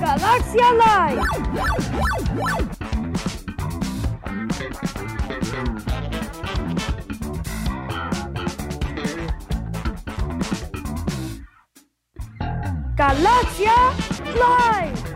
Galaxia 0.00 0.72
Live. 0.72 1.20
Galaxia 12.96 13.74
Live. 14.32 15.14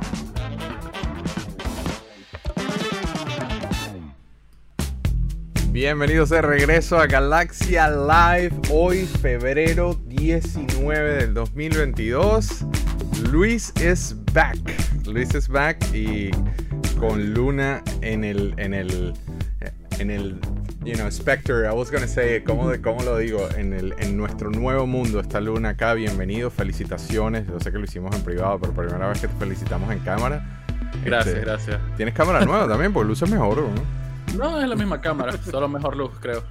Bienvenidos 5.73 6.29
de 6.29 6.43
regreso 6.43 6.99
a 6.99 7.07
Galaxia 7.07 7.89
Live, 7.89 8.61
hoy 8.71 9.07
febrero 9.07 9.95
19 10.05 11.15
del 11.15 11.33
2022. 11.33 12.67
Luis 13.23 13.73
is 13.81 14.15
back. 14.33 14.57
Luis 15.07 15.35
is 15.35 15.49
back 15.49 15.79
y 15.93 16.31
con 16.99 17.35
Luna 17.35 17.83
en 18.03 18.25
el, 18.25 18.55
en 18.59 18.75
el, 18.75 19.15
en 19.99 20.11
el, 20.11 20.39
you 20.85 20.95
know, 20.95 21.11
Spectre. 21.11 21.67
I 21.67 21.73
was 21.73 21.91
gonna 21.91 22.07
say, 22.07 22.43
¿cómo, 22.43 22.69
de- 22.71 22.81
cómo 22.81 23.03
lo 23.03 23.19
digo? 23.19 23.49
En, 23.57 23.73
el, 23.73 23.95
en 23.99 24.17
nuestro 24.17 24.51
nuevo 24.51 24.87
mundo 24.87 25.21
está 25.21 25.41
Luna 25.41 25.71
acá. 25.71 25.95
Bienvenido, 25.95 26.51
felicitaciones. 26.51 27.47
Yo 27.49 27.59
sé 27.61 27.73
que 27.73 27.79
lo 27.79 27.85
hicimos 27.85 28.15
en 28.15 28.23
privado, 28.23 28.59
pero 28.61 28.73
primera 28.73 29.09
vez 29.09 29.21
que 29.21 29.29
te 29.29 29.37
felicitamos 29.37 29.91
en 29.91 29.99
cámara. 30.01 30.45
Gracias, 31.05 31.35
Este, 31.35 31.45
gracias. 31.47 31.81
Tienes 31.97 32.15
cámara 32.15 32.45
nueva 32.45 32.69
también, 32.69 32.93
porque 32.93 33.09
luces 33.09 33.29
mejor, 33.31 33.59
¿no? 33.63 33.99
No, 34.37 34.61
es 34.61 34.69
la 34.69 34.77
misma 34.77 35.01
cámara, 35.01 35.33
solo 35.51 35.69
mejor 35.69 35.97
luz, 35.97 36.13
creo. 36.21 36.43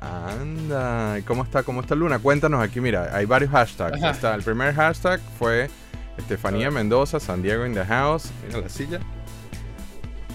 Anda, 0.00 1.18
¿y 1.18 1.22
cómo 1.22 1.44
está? 1.44 1.62
¿Cómo 1.62 1.80
está 1.80 1.94
Luna? 1.94 2.18
Cuéntanos 2.18 2.60
aquí, 2.62 2.80
mira, 2.80 3.10
hay 3.16 3.24
varios 3.24 3.52
hashtags. 3.52 4.02
Está, 4.02 4.34
el 4.34 4.42
primer 4.42 4.74
hashtag 4.74 5.20
fue 5.38 5.70
Estefanía. 6.16 6.70
Mendoza, 6.70 7.20
San 7.20 7.42
Diego 7.42 7.66
in 7.66 7.74
the 7.74 7.84
house. 7.84 8.30
Mira 8.46 8.60
la 8.60 8.68
silla. 8.68 9.00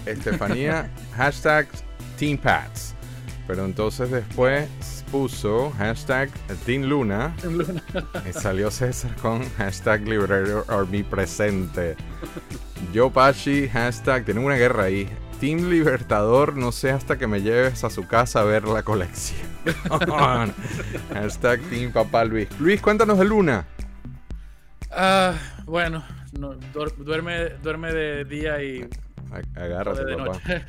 Estefanía, 0.05 0.89
hashtag 1.15 1.67
Team 2.17 2.37
Pats. 2.37 2.95
Pero 3.47 3.65
entonces 3.65 4.11
después 4.11 4.67
puso 5.11 5.71
hashtag 5.77 6.29
Team 6.65 6.83
Luna. 6.83 7.33
Y 8.27 8.33
salió 8.33 8.69
César 8.71 9.15
con 9.21 9.47
hashtag 9.51 10.01
Liberator 10.07 10.65
Army 10.67 11.03
presente. 11.03 11.95
Yo 12.93 13.09
Pachi, 13.09 13.67
hashtag, 13.69 14.25
tienen 14.25 14.43
una 14.43 14.55
guerra 14.55 14.83
ahí. 14.83 15.09
Team 15.39 15.69
Libertador, 15.69 16.57
no 16.57 16.71
sé 16.71 16.91
hasta 16.91 17.17
que 17.17 17.27
me 17.27 17.41
lleves 17.41 17.83
a 17.83 17.89
su 17.89 18.07
casa 18.07 18.41
a 18.41 18.43
ver 18.43 18.67
la 18.67 18.83
colección. 18.83 19.47
hashtag 21.13 21.61
Team 21.69 21.91
Papá 21.91 22.25
Luis. 22.25 22.47
Luis, 22.59 22.81
cuéntanos 22.81 23.17
de 23.17 23.25
Luna. 23.25 23.65
Ah, 24.91 25.33
bueno, 25.67 26.03
no, 26.39 26.53
duer- 26.73 26.95
duerme, 26.95 27.49
duerme 27.61 27.93
de 27.93 28.25
día 28.25 28.61
y 28.63 28.89
Agárrate, 29.55 30.05
de 30.05 30.15
papá. 30.17 30.25
noche. 30.31 30.65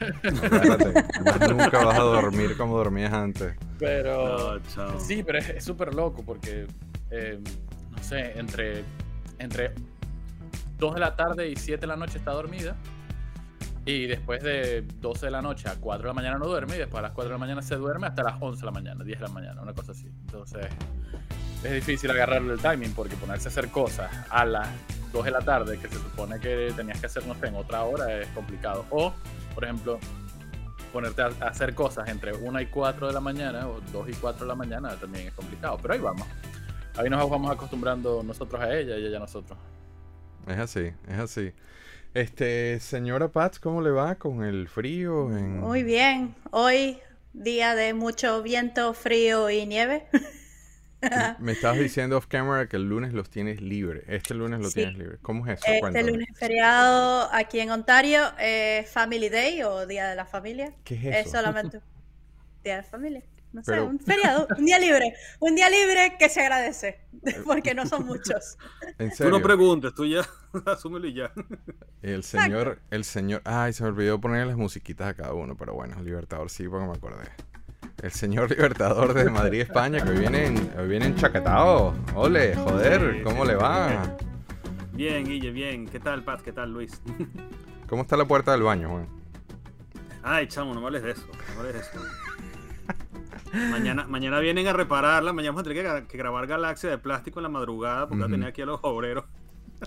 Agárrate. 0.47 1.05
Nunca 1.55 1.85
vas 1.85 1.99
a 1.99 2.03
dormir 2.03 2.57
como 2.57 2.77
dormías 2.77 3.13
antes. 3.13 3.55
Pero 3.79 4.57
No, 4.57 4.63
chao. 4.75 4.99
sí, 5.01 5.23
pero 5.25 5.39
es 5.39 5.49
es 5.49 5.65
súper 5.65 5.95
loco 5.95 6.23
porque, 6.25 6.67
eh, 7.11 7.41
no 7.91 8.03
sé, 8.03 8.39
entre, 8.39 8.83
entre 9.39 9.73
2 10.79 10.95
de 10.95 11.01
la 11.01 11.15
tarde 11.17 11.49
y 11.49 11.55
7 11.57 11.81
de 11.81 11.87
la 11.87 11.97
noche 11.97 12.19
está 12.19 12.33
dormida. 12.33 12.75
Y 13.87 14.07
después 14.07 14.43
de 14.43 14.83
12 15.01 15.27
de 15.27 15.33
la 15.33 15.41
noche 15.41 15.69
a 15.69 15.77
4 15.77 16.03
de 16.03 16.09
la 16.09 16.15
mañana 16.15 16.37
no 16.39 16.47
duerme. 16.47 16.75
Y 16.75 16.79
después 16.79 16.99
a 16.99 17.03
las 17.03 17.13
4 17.13 17.29
de 17.31 17.35
la 17.35 17.39
mañana 17.39 17.63
se 17.63 17.77
duerme 17.77 18.07
hasta 18.09 18.23
las 18.25 18.35
11 18.41 18.61
de 18.61 18.67
la 18.67 18.73
mañana, 18.73 19.05
10 19.05 19.19
de 19.21 19.27
la 19.27 19.33
mañana, 19.33 19.63
una 19.63 19.73
cosa 19.73 19.93
así. 19.93 20.09
Entonces 20.27 20.67
es 21.65 21.73
difícil 21.73 22.11
agarrarle 22.11 22.53
el 22.53 22.61
timing 22.61 22.93
porque 22.93 23.17
ponerse 23.17 23.49
a 23.49 23.51
hacer 23.51 23.69
cosas 23.69 24.11
a 24.31 24.45
las 24.45 24.69
2 25.13 25.25
de 25.25 25.31
la 25.31 25.41
tarde 25.41 25.79
que 25.79 25.89
se 25.89 25.95
supone 25.95 26.39
que 26.39 26.73
tenías 26.77 27.01
que 27.01 27.07
hacer, 27.07 27.27
no 27.27 27.35
sé, 27.35 27.49
en 27.49 27.57
otra 27.57 27.83
hora 27.83 28.21
es 28.21 28.29
complicado. 28.29 28.85
O, 28.91 29.13
por 29.55 29.65
ejemplo, 29.65 29.99
ponerte 30.93 31.23
a, 31.23 31.27
hacer 31.41 31.75
cosas 31.75 32.09
entre 32.09 32.35
1 32.35 32.61
y 32.61 32.67
4 32.67 33.09
de 33.09 33.13
la 33.13 33.21
mañana 33.21 33.69
o 33.69 33.81
2 33.93 34.09
y 34.11 34.13
4 34.13 34.45
de 34.45 34.49
la 34.49 34.55
mañana 34.55 34.97
también 34.97 35.29
es 35.29 35.35
complicado. 35.35 35.79
Pero 35.83 35.95
ahí 35.95 36.01
vamos. 36.01 36.27
Ahí 36.97 37.09
nos 37.09 37.29
vamos 37.29 37.51
acostumbrando 37.51 38.23
nosotros 38.23 38.61
a 38.61 38.75
ella 38.75 38.97
y 38.97 39.07
ella 39.07 39.17
a 39.17 39.21
nosotros. 39.21 39.59
Es 40.47 40.59
así, 40.59 40.93
es 41.09 41.19
así. 41.19 41.53
Este, 42.15 42.81
señora 42.81 43.29
Pats, 43.29 43.61
¿cómo 43.61 43.83
le 43.83 43.91
va 43.91 44.15
con 44.15 44.43
el 44.43 44.69
frío? 44.69 45.31
En... 45.37 45.61
Muy 45.61 45.83
bien. 45.83 46.35
Hoy, 46.51 46.99
día 47.33 47.75
de 47.75 47.95
mucho 47.95 48.43
viento, 48.43 48.95
frío 48.95 49.51
y 49.51 49.67
nieve. 49.67 50.07
Me 51.39 51.53
estabas 51.53 51.79
diciendo 51.79 52.17
off 52.17 52.27
camera 52.27 52.69
que 52.69 52.77
el 52.77 52.89
lunes 52.89 53.13
los 53.13 53.31
tienes 53.31 53.61
libre. 53.61 54.03
Este 54.09 54.35
lunes 54.35 54.61
lo 54.61 54.69
Sí. 54.69 54.75
tienes 54.75 54.99
libre. 54.99 55.19
¿Cómo 55.23 55.47
es 55.47 55.59
eso? 55.61 55.67
Este 55.67 55.81
Cuéntame. 55.81 56.11
lunes 56.11 56.29
feriado 56.39 57.29
aquí 57.33 57.61
en 57.61 57.71
Ontario 57.71 58.23
es 58.39 58.91
Family 58.91 59.29
Day 59.29 59.63
o 59.63 59.87
Día 59.87 60.09
de 60.09 60.17
la 60.17 60.27
Familia. 60.27 60.73
¿Qué 60.85 60.95
es 60.95 61.05
Es 61.05 61.27
eso? 61.27 61.37
solamente 61.39 61.81
Día 62.65 62.77
de 62.77 62.83
la 62.83 62.89
Familia. 62.89 63.23
No 63.51 63.65
sé, 63.65 63.81
un 63.81 63.99
feriado, 63.99 64.47
un 64.59 64.67
día 64.67 64.79
libre. 64.79 65.15
Un 65.41 65.55
día 65.55 65.71
libre 65.71 66.17
que 66.19 66.29
se 66.29 66.43
agradece, 66.43 67.01
porque 67.47 67.73
no 67.75 67.87
son 67.87 68.05
muchos. 68.05 68.59
¿En 68.99 69.11
Tú 69.11 69.31
no 69.31 69.41
preguntes, 69.41 69.95
tú 69.95 70.05
ya 70.05 70.21
asúmelo 70.67 71.07
y 71.07 71.15
ya. 71.15 71.33
El 72.03 72.25
señor, 72.25 72.79
el 72.91 73.05
señor, 73.05 73.41
ay, 73.47 73.73
se 73.73 73.85
me 73.85 73.89
olvidó 73.89 74.21
poner 74.21 74.47
las 74.47 74.59
musiquitas 74.59 75.09
a 75.09 75.15
cada 75.15 75.33
uno, 75.33 75.57
pero 75.57 75.73
bueno, 75.73 76.01
Libertador 76.03 76.51
sí, 76.51 76.69
porque 76.69 76.87
me 76.89 76.93
acordé. 76.93 77.25
El 78.03 78.13
señor 78.13 78.49
Libertador 78.51 79.13
de 79.13 79.29
Madrid, 79.29 79.61
España, 79.63 80.01
que 80.03 80.11
hoy 80.11 80.19
viene, 80.19 80.47
en- 80.47 80.73
hoy 80.79 80.89
viene 80.89 81.07
enchaquetado. 81.07 81.95
Ole, 82.15 82.55
joder, 82.55 83.23
¿cómo 83.25 83.45
le 83.45 83.57
va? 83.57 84.17
Bien, 84.93 85.25
Guille, 85.25 85.51
bien. 85.51 85.87
¿Qué 85.89 85.99
tal, 85.99 86.23
Pat? 86.23 86.41
¿Qué 86.43 86.53
tal, 86.53 86.73
Luis? 86.73 87.01
¿Cómo 87.89 88.03
está 88.03 88.17
la 88.17 88.25
puerta 88.27 88.53
del 88.53 88.63
baño, 88.63 88.89
Juan? 88.91 89.09
Ay, 90.23 90.47
chamo, 90.47 90.75
no 90.75 90.81
me 90.81 90.87
hables 90.87 91.03
de 91.03 91.11
eso. 91.13 91.27
No 91.27 91.55
me 91.55 91.69
hables 91.69 91.75
de 91.75 91.81
eso. 91.81 91.91
Mañana, 93.71 94.07
mañana 94.07 94.39
vienen 94.41 94.67
a 94.69 94.73
repararla. 94.75 95.33
Mañana 95.33 95.53
vamos 95.53 95.61
a 95.63 95.65
tener 95.71 95.83
que, 95.83 95.89
gra- 95.89 96.07
que 96.07 96.19
grabar 96.19 96.47
Galaxia 96.47 96.91
de 96.91 96.99
plástico 96.99 97.41
en 97.41 97.45
la 97.45 97.49
madrugada 97.49 98.07
porque 98.09 98.23
Ujú. 98.25 98.33
tenía 98.33 98.49
aquí 98.49 98.63
a 98.63 98.67
los 98.67 98.79
obreros. 98.83 99.25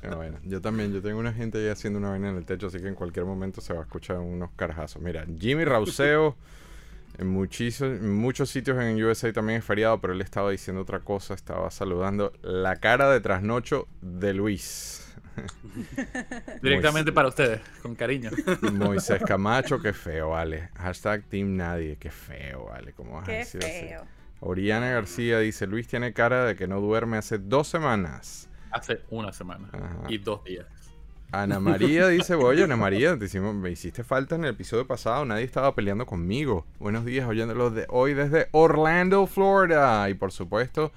Ah, 0.04 0.16
bueno, 0.16 0.38
yo 0.44 0.62
también, 0.62 0.92
yo 0.94 1.02
tengo 1.02 1.20
una 1.20 1.32
gente 1.34 1.60
ahí 1.60 1.68
haciendo 1.68 2.00
una 2.00 2.10
vaina 2.12 2.30
en 2.30 2.38
el 2.38 2.46
techo, 2.46 2.68
así 2.68 2.80
que 2.80 2.88
en 2.88 2.96
cualquier 2.96 3.26
momento 3.26 3.62
se 3.62 3.74
va 3.74 3.82
a 3.82 3.84
escuchar 3.84 4.18
unos 4.20 4.50
carajazos. 4.56 5.02
Mira, 5.02 5.26
Jimmy 5.38 5.64
Rauseo, 5.66 6.38
en 7.22 7.28
muchísimos, 7.28 8.02
muchos 8.02 8.50
sitios 8.50 8.78
en 8.80 9.02
USA 9.04 9.32
también 9.32 9.60
es 9.60 9.66
feriado, 9.66 10.02
pero 10.02 10.14
él 10.14 10.22
estaba 10.22 10.52
diciendo 10.52 10.82
otra 10.82 11.00
cosa, 11.00 11.34
estaba 11.34 11.70
saludando 11.72 12.34
la 12.42 12.76
cara 12.78 13.12
de 13.12 13.22
trasnocho 13.22 13.88
de 14.02 14.34
Luis. 14.34 15.14
Directamente 16.62 17.12
para 17.12 17.30
ustedes, 17.30 17.62
con 17.82 17.96
cariño. 17.96 18.32
Moisés 18.74 19.22
Camacho, 19.26 19.80
qué 19.80 19.94
feo, 19.94 20.32
vale. 20.32 20.70
Hashtag 20.76 21.24
Team 21.24 21.56
Nadie, 21.56 21.98
qué 21.98 22.10
feo, 22.12 22.66
vale. 22.66 22.94
¿Cómo 22.94 23.14
vas 23.14 23.30
a 23.30 23.32
decir 23.32 23.64
así? 23.64 23.88
feo. 23.88 24.04
Oriana 24.42 24.90
García 24.90 25.40
dice, 25.40 25.68
Luis 25.68 25.88
tiene 25.88 26.14
cara 26.14 26.46
de 26.46 26.56
que 26.56 26.68
no 26.68 26.82
duerme 26.82 27.18
hace 27.18 27.38
dos 27.38 27.68
semanas. 27.68 28.50
Hace 28.72 29.02
una 29.10 29.32
semana 29.32 29.70
Ajá. 29.74 30.06
y 30.10 30.18
dos 30.18 30.44
días. 30.44 30.66
Ana 31.34 31.60
María 31.62 32.10
dice, 32.10 32.36
oye, 32.36 32.66
Ana 32.66 32.76
María, 32.76 33.18
te 33.18 33.26
hicimos- 33.26 33.56
me 33.56 33.72
hiciste 33.72 34.04
falta 34.04 34.36
en 34.36 34.44
el 34.44 34.50
episodio 34.52 34.86
pasado, 34.86 35.24
nadie 35.24 35.46
estaba 35.46 35.74
peleando 35.74 36.06
conmigo. 36.06 36.66
Buenos 36.78 37.06
días, 37.06 37.26
oyéndolo 37.28 37.70
de 37.70 37.86
hoy 37.90 38.14
desde 38.14 38.48
Orlando, 38.52 39.26
Florida. 39.28 40.10
Y 40.10 40.14
por 40.14 40.34
supuesto, 40.34 40.92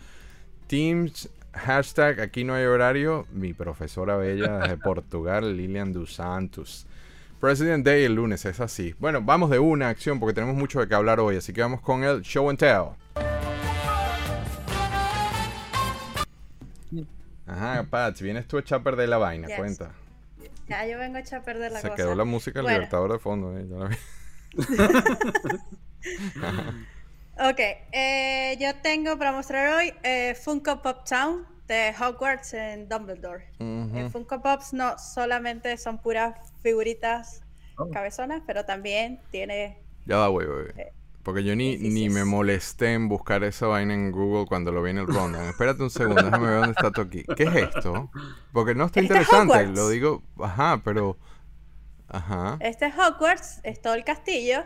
Teams, 0.66 1.28
hashtag 1.52 2.20
aquí 2.20 2.42
no 2.42 2.54
hay 2.54 2.64
horario, 2.64 3.26
mi 3.32 3.52
profesora 3.52 4.16
bella 4.16 4.58
desde 4.58 4.76
Portugal, 4.76 5.56
Lilian 5.56 5.92
dos 5.92 6.14
Santos. 6.14 6.84
President 7.40 7.84
Day 7.86 8.02
el 8.04 8.14
lunes, 8.14 8.44
es 8.44 8.58
así. 8.58 8.94
Bueno, 8.98 9.20
vamos 9.22 9.50
de 9.50 9.60
una 9.60 9.88
acción 9.88 10.18
porque 10.18 10.34
tenemos 10.34 10.56
mucho 10.56 10.80
de 10.80 10.88
qué 10.88 10.94
hablar 10.96 11.20
hoy, 11.20 11.36
así 11.36 11.52
que 11.52 11.60
vamos 11.60 11.80
con 11.80 12.02
el 12.02 12.22
show 12.22 12.50
and 12.50 12.58
tell. 12.58 12.96
Ajá, 17.46 17.84
Pats, 17.88 18.20
vienes 18.22 18.48
tú 18.48 18.56
a 18.56 18.60
echar 18.60 18.80
a 18.80 18.82
perder 18.82 19.08
la 19.10 19.18
vaina, 19.18 19.46
Yes. 19.46 19.58
cuenta. 19.58 19.90
Ya 20.68 20.86
yo 20.86 20.98
vengo 20.98 21.16
a 21.16 21.20
echar 21.20 21.40
a 21.40 21.44
perder 21.44 21.72
la 21.72 21.80
Se 21.80 21.88
cosa. 21.88 21.96
quedó 21.96 22.14
la 22.14 22.24
música 22.24 22.58
del 22.60 22.64
Bueno. 22.64 22.78
Libertador 22.78 23.12
de 23.12 23.18
fondo, 23.18 23.58
eh, 23.58 23.66
ya 23.68 23.76
la 23.76 23.88
vi. 23.88 23.96
Ok, 27.36 27.58
eh, 27.90 28.56
yo 28.60 28.76
tengo 28.80 29.18
para 29.18 29.32
mostrar 29.32 29.74
hoy 29.74 29.92
eh, 30.04 30.36
Funko 30.36 30.80
Pop 30.82 31.04
Town 31.04 31.44
de 31.66 31.92
Hogwarts 31.98 32.54
en 32.54 32.88
Dumbledore. 32.88 33.48
Eh, 33.58 33.88
Ujú. 34.04 34.10
Funko 34.10 34.40
Pops 34.40 34.72
no 34.72 34.96
solamente 34.98 35.76
son 35.76 36.00
puras 36.00 36.36
figuritas 36.62 37.40
Oh. 37.76 37.90
cabezonas, 37.90 38.40
pero 38.46 38.64
también 38.64 39.20
tiene... 39.32 39.82
Ya 40.06 40.18
va, 40.18 40.28
güey, 40.28 40.46
güey. 40.46 40.66
Eh, 40.76 40.92
Porque 41.24 41.42
yo 41.42 41.56
ni, 41.56 41.78
sí, 41.78 41.78
sí, 41.78 41.88
ni 41.88 42.00
sí, 42.02 42.08
me 42.10 42.24
molesté 42.24 42.92
en 42.92 43.08
buscar 43.08 43.42
esa 43.44 43.66
vaina 43.66 43.94
en 43.94 44.12
Google 44.12 44.46
cuando 44.46 44.70
lo 44.70 44.82
vi 44.82 44.90
en 44.90 44.98
el 44.98 45.06
rundown. 45.06 45.48
Espérate 45.48 45.82
un 45.82 45.90
segundo, 45.90 46.22
déjame 46.24 46.46
ver 46.48 46.60
dónde 46.60 46.74
está 46.78 47.02
aquí. 47.02 47.24
¿Qué 47.34 47.44
es 47.44 47.54
esto? 47.74 48.10
Porque 48.52 48.74
no 48.74 48.84
está 48.84 49.00
Este 49.00 49.14
es 49.14 49.20
interesante, 49.26 49.66
lo 49.68 49.88
digo, 49.88 50.22
ajá, 50.38 50.82
pero... 50.84 51.16
Ajá, 52.08 52.58
Este 52.60 52.86
es 52.86 52.94
Hogwarts, 52.94 53.60
es 53.64 53.80
todo 53.80 53.94
el 53.94 54.04
castillo, 54.04 54.64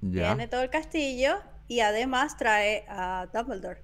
ya. 0.00 0.28
tiene 0.28 0.46
todo 0.48 0.62
el 0.62 0.70
castillo 0.70 1.34
y 1.68 1.80
además 1.80 2.36
trae 2.36 2.86
a 2.88 3.26
Dumbledore. 3.34 3.82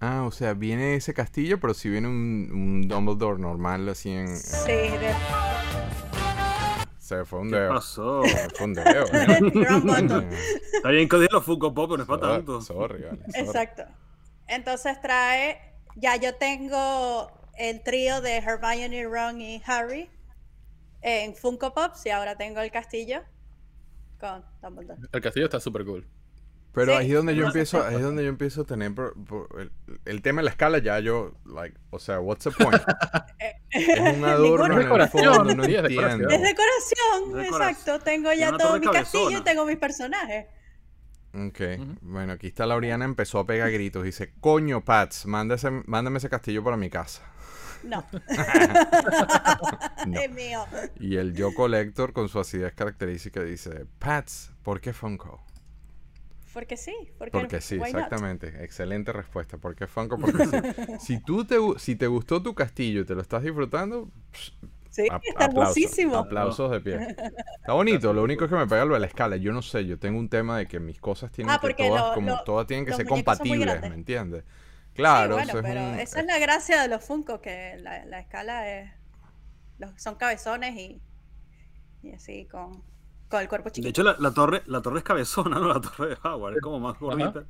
Ah, 0.00 0.24
o 0.26 0.30
sea, 0.32 0.54
viene 0.54 0.96
ese 0.96 1.14
castillo, 1.14 1.60
pero 1.60 1.74
si 1.74 1.90
viene 1.90 2.08
un, 2.08 2.50
un 2.52 2.88
Dumbledore 2.88 3.38
normal, 3.38 3.88
así 3.88 4.10
en... 4.10 4.36
Sí, 4.36 4.72
de 4.72 5.14
Se 7.04 7.22
fue 7.26 7.40
un 7.40 7.50
¿Qué 7.50 7.56
dedo. 7.56 7.68
pasó? 7.74 8.22
Se 8.24 8.48
fue 8.48 8.64
un 8.64 8.72
dedo. 8.72 9.04
¿eh? 9.12 10.30
Está 10.72 10.88
bien 10.88 11.06
que 11.06 11.18
los 11.30 11.44
Funko 11.44 11.74
Pop, 11.74 11.90
pero 11.90 11.98
no 11.98 12.02
es 12.04 12.08
para 12.08 12.20
Sorry, 12.22 12.36
tanto. 12.38 12.60
sorry, 12.62 13.02
vale, 13.02 13.18
sorry. 13.26 13.46
Exacto. 13.46 13.84
Entonces 14.46 14.98
trae, 15.02 15.74
ya 15.96 16.16
yo 16.16 16.34
tengo 16.36 17.30
el 17.58 17.82
trío 17.82 18.22
de 18.22 18.38
Hermione, 18.38 19.04
Ron 19.04 19.38
y 19.42 19.62
Harry 19.66 20.08
en 21.02 21.34
Funko 21.34 21.74
Pops 21.74 22.06
y 22.06 22.08
ahora 22.08 22.36
tengo 22.38 22.60
el 22.60 22.70
castillo 22.70 23.22
con 24.18 24.42
Dumbledore. 24.62 25.02
El 25.12 25.20
castillo 25.20 25.44
está 25.44 25.60
súper 25.60 25.84
cool. 25.84 26.08
Pero 26.74 26.92
Sí, 26.92 26.98
ahí 26.98 27.08
es 27.10 27.14
donde 27.14 27.36
yo 27.36 27.46
empiezo, 27.46 27.84
ahí 27.84 27.94
es 27.96 28.02
donde 28.02 28.24
yo 28.24 28.28
empiezo 28.28 28.62
a 28.62 28.64
tener 28.64 28.92
por- 28.94 29.14
por- 29.24 29.60
el, 29.60 29.70
el 30.04 30.22
tema 30.22 30.40
de 30.40 30.46
la 30.46 30.50
escala 30.50 30.78
ya 30.78 30.98
yo, 30.98 31.32
like, 31.46 31.78
o 31.90 31.98
sea, 32.00 32.18
what's 32.20 32.42
the 32.44 32.50
point? 32.50 32.82
es 33.70 34.16
un 34.16 34.24
adorno 34.24 34.66
en 34.66 34.72
el 34.72 34.78
Decoración, 34.84 35.34
fondo, 35.36 35.54
no 35.54 35.62
es 35.64 35.68
decoración. 35.82 36.32
Es 36.32 36.42
decoración, 36.42 37.40
exacto. 37.44 38.00
Tengo 38.00 38.32
ya 38.32 38.56
todo 38.56 38.78
mi 38.80 38.86
castillo 38.88 39.38
y 39.38 39.42
tengo 39.42 39.64
mis 39.66 39.76
personajes. 39.76 40.46
Ok, 41.32 41.60
bueno, 42.02 42.32
aquí 42.34 42.48
está 42.48 42.64
Lauriana, 42.66 43.04
empezó 43.04 43.38
a 43.40 43.46
pegar 43.46 43.70
gritos, 43.72 44.04
dice, 44.04 44.32
coño, 44.40 44.84
Pats, 44.84 45.26
mándese, 45.26 45.70
mándame 45.86 46.18
ese 46.18 46.28
castillo 46.28 46.62
para 46.64 46.76
mi 46.76 46.90
casa. 46.90 47.22
No, 47.84 48.04
No. 50.06 50.20
es 50.20 50.30
mío. 50.32 50.64
Y 51.00 51.16
el 51.16 51.34
yo 51.34 51.52
collector 51.54 52.12
con 52.12 52.28
su 52.28 52.38
acidez 52.40 52.72
característica 52.74 53.42
dice, 53.42 53.86
Pats, 53.98 54.52
¿por 54.62 54.80
qué 54.80 54.92
Funko? 54.92 55.44
Porque 56.54 56.76
sí. 56.78 56.94
Porque, 57.18 57.32
Porque 57.32 57.60
sí, 57.60 57.76
not? 57.78 57.88
exactamente. 57.88 58.64
Excelente 58.64 59.12
respuesta. 59.12 59.58
¿Por 59.58 59.74
qué 59.76 59.86
Funko? 59.86 60.18
Porque 60.18 60.44
sí. 60.46 60.56
Si 61.00 61.20
tú 61.22 61.44
te, 61.44 61.56
si 61.78 61.96
te 61.96 62.06
gustó 62.06 62.42
tu 62.42 62.54
castillo 62.54 63.02
y 63.02 63.04
te 63.04 63.14
lo 63.14 63.22
estás 63.22 63.42
disfrutando, 63.42 64.10
Sí, 64.90 65.08
ap- 65.10 65.22
está 65.24 65.46
aplausos, 65.46 65.86
hermosísimo. 65.86 66.16
aplausos 66.16 66.70
de 66.70 66.80
pie. 66.80 66.94
Está 67.60 67.72
bonito. 67.72 68.12
Lo 68.12 68.22
único 68.22 68.44
es 68.44 68.50
que 68.50 68.56
me 68.56 68.66
pega 68.68 68.84
lo 68.84 68.94
de 68.94 69.00
la 69.00 69.06
escala. 69.06 69.36
Yo 69.36 69.52
no 69.52 69.62
sé, 69.62 69.84
yo 69.86 69.98
tengo 69.98 70.18
un 70.20 70.28
tema 70.28 70.58
de 70.58 70.68
que 70.68 70.78
mis 70.78 71.00
cosas 71.00 71.32
tienen 71.32 71.52
Ah, 71.52 71.56
que 71.60 71.62
porque 71.62 71.88
todas, 71.88 72.08
lo- 72.10 72.14
como, 72.14 72.30
lo- 72.30 72.44
todas 72.44 72.66
tienen 72.68 72.86
que 72.86 72.92
ser 72.92 73.06
compatibles. 73.06 73.80
¿me 73.82 73.94
entiendes? 73.94 74.44
Claro, 74.94 75.36
sí, 75.40 75.48
es 75.48 75.52
pero 75.62 75.80
un- 75.80 75.98
esa 75.98 76.20
es 76.20 76.26
la 76.26 76.38
gracia 76.38 76.80
de 76.82 76.88
los 76.88 77.04
Funko, 77.04 77.40
que 77.40 77.76
la, 77.80 78.04
la 78.04 78.20
escala 78.20 78.70
es. 78.70 78.92
Los, 79.78 80.00
son 80.00 80.14
cabezones 80.14 80.76
y, 80.76 81.02
y 82.02 82.12
así 82.12 82.46
con, 82.46 82.84
con 83.34 83.42
el 83.42 83.48
cuerpo 83.48 83.68
De 83.68 83.72
chiquito. 83.72 83.88
hecho, 83.88 84.02
la, 84.04 84.16
la 84.20 84.32
torre, 84.32 84.62
la 84.66 84.80
torre 84.80 84.98
es 84.98 85.04
cabezona, 85.04 85.58
¿no? 85.58 85.68
La 85.68 85.80
torre 85.80 86.10
de 86.10 86.16
Howard 86.22 86.54
es 86.56 86.60
como 86.62 86.78
más 86.80 86.98
gordita. 86.98 87.44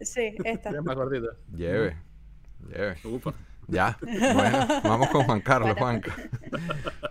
Sí, 0.00 0.34
esta. 0.44 0.70
Es 0.70 0.82
más 0.82 0.96
gordito. 0.96 1.28
Lleve, 1.54 1.96
lleve. 2.68 2.96
Upa. 3.04 3.34
Ya, 3.68 3.96
bueno, 4.02 4.66
vamos 4.82 5.08
con 5.10 5.22
Juan 5.24 5.40
Carlos, 5.42 5.76
Bueno. 5.78 6.00
Juanca. 6.02 6.16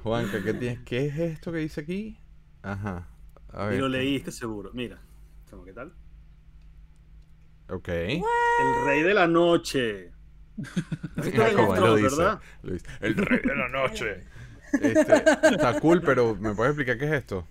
Juanca, 0.03 0.43
¿qué, 0.43 0.53
tienes? 0.53 0.79
¿qué 0.83 1.05
es 1.05 1.17
esto 1.17 1.53
que 1.53 1.59
dice 1.59 1.79
aquí? 1.81 2.19
Ajá. 2.61 3.07
A 3.53 3.67
Y 3.67 3.69
ver. 3.69 3.79
lo 3.79 3.87
leíste 3.87 4.31
seguro. 4.31 4.71
Mira, 4.73 4.99
¿qué 5.63 5.71
tal? 5.73 5.93
Ok. 7.69 7.87
El 7.87 8.21
rey 8.85 9.03
de 9.03 9.13
la 9.13 9.27
noche. 9.27 10.11
Mira 11.15 11.53
cómo 11.53 11.75
él 11.75 11.81
lo 11.81 11.95
dice. 11.95 12.21
El 12.99 13.15
rey 13.15 13.39
de 13.39 13.55
la 13.55 13.69
noche. 13.69 14.25
Este, 14.73 15.15
está 15.53 15.79
cool, 15.79 16.01
pero 16.01 16.35
¿me 16.35 16.53
puedes 16.53 16.71
explicar 16.71 16.97
qué 16.97 17.05
es 17.05 17.11
esto? 17.21 17.47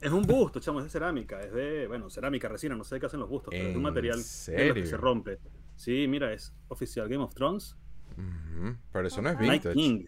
Es 0.00 0.12
un 0.12 0.22
busto, 0.22 0.60
chamo, 0.60 0.80
es 0.80 0.84
de 0.84 0.90
cerámica. 0.90 1.40
Es 1.40 1.52
de, 1.52 1.86
bueno, 1.86 2.10
cerámica, 2.10 2.48
resina, 2.48 2.74
no 2.76 2.84
sé 2.84 3.00
qué 3.00 3.06
hacen 3.06 3.20
los 3.20 3.28
bustos, 3.28 3.50
pero 3.50 3.62
es 3.62 3.66
de 3.68 3.70
¿En 3.72 3.76
un 3.78 3.82
material 3.82 4.18
serio? 4.22 4.74
que 4.74 4.86
se 4.86 4.96
rompe. 4.96 5.38
Sí, 5.74 6.06
mira, 6.08 6.32
es 6.32 6.54
oficial 6.68 7.08
Game 7.08 7.22
of 7.24 7.34
Thrones. 7.34 7.76
Ujú, 8.16 8.76
Pero 8.92 9.06
eso 9.08 9.22
no 9.22 9.30
es 9.30 9.38
vintage. 9.38 9.74
King. 9.74 10.06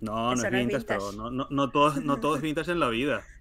No, 0.00 0.12
no 0.28 0.32
Eso 0.34 0.46
es 0.46 0.52
no 0.52 0.58
es 0.58 0.66
vintage, 0.66 0.84
pero 0.86 1.00
vintage. 1.10 1.16
no, 1.16 1.30
no, 1.30 1.46
no, 1.50 1.70
todo, 1.70 1.88
es- 1.88 2.04
no 2.04 2.18
todo 2.20 2.36
es 2.36 2.42
vintage 2.42 2.72
en 2.72 2.80
la 2.80 2.88
vida. 2.88 3.22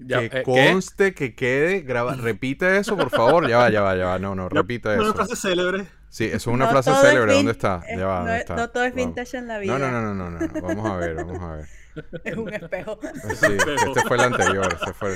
Ya, 0.00 0.18
que 0.18 0.26
eh, 0.26 0.30
¿qué? 0.30 0.42
conste, 0.42 1.14
que 1.14 1.36
quede, 1.36 1.80
graba, 1.82 2.16
repite 2.16 2.78
eso, 2.78 2.96
por 2.96 3.10
favor. 3.10 3.48
Ya 3.48 3.58
va, 3.58 3.70
ya 3.70 3.80
va, 3.80 3.94
ya 3.96 4.06
va. 4.06 4.18
No, 4.18 4.34
no, 4.34 4.48
repite 4.48 4.88
Una 4.88 5.04
eso. 5.04 5.14
frase 5.14 5.36
célebre. 5.36 5.86
Sí, 6.08 6.24
eso 6.24 6.36
es 6.36 6.46
una 6.48 6.64
No 6.64 6.70
frase 6.72 6.92
célebre. 7.00 7.32
¿Dónde 7.34 7.52
está? 7.52 7.80
Ya 7.96 8.04
va, 8.04 8.14
no, 8.14 8.18
¿dónde 8.24 8.34
es- 8.34 8.40
está? 8.40 8.56
no 8.56 8.70
todo 8.70 8.84
es 8.84 8.92
Vamos. 8.92 9.06
vintage 9.06 9.36
en 9.38 9.46
la 9.46 9.58
vida. 9.60 9.78
No, 9.78 9.90
no, 9.90 10.02
no, 10.02 10.14
no, 10.14 10.30
no, 10.30 10.38
no. 10.40 10.60
Vamos 10.62 10.86
a 10.90 10.96
ver, 10.96 11.14
vamos 11.14 11.40
a 11.40 11.56
ver. 11.56 11.68
Es 12.24 12.36
un 12.36 12.52
espejo. 12.52 12.98
Sí, 13.34 13.46
este 13.86 14.02
fue 14.08 14.16
el 14.16 14.22
anterior. 14.22 14.68
Este 14.72 14.92
fue 14.92 15.12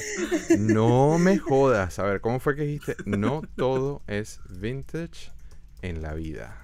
el- 0.50 0.66
No 0.74 1.18
me 1.18 1.38
jodas. 1.38 1.98
A 1.98 2.04
ver, 2.04 2.20
¿cómo 2.20 2.40
fue 2.40 2.54
que 2.56 2.62
dijiste? 2.62 2.96
No 3.06 3.42
todo 3.56 4.02
es 4.06 4.40
vintage 4.48 5.30
en 5.82 6.02
la 6.02 6.14
vida. 6.14 6.56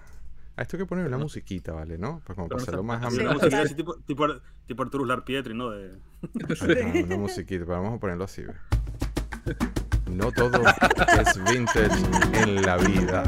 A 0.57 0.63
esto 0.63 0.77
hay 0.77 0.83
que 0.85 0.87
ponerle 0.87 1.09
una 1.09 1.19
musiquita, 1.19 1.73
¿vale? 1.73 1.99
¿no? 1.99 2.23
Pues 2.25 2.37
como 2.37 2.59
se- 2.61 2.77
más 2.83 3.01
Sí, 3.01 3.07
Así, 3.07 3.17
ameno. 3.17 3.31
una 3.31 3.35
musiquita 3.39 3.63
así 3.63 3.75
tipo, 3.75 3.97
tipo, 4.07 4.27
tipo 4.67 4.83
Arturus 4.85 5.09
Larpietri, 5.09 5.53
¿no? 5.55 5.71
De, 5.71 5.91
una 7.05 7.17
musiquita, 7.17 7.65
pero 7.67 7.81
vamos 7.83 7.97
a 7.97 8.01
ponerlo 8.01 8.25
así. 8.25 8.43
ve. 8.43 8.55
No 10.11 10.31
todo 10.31 10.63
es 11.21 11.45
vintage 11.45 11.99
en 12.43 12.63
la 12.63 12.77
vida. 12.77 13.25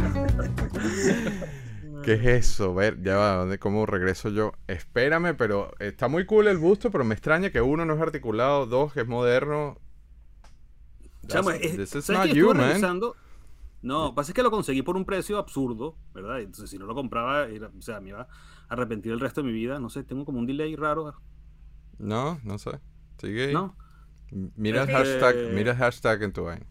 ¿Qué 2.07 2.15
es 2.15 2.25
eso? 2.51 2.75
Ver, 2.75 3.03
ya 3.03 3.17
va, 3.17 3.35
¿dónde, 3.37 3.59
¿cómo 3.59 3.85
regreso 3.85 4.29
yo? 4.31 4.53
Espérame, 4.69 5.37
pero 5.37 5.73
está 5.81 6.09
muy 6.09 6.25
cool 6.25 6.47
el 6.49 6.57
busto, 6.57 6.91
pero 6.91 7.05
me 7.05 7.15
extraña 7.15 7.51
que 7.51 7.61
uno 7.61 7.85
no 7.85 7.95
es 7.95 8.01
articulado, 8.01 8.67
dos 8.67 8.93
que 8.93 9.01
es 9.01 9.07
moderno. 9.09 9.79
Chamo, 11.27 11.51
es- 11.51 11.91
¿sabes 11.91 12.09
not 12.09 12.27
you, 12.29 12.55
man. 12.55 13.01
No, 13.83 14.15
pasa 14.15 14.31
es 14.31 14.35
que 14.35 14.43
lo 14.43 14.51
conseguí 14.51 14.83
por 14.83 14.97
un 14.97 15.05
precio 15.05 15.39
absurdo, 15.39 15.97
¿verdad? 16.15 16.41
Entonces, 16.41 16.71
si 16.71 16.79
no 16.79 16.87
lo 16.87 16.95
compraba, 16.95 17.47
era- 17.49 17.71
o 17.77 17.83
sea, 17.83 18.01
me 18.01 18.11
iba 18.11 18.23
a 18.23 18.29
arrepentir 18.69 19.13
el 19.13 19.21
resto 19.21 19.43
de 19.43 19.49
mi 19.49 19.53
vida. 19.53 19.79
No 19.79 19.91
sé, 19.91 20.03
tengo 20.03 20.25
como 20.25 20.39
un 20.39 20.47
delay 20.47 20.75
raro. 20.77 21.15
No, 21.99 22.41
no 22.45 22.59
sé. 22.59 22.81
Sigue 23.19 23.49
ahí. 23.49 23.53
¿No? 23.53 23.77
Mira 24.31 24.83
el 24.83 24.89
Este- 24.91 24.93
hashtag, 25.21 25.37
mira 25.53 25.73
el 25.73 25.79
hashtag 25.79 26.23
en 26.23 26.33
tu 26.33 26.45
vaina. 26.45 26.67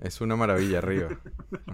Es 0.00 0.20
una 0.20 0.34
maravilla 0.34 0.78
arriba. 0.78 1.08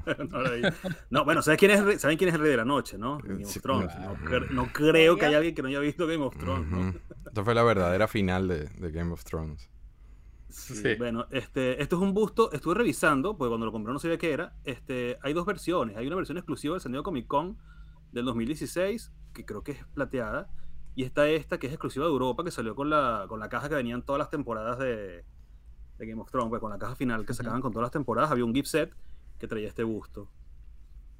no, 1.11 1.25
bueno, 1.25 1.43
¿sabes 1.43 1.59
quién 1.59 1.71
es, 1.71 2.01
¿saben 2.01 2.17
quién 2.19 2.29
es 2.29 2.35
el 2.35 2.41
rey 2.41 2.51
de 2.51 2.57
la 2.57 2.65
noche, 2.65 2.99
no? 2.99 3.19
Game 3.19 3.45
of 3.45 3.61
Thrones. 3.63 3.93
No, 3.99 4.17
cre- 4.17 4.51
no 4.51 4.73
creo 4.73 5.17
que 5.17 5.27
haya 5.27 5.37
alguien 5.37 5.55
que 5.55 5.63
no 5.63 5.69
haya 5.69 5.79
visto 5.81 6.07
Game 6.07 6.25
of 6.25 6.37
Thrones, 6.37 6.69
¿no? 6.69 6.95
Esta 7.27 7.45
fue 7.45 7.55
la 7.55 7.63
verdadera 7.63 8.09
final 8.09 8.49
de, 8.49 8.65
de 8.69 8.91
Game 8.91 9.13
of 9.13 9.25
Thrones. 9.25 9.71
Sí, 10.49 10.75
Sí. 10.75 10.95
Bueno, 10.97 11.27
este, 11.31 11.83
esto 11.83 11.97
es 11.97 12.03
un 12.03 12.15
busto, 12.15 12.51
estuve 12.53 12.75
revisando, 12.75 13.37
porque 13.37 13.51
cuando 13.51 13.67
lo 13.67 13.73
compré 13.73 13.93
no 13.93 13.99
sabía 13.99 14.17
qué 14.19 14.33
era. 14.33 14.55
Este, 14.65 15.19
hay 15.23 15.33
dos 15.33 15.45
versiones. 15.47 15.97
Hay 15.97 16.07
una 16.07 16.17
versión 16.17 16.39
exclusiva 16.39 16.75
del 16.75 16.81
San 16.81 16.93
Diego 16.93 17.05
Comic 17.05 17.27
Con 17.27 17.59
del 18.13 18.25
2016, 18.25 19.13
que 19.35 19.45
creo 19.45 19.63
que 19.63 19.73
es 19.73 19.85
plateada, 19.95 20.49
y 20.95 21.05
está 21.05 21.29
esta 21.29 21.59
que 21.59 21.67
es 21.67 21.73
exclusiva 21.75 22.07
de 22.07 22.11
Europa, 22.13 22.43
que 22.43 22.51
salió 22.51 22.75
con 22.75 22.89
la, 22.89 23.27
con 23.29 23.39
la 23.39 23.49
caja 23.51 23.69
que 23.69 23.75
venían 23.75 24.03
todas 24.03 24.19
las 24.19 24.31
temporadas 24.31 24.79
de, 24.79 25.25
de 25.99 26.07
Game 26.07 26.21
of 26.21 26.31
Thrones, 26.31 26.51
pues 26.51 26.61
con 26.61 26.71
la 26.71 26.79
caja 26.79 26.95
final 26.95 27.25
que 27.25 27.35
sacaban 27.35 27.61
con 27.61 27.73
todas 27.73 27.87
las 27.87 27.93
temporadas, 27.93 28.31
había 28.31 28.45
un 28.45 28.55
gift 28.55 28.69
set 28.69 28.95
que 29.39 29.47
traía 29.47 29.69
este 29.69 29.85
busto. 29.85 30.31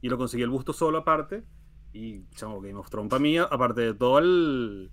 Y 0.01 0.09
lo 0.09 0.19
conseguí 0.19 0.43
el 0.43 0.51
busto 0.51 0.73
solo 0.73 0.99
aparte, 0.99 1.45
y 1.93 2.27
chamo, 2.31 2.61
Game 2.61 2.79
of 2.79 2.91
Thrones 2.91 3.11
para 3.11 3.21
mí, 3.21 3.39
aparte 3.39 3.81
de 3.81 3.95
todo 3.95 4.19
el 4.19 4.91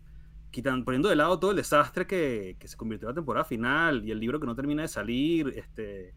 quitan, 0.52 0.86
poniendo 0.86 1.10
de 1.10 1.16
lado 1.16 1.40
todo 1.40 1.52
el 1.52 1.58
desastre 1.58 2.06
que, 2.08 2.56
que 2.60 2.68
se 2.68 2.78
convirtió 2.78 3.08
en 3.08 3.14
la 3.14 3.16
temporada 3.16 3.44
final 3.44 4.06
y 4.06 4.12
el 4.12 4.20
libro 4.20 4.40
que 4.40 4.46
no 4.46 4.56
termina 4.56 4.84
de 4.84 4.88
salir. 4.88 5.52
Este, 5.58 6.14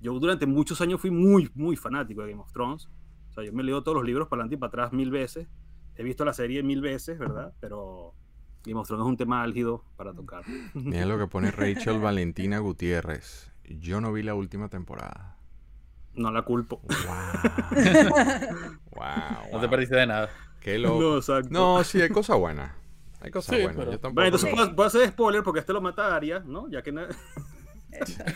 yo 0.00 0.18
durante 0.18 0.46
muchos 0.46 0.80
años 0.80 1.00
fui 1.00 1.10
muy, 1.10 1.50
muy 1.54 1.76
fanático 1.76 2.22
de 2.22 2.30
Game 2.30 2.42
of 2.42 2.50
Thrones. 2.52 2.88
O 3.28 3.32
sea, 3.32 3.44
yo 3.44 3.52
me 3.52 3.62
leo 3.62 3.82
todos 3.82 3.96
los 3.96 4.04
libros 4.04 4.28
para 4.28 4.40
adelante 4.40 4.56
y 4.56 4.58
para 4.58 4.68
atrás 4.68 4.92
mil 4.92 5.10
veces. 5.10 5.46
He 5.94 6.02
visto 6.02 6.24
la 6.24 6.32
serie 6.32 6.62
mil 6.62 6.80
veces, 6.80 7.18
¿verdad? 7.18 7.52
Pero 7.60 8.14
Game 8.66 8.78
of 8.80 8.86
Thrones 8.86 9.04
es 9.04 9.08
un 9.08 9.16
tema 9.16 9.42
álgido 9.42 9.82
para 9.96 10.12
tocar. 10.12 10.42
Mira 10.74 11.06
lo 11.06 11.18
que 11.18 11.26
pone 11.26 11.50
Rachel 11.50 11.98
Valentina 12.00 12.58
Gutiérrez. 12.58 13.50
Yo 13.64 14.00
no 14.00 14.12
vi 14.12 14.22
la 14.22 14.34
última 14.34 14.68
temporada. 14.68 15.36
No 16.14 16.30
la 16.30 16.42
culpo. 16.42 16.80
Wow. 16.82 17.76
wow. 18.92 19.06
No 19.52 19.60
te 19.60 19.68
perdiste 19.68 19.96
de 19.96 20.06
nada. 20.06 20.30
Qué 20.60 20.78
loco. 20.78 20.94
No, 21.00 21.10
No, 21.10 21.16
exacto. 21.18 21.84
sí, 21.84 22.00
hay 22.02 22.08
cosas 22.08 22.38
buenas. 22.38 22.72
Hay 23.20 23.30
cosas 23.30 23.54
Sí, 23.56 23.62
buenas. 23.62 23.76
pero- 23.76 23.92
Yo 23.92 24.00
tampoco 24.00 24.14
Bueno, 24.14 24.26
entonces 24.36 24.50
puedo, 24.54 24.74
puedo 24.76 24.86
hacer 24.88 25.08
spoiler 25.08 25.42
porque 25.42 25.60
este 25.60 25.72
lo 25.72 25.80
mata 25.80 26.08
a 26.12 26.16
Arya, 26.16 26.40
¿no? 26.40 26.68
Ya 26.68 26.82
que 26.82 26.92
na- 26.92 27.08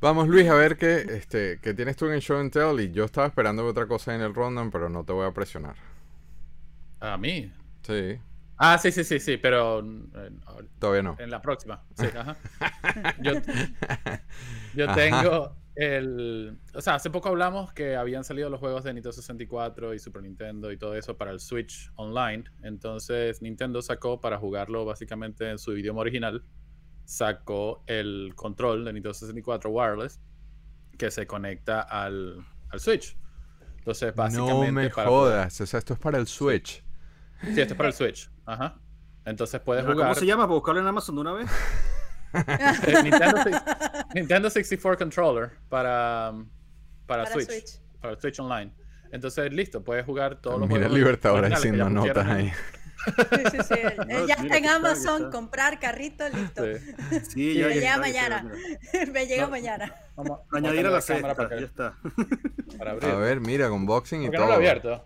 Vamos, 0.00 0.26
Luis, 0.28 0.48
a 0.48 0.54
ver 0.54 0.76
qué, 0.76 0.96
este, 0.96 1.60
qué 1.62 1.74
tienes 1.74 1.96
tú 1.96 2.06
en 2.06 2.12
el 2.14 2.20
show 2.20 2.38
and 2.38 2.50
tell. 2.52 2.80
Y 2.80 2.90
yo 2.90 3.04
estaba 3.04 3.26
esperando 3.28 3.64
otra 3.64 3.86
cosa 3.86 4.14
en 4.14 4.20
el 4.20 4.34
rundown, 4.34 4.70
pero 4.70 4.88
no 4.88 5.04
te 5.04 5.12
voy 5.12 5.26
a 5.26 5.32
presionar. 5.32 5.76
A 6.98 7.16
mí. 7.16 7.52
Sí, 7.82 8.18
Ah, 8.56 8.78
sí, 8.78 8.92
sí, 8.92 9.02
sí, 9.04 9.18
sí, 9.18 9.36
pero 9.38 9.80
eh, 9.80 10.30
todavía 10.78 11.02
no. 11.02 11.16
en 11.18 11.30
la 11.30 11.40
próxima. 11.42 11.82
Sí, 11.96 12.06
ajá. 12.16 12.36
Yo, 13.20 13.32
yo 14.74 14.84
Ajá. 14.86 14.94
tengo 14.94 15.56
el... 15.74 16.58
O 16.74 16.80
sea, 16.80 16.96
hace 16.96 17.10
poco 17.10 17.28
hablamos 17.30 17.72
que 17.72 17.96
habían 17.96 18.24
salido 18.24 18.50
los 18.50 18.60
juegos 18.60 18.84
de 18.84 18.92
Nintendo 18.94 19.12
64 19.12 19.94
y 19.94 19.98
Super 19.98 20.22
Nintendo 20.22 20.70
y 20.70 20.76
todo 20.76 20.94
eso 20.94 21.16
para 21.16 21.30
el 21.32 21.40
Switch 21.40 21.90
Online. 21.96 22.44
Entonces 22.62 23.42
Nintendo 23.42 23.82
sacó 23.82 24.20
para 24.20 24.38
jugarlo 24.38 24.84
básicamente 24.84 25.50
en 25.50 25.58
su 25.58 25.76
idioma 25.76 26.02
original, 26.02 26.44
sacó 27.04 27.82
el 27.86 28.32
control 28.36 28.84
de 28.84 28.92
Nintendo 28.92 29.14
64 29.14 29.70
wireless 29.70 30.20
que 30.98 31.10
se 31.10 31.26
conecta 31.26 31.80
al, 31.80 32.46
al 32.70 32.80
Switch. 32.80 33.16
Entonces, 33.78 34.14
No 34.14 34.22
básicamente. 34.22 34.72
me 34.72 34.90
para 34.90 35.08
poder- 35.08 35.32
jodas. 35.38 35.60
O 35.60 35.66
sea, 35.66 35.78
esto 35.78 35.94
es 35.94 35.98
para 35.98 36.18
el 36.18 36.26
Switch. 36.28 36.84
Sí, 37.42 37.60
esto 37.60 37.74
es 37.74 37.74
para 37.74 37.88
el 37.88 37.94
Switch. 37.94 38.30
Ajá. 38.46 38.76
Entonces 39.24 39.60
puedes 39.60 39.84
¿Cómo 39.84 39.94
jugar. 39.94 40.14
se 40.16 40.26
llama? 40.26 40.44
¿Para 40.44 40.54
buscarlo 40.54 40.80
en 40.80 40.86
Amazon 40.86 41.14
de 41.14 41.20
una 41.20 41.32
vez? 41.32 41.50
eh, 42.34 43.02
Nintendo, 43.02 43.36
Nintendo 44.14 44.50
64 44.50 44.98
Controller 44.98 45.50
para, 45.68 46.32
para, 47.06 47.24
Para 47.24 47.32
Switch, 47.32 47.46
Switch. 47.48 47.80
Para 48.00 48.18
Switch 48.20 48.38
Online. 48.40 48.72
Entonces, 49.12 49.52
listo, 49.52 49.84
puedes 49.84 50.04
jugar 50.06 50.40
todos 50.40 50.58
los 50.58 50.68
Mira 50.68 50.88
juegos 50.88 51.18
que 51.18 51.54
haciendo 51.54 51.90
notas 51.90 52.26
ahí. 52.26 52.50
Sí, 53.04 53.42
sí, 53.50 53.58
sí. 53.68 53.74
No, 54.08 54.26
ya 54.26 54.34
está 54.34 54.56
en 54.56 54.66
Amazon, 54.68 55.16
está. 55.24 55.30
comprar 55.30 55.78
carrito, 55.78 56.24
listo. 56.30 56.64
Sí. 56.64 56.78
Sí, 57.10 57.20
Sí. 57.30 57.54
ya, 57.58 57.66
Me 57.68 57.74
llega 57.74 57.98
mañana. 57.98 58.52
Me 59.12 59.26
llega 59.26 59.42
No. 59.44 59.50
mañana. 59.50 59.94
Vamos, 60.16 60.40
Añadir 60.52 60.86
a 60.86 60.90
la 60.90 61.02
cámara 61.02 61.34
cesta, 61.34 61.34
para, 61.34 61.60
ya 61.60 61.66
está. 61.66 61.98
para 62.78 62.90
abrir. 62.92 63.10
A 63.10 63.16
ver, 63.16 63.40
mira, 63.40 63.68
con 63.68 63.84
boxing 63.86 64.22
y 64.22 64.26
¿Por 64.26 64.32
qué 64.32 64.36
todo. 64.38 64.46
no 64.46 64.52
lo 64.52 64.62
he 64.62 64.68
abierto? 64.70 65.04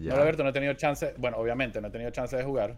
Ya. 0.00 0.10
No 0.10 0.16
lo 0.16 0.18
he 0.18 0.22
abierto, 0.22 0.42
no 0.42 0.50
he 0.50 0.52
tenido 0.52 0.74
chance. 0.74 1.14
Bueno, 1.18 1.36
obviamente, 1.38 1.80
no 1.80 1.88
he 1.88 1.90
tenido 1.90 2.10
chance 2.10 2.36
de 2.36 2.44
jugar. 2.44 2.76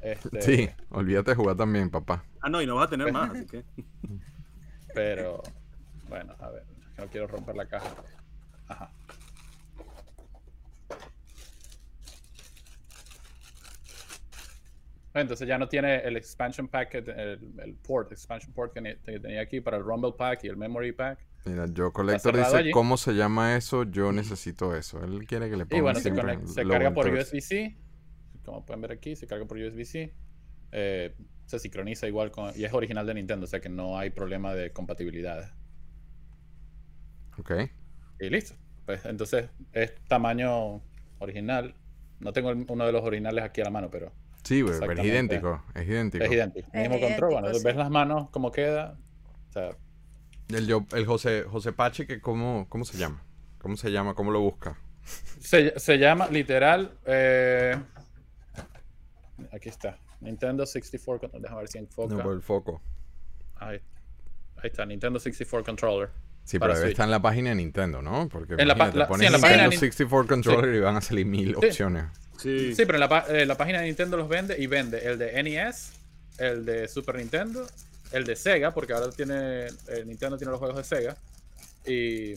Este, 0.00 0.42
Sí, 0.42 0.70
olvídate 0.90 1.32
de 1.32 1.36
jugar 1.36 1.56
también, 1.56 1.90
papá. 1.90 2.24
Ah, 2.40 2.48
no, 2.48 2.62
y 2.62 2.66
no 2.66 2.76
vas 2.76 2.86
a 2.86 2.90
tener 2.90 3.12
más, 3.12 3.30
así 3.30 3.46
que. 3.46 3.64
Pero, 4.94 5.42
bueno, 6.08 6.34
a 6.38 6.50
ver, 6.50 6.64
no 6.96 7.06
quiero 7.06 7.26
romper 7.26 7.56
la 7.56 7.66
caja. 7.66 7.88
Ajá. 8.68 8.90
Entonces 15.14 15.48
ya 15.48 15.56
no 15.56 15.66
tiene 15.66 15.96
el 16.00 16.16
expansion 16.16 16.68
pack, 16.68 16.94
el, 16.94 17.40
el 17.58 17.74
port, 17.74 18.12
expansion 18.12 18.52
port 18.52 18.74
que 18.74 18.80
tenía 19.18 19.40
aquí 19.40 19.60
para 19.60 19.78
el 19.78 19.82
Rumble 19.82 20.12
Pack 20.16 20.44
y 20.44 20.48
el 20.48 20.56
Memory 20.58 20.92
Pack. 20.92 21.18
Mira, 21.46 21.66
Joe 21.74 21.92
Collector 21.92 22.36
dice, 22.36 22.56
allí. 22.56 22.70
¿cómo 22.72 22.96
se 22.96 23.12
llama 23.12 23.56
eso? 23.56 23.84
Yo 23.84 24.12
necesito 24.12 24.74
eso. 24.74 25.02
Él 25.04 25.26
quiere 25.26 25.48
que 25.48 25.56
le 25.56 25.64
ponga 25.66 25.78
Y 25.78 25.80
bueno, 25.80 26.00
se, 26.00 26.12
carga 26.12 26.92
por. 26.92 27.08
USB-C. 27.08 27.76
Como 28.44 28.64
pueden 28.66 28.80
ver 28.82 28.92
aquí, 28.92 29.16
se 29.16 29.26
carga 29.26 29.46
por 29.46 29.56
USB-C. 29.56 30.12
Eh, 30.72 31.14
se 31.46 31.58
sincroniza 31.60 32.08
igual 32.08 32.30
con... 32.32 32.52
Y 32.58 32.64
es 32.64 32.72
original 32.72 33.06
de 33.06 33.14
Nintendo, 33.14 33.44
o 33.44 33.46
sea 33.46 33.60
que 33.60 33.68
no 33.68 33.98
hay 33.98 34.10
problema 34.10 34.54
de 34.54 34.72
compatibilidad. 34.72 35.52
Ok. 37.38 37.52
Y 38.20 38.30
listo. 38.30 38.54
Pues 38.84 39.04
entonces 39.04 39.50
es 39.72 39.94
tamaño 40.08 40.82
original. 41.18 41.74
No 42.20 42.32
tengo 42.32 42.50
el- 42.50 42.66
uno 42.68 42.86
de 42.86 42.92
los 42.92 43.02
originales 43.04 43.44
aquí 43.44 43.60
a 43.60 43.64
la 43.64 43.70
mano, 43.70 43.90
pero 43.90 44.12
Sí, 44.44 44.62
güey, 44.62 44.74
pero 44.86 45.02
es 45.02 45.04
idéntico. 45.04 45.62
Es 45.74 45.86
idéntico. 45.88 46.24
es 46.24 46.32
idéntico. 46.32 46.68
Es 46.72 46.80
Mismo 46.82 47.00
control. 47.00 47.30
Bueno, 47.32 47.48
idéntico, 47.48 47.64
ves 47.64 47.72
sí. 47.74 47.78
las 47.78 47.90
manos, 47.90 48.30
cómo 48.30 48.52
queda. 48.52 48.98
O 49.48 49.52
sea, 49.52 49.76
El, 50.48 50.66
yo- 50.66 50.86
el 50.92 51.06
José, 51.06 51.44
José 51.48 51.72
Pache, 51.72 52.06
que 52.06 52.20
cómo, 52.20 52.66
¿cómo 52.68 52.84
se 52.84 52.96
llama? 52.98 53.22
¿Cómo 53.58 53.76
se 53.76 53.90
llama? 53.90 54.14
¿Cómo 54.14 54.30
lo 54.30 54.40
busca? 54.40 54.78
se, 55.40 55.78
se 55.78 55.98
llama 55.98 56.28
literal. 56.28 56.92
eh, 57.04 57.76
aquí 59.52 59.68
está. 59.68 59.98
Nintendo 60.20 60.64
64. 60.66 61.30
con- 61.30 61.42
Déjame 61.42 61.60
ver 61.60 61.68
si 61.68 61.78
enfoca. 61.78 62.14
No, 62.14 62.22
por 62.22 62.32
el 62.34 62.42
foco. 62.42 62.80
Ahí, 63.56 63.78
ahí 64.56 64.70
está, 64.70 64.84
Nintendo 64.86 65.18
64 65.18 65.64
Controller. 65.64 66.10
Sí, 66.44 66.58
pero 66.60 66.72
debe 66.74 66.86
Switch. 66.86 66.92
estar 66.92 67.04
en 67.06 67.10
la 67.10 67.20
página 67.20 67.50
de 67.50 67.56
Nintendo, 67.56 68.00
¿no? 68.02 68.28
Porque 68.28 68.54
En 68.56 68.68
la 68.68 68.74
la- 68.74 68.92
sí, 68.92 68.98
pones 69.08 69.26
en 69.26 69.32
la 69.32 69.38
página 69.38 69.62
Nintendo 69.64 69.70
de 69.70 69.76
Nin- 69.76 69.80
64 69.80 70.28
Controller 70.28 70.74
y 70.74 70.80
van 70.80 70.96
a 70.96 71.00
salir 71.00 71.26
mil 71.26 71.48
Sí. 71.60 71.66
opciones. 71.66 72.04
Sí. 72.38 72.74
Sí, 72.74 72.86
pero 72.86 73.02
en 73.02 73.08
la, 73.08 73.24
eh, 73.28 73.46
la 73.46 73.56
página 73.56 73.80
de 73.80 73.86
Nintendo 73.86 74.16
los 74.16 74.28
vende 74.28 74.56
y 74.60 74.66
vende 74.68 74.98
el 75.06 75.18
de 75.18 75.42
NES, 75.42 75.92
el 76.38 76.64
de 76.64 76.86
Super 76.86 77.16
Nintendo, 77.16 77.66
el 78.12 78.24
de 78.24 78.36
Sega, 78.36 78.72
porque 78.72 78.92
ahora 78.92 79.10
tiene 79.10 79.66
eh, 79.66 80.04
Nintendo 80.06 80.36
tiene 80.36 80.50
los 80.50 80.58
juegos 80.60 80.76
de 80.76 80.84
Sega 80.84 81.16
y, 81.84 82.32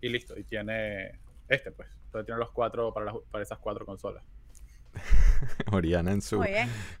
y 0.00 0.08
listo, 0.08 0.38
y 0.38 0.44
tiene 0.44 1.12
este 1.48 1.72
pues, 1.72 1.88
entonces 2.06 2.26
tiene 2.26 2.38
los 2.38 2.50
cuatro 2.52 2.92
para, 2.92 3.06
las- 3.06 3.14
para 3.30 3.42
esas 3.42 3.58
cuatro 3.58 3.84
consolas. 3.86 4.22
Oriana 5.72 6.12
en 6.12 6.22
su 6.22 6.44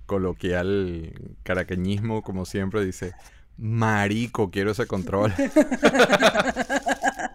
coloquial 0.06 1.12
caraqueñismo, 1.42 2.22
como 2.22 2.44
siempre, 2.44 2.84
dice, 2.84 3.12
marico, 3.56 4.50
quiero 4.50 4.72
ese 4.72 4.86
control. 4.86 5.32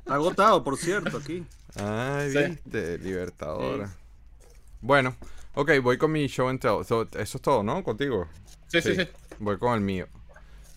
Agotado, 0.05 0.63
por 0.63 0.77
cierto, 0.77 1.17
aquí. 1.17 1.45
Ay, 1.75 2.31
Sí. 2.31 2.37
viste, 2.45 2.97
libertadora. 2.99 3.89
Bueno, 4.81 5.15
ok, 5.55 5.71
voy 5.81 5.97
con 5.97 6.11
mi 6.11 6.27
show 6.27 6.49
and 6.49 6.59
tell. 6.59 6.83
So, 6.85 7.03
eso 7.17 7.37
es 7.37 7.41
todo, 7.41 7.63
¿no? 7.63 7.83
Contigo. 7.83 8.27
Sí, 8.73 8.81
sí, 8.81 8.95
sí. 8.95 9.07
Voy 9.39 9.57
con 9.57 9.73
el 9.75 9.81
mío. 9.81 10.07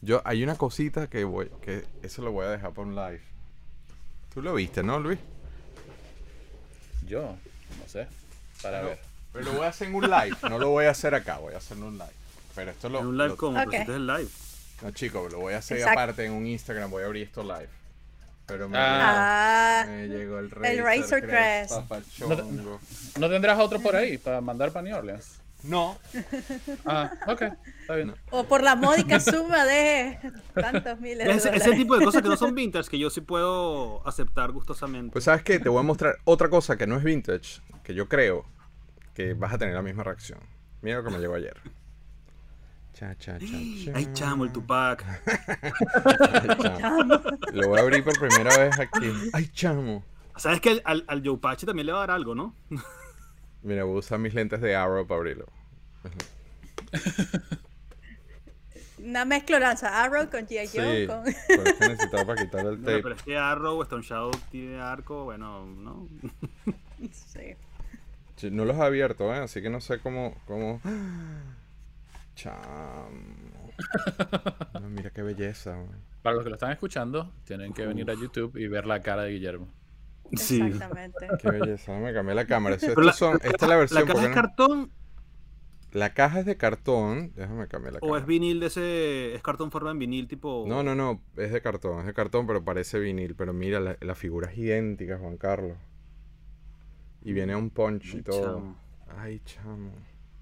Yo, 0.02 0.22
hay 0.24 0.42
una 0.44 0.54
cosita 0.56 1.08
que 1.08 1.24
voy, 1.24 1.50
que 1.62 1.84
eso 2.02 2.22
lo 2.22 2.30
voy 2.30 2.46
a 2.46 2.50
dejar 2.50 2.70
para 2.72 2.86
un 2.86 2.94
live. 2.94 3.20
Tú 4.32 4.42
lo 4.42 4.54
viste, 4.54 4.82
¿no, 4.82 5.00
Luis? 5.00 5.18
Yo, 7.06 7.22
no 7.22 7.88
sé, 7.88 8.06
para 8.62 8.82
ver. 8.82 8.98
Pero 9.32 9.46
lo 9.46 9.52
voy 9.54 9.66
a 9.66 9.68
hacer 9.68 9.88
en 9.88 9.94
un 9.94 10.04
live. 10.10 10.36
No 10.48 10.58
lo 10.58 10.68
voy 10.70 10.86
a 10.86 10.90
hacer 10.90 11.14
acá, 11.14 11.38
voy 11.38 11.54
a 11.54 11.58
hacerlo 11.58 11.86
en 11.86 11.92
un 11.92 11.98
live. 11.98 12.10
Pero 12.54 12.70
esto 12.70 12.88
lo. 12.88 13.00
En 13.00 13.06
un 13.06 13.16
live 13.16 13.28
lo- 13.30 13.36
como, 13.36 13.58
Ok. 13.58 13.64
pero 13.64 13.70
si 13.70 13.76
este 13.78 13.92
es 13.92 13.96
el 13.96 14.06
live. 14.06 14.28
No, 14.82 14.90
chicos, 14.90 15.32
lo 15.32 15.38
voy 15.40 15.54
a 15.54 15.58
hacer 15.58 15.78
Exacto. 15.78 16.00
aparte 16.00 16.24
en 16.26 16.32
un 16.32 16.46
Instagram. 16.46 16.90
Voy 16.90 17.02
a 17.02 17.06
abrir 17.06 17.24
esto 17.26 17.42
live. 17.42 17.68
Pero 18.46 18.68
me, 18.68 18.78
Ah. 18.78 19.82
Ah, 19.82 19.86
me 19.88 20.06
llegó 20.08 20.38
el 20.38 20.50
el 20.64 20.78
Razor 20.82 21.20
Crest. 21.22 21.72
¿No 23.18 23.28
tendrás 23.28 23.58
otro 23.58 23.80
por 23.80 23.96
ahí 23.96 24.18
para 24.18 24.40
mandar 24.40 24.70
para 24.72 24.82
New 24.88 24.96
Orleans? 24.96 25.38
No, 25.62 25.98
Ah, 26.86 27.10
ok, 27.26 27.42
está 27.80 27.96
bien. 27.96 28.14
o 28.30 28.44
por 28.44 28.62
la 28.62 28.76
módica 28.76 29.18
suma 29.20 29.64
de 29.64 30.18
tantos 30.54 31.00
miles 31.00 31.26
de 31.26 31.32
Ese, 31.32 31.56
ese 31.56 31.72
tipo 31.72 31.96
de 31.98 32.04
cosas 32.04 32.22
que 32.22 32.28
no 32.28 32.36
son 32.36 32.54
vintage 32.54 32.88
que 32.88 32.98
yo 32.98 33.10
sí 33.10 33.20
puedo 33.20 34.06
aceptar 34.06 34.52
gustosamente. 34.52 35.12
Pues 35.12 35.24
sabes 35.24 35.42
qué, 35.42 35.58
te 35.58 35.68
voy 35.68 35.80
a 35.80 35.82
mostrar 35.82 36.16
otra 36.24 36.48
cosa 36.50 36.76
que 36.76 36.86
no 36.86 36.96
es 36.96 37.04
vintage, 37.04 37.60
que 37.82 37.94
yo 37.94 38.08
creo 38.08 38.44
que 39.14 39.34
vas 39.34 39.54
a 39.54 39.58
tener 39.58 39.74
la 39.74 39.82
misma 39.82 40.04
reacción. 40.04 40.38
Mira 40.82 40.98
lo 40.98 41.04
que 41.04 41.10
me 41.10 41.18
llegó 41.18 41.34
ayer. 41.34 41.56
Cha, 42.92 43.14
cha, 43.16 43.38
cha, 43.38 43.46
cha. 43.46 43.92
Ay, 43.94 44.08
chamo, 44.12 44.44
el 44.44 44.52
Tupac. 44.52 45.04
Ay, 45.04 46.78
chamo. 46.78 47.14
Lo 47.52 47.68
voy 47.68 47.78
a 47.78 47.82
abrir 47.82 48.04
por 48.04 48.18
primera 48.18 48.56
vez 48.56 48.78
aquí. 48.78 49.10
Ay, 49.32 49.48
chamo. 49.48 50.02
¿Sabes 50.36 50.60
que 50.60 50.70
al, 50.70 50.82
al, 50.84 51.04
al 51.08 51.22
Joe 51.26 51.38
Pache 51.38 51.66
también 51.66 51.86
le 51.86 51.92
va 51.92 51.98
a 51.98 52.06
dar 52.06 52.10
algo, 52.12 52.34
no? 52.34 52.54
Mira, 53.62 53.84
voy 53.84 53.96
a 53.96 53.98
usar 53.98 54.18
mis 54.18 54.34
lentes 54.34 54.60
de 54.60 54.74
Arrow 54.76 55.06
para 55.06 55.18
abrirlo. 55.18 55.46
Una 58.98 59.24
mezcloranza. 59.24 60.02
Arrow 60.02 60.28
con 60.30 60.46
G.I. 60.46 60.68
Joe. 60.68 61.00
Sí, 61.02 61.06
Con... 61.06 61.24
necesitaba 61.90 62.24
para 62.26 62.42
quitar 62.42 62.60
el 62.60 62.76
Bueno, 62.78 62.84
tape. 62.84 63.02
pero 63.02 63.14
es 63.14 63.22
que 63.22 63.36
Arrow, 63.36 63.82
Stone 63.82 64.02
Shadow 64.02 64.30
tiene 64.50 64.80
arco, 64.80 65.24
bueno, 65.24 65.66
¿no? 65.66 66.08
Sí. 67.12 68.50
No 68.50 68.64
los 68.64 68.76
he 68.76 68.82
abierto, 68.82 69.32
¿eh? 69.34 69.38
así 69.38 69.60
que 69.62 69.70
no 69.70 69.80
sé 69.80 69.98
cómo. 70.00 70.34
cómo... 70.46 70.80
Chamo. 72.34 73.08
No, 74.80 74.88
mira 74.88 75.10
qué 75.10 75.22
belleza. 75.22 75.74
güey. 75.76 75.98
Para 76.22 76.36
los 76.36 76.44
que 76.44 76.50
lo 76.50 76.56
están 76.56 76.72
escuchando, 76.72 77.30
tienen 77.44 77.72
que 77.74 77.86
venir 77.86 78.10
a 78.10 78.14
YouTube 78.14 78.56
y 78.56 78.66
ver 78.68 78.86
la 78.86 79.00
cara 79.02 79.22
de 79.24 79.32
Guillermo. 79.32 79.68
Sí. 80.34 80.60
Exactamente. 80.62 81.28
Qué 81.40 81.50
belleza. 81.50 81.92
Me 81.98 82.12
cambié 82.12 82.34
la 82.34 82.46
cámara. 82.46 82.76
Pero 82.80 83.00
la, 83.02 83.10
estos 83.12 83.16
son- 83.18 83.40
esta 83.42 83.64
es 83.66 83.68
la 83.68 83.76
versión. 83.76 84.00
¿La 84.00 84.06
caja 84.14 84.22
es 84.22 84.28
no- 84.28 84.34
cartón 84.34 84.90
La 85.92 86.12
caja 86.14 86.40
es 86.40 86.46
de 86.46 86.56
cartón. 86.56 87.32
Déjame 87.36 87.68
cambiar 87.68 87.94
la 87.94 87.98
o 87.98 88.00
cámara. 88.02 88.20
es 88.20 88.26
vinil 88.26 88.60
de 88.60 88.66
ese. 88.66 89.34
Es 89.34 89.42
cartón 89.42 89.70
forma 89.70 89.90
en 89.92 89.98
vinil 89.98 90.28
tipo. 90.28 90.64
No, 90.66 90.82
no, 90.82 90.94
no. 90.94 91.22
Es 91.36 91.52
de 91.52 91.60
cartón. 91.62 92.00
Es 92.00 92.06
de 92.06 92.14
cartón, 92.14 92.46
pero 92.46 92.64
parece 92.64 92.98
vinil. 92.98 93.34
Pero 93.34 93.52
mira, 93.52 93.80
la, 93.80 93.96
la 94.00 94.14
figura 94.14 94.50
es 94.50 94.58
idéntica, 94.58 95.18
Juan 95.18 95.36
Carlos. 95.36 95.76
Y 97.22 97.32
viene 97.32 97.56
un 97.56 97.70
punch 97.70 98.14
y 98.14 98.16
Ay, 98.18 98.22
todo. 98.22 98.42
chamo. 98.56 98.76
Ay, 99.18 99.40
chamo. 99.44 99.92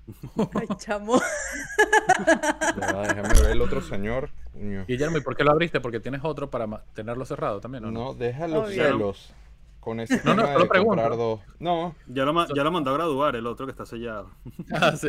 Ay, 0.54 0.66
chamo. 0.76 1.20
Ya 2.78 3.02
déjame 3.02 3.40
ver 3.40 3.50
el 3.52 3.60
otro 3.62 3.80
señor. 3.80 4.30
Guillermo, 4.86 5.18
¿y 5.18 5.20
por 5.20 5.36
qué 5.36 5.44
lo 5.44 5.50
abriste? 5.52 5.80
Porque 5.80 6.00
tienes 6.00 6.20
otro 6.24 6.50
para 6.50 6.84
tenerlo 6.94 7.24
cerrado 7.24 7.60
también, 7.60 7.84
¿o 7.86 7.90
no? 7.90 8.04
No, 8.04 8.14
deja 8.14 8.46
los 8.48 8.70
celos. 8.70 9.34
Con 9.84 10.00
ese 10.00 10.16
No, 10.24 10.34
no, 10.34 10.42
tema 10.42 10.52
solo 10.54 10.64
de 10.64 10.68
comprar 10.80 11.10
dos. 11.16 11.40
No, 11.58 11.94
Ya 12.06 12.24
lo, 12.24 12.54
ya 12.54 12.64
lo 12.64 12.72
mandó 12.72 12.90
a 12.90 12.94
graduar 12.94 13.36
el 13.36 13.46
otro 13.46 13.66
que 13.66 13.72
está 13.72 13.84
sellado. 13.86 14.30
Ah, 14.72 14.96
sí. 14.96 15.08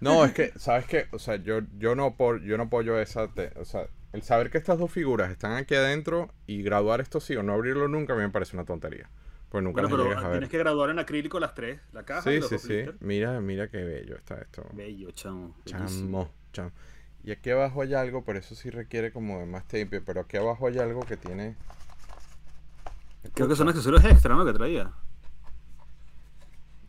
no, 0.00 0.24
es 0.24 0.32
que, 0.32 0.52
¿sabes 0.56 0.86
qué? 0.86 1.06
O 1.12 1.18
sea, 1.18 1.36
yo, 1.36 1.60
yo 1.78 1.94
no 1.94 2.14
por, 2.16 2.42
yo 2.42 2.56
no 2.56 2.64
apoyo 2.64 2.98
esa. 2.98 3.28
te- 3.28 3.52
o 3.58 3.64
sea, 3.64 3.86
el 4.12 4.22
saber 4.22 4.50
que 4.50 4.58
estas 4.58 4.78
dos 4.78 4.90
figuras 4.90 5.30
están 5.30 5.52
aquí 5.52 5.74
adentro 5.74 6.30
y 6.46 6.62
graduar 6.62 7.00
esto 7.00 7.20
sí 7.20 7.34
o 7.36 7.42
no 7.42 7.52
abrirlo 7.54 7.88
nunca 7.88 8.12
a 8.12 8.16
mí 8.16 8.22
me 8.22 8.30
parece 8.30 8.56
una 8.56 8.64
tontería. 8.64 9.08
Pues 9.48 9.62
nunca 9.64 9.82
Bueno, 9.82 9.96
pero 9.96 10.08
ver. 10.20 10.30
tienes 10.30 10.48
que 10.48 10.58
graduar 10.58 10.90
en 10.90 10.98
acrílico 10.98 11.38
las 11.40 11.54
tres. 11.54 11.80
La 11.92 12.04
caja 12.04 12.30
y 12.30 12.34
Sí, 12.34 12.40
los 12.40 12.48
sí, 12.48 12.58
sí. 12.58 12.84
Mira, 13.00 13.40
mira 13.40 13.68
qué 13.68 13.82
bello 13.84 14.16
está 14.16 14.36
esto. 14.38 14.64
Bello, 14.72 15.10
chamo. 15.10 15.54
Chamo, 15.66 16.30
chamo. 16.52 16.70
Y 17.24 17.30
aquí 17.32 17.50
abajo 17.50 17.82
hay 17.82 17.94
algo, 17.94 18.24
pero 18.24 18.38
eso 18.38 18.54
sí 18.54 18.70
requiere 18.70 19.12
como 19.12 19.38
de 19.40 19.46
más 19.46 19.64
tape. 19.64 20.00
Pero 20.00 20.22
aquí 20.22 20.36
abajo 20.38 20.66
hay 20.68 20.78
algo 20.78 21.00
que 21.00 21.16
tiene. 21.16 21.54
Creo 23.34 23.48
que 23.48 23.56
son 23.56 23.68
accesorios 23.68 24.04
extra, 24.04 24.34
¿no? 24.34 24.44
Que 24.44 24.52
traía. 24.52 24.92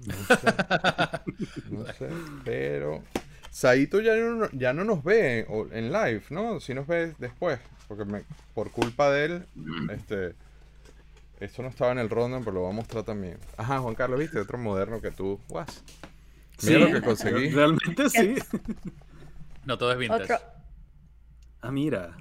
No 0.05 0.13
sé. 0.13 0.53
No 1.71 1.85
sé, 1.93 2.09
pero. 2.43 3.03
Saito 3.51 4.01
ya 4.01 4.15
no, 4.15 4.49
ya 4.51 4.73
no 4.73 4.83
nos 4.83 5.03
ve 5.03 5.45
en 5.71 5.91
live, 5.91 6.23
¿no? 6.31 6.59
Si 6.59 6.73
nos 6.73 6.87
ve 6.87 7.13
después. 7.19 7.59
Porque 7.87 8.03
me- 8.05 8.23
por 8.53 8.71
culpa 8.71 9.11
de 9.11 9.25
él, 9.25 9.45
este. 9.91 10.35
Esto 11.39 11.61
no 11.61 11.67
estaba 11.69 11.91
en 11.91 11.99
el 11.99 12.09
rundown, 12.09 12.43
pero 12.43 12.53
lo 12.55 12.61
voy 12.61 12.71
a 12.71 12.75
mostrar 12.75 13.03
también. 13.03 13.37
Ajá, 13.57 13.79
Juan 13.79 13.95
Carlos, 13.95 14.19
¿viste? 14.19 14.39
Otro 14.39 14.57
moderno 14.57 15.01
que 15.01 15.11
tú. 15.11 15.39
Was. 15.49 15.83
Mira 16.63 16.79
Sí, 16.79 16.91
lo 16.91 16.91
que 16.99 17.01
conseguí. 17.05 17.49
Realmente 17.53 18.09
sí. 18.09 18.35
No 19.65 19.77
todo 19.77 19.91
es 19.91 19.97
vintage. 19.97 20.23
Otro. 20.33 20.37
Ah, 21.61 21.71
mira. 21.71 22.15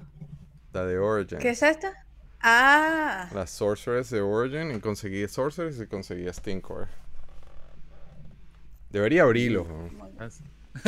La 0.73 0.85
de 0.85 0.97
Origin. 0.97 1.37
¿Qué 1.39 1.51
es 1.51 1.63
esta? 1.63 2.02
Ah, 2.43 3.29
La 3.33 3.47
Sorceress 3.47 4.09
de 4.09 4.21
Origin. 4.21 4.71
Y 4.75 4.79
conseguí 4.79 5.27
Sorceress 5.27 5.79
y 5.79 5.87
conseguí 5.87 6.31
Stinkcore. 6.31 6.87
Debería 8.89 9.23
abrirlo. 9.23 9.65
¿no? 9.65 9.89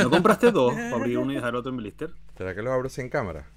¿No 0.04 0.10
compraste 0.10 0.52
dos 0.52 0.74
para 0.76 0.96
abrir 0.96 1.18
uno 1.18 1.32
y 1.32 1.36
dejar 1.36 1.56
otro 1.56 1.72
en 1.72 1.78
blister? 1.78 2.12
¿Será 2.38 2.54
que 2.54 2.62
lo 2.62 2.74
abro 2.74 2.90
sin 2.90 3.10
cámara? 3.10 3.48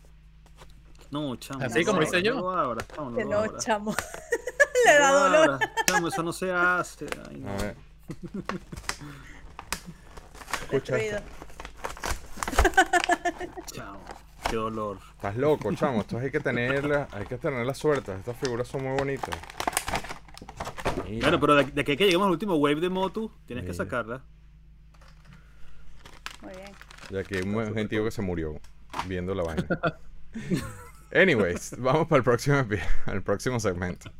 No, 1.11 1.35
chamo. 1.37 1.65
Así 1.65 1.81
no 1.81 1.87
como 1.87 2.03
hice 2.03 2.23
yo. 2.23 2.35
No 2.35 2.41
lo 2.43 2.51
abras, 2.53 2.87
chamo, 2.95 3.11
no 3.11 3.17
que 3.17 3.25
lo 3.25 3.31
no, 3.31 3.39
abras. 3.39 3.65
chamo. 3.65 3.91
No 3.91 3.97
Le 4.93 4.99
da 4.99 5.13
lo 5.13 5.19
dolor. 5.21 5.51
abras, 5.55 5.71
Chamo, 5.87 6.09
eso 6.09 6.23
no 6.23 6.33
se 6.33 6.53
hace. 6.53 7.07
Ay, 7.29 7.37
no. 7.39 7.51
A 7.51 7.57
ver. 7.57 7.77
Escucha. 10.71 11.23
Chamo, 13.73 14.01
qué 14.49 14.57
dolor. 14.57 14.99
Estás 15.15 15.37
loco, 15.37 15.73
chamo. 15.75 16.01
Esto 16.01 16.19
hay 16.19 16.31
que 16.31 16.41
tenerla, 16.41 17.09
hay 17.13 17.27
que 17.27 17.39
tener 17.39 17.65
la 17.65 17.75
suerte. 17.75 18.13
Estas 18.15 18.37
figuras 18.37 18.69
son 18.69 18.85
muy 18.85 18.97
bonitas. 18.97 19.37
Mira. 21.09 21.29
Bueno, 21.29 21.41
pero 21.41 21.55
de, 21.55 21.65
de 21.65 21.81
aquí 21.81 21.93
a 21.93 21.97
que 21.97 22.05
lleguemos 22.05 22.27
al 22.27 22.33
último 22.33 22.57
wave 22.57 22.81
de 22.81 22.89
Motu, 22.89 23.31
tienes 23.47 23.65
que 23.65 23.75
sacarla. 23.75 24.23
Muy 26.43 26.53
bien. 26.55 26.73
Y 27.11 27.17
aquí 27.17 27.37
hay 27.37 27.43
un 27.43 27.75
gentío 27.75 28.05
que 28.05 28.11
se 28.11 28.23
murió 28.23 28.61
viendo 29.07 29.35
la 29.35 29.43
vaina. 29.43 29.67
Anyways, 31.15 31.77
vamos 31.79 32.07
para 32.07 32.19
el 32.19 32.25
próximo, 32.25 32.67
al 33.07 33.23
próximo 33.23 33.59
segmento. 33.61 34.11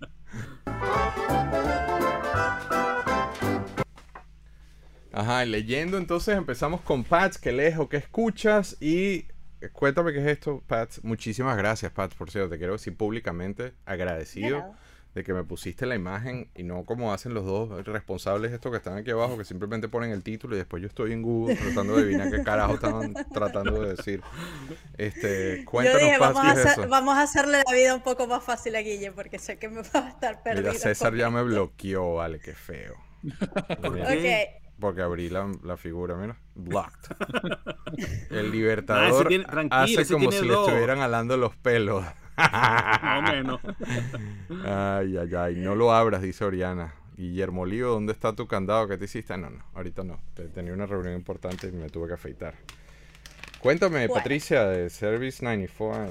Ajá, 5.13 5.45
y 5.45 5.49
leyendo 5.49 5.99
entonces 5.99 6.37
empezamos 6.37 6.81
con 6.81 7.05
Pats, 7.05 7.39
que 7.39 7.53
lees 7.53 7.77
o 7.79 7.89
que 7.89 7.97
escuchas 7.99 8.81
y 8.81 9.27
cuéntame 9.73 10.13
qué 10.13 10.21
es 10.21 10.27
esto, 10.27 10.63
Pats. 10.67 11.03
Muchísimas 11.05 11.57
gracias, 11.57 11.91
Pats, 11.93 12.15
por 12.15 12.31
cierto, 12.31 12.51
te 12.51 12.59
quiero 12.59 12.75
decir 12.75 12.97
públicamente 12.97 13.63
De 13.65 13.73
agradecido 13.87 14.67
de 15.15 15.25
que 15.25 15.33
me 15.33 15.43
pusiste 15.43 15.87
la 15.87 15.95
imagen 15.97 16.49
y 16.55 16.63
no 16.63 16.85
como 16.85 17.13
hacen 17.13 17.35
los 17.35 17.45
dos 17.45 17.85
responsables 17.87 18.53
estos 18.53 18.71
que 18.71 18.77
están 18.77 18.97
aquí 18.99 19.11
abajo, 19.11 19.37
que 19.39 19.45
simplemente 19.45 19.89
ponen 19.89 20.11
el 20.13 20.23
título 20.23 20.55
y 20.55 20.59
después 20.59 20.81
yo 20.83 20.87
estoy 20.89 21.13
en 21.13 21.23
Google 21.23 21.57
tratando 21.57 21.97
de 21.97 22.03
adivinar 22.03 22.31
qué 22.31 22.43
carajo 22.43 22.75
estaban 22.75 23.19
tratando 23.33 23.81
de 23.83 23.97
decir. 23.97 24.23
Este, 24.97 25.59
Yo 25.59 25.65
cuéntanos, 25.65 25.99
dije, 25.99 26.19
Paz, 26.19 26.35
vamos 26.35 26.43
¿qué 26.43 26.49
a, 26.49 26.53
es 26.53 26.59
hacer- 26.67 26.73
eso? 26.73 26.89
vamos 26.89 27.17
a 27.17 27.23
hacerle 27.23 27.63
la 27.67 27.73
vida 27.75 27.95
un 27.95 28.03
poco 28.03 28.27
más 28.27 28.45
fácil 28.45 28.77
a 28.77 28.81
Guille, 28.81 29.13
porque 29.13 29.39
sé 29.39 29.59
que 29.59 29.69
me 29.69 29.83
va 29.83 30.07
a 30.07 30.09
estar 30.11 30.43
perdido. 30.43 30.73
Mira, 30.73 30.75
César 30.75 31.15
ya 31.15 31.31
me 31.31 31.43
esto. 31.47 31.47
bloqueó, 31.47 32.15
vale, 32.17 32.39
qué 32.41 32.55
feo. 32.55 32.95
Ok, 33.83 34.25
Porque 34.81 35.03
abrí 35.03 35.29
la, 35.29 35.51
la 35.65 35.77
figura, 35.77 36.15
mira. 36.17 36.37
Blocked. 36.55 37.17
El 38.31 38.47
Ah, 38.47 38.51
libertador 38.51 39.11
ese 39.13 39.25
tiene- 39.25 39.45
tranquilo, 39.45 39.83
hace 39.83 40.01
ese 40.03 40.13
como 40.15 40.29
tiene 40.29 40.45
si 40.45 40.49
le 40.49 40.55
estuvieran 40.55 41.01
alando 41.01 41.37
los 41.37 41.57
pelos. 41.57 42.05
Más 42.37 43.19
o 43.19 43.23
menos. 43.23 43.61
Ay, 44.65 45.17
ay, 45.17 45.35
ay, 45.37 45.55
no 45.57 45.75
lo 45.75 45.93
abras, 45.93 46.23
dice 46.23 46.45
Oriana. 46.45 46.95
Guillermo 47.17 47.67
Lío, 47.67 47.89
¿dónde 47.91 48.13
está 48.13 48.33
tu 48.33 48.47
candado 48.47 48.87
que 48.87 48.97
te 48.97 49.07
hiciste? 49.07 49.37
No, 49.37 49.51
no, 49.51 49.65
ahorita 49.75 50.05
no. 50.05 50.21
Te- 50.35 50.47
Tenía 50.49 50.73
una 50.73 50.87
reunión 50.87 51.15
importante 51.15 51.67
y 51.67 51.73
me 51.73 51.89
tuve 51.91 52.07
que 52.07 52.15
afeitar. 52.15 52.55
Cuéntame, 53.59 54.07
Bueno. 54.07 54.15
Patricia, 54.15 54.67
de 54.67 54.89
Service 54.89 55.45
95. 55.45 56.07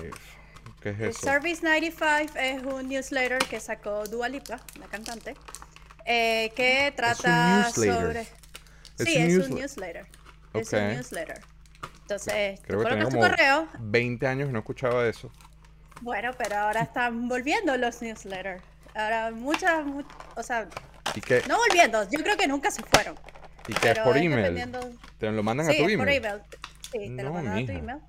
¿Qué 0.82 0.90
es 0.90 1.00
eso? 1.00 1.22
Service 1.22 1.64
95 1.66 2.34
es 2.38 2.64
un 2.64 2.90
newsletter 2.90 3.38
que 3.40 3.62
sacó 3.62 4.04
Dua 4.06 4.28
Lipa, 4.28 4.60
la 4.82 4.88
cantante, 4.88 5.34
eh, 6.06 6.52
que 6.58 6.92
trata 6.96 7.64
newsletter. 7.64 8.28
Es 9.00 9.06
sí, 9.06 9.18
un 9.18 9.24
es 9.24 9.38
un 9.50 9.56
newsletter. 9.56 10.08
Es 10.54 10.74
Ok. 10.74 10.80
un 10.80 10.88
newsletter. 10.96 11.42
Entonces, 12.02 12.60
Creo 12.62 12.80
que 12.80 12.86
tenía 12.90 13.04
como 13.06 13.20
correo. 13.20 13.68
20 13.80 14.28
años 14.28 14.48
que 14.48 14.54
no 14.54 14.60
escuchaba 14.60 15.06
eso. 15.08 15.32
Bueno, 16.02 16.32
pero 16.38 16.56
ahora 16.58 16.82
están 16.82 17.28
volviendo 17.28 17.76
los 17.78 18.02
newsletters. 18.02 18.64
Ahora 18.96 19.32
muchas, 19.32 19.86
mu- 19.86 20.04
o 20.36 20.44
sea, 20.44 20.68
¿Y 21.16 21.22
qué, 21.22 21.42
no 21.48 21.58
volviendo, 21.58 22.04
yo 22.10 22.20
creo 22.24 22.38
que 22.38 22.48
nunca 22.48 22.72
se 22.72 22.82
fueron. 22.84 23.16
y 23.68 23.74
qué 23.74 23.92
es 23.92 24.00
por 24.00 24.16
es 24.18 24.24
email? 24.24 24.42
dependiendo- 24.56 24.92
¿Te 25.18 25.30
lo 25.32 25.44
mandan 25.44 25.66
Sí, 25.68 25.74
a 25.74 25.76
tu 25.78 25.84
es 25.84 25.94
email? 25.94 25.98
por 26.00 26.10
email. 26.10 26.42
Sí, 26.84 26.92
te 27.00 27.10
No, 27.10 27.24
lo 27.24 27.34
mandan 27.34 27.58
a 27.58 27.66
tu 27.66 27.72
email. 27.74 28.00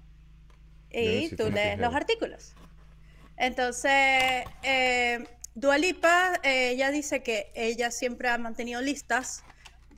Y 0.90 1.34
tú 1.36 1.50
lees 1.50 1.78
los 1.78 1.94
artículos. 1.94 2.54
Entonces, 3.36 4.44
eh, 4.62 5.24
Dualipa, 5.54 6.34
ella 6.42 6.90
dice 6.90 7.22
que 7.22 7.50
ella 7.54 7.90
siempre 7.90 8.28
ha 8.28 8.38
mantenido 8.38 8.80
listas 8.80 9.42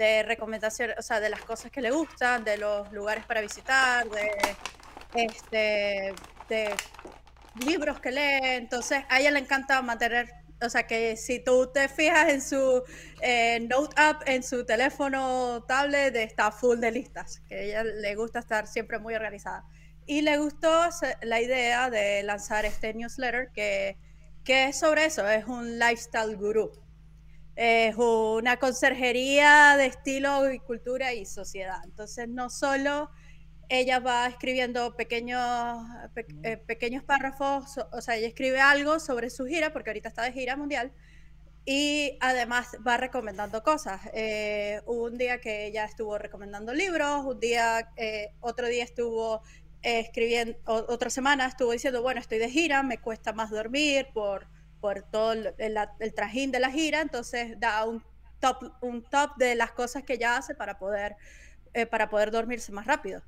de 0.01 0.23
recomendaciones, 0.23 0.97
o 0.99 1.03
sea, 1.03 1.21
de 1.21 1.29
las 1.29 1.43
cosas 1.43 1.71
que 1.71 1.83
le 1.83 1.91
gustan, 1.91 2.43
de 2.43 2.57
los 2.57 2.91
lugares 2.91 3.23
para 3.27 3.43
visitar, 3.43 4.09
de, 4.09 4.31
este, 5.13 6.15
libros 7.67 8.01
que 8.01 8.11
lee. 8.11 8.41
Entonces, 8.57 9.05
a 9.11 9.21
ella 9.21 9.31
le 9.31 9.41
encanta 9.41 9.83
mantener, 9.83 10.33
o 10.63 10.71
sea, 10.71 10.87
que 10.87 11.19
si 11.19 11.41
tú 11.41 11.71
te 11.71 11.87
fijas 11.91 12.31
en 12.31 12.41
su 12.41 12.83
eh, 13.21 13.61
Note 13.69 13.95
App, 14.01 14.23
en 14.25 14.43
su 14.43 14.65
teléfono, 14.65 15.65
tablet, 15.69 16.17
está 16.17 16.51
full 16.51 16.79
de 16.79 16.93
listas, 16.93 17.43
que 17.47 17.57
a 17.57 17.61
ella 17.61 17.85
le 17.85 18.15
gusta 18.15 18.39
estar 18.39 18.67
siempre 18.67 18.99
muy 18.99 19.15
organizada. 19.15 19.67
Y 20.07 20.23
le 20.23 20.39
gustó 20.39 20.89
la 21.21 21.43
idea 21.43 21.91
de 21.91 22.23
lanzar 22.23 22.65
este 22.65 22.95
newsletter 22.95 23.51
que, 23.53 23.99
que 24.45 24.69
es 24.69 24.79
sobre 24.79 25.05
eso, 25.05 25.29
es 25.29 25.45
un 25.45 25.79
lifestyle 25.79 26.37
guru. 26.37 26.73
Es 27.63 27.95
una 27.99 28.57
conserjería 28.57 29.77
de 29.77 29.85
estilo 29.85 30.51
y 30.51 30.61
cultura 30.61 31.13
y 31.13 31.27
sociedad. 31.27 31.77
Entonces, 31.85 32.27
no 32.27 32.49
solo 32.49 33.11
ella 33.69 33.99
va 33.99 34.27
escribiendo 34.29 34.97
pequeños, 34.97 35.77
pe- 36.15 36.27
eh, 36.43 36.57
pequeños 36.57 37.05
párrafos, 37.05 37.77
o 37.93 38.01
sea, 38.01 38.17
ella 38.17 38.29
escribe 38.29 38.61
algo 38.61 38.99
sobre 38.99 39.29
su 39.29 39.45
gira, 39.45 39.75
porque 39.75 39.91
ahorita 39.91 40.09
está 40.09 40.23
de 40.23 40.33
gira 40.33 40.57
mundial, 40.57 40.91
y 41.67 42.17
además 42.21 42.69
va 42.87 42.97
recomendando 42.97 43.63
cosas. 43.63 44.01
Eh, 44.15 44.81
hubo 44.87 45.05
un 45.05 45.19
día 45.19 45.39
que 45.43 45.67
ella 45.67 45.85
estuvo 45.85 46.17
recomendando 46.17 46.73
libros, 46.73 47.27
un 47.27 47.41
día, 47.41 47.91
eh, 47.97 48.33
otro 48.41 48.69
día 48.69 48.85
estuvo 48.85 49.43
escribiendo, 49.83 50.57
o- 50.65 50.87
otra 50.89 51.11
semana 51.11 51.45
estuvo 51.47 51.73
diciendo, 51.73 52.01
bueno, 52.01 52.21
estoy 52.21 52.39
de 52.39 52.49
gira, 52.49 52.83
me 52.83 52.97
cuesta 52.99 53.35
más 53.35 53.51
dormir 53.51 54.07
por, 54.15 54.47
por 54.81 55.03
todo 55.03 55.33
el, 55.33 55.55
el- 55.59 55.77
el 56.01 56.15
trajín 56.15 56.51
de 56.51 56.61
la 56.61 56.71
gira, 56.71 57.01
entonces 57.01 57.59
da 57.61 57.85
un 57.85 58.03
top, 58.41 58.73
un 58.81 59.03
top 59.03 59.37
de 59.37 59.55
las 59.55 59.73
cosas 59.73 60.03
que 60.05 60.15
ella 60.15 60.37
hace 60.37 60.55
para 60.55 60.79
poder, 60.79 61.17
eh, 61.75 61.87
para 61.87 62.09
poder 62.09 62.31
dormirse 62.31 62.73
más 62.73 62.87
rápido. 62.87 63.23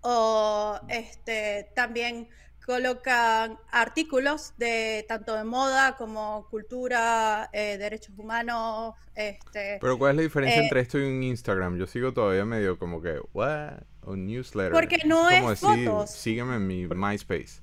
O 0.00 0.78
este, 0.88 1.70
también 1.74 2.28
colocan 2.64 3.58
artículos 3.70 4.52
de 4.56 5.04
tanto 5.08 5.34
de 5.36 5.44
moda 5.44 5.96
como 5.96 6.46
cultura, 6.50 7.48
eh, 7.52 7.78
derechos 7.78 8.18
humanos, 8.18 8.94
este, 9.14 9.78
Pero 9.80 9.96
¿cuál 9.98 10.10
es 10.12 10.16
la 10.16 10.22
diferencia 10.22 10.60
Eh, 10.60 10.64
entre 10.64 10.80
esto 10.80 10.98
y 10.98 11.04
un 11.04 11.22
Instagram? 11.22 11.76
Yo 11.78 11.86
sigo 11.86 12.12
todavía 12.12 12.44
medio 12.44 12.76
como 12.78 13.00
que, 13.00 13.20
what? 13.32 13.82
Un 14.02 14.26
newsletter. 14.26 14.72
Porque 14.72 14.98
no 15.04 15.28
como 15.28 15.52
es 15.52 15.60
decir, 15.60 15.86
fotos. 15.88 16.10
sígueme 16.10 16.56
en 16.56 16.66
mi 16.66 16.86
MySpace. 16.88 17.60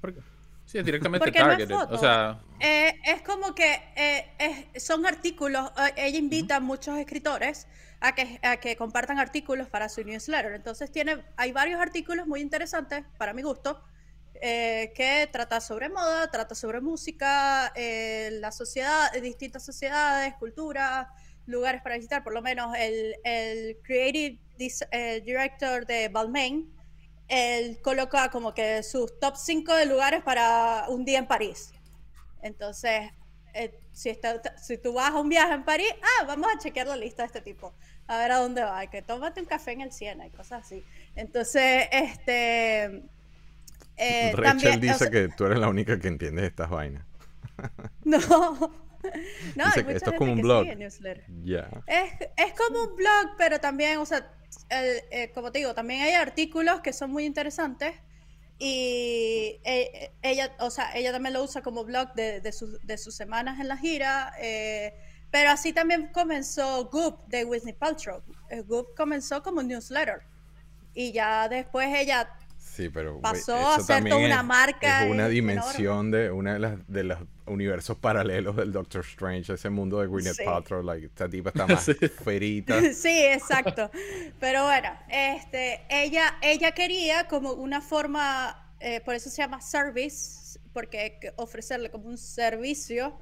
Sí, 0.74 0.80
es 0.80 0.86
directamente 0.86 1.24
Porque 1.24 1.38
no 1.40 1.52
es 1.52 1.58
targeted. 1.60 1.76
foto. 1.76 1.94
o 1.94 1.98
sea, 2.00 2.40
Eh, 2.60 3.00
es 3.06 3.22
como 3.22 3.54
que 3.54 3.80
eh, 3.96 4.26
es- 4.74 4.84
son 4.84 5.06
artículos, 5.06 5.70
eh, 5.78 5.94
ella 5.98 6.18
invita 6.18 6.56
a 6.56 6.60
muchos 6.60 6.98
escritores 6.98 7.68
a 8.00 8.16
que, 8.16 8.40
a 8.42 8.58
que 8.58 8.76
compartan 8.76 9.20
artículos 9.20 9.68
para 9.70 9.88
su 9.88 10.04
newsletter. 10.04 10.54
Entonces 10.54 10.92
tiene, 10.92 11.24
hay 11.38 11.52
varios 11.52 11.80
artículos 11.80 12.26
muy 12.26 12.42
interesantes, 12.42 13.04
para 13.20 13.34
mi 13.36 13.44
gusto, 13.44 13.84
eh, 14.42 14.92
que 14.96 15.30
trata 15.32 15.62
sobre 15.62 15.90
moda, 15.90 16.32
trata 16.32 16.56
sobre 16.56 16.82
música, 16.82 17.72
la 18.32 18.52
sociedad, 18.52 19.14
distintas 19.22 19.64
sociedades, 19.64 20.34
culturas, 20.40 21.06
lugares 21.46 21.84
para 21.84 21.98
visitar. 21.98 22.24
Por 22.24 22.34
lo 22.34 22.42
menos 22.42 22.76
el, 22.76 23.14
el 23.24 23.78
Creative 23.84 24.40
Director 25.24 25.86
de 25.86 26.10
Balmain, 26.10 26.74
él 27.28 27.80
coloca 27.82 28.30
como 28.30 28.54
que 28.54 28.84
sus 28.84 29.20
top 29.20 29.36
5 29.38 29.74
de 29.76 29.86
lugares 29.86 30.22
para 30.24 30.86
un 30.90 31.06
día 31.06 31.20
en 31.20 31.28
París. 31.28 31.72
Entonces, 32.42 33.12
eh, 33.54 33.74
si, 33.94 34.10
está- 34.10 34.42
si 34.58 34.78
tú 34.78 34.94
vas 34.94 35.12
a 35.12 35.20
un 35.20 35.30
viaje 35.30 35.54
en 35.54 35.64
París, 35.64 35.88
ah, 36.02 36.26
vamos 36.26 36.48
a 36.54 36.60
chequear 36.60 36.88
la 36.88 36.96
lista 36.98 37.24
de 37.24 37.28
este 37.28 37.42
tipo. 37.42 37.74
A 38.08 38.18
ver 38.18 38.32
a 38.34 38.38
dónde 38.40 38.64
va. 38.64 38.86
Que 38.88 39.02
tómate 39.02 39.40
un 39.40 39.46
café 39.48 39.72
en 39.72 39.82
el 39.82 39.92
Siena 39.94 40.28
y 40.28 40.30
cosas 40.32 40.66
así. 40.66 40.84
Entonces, 41.16 41.88
este. 41.92 43.04
eh, 43.96 44.32
Rachel 44.36 44.44
también, 44.44 44.78
o 44.78 44.82
dice 44.82 44.98
sea, 44.98 45.10
que 45.10 45.30
tú 45.30 45.46
eres 45.46 45.60
la 45.60 45.70
única 45.70 45.98
que 46.00 46.08
entiende 46.10 46.46
estas 46.46 46.70
vainas. 46.70 47.06
No. 48.04 48.83
No, 49.56 49.66
Dice 49.66 49.80
hay 49.88 49.96
esto 49.96 50.12
es 50.12 50.18
como 50.18 50.32
un 50.34 50.42
blog. 50.42 50.66
Ya. 51.44 51.70
Es, 51.88 52.14
es 52.38 52.54
como 52.54 52.84
un 52.84 52.96
blog, 52.96 53.36
pero 53.38 53.60
también, 53.60 53.98
o 54.00 54.06
sea, 54.06 54.32
el- 54.70 55.02
eh, 55.12 55.32
como 55.34 55.52
te 55.52 55.60
digo, 55.60 55.74
también 55.74 56.02
hay 56.02 56.14
artículos 56.14 56.82
que 56.82 56.94
son 56.94 57.12
muy 57.12 57.26
interesantes 57.26 57.96
Y 58.60 59.60
eh, 59.66 60.12
ella, 60.22 60.56
o 60.60 60.70
sea, 60.70 60.96
ella 60.96 61.12
también 61.12 61.34
lo 61.34 61.44
usa 61.44 61.62
como 61.62 61.84
blog 61.84 62.14
de, 62.14 62.40
de, 62.42 62.52
sus, 62.52 62.80
de 62.86 62.98
sus 62.98 63.16
semanas 63.16 63.60
en 63.60 63.68
la 63.68 63.78
gira. 63.78 64.34
eh, 64.40 64.94
pero 65.32 65.50
así 65.50 65.74
también 65.74 66.10
comenzó 66.14 66.86
Goop 66.92 67.26
de 67.28 67.44
Whitney 67.46 67.74
Paltrow. 67.74 68.22
Eh, 68.50 68.62
Goop 68.62 68.96
comenzó 68.96 69.42
como 69.42 69.60
un 69.62 69.68
newsletter. 69.68 70.22
Y 70.94 71.12
ya 71.12 71.50
después 71.50 71.88
ella 71.96 72.30
Sí, 72.76 72.90
pero 72.90 73.22
Pasó 73.22 73.56
eso 73.56 73.68
a 73.70 73.80
ser 73.80 73.96
también 73.98 74.16
toda 74.16 74.26
una 74.26 74.40
es- 74.40 74.44
marca 74.46 75.06
Es 75.06 75.12
una 75.12 75.26
en- 75.28 75.32
dimensión 75.32 76.10
de 76.12 76.32
una 76.32 76.54
de 76.54 76.60
las 76.60 76.88
de 76.88 77.04
los 77.04 77.20
universos 77.46 77.98
paralelos 77.98 78.56
del 78.56 78.72
Doctor 78.72 79.02
Strange, 79.02 79.54
ese 79.54 79.70
mundo 79.70 80.00
de 80.00 80.08
Gwyneth 80.08 80.38
Sí. 80.38 80.44
Paltrow, 80.44 80.82
like, 80.82 81.06
esta 81.06 81.30
tipa 81.30 81.50
está 81.50 81.68
más 81.68 81.84
Sí. 81.84 81.94
ferita. 82.24 82.80
Sí, 82.96 83.26
exacto. 83.26 83.92
Pero 84.40 84.64
bueno, 84.64 84.90
este, 85.10 85.82
ella, 85.90 86.36
ella 86.42 86.72
quería 86.72 87.28
como 87.28 87.52
una 87.54 87.80
forma, 87.82 88.72
eh, 88.80 89.02
por 89.02 89.14
eso 89.14 89.30
se 89.30 89.42
llama 89.44 89.62
service, 89.62 90.60
porque 90.74 91.20
ofrecerle 91.36 91.92
como 91.92 92.06
un 92.08 92.18
servicio 92.18 93.20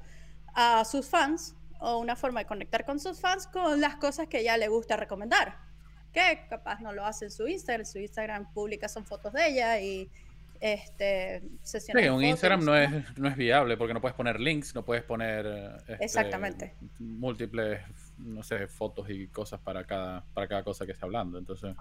a 0.54 0.84
sus 0.86 1.06
fans 1.08 1.54
o 1.80 1.98
una 1.98 2.16
forma 2.16 2.40
de 2.40 2.46
conectar 2.46 2.84
con 2.86 3.00
sus 3.00 3.20
fans 3.20 3.46
con 3.48 3.80
las 3.80 3.96
cosas 3.96 4.28
que 4.28 4.38
ella 4.40 4.56
le 4.56 4.68
gusta 4.68 4.96
recomendar. 4.96 5.58
Que 6.12 6.46
capaz 6.48 6.80
no 6.80 6.92
lo 6.92 7.04
hace 7.06 7.26
en 7.26 7.30
su 7.30 7.46
Instagram, 7.48 7.86
su 7.86 7.98
Instagram 7.98 8.52
pública 8.52 8.88
son 8.88 9.04
fotos 9.06 9.32
de 9.32 9.48
ella 9.48 9.80
y 9.80 10.10
este 10.60 11.40
Sí, 11.40 11.58
sesiones 11.62 12.04
de 12.04 12.10
un 12.10 12.16
fotos, 12.18 12.30
Instagram 12.30 12.64
no 12.64 12.76
es, 12.76 13.18
no 13.18 13.28
es 13.28 13.36
viable 13.36 13.76
porque 13.76 13.94
no 13.94 14.00
puedes 14.00 14.14
poner 14.14 14.38
links, 14.38 14.74
no 14.74 14.84
puedes 14.84 15.02
poner 15.04 15.46
este, 15.88 16.04
Exactamente. 16.04 16.74
múltiples, 16.98 17.80
no 18.18 18.42
sé, 18.42 18.68
fotos 18.68 19.08
y 19.10 19.26
cosas 19.28 19.58
para 19.60 19.84
cada, 19.84 20.22
para 20.34 20.46
cada 20.46 20.62
cosa 20.62 20.86
que 20.86 20.92
esté 20.92 21.04
hablando. 21.04 21.38
Entonces, 21.38 21.74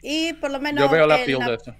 Y 0.00 0.32
por 0.34 0.50
lo 0.50 0.58
menos 0.60 0.82
yo 0.82 0.88
veo 0.90 1.06
la 1.06 1.18
la- 1.18 1.24
de 1.50 1.54
eso. 1.54 1.74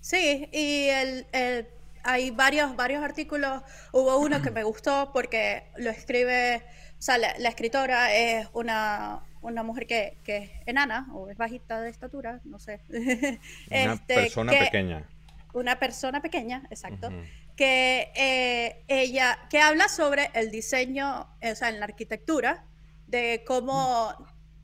Sí, 0.00 0.48
y 0.52 0.88
el, 0.88 1.26
el- 1.32 1.66
hay 2.04 2.30
varios, 2.30 2.74
varios 2.76 3.02
artículos. 3.02 3.62
Hubo 3.92 4.18
uno 4.18 4.42
que 4.42 4.50
me 4.50 4.64
gustó 4.64 5.10
porque 5.12 5.64
lo 5.76 5.90
escribe, 5.90 6.62
o 6.98 7.02
sea, 7.02 7.18
la, 7.18 7.34
la 7.38 7.48
escritora 7.48 8.12
es 8.14 8.48
una, 8.52 9.20
una 9.42 9.62
mujer 9.62 9.86
que, 9.86 10.16
que 10.24 10.36
es 10.38 10.50
enana 10.66 11.08
o 11.12 11.28
es 11.28 11.36
bajita 11.36 11.80
de 11.80 11.90
estatura, 11.90 12.40
no 12.44 12.58
sé. 12.58 12.80
Una 12.88 13.92
Este, 13.94 14.14
persona 14.14 14.52
que- 14.52 14.58
pequeña. 14.58 15.08
Una 15.52 15.78
persona 15.78 16.22
pequeña, 16.22 16.62
exacto. 16.70 17.08
Ujú. 17.08 17.16
Que 17.56 18.10
eh, 18.16 18.84
ella, 18.88 19.38
que 19.50 19.60
habla 19.60 19.88
sobre 19.90 20.30
el 20.32 20.50
diseño, 20.50 21.28
eh, 21.42 21.52
o 21.52 21.54
sea, 21.56 21.68
en 21.68 21.78
la 21.78 21.84
arquitectura, 21.84 22.64
de 23.06 23.44
cómo 23.46 24.14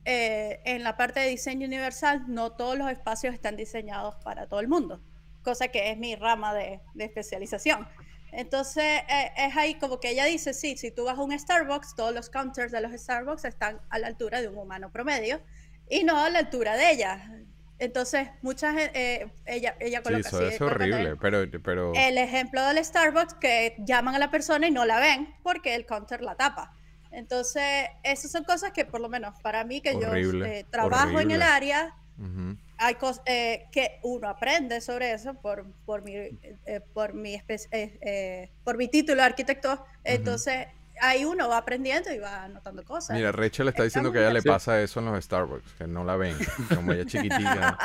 eh, 0.07 0.61
en 0.64 0.83
la 0.83 0.97
parte 0.97 1.21
de 1.21 1.29
diseño 1.29 1.67
universal 1.67 2.25
no 2.29 2.53
todos 2.53 2.79
los 2.79 2.91
espacios 2.91 3.35
están 3.35 3.57
diseñados 3.57 4.14
para 4.25 4.47
todo 4.47 4.61
el 4.61 4.69
mundo, 4.69 5.03
cosa 5.43 5.69
que 5.69 5.91
es 5.91 5.99
mi 5.99 6.17
rama 6.17 6.55
de, 6.55 6.81
de 6.95 7.05
especialización. 7.05 7.87
Entonces 8.33 8.85
eh, 9.09 9.33
es 9.37 9.57
ahí 9.57 9.75
como 9.79 10.01
que 10.01 10.11
ella 10.11 10.25
dice, 10.27 10.53
sí, 10.55 10.77
si 10.77 10.91
tú 10.91 11.05
vas 11.05 11.19
a 11.19 11.23
un 11.23 11.38
Starbucks, 11.38 11.95
todos 11.95 12.14
los 12.14 12.31
counters 12.31 12.73
de 12.73 12.81
los 12.81 12.93
Starbucks 12.93 13.45
están 13.45 13.81
a 13.91 13.99
la 13.99 14.09
altura 14.09 14.41
de 14.41 14.49
un 14.49 14.59
humano 14.59 14.91
promedio 14.93 15.41
y 15.88 16.05
no 16.05 16.19
a 16.23 16.29
la 16.31 16.41
altura 16.41 16.77
de 16.77 16.91
ella. 16.91 17.31
Entonces, 17.79 18.29
muchas, 18.43 18.75
eh, 18.77 19.33
ella, 19.47 19.77
ella 19.79 19.99
Sí, 19.99 20.05
coloca 20.05 20.29
eso 20.29 20.38
así, 20.38 20.55
es 20.55 20.61
horrible, 20.61 21.17
pero, 21.17 21.45
pero 21.62 21.93
el 21.95 22.19
ejemplo 22.19 22.61
del 22.67 22.85
Starbucks 22.85 23.35
que 23.35 23.77
llaman 23.87 24.14
a 24.17 24.19
la 24.19 24.31
persona 24.31 24.67
y 24.67 24.71
no 24.73 24.85
la 24.85 24.99
ven 24.99 25.29
porque 25.43 25.75
el 25.75 25.87
counter 25.87 26.21
la 26.23 26.35
tapa. 26.35 26.73
Entonces, 27.11 27.88
esas 28.03 28.31
son 28.31 28.45
cosas 28.45 28.73
que 28.73 28.85
por 28.85 29.01
lo 29.01 29.09
menos 29.09 29.35
para 29.43 29.64
mí 29.64 29.81
que 29.81 29.95
Horrible, 29.95 30.41
yo 30.41 30.45
eh, 30.45 30.67
trabajo 30.71 31.21
en 31.21 31.31
el 31.31 31.41
horrible. 31.41 31.45
área, 31.45 31.95
ujú. 32.19 32.57
Hay 32.79 32.95
cosas 32.95 33.23
que 33.27 33.99
uno 34.03 34.29
aprende 34.29 34.81
sobre 34.81 35.12
eso 35.12 35.35
por, 35.35 35.67
por, 35.85 36.03
mi, 36.03 36.14
eh, 36.14 36.81
por, 36.95 37.12
mi, 37.14 37.35
eh, 37.35 37.59
eh, 37.73 38.51
por 38.64 38.77
mi 38.77 38.88
título 38.88 39.17
de 39.17 39.23
arquitecto. 39.23 39.85
Entonces, 40.05 40.67
ahí 41.01 41.25
uno 41.25 41.49
va 41.49 41.59
aprendiendo 41.59 42.12
y 42.12 42.19
va 42.19 42.45
anotando 42.45 42.85
cosas. 42.85 43.17
Mira, 43.17 43.33
Rachel 43.33 43.69
está 43.69 43.83
Está 43.83 43.85
diciendo 43.85 44.12
que 44.12 44.19
a 44.19 44.23
ella 44.23 44.33
le 44.33 44.43
pasa 44.43 44.81
eso 44.81 45.01
en 45.01 45.07
los 45.07 45.25
Starbucks, 45.25 45.75
que 45.75 45.87
no 45.87 46.05
la 46.05 46.17
ven, 46.17 46.37
como 46.75 46.93
ella 46.93 47.03
es 47.03 47.09
chiquitita, 47.09 47.79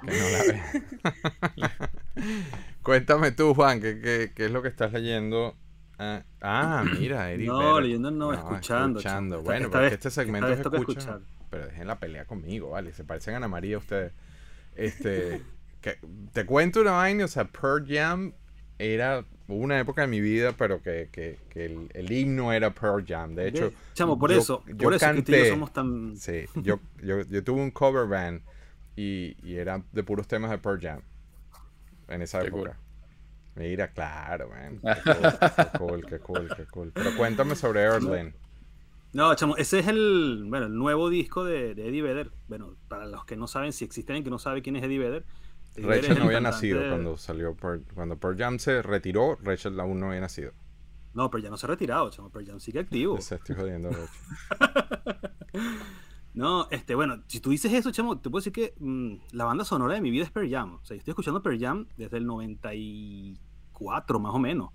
que 0.04 0.12
no 0.12 0.28
la 0.28 0.42
ven. 0.44 1.80
Cuéntame 2.82 3.32
tú, 3.32 3.54
Juan, 3.54 3.80
¿qué, 3.80 4.00
qué, 4.00 4.32
qué 4.34 4.46
es 4.46 4.50
lo 4.50 4.62
que 4.62 4.68
estás 4.68 4.92
leyendo? 4.92 5.56
Ah, 5.98 6.22
ah, 6.40 6.84
mira, 6.98 7.30
Eric. 7.30 7.46
No, 7.46 7.80
leyendo 7.80 8.10
no, 8.10 8.32
escuchando, 8.32 8.98
Escuchando. 9.00 9.42
Bueno, 9.42 9.66
Esta 9.66 9.70
porque 9.70 9.84
vez- 9.84 9.92
este 9.94 10.10
segmento 10.10 10.48
es 10.48 10.60
escucha. 10.60 10.78
escuchar. 10.78 11.20
Pero 11.50 11.66
dejen 11.66 11.86
la 11.86 11.98
pelea 11.98 12.24
conmigo, 12.24 12.70
¿vale? 12.70 12.92
Se 12.92 13.04
parecen 13.04 13.34
a 13.34 13.36
Ana 13.38 13.48
María 13.48 13.76
ustedes. 13.76 14.12
Este, 14.76 15.42
que- 15.80 15.98
te 16.32 16.46
cuento 16.46 16.80
una 16.80 16.92
vaina, 16.92 17.24
o 17.24 17.28
sea, 17.28 17.44
Pearl 17.44 17.84
Jam 17.86 18.32
era 18.78 19.24
una 19.48 19.78
época 19.80 20.02
de 20.02 20.06
mi 20.08 20.20
vida, 20.20 20.52
pero 20.56 20.80
que, 20.82 21.08
que, 21.12 21.38
que 21.50 21.66
el, 21.66 21.90
el 21.94 22.10
himno 22.12 22.52
era 22.52 22.70
Pearl 22.74 23.04
Jam. 23.06 23.34
De 23.34 23.48
hecho, 23.48 23.72
Chamo, 23.94 24.18
por 24.18 24.30
yo- 24.30 24.38
eso, 24.38 24.62
yo 24.66 24.76
por 24.76 24.94
eso 24.94 25.06
es 25.06 25.12
que 25.16 25.22
tú 25.22 25.32
y 25.32 25.34
yo 25.34 25.40
canté- 25.42 25.50
somos 25.50 25.72
tan. 25.72 26.16
Sí, 26.16 26.44
yo, 26.56 26.80
yo, 27.02 27.22
yo 27.22 27.44
tuve 27.44 27.60
un 27.60 27.70
cover 27.70 28.06
band 28.06 28.42
y, 28.96 29.36
y 29.42 29.56
era 29.56 29.82
de 29.92 30.02
puros 30.02 30.26
temas 30.28 30.50
de 30.50 30.58
Pearl 30.58 30.80
Jam 30.80 31.00
en 32.08 32.22
esa 32.22 32.40
Qué 32.40 32.46
época. 32.48 32.76
Mira, 33.56 33.88
claro, 33.88 34.48
man. 34.50 34.80
Qué 34.80 35.12
cool, 35.12 35.36
qué 35.56 35.78
cool, 35.78 36.06
qué 36.06 36.18
cool, 36.18 36.52
qué 36.56 36.64
cool. 36.66 36.92
Pero 36.94 37.16
cuéntame 37.16 37.56
sobre 37.56 37.82
Earthling. 37.82 38.32
No, 39.12 39.34
chamo, 39.34 39.56
ese 39.56 39.80
es 39.80 39.88
el, 39.88 40.44
bueno, 40.48 40.66
el 40.66 40.74
nuevo 40.74 41.08
disco 41.10 41.44
de, 41.44 41.74
de 41.74 41.88
Eddie 41.88 42.02
Vedder. 42.02 42.30
Bueno, 42.48 42.76
para 42.88 43.06
los 43.06 43.24
que 43.24 43.36
no 43.36 43.46
saben, 43.48 43.72
si 43.72 43.84
existen 43.84 44.16
y 44.16 44.22
que 44.22 44.30
no 44.30 44.38
saben 44.38 44.62
quién 44.62 44.76
es 44.76 44.84
Eddie 44.84 44.98
Vedder. 45.00 45.24
Eddie 45.74 45.86
Rachel 45.88 46.12
el 46.12 46.18
no 46.20 46.24
había 46.26 46.40
nacido 46.40 46.80
de- 46.80 46.88
cuando 46.90 47.16
salió 47.16 47.54
Pearl, 47.56 47.84
cuando 47.94 48.16
Pearl 48.18 48.36
Jam 48.38 48.58
se 48.58 48.82
retiró, 48.82 49.36
Rachel 49.42 49.78
aún 49.80 49.98
no 50.00 50.06
había 50.08 50.20
nacido. 50.20 50.52
No, 51.12 51.28
pero 51.28 51.42
ya 51.42 51.50
no 51.50 51.56
se 51.56 51.66
ha 51.66 51.68
retirado, 51.68 52.08
chamo, 52.10 52.30
pero 52.30 52.44
ya 52.44 52.58
sigue 52.60 52.78
activo. 52.78 53.20
Se 53.20 53.34
estoy 53.36 53.56
jodiendo. 53.56 53.90
No, 56.32 56.68
este, 56.70 56.94
bueno, 56.94 57.24
si 57.26 57.40
tú 57.40 57.50
dices 57.50 57.72
eso, 57.72 57.90
chamo, 57.90 58.20
te 58.20 58.30
puedo 58.30 58.38
decir 58.40 58.52
que 58.52 58.74
mm, 58.78 59.14
la 59.32 59.44
banda 59.46 59.64
sonora 59.64 59.94
de 59.94 60.00
mi 60.00 60.12
vida 60.12 60.22
es 60.22 60.30
Pearl 60.30 60.48
Jam. 60.48 60.74
O 60.76 60.84
sea, 60.84 60.94
yo 60.94 60.98
estoy 61.00 61.10
escuchando 61.10 61.42
Pearl 61.42 61.58
Jam 61.58 61.88
desde 61.96 62.18
el 62.18 62.24
94, 62.26 64.20
más 64.20 64.32
o 64.32 64.38
menos. 64.38 64.70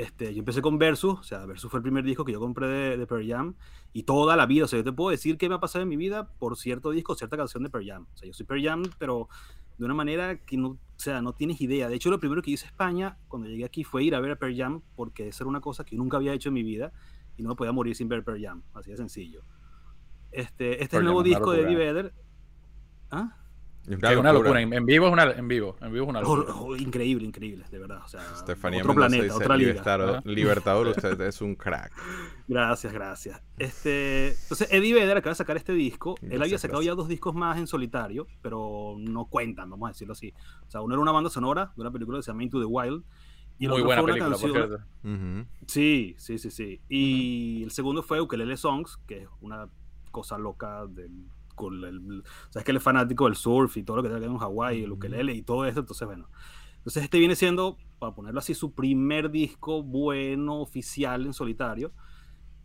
Este, 0.00 0.32
yo 0.32 0.38
empecé 0.38 0.62
con 0.62 0.78
Versus, 0.78 1.18
o 1.18 1.22
sea, 1.22 1.44
Versus 1.44 1.70
fue 1.70 1.76
el 1.76 1.82
primer 1.82 2.02
disco 2.02 2.24
que 2.24 2.32
yo 2.32 2.40
compré 2.40 2.66
de, 2.66 2.96
de 2.96 3.06
Pearl 3.06 3.28
Jam 3.28 3.54
y 3.92 4.04
toda 4.04 4.34
la 4.34 4.46
vida, 4.46 4.64
o 4.64 4.66
sea, 4.66 4.78
yo 4.78 4.84
te 4.84 4.92
puedo 4.92 5.10
decir 5.10 5.36
qué 5.36 5.46
me 5.50 5.56
ha 5.56 5.60
pasado 5.60 5.82
en 5.82 5.90
mi 5.90 5.96
vida 5.98 6.32
por 6.38 6.56
cierto 6.56 6.90
disco, 6.90 7.14
cierta 7.14 7.36
canción 7.36 7.62
de 7.64 7.68
Pearl 7.68 7.86
Jam. 7.86 8.06
O 8.14 8.16
sea, 8.16 8.26
yo 8.26 8.32
soy 8.32 8.46
Pearl 8.46 8.64
Jam, 8.64 8.82
pero 8.98 9.28
de 9.76 9.84
una 9.84 9.92
manera 9.92 10.38
que 10.38 10.56
no, 10.56 10.68
o 10.68 10.78
sea, 10.96 11.20
no 11.20 11.34
tienes 11.34 11.60
idea. 11.60 11.86
De 11.90 11.96
hecho, 11.96 12.08
lo 12.08 12.18
primero 12.18 12.40
que 12.40 12.50
hice 12.50 12.64
España 12.64 13.18
cuando 13.28 13.46
llegué 13.50 13.66
aquí 13.66 13.84
fue 13.84 14.02
ir 14.02 14.14
a 14.14 14.20
ver 14.20 14.30
a 14.30 14.36
Pearl 14.36 14.56
Jam 14.56 14.80
porque 14.96 15.28
esa 15.28 15.44
era 15.44 15.50
una 15.50 15.60
cosa 15.60 15.84
que 15.84 15.96
yo 15.96 16.02
nunca 16.02 16.16
había 16.16 16.32
hecho 16.32 16.48
en 16.48 16.54
mi 16.54 16.62
vida 16.62 16.94
y 17.36 17.42
no 17.42 17.50
me 17.50 17.54
podía 17.54 17.72
morir 17.72 17.94
sin 17.94 18.08
ver 18.08 18.24
Pearl 18.24 18.42
Jam, 18.42 18.62
así 18.72 18.90
de 18.90 18.96
sencillo. 18.96 19.42
Este, 20.30 20.82
este 20.82 20.96
es 20.96 21.00
el 21.00 21.04
nuevo 21.04 21.22
disco 21.22 21.52
de 21.52 21.60
Eddie. 21.60 21.76
Vedder. 21.76 22.14
¿Ah? 23.10 23.36
Es 23.88 24.16
una 24.16 24.32
locura. 24.32 24.60
En, 24.60 24.72
en 24.72 24.84
vivo 24.86 25.06
es 25.06 25.12
una, 25.12 25.24
en 25.32 25.48
vivo, 25.48 25.76
en 25.80 25.92
vivo 25.92 26.04
es 26.04 26.10
una 26.10 26.20
Oh, 26.20 26.36
locura. 26.36 26.54
oh, 26.54 26.76
increíble, 26.76 27.26
increíble, 27.26 27.64
de 27.70 27.78
verdad. 27.78 28.02
O 28.04 28.08
sea, 28.08 28.20
Estefanía 28.34 28.80
otro 28.80 28.92
Mendoza 28.94 29.08
planeta, 29.08 29.24
dice, 29.24 29.36
otra 29.44 29.56
liga. 29.56 30.22
Libertador, 30.24 30.86
usted 30.88 31.20
es 31.22 31.40
un 31.40 31.54
crack. 31.56 31.90
Gracias, 32.48 32.92
gracias. 32.92 33.40
Este, 33.58 34.28
entonces, 34.42 34.68
Eddie 34.70 34.92
Vedder 34.94 35.16
acaba 35.16 35.30
de 35.32 35.36
sacar 35.36 35.56
este 35.56 35.72
disco. 35.72 36.16
Él 36.20 36.26
había 36.28 36.38
Gracias, 36.38 36.60
sacado 36.62 36.78
gracias. 36.80 36.92
ya 36.92 36.96
dos 36.96 37.08
discos 37.08 37.34
más 37.34 37.58
en 37.58 37.66
solitario, 37.66 38.26
pero 38.42 38.96
no 38.98 39.26
cuentan, 39.26 39.70
vamos 39.70 39.88
a 39.88 39.92
decirlo 39.92 40.12
así. 40.12 40.34
O 40.66 40.70
sea, 40.70 40.80
uno 40.82 40.94
era 40.94 41.02
una 41.02 41.12
banda 41.12 41.30
sonora 41.30 41.72
de 41.76 41.80
una 41.80 41.90
película 41.92 42.18
que 42.18 42.22
se 42.24 42.32
llama 42.32 42.42
Into 42.42 42.58
the 42.60 42.66
Wild. 42.66 43.04
Y 43.58 43.64
el 43.66 43.70
Muy 43.70 43.80
otro 43.82 43.86
buena 43.86 44.02
fue 44.02 44.12
una 44.12 44.14
película, 44.14 44.36
por 44.36 44.52
canción- 44.52 44.80
cierto. 45.02 45.38
Ujú. 45.42 45.46
Sí, 45.66 46.14
sí, 46.18 46.38
sí, 46.38 46.50
sí. 46.50 46.80
Y 46.88 47.62
el 47.62 47.70
segundo 47.70 48.02
fue 48.02 48.20
Ukelele 48.20 48.56
Songs, 48.56 48.96
que 49.06 49.22
es 49.22 49.28
una 49.40 49.68
cosa 50.10 50.38
loca 50.38 50.86
del 50.88 51.26
con 51.60 51.84
el, 51.84 52.20
o 52.20 52.52
sea, 52.52 52.60
es 52.60 52.64
que 52.64 52.72
él 52.72 52.78
es 52.78 52.82
fanático 52.82 53.26
del 53.26 53.36
surf 53.36 53.76
y 53.76 53.82
todo 53.82 53.98
lo 53.98 54.02
que 54.02 54.08
ver 54.08 54.26
con 54.26 54.38
Hawái, 54.38 54.82
el 54.82 54.92
ukelele 54.92 55.34
y 55.34 55.42
todo 55.42 55.64
esto, 55.64 55.80
entonces 55.80 56.06
bueno. 56.06 56.28
Entonces 56.78 57.02
este 57.02 57.18
viene 57.18 57.36
siendo, 57.36 57.76
para 57.98 58.14
ponerlo 58.14 58.38
así, 58.38 58.54
su 58.54 58.72
primer 58.72 59.30
disco 59.30 59.82
bueno, 59.82 60.60
oficial 60.60 61.26
en 61.26 61.34
solitario. 61.34 61.92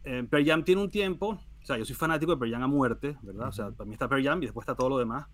Eh, 0.05 0.25
Pearl 0.29 0.45
Jam 0.45 0.63
tiene 0.63 0.81
un 0.81 0.89
tiempo, 0.89 1.39
o 1.61 1.65
sea, 1.65 1.77
yo 1.77 1.83
soy 1.83 1.95
fanático 1.95 2.31
de 2.31 2.37
Pearl 2.37 2.53
Jam 2.53 2.63
a 2.63 2.67
muerte, 2.67 3.17
¿verdad? 3.23 3.49
O 3.49 3.51
sea, 3.51 3.71
para 3.71 3.85
mí 3.85 3.93
está 3.93 4.07
Pearl 4.07 4.23
Jam 4.23 4.41
y 4.41 4.45
después 4.45 4.63
está 4.63 4.75
todo 4.75 4.89
lo 4.89 4.97
demás. 4.97 5.27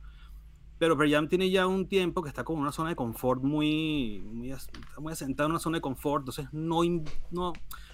Pero 0.79 0.97
Pearl 0.97 1.11
Jam 1.11 1.27
tiene 1.27 1.51
ya 1.51 1.67
un 1.67 1.87
tiempo 1.87 2.23
que 2.23 2.29
está 2.29 2.43
como 2.43 2.57
en 2.57 2.63
una 2.63 2.71
zona 2.71 2.89
de 2.89 2.95
confort 2.95 3.43
muy, 3.43 4.19
muy, 4.25 4.51
muy 4.97 5.11
asentado 5.11 5.45
en 5.45 5.51
una 5.51 5.59
zona 5.59 5.77
de 5.77 5.81
confort, 5.81 6.21
entonces 6.21 6.47
no, 6.51 6.81
no, 7.29 7.53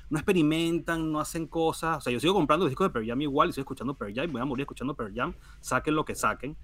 no 0.10 0.18
experimentan, 0.18 1.12
no 1.12 1.20
hacen 1.20 1.48
cosas. 1.48 1.98
O 1.98 2.02
sea, 2.02 2.14
yo 2.14 2.20
sigo 2.20 2.34
comprando 2.34 2.66
discos 2.66 2.88
de 2.88 2.92
Pearl 2.94 3.08
Jam 3.08 3.22
igual, 3.22 3.50
y 3.50 3.54
sigo 3.54 3.64
escuchando 3.64 3.94
Pearl 3.94 4.14
Jam, 4.14 4.32
voy 4.32 4.42
a 4.42 4.46
morir 4.46 4.64
escuchando 4.64 4.94
Pearl 4.96 5.14
Jam, 5.14 5.34
saquen 5.60 5.96
lo 5.96 6.06
que 6.06 6.16
saquen. 6.16 6.56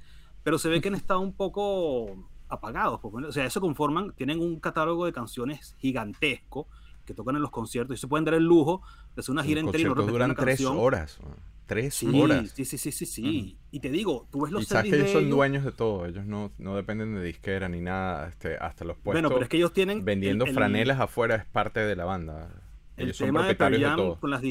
Pero 0.43 0.57
se 0.57 0.69
ve 0.69 0.81
que 0.81 0.89
han 0.89 0.95
estado 0.95 1.19
un 1.21 1.33
poco 1.33 2.15
apagados. 2.49 2.99
pues, 3.01 3.25
O 3.25 3.31
sea, 3.31 3.45
eso 3.45 3.61
conforman, 3.61 4.11
tienen 4.13 4.39
un 4.39 4.59
catálogo 4.59 5.05
de 5.05 5.13
canciones 5.13 5.75
gigantesco 5.79 6.67
que 7.05 7.13
tocan 7.13 7.35
en 7.35 7.41
los 7.41 7.51
conciertos 7.51 7.97
y 7.97 7.99
se 7.99 8.07
pueden 8.07 8.23
dar 8.25 8.33
el 8.35 8.43
lujo 8.43 8.81
de 9.15 9.19
hacer 9.21 9.31
una 9.33 9.43
gira 9.43 9.61
Los 9.61 9.67
entera 9.67 9.81
y 9.81 9.85
no 9.85 9.95
conciertos 9.95 10.05
repetir 10.05 10.13
duran 10.13 10.29
una 10.31 10.39
tres 10.39 10.65
horas. 10.65 11.19
Tres 11.65 11.95
Sí, 11.95 12.21
horas. 12.21 12.49
sí, 12.53 12.65
sí, 12.65 12.77
sí, 12.77 12.91
sí, 12.91 13.05
sí. 13.05 13.57
Y 13.71 13.79
te 13.79 13.89
digo, 13.89 14.27
tú 14.31 14.41
ves 14.41 14.51
los 14.51 14.65
sabes 14.65 14.91
que 14.91 14.97
ellos 14.99 15.11
son 15.11 15.23
ellos. 15.23 15.35
dueños 15.37 15.63
de 15.63 15.71
todo. 15.71 16.05
Ellos 16.05 16.25
no, 16.25 16.51
no 16.57 16.75
dependen 16.75 17.15
de 17.15 17.23
disquera 17.23 17.69
ni 17.69 17.79
nada. 17.79 18.27
Este, 18.27 18.57
hasta 18.57 18.83
los 18.83 18.97
puestos 18.97 19.13
Bueno, 19.13 19.29
pero 19.29 19.43
es 19.43 19.49
que 19.49 19.57
ellos 19.57 19.71
tienen. 19.71 20.03
vendiendo 20.03 20.43
el- 20.43 20.49
el- 20.49 20.55
franelas 20.55 20.99
afuera 20.99 21.35
es 21.35 21.45
parte 21.45 21.79
de 21.79 21.95
la 21.95 22.03
banda. 22.03 22.49
El 22.97 23.05
Ellos 23.05 23.17
son 23.17 23.27
tema 23.27 23.47
de 23.47 23.55
Pearl 23.55 23.73
de 23.79 23.81
Jam 23.85 23.97
todo. 23.97 24.19
con 24.19 24.29
las, 24.29 24.41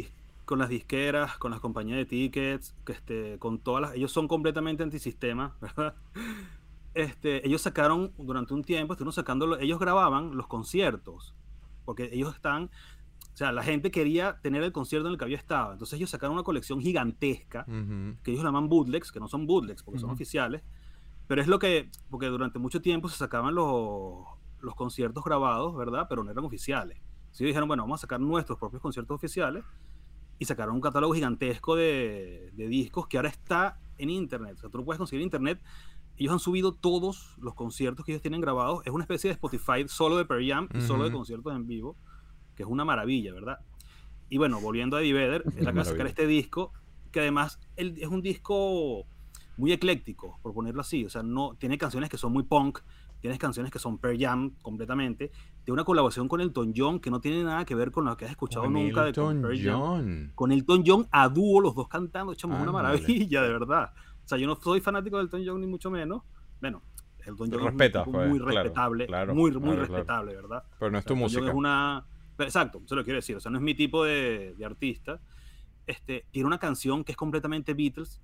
con 0.44 0.58
las 0.58 0.68
disqueras, 0.68 1.38
con 1.38 1.50
las 1.52 1.60
compañías 1.60 1.98
de 1.98 2.06
tickets, 2.06 2.74
que 2.84 2.92
este, 2.92 3.38
con 3.38 3.58
todas 3.58 3.82
las. 3.82 3.94
Ellos 3.94 4.10
son 4.12 4.26
completamente 4.28 4.82
antisistema, 4.82 5.56
¿verdad? 5.60 5.94
Este, 6.94 7.46
ellos 7.46 7.62
sacaron 7.62 8.12
durante 8.18 8.52
un 8.52 8.62
tiempo, 8.64 8.92
estuvieron 8.92 9.12
sacando, 9.14 9.58
ellos 9.58 9.78
grababan 9.78 10.36
los 10.36 10.46
conciertos, 10.46 11.34
porque 11.84 12.10
ellos 12.12 12.34
están. 12.34 12.64
O 13.32 13.36
sea, 13.36 13.50
la 13.50 13.62
gente 13.62 13.90
quería 13.90 14.38
tener 14.42 14.62
el 14.62 14.72
concierto 14.72 15.06
en 15.08 15.12
el 15.12 15.18
que 15.18 15.24
había 15.24 15.38
estado. 15.38 15.72
Entonces 15.72 15.96
ellos 15.96 16.10
sacaron 16.10 16.34
una 16.34 16.42
colección 16.42 16.80
gigantesca 16.82 17.64
Ujú. 17.66 18.16
que 18.22 18.32
ellos 18.32 18.44
llaman 18.44 18.68
bootlegs, 18.68 19.10
que 19.10 19.20
no 19.20 19.28
son 19.28 19.46
bootlegs 19.46 19.82
porque 19.82 19.98
son 20.00 20.10
Ujú. 20.10 20.16
oficiales, 20.16 20.62
pero 21.28 21.40
es 21.40 21.48
lo 21.48 21.58
que, 21.58 21.88
porque 22.10 22.26
durante 22.26 22.58
mucho 22.58 22.82
tiempo 22.82 23.08
se 23.08 23.16
sacaban 23.16 23.54
los, 23.54 24.26
los 24.60 24.74
conciertos 24.74 25.24
grabados, 25.24 25.74
¿verdad? 25.74 26.06
Pero 26.10 26.22
no 26.24 26.30
eran 26.30 26.44
oficiales. 26.44 26.98
Así 27.32 27.44
dijeron, 27.44 27.66
bueno, 27.66 27.82
vamos 27.82 27.98
a 28.00 28.02
sacar 28.02 28.20
nuestros 28.20 28.58
propios 28.58 28.80
conciertos 28.80 29.14
oficiales 29.14 29.64
y 30.38 30.44
sacaron 30.44 30.74
un 30.74 30.80
catálogo 30.80 31.14
gigantesco 31.14 31.74
de, 31.74 32.50
de 32.52 32.68
discos 32.68 33.06
que 33.08 33.16
ahora 33.16 33.30
está 33.30 33.78
en 33.98 34.10
internet. 34.10 34.54
O 34.56 34.60
sea, 34.60 34.70
tú 34.70 34.78
lo 34.78 34.84
puedes 34.84 34.98
conseguir 34.98 35.22
en 35.22 35.26
internet. 35.26 35.60
Ellos 36.16 36.32
han 36.32 36.38
subido 36.40 36.74
todos 36.74 37.36
los 37.38 37.54
conciertos 37.54 38.04
que 38.04 38.12
ellos 38.12 38.22
tienen 38.22 38.40
grabados. 38.40 38.82
Es 38.84 38.92
una 38.92 39.04
especie 39.04 39.28
de 39.28 39.32
Spotify 39.34 39.84
solo 39.88 40.16
de 40.18 40.26
Per 40.26 40.46
Jam 40.46 40.68
y 40.74 40.80
solo 40.82 41.04
de 41.04 41.10
conciertos 41.12 41.54
en 41.56 41.66
vivo, 41.66 41.96
que 42.54 42.64
es 42.64 42.68
una 42.68 42.84
maravilla, 42.84 43.32
¿verdad? 43.32 43.58
Y 44.28 44.36
bueno, 44.38 44.60
volviendo 44.60 44.96
a 44.96 45.00
Eddie 45.00 45.14
Vedder, 45.14 45.42
él 45.56 45.66
acaba 45.66 45.84
de 45.84 45.90
sacar 45.90 46.06
este 46.06 46.26
disco, 46.26 46.72
que 47.10 47.20
además 47.20 47.58
él- 47.76 47.94
es 47.98 48.08
un 48.08 48.20
disco 48.20 49.06
muy 49.56 49.72
ecléctico, 49.72 50.38
por 50.42 50.52
ponerlo 50.54 50.80
así. 50.82 51.04
O 51.06 51.10
sea, 51.10 51.22
no, 51.22 51.54
tiene 51.58 51.78
canciones 51.78 52.10
que 52.10 52.18
son 52.18 52.32
muy 52.32 52.42
punk, 52.42 52.80
tienes 53.22 53.38
canciones 53.38 53.70
que 53.72 53.78
son 53.78 53.98
Per 53.98 54.18
Jam 54.18 54.50
completamente. 54.62 55.30
Tiene 55.64 55.74
una 55.74 55.84
colaboración 55.84 56.26
con 56.26 56.40
Elton 56.40 56.74
John 56.76 56.98
que 56.98 57.08
no 57.08 57.20
tiene 57.20 57.44
nada 57.44 57.64
que 57.64 57.76
ver 57.76 57.92
con 57.92 58.04
lo 58.04 58.16
que 58.16 58.24
has 58.24 58.32
escuchado 58.32 58.64
Con 58.64 58.72
nunca 58.74 59.04
de 59.04 59.12
con 59.12 59.36
Elton 59.36 59.42
Pearl 59.42 59.62
Jam. 59.62 59.80
John. 59.80 60.32
Con 60.34 60.52
Elton 60.52 60.82
John 60.84 61.08
a 61.12 61.28
dúo, 61.28 61.60
los 61.60 61.74
dos 61.74 61.88
cantando, 61.88 62.34
chamo, 62.34 62.56
es 62.56 62.62
una 62.62 62.72
maravilla, 62.72 63.42
de 63.42 63.48
verdad. 63.48 63.92
O 64.24 64.28
sea, 64.28 64.38
yo 64.38 64.46
no 64.48 64.56
soy 64.56 64.80
fanático 64.80 65.18
de 65.18 65.22
Elton 65.22 65.42
John 65.46 65.60
ni 65.60 65.68
mucho 65.68 65.88
menos. 65.88 66.22
Bueno, 66.60 66.82
Elton 67.24 67.48
John 67.52 67.64
Respetas, 67.64 68.02
es 68.02 68.06
un 68.08 68.12
pues, 68.12 68.28
muy 68.28 68.38
claro, 68.40 68.54
respetable, 68.54 69.06
claro, 69.06 69.34
muy, 69.34 69.50
muy 69.52 69.60
claro, 69.60 69.76
claro. 69.76 69.86
respetable, 69.86 70.34
¿verdad? 70.34 70.64
Pero 70.80 70.90
no 70.90 70.98
es 70.98 71.04
tu 71.04 71.12
Elton 71.14 71.28
John 71.28 71.32
música. 71.38 71.48
Es 71.48 71.54
una... 71.54 72.06
pero 72.36 72.48
exacto, 72.48 72.82
se 72.84 72.96
lo 72.96 73.04
quiero 73.04 73.18
decir. 73.18 73.36
O 73.36 73.40
sea, 73.40 73.52
no 73.52 73.58
es 73.58 73.64
mi 73.64 73.76
tipo 73.76 74.04
de, 74.04 74.56
de 74.58 74.64
artista. 74.64 75.20
Este, 75.86 76.26
tiene 76.32 76.48
una 76.48 76.58
canción 76.58 77.04
que 77.04 77.12
es 77.12 77.16
completamente 77.16 77.72
Beatles 77.74 78.20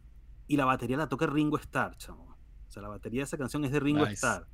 y 0.48 0.56
la 0.56 0.64
batería 0.64 0.96
la 0.96 1.08
toca 1.08 1.26
Ringo 1.26 1.56
Starr, 1.56 1.96
chamo. 1.98 2.36
O 2.66 2.70
sea, 2.70 2.82
la 2.82 2.88
batería 2.88 3.20
de 3.20 3.24
esa 3.24 3.38
canción 3.38 3.64
es 3.64 3.70
de 3.70 3.80
Ringo 3.80 4.00
Nice. 4.00 4.14
Starr. 4.14 4.46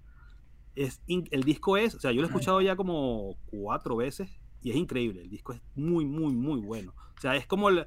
Es 0.76 1.00
in- 1.06 1.28
el 1.30 1.44
disco 1.44 1.76
es, 1.76 1.94
o 1.94 2.00
sea, 2.00 2.10
yo 2.12 2.20
lo 2.20 2.26
he 2.26 2.30
escuchado 2.30 2.60
ya 2.60 2.74
como 2.76 3.37
cuatro 3.46 3.96
veces 3.96 4.30
y 4.62 4.70
es 4.70 4.76
increíble. 4.76 5.22
El 5.22 5.30
disco 5.30 5.52
es 5.52 5.60
muy, 5.74 6.04
muy, 6.04 6.34
muy 6.34 6.60
bueno. 6.60 6.92
O 7.16 7.20
sea, 7.20 7.37
es 7.37 7.46
como 7.46 7.68
el- 7.68 7.84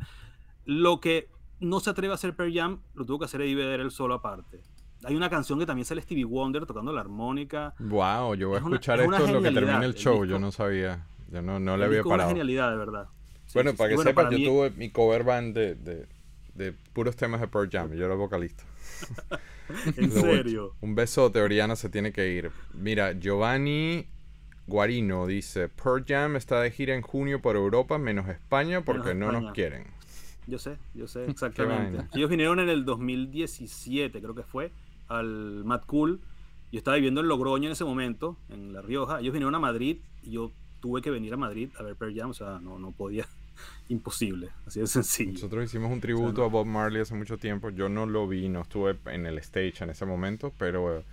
lo 0.65 0.99
que 1.01 1.29
no 1.59 1.79
se 1.79 1.89
atreve 1.89 2.11
a 2.11 2.15
hacer 2.15 2.35
Per 2.35 2.53
Jam, 2.53 2.81
lo 2.93 3.05
tuvo 3.05 3.19
que 3.19 3.25
hacer 3.25 3.41
Eddie 3.41 3.55
Vedder 3.55 3.79
él 3.81 3.91
solo 3.91 4.13
aparte. 4.13 4.61
Hay 5.03 5.15
una 5.15 5.29
canción 5.29 5.59
que 5.59 5.65
también 5.65 5.85
sale 5.85 6.01
Stevie 6.01 6.23
Wonder 6.25 6.65
tocando 6.65 6.91
la 6.91 7.01
armónica. 7.01 7.73
Wow, 7.79 8.35
yo 8.35 8.47
voy 8.49 8.55
a 8.55 8.59
Es 8.59 8.65
escuchar 8.65 8.99
es 9.01 9.07
una 9.07 9.17
esto 9.17 9.27
en 9.29 9.33
lo 9.35 9.41
que 9.41 9.51
termine 9.51 9.77
el 9.77 9.83
el 9.83 9.93
show. 9.95 10.25
Yo 10.25 10.39
no 10.39 10.51
sabía. 10.51 11.05
Yo 11.31 11.41
no, 11.41 11.59
no 11.59 11.77
le 11.77 11.83
El 11.83 11.89
había 11.89 11.97
disco 11.97 12.09
es 12.09 12.13
una 12.13 12.13
parado. 12.13 12.29
genialidad, 12.29 12.71
de 12.71 12.77
verdad. 12.77 13.07
Sí, 13.45 13.51
Bueno, 13.55 13.71
sí, 13.71 13.77
para 13.77 13.87
sí. 13.87 13.91
que 13.91 13.95
Bueno, 13.97 14.09
sepas, 14.11 14.31
yo 14.31 14.37
mí- 14.37 14.45
tuve 14.45 14.69
mi 14.71 14.89
cover 14.89 15.23
band 15.23 15.55
de, 15.55 15.75
de, 15.75 16.07
de 16.55 16.73
puros 16.93 17.15
temas 17.15 17.41
de 17.41 17.47
Pearl 17.47 17.69
Jam. 17.69 17.93
Yo 17.93 18.05
era 18.05 18.15
vocalista. 18.15 18.63
En 19.97 20.11
serio. 20.11 20.75
Un 20.79 20.95
besote, 20.95 21.41
Oriana 21.41 21.75
se 21.75 21.89
tiene 21.89 22.13
que 22.13 22.31
ir. 22.31 22.51
Mira, 22.73 23.11
Giovanni 23.13 24.07
Guarino 24.65 25.27
dice: 25.27 25.69
Pearl 25.69 26.05
Jam 26.07 26.35
está 26.35 26.61
de 26.61 26.71
gira 26.71 26.95
en 26.95 27.01
junio 27.01 27.41
por 27.41 27.55
Europa, 27.55 27.97
menos 27.97 28.29
España, 28.29 28.81
porque 28.81 29.13
no 29.13 29.27
España. 29.27 29.41
nos 29.41 29.53
quieren. 29.53 29.87
Yo 30.47 30.57
sé, 30.57 30.77
yo 30.93 31.07
sé 31.07 31.25
exactamente. 31.29 32.05
Ellos 32.15 32.29
vinieron 32.29 32.59
en 32.59 32.69
el 32.69 32.85
2017, 32.85 34.21
creo 34.21 34.35
que 34.35 34.43
fue, 34.43 34.71
al 35.07 35.63
Mad 35.65 35.81
Cool. 35.85 36.21
Yo 36.71 36.77
estaba 36.77 36.95
viviendo 36.95 37.21
en 37.21 37.27
Logroño 37.27 37.65
en 37.67 37.71
ese 37.73 37.85
momento, 37.85 38.37
en 38.49 38.73
La 38.73 38.81
Rioja. 38.81 39.19
Ellos 39.19 39.33
vinieron 39.33 39.55
a 39.55 39.59
Madrid 39.59 39.97
y 40.23 40.31
yo 40.31 40.51
tuve 40.81 41.01
que 41.01 41.09
venir 41.09 41.33
a 41.33 41.37
Madrid 41.37 41.69
a 41.77 41.83
ver 41.83 41.95
Pearl 41.95 42.15
Jam. 42.15 42.29
O 42.29 42.33
sea, 42.33 42.59
no, 42.59 42.77
no 42.79 42.91
podía. 42.91 43.25
Imposible. 43.89 44.49
Así 44.65 44.79
de 44.79 44.87
sencillo. 44.87 45.33
Nosotros 45.33 45.65
hicimos 45.65 45.91
un 45.91 46.01
tributo 46.01 46.43
a 46.43 46.47
Bob 46.47 46.65
Marley 46.65 47.01
hace 47.01 47.15
mucho 47.15 47.37
tiempo. 47.37 47.69
Yo 47.69 47.89
no 47.89 48.05
lo 48.05 48.27
vi, 48.27 48.49
no 48.49 48.61
estuve 48.61 48.97
en 49.05 49.25
el 49.25 49.37
stage 49.39 49.83
en 49.83 49.89
ese 49.89 50.05
momento, 50.05 50.53
pero 50.57 51.03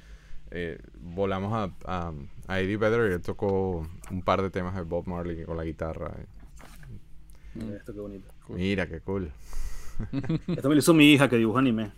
eh, 0.50 0.78
volamos 1.00 1.52
a, 1.52 1.72
a, 1.84 2.12
a 2.48 2.60
Eddie 2.60 2.76
Vedder 2.76 3.10
y 3.10 3.14
él 3.14 3.22
tocó 3.22 3.86
un 4.10 4.22
par 4.22 4.42
de 4.42 4.50
temas 4.50 4.74
de 4.74 4.82
Bob 4.82 5.06
Marley 5.06 5.44
con 5.44 5.56
la 5.56 5.64
guitarra. 5.64 6.14
Mira 7.54 7.76
esto 7.76 7.94
qué 7.94 8.00
bonito. 8.00 8.28
Mira, 8.48 8.88
qué 8.88 9.00
cool. 9.00 9.30
Esto 10.48 10.68
me 10.68 10.74
lo 10.74 10.78
hizo 10.78 10.92
mi 10.92 11.12
hija 11.12 11.28
que 11.28 11.36
dibuja 11.36 11.60
anime. 11.60 11.92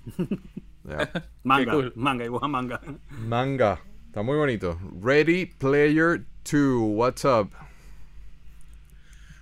Ya. 0.85 1.11
Manga, 1.44 1.72
cool. 1.72 1.92
manga, 1.96 2.24
dibuja 2.24 2.46
manga. 2.46 2.80
Manga. 3.26 3.80
Está 4.06 4.22
muy 4.22 4.37
bonito. 4.37 4.78
Ready 5.00 5.46
Player 5.46 6.24
2. 6.44 6.78
What's 6.94 7.24
up? 7.24 7.50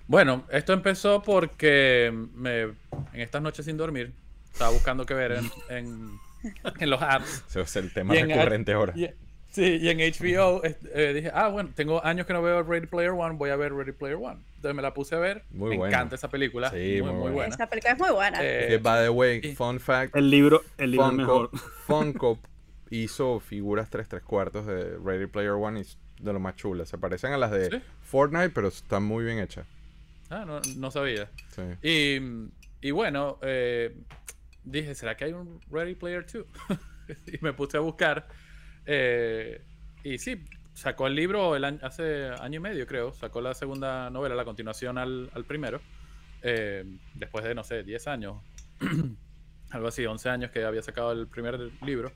Bueno, 0.07 0.45
esto 0.51 0.73
empezó 0.73 1.23
porque 1.23 2.13
me, 2.35 2.61
en 2.63 2.75
estas 3.15 3.41
noches 3.43 3.65
sin 3.65 3.77
dormir 3.77 4.13
estaba 4.53 4.71
buscando 4.71 5.07
qué 5.07 5.15
ver 5.15 5.33
en, 5.33 5.51
en, 5.71 6.11
en 6.81 6.91
los 6.91 7.01
apps. 7.03 7.45
Ese 7.49 7.61
es 7.63 7.77
el 7.77 7.93
tema 7.93 8.15
Y 8.15 8.19
en- 8.19 8.29
recurrente 8.29 8.73
ahora. 8.75 8.93
Y- 8.97 9.09
sí, 9.51 9.79
y 9.81 9.89
en 9.89 9.99
HBO 9.99 10.63
est- 10.63 10.85
eh, 10.95 11.13
dije, 11.15 11.31
ah, 11.33 11.49
bueno, 11.49 11.71
tengo 11.75 12.05
años 12.05 12.27
que 12.27 12.33
no 12.35 12.43
veo 12.43 12.63
Ready 12.63 12.87
Player 12.87 13.11
One, 13.13 13.37
voy 13.37 13.51
a 13.51 13.57
ver 13.57 13.73
Ready 13.73 13.93
Player 13.93 14.17
One. 14.17 14.41
Entonces 14.57 14.75
me 14.77 14.83
la 14.83 14.93
puse 14.93 15.15
a 15.15 15.19
ver. 15.19 15.45
Muy 15.51 15.71
me 15.71 15.77
buena. 15.79 15.97
encanta 15.97 16.17
esa 16.17 16.29
película. 16.29 16.71
Sí, 16.71 16.77
muy, 17.01 17.03
muy 17.03 17.11
muy 17.13 17.21
buena. 17.21 17.33
buena. 17.35 17.55
Esa 17.55 17.67
película 17.69 17.93
es 17.95 17.99
muy 17.99 18.11
buena. 18.11 18.39
Eh, 18.43 18.67
Que, 18.69 18.79
by 18.79 19.05
the 19.05 19.11
way, 19.11 19.55
fun 19.55 19.81
fact. 19.81 20.15
El 20.17 20.29
libro, 20.31 20.63
el 20.79 20.91
libro 20.91 21.07
Funko, 21.07 21.17
mejor. 21.23 21.51
Funko 21.87 22.39
hizo 22.91 23.41
figuras 23.41 23.89
3 23.91 24.07
3 24.09 24.23
cuartos 24.23 24.67
de 24.67 24.99
Ready 25.03 25.27
Player 25.27 25.53
One 25.53 25.79
y 25.81 25.83
es 25.83 25.97
de 26.21 26.33
lo 26.33 26.41
más 26.41 26.57
chulas. 26.57 26.89
Se 26.91 26.99
parecen 26.99 27.33
a 27.33 27.39
las 27.39 27.51
de 27.51 27.71
¿Sí? 27.71 27.83
Fortnite, 28.03 28.51
pero 28.51 28.69
están 28.69 29.03
muy 29.03 29.25
bien 29.25 29.39
hechas. 29.39 29.67
Ah, 30.31 30.45
no, 30.47 30.61
no 30.77 30.91
sabía. 30.91 31.31
Sí. 31.51 31.63
Y, 31.83 32.89
y 32.89 32.91
bueno, 32.91 33.39
eh, 33.43 33.97
dije, 34.65 34.95
¿será 34.95 35.17
que 35.17 35.25
hay 35.27 35.33
un 35.33 35.61
Ready 35.71 35.95
Player 35.95 36.25
2? 36.27 36.45
y 37.27 37.39
me 37.43 37.53
puse 37.53 37.77
a 37.77 37.81
buscar. 37.81 38.27
eh, 38.87 39.61
y 40.03 40.19
sí, 40.19 40.43
sacó 40.75 41.07
el 41.07 41.15
libro 41.15 41.57
el 41.57 41.65
año- 41.65 41.79
hace 41.83 42.29
año 42.41 42.57
y 42.57 42.61
medio, 42.61 42.87
creo. 42.87 43.13
Sacó 43.13 43.41
la 43.41 43.55
segunda 43.55 44.11
novela, 44.11 44.35
la 44.35 44.45
continuación 44.45 44.99
al, 44.99 45.31
al 45.35 45.45
primero. 45.45 45.81
eh, 46.43 46.85
después 47.15 47.45
de, 47.45 47.55
no 47.55 47.65
sé, 47.65 47.83
10 47.85 48.07
años. 48.07 48.37
algo 49.71 49.89
así, 49.89 50.05
11 50.07 50.29
años 50.29 50.51
que 50.51 50.65
había 50.65 50.83
sacado 50.83 51.13
el 51.13 51.27
primer 51.27 51.59
libro. 51.83 52.13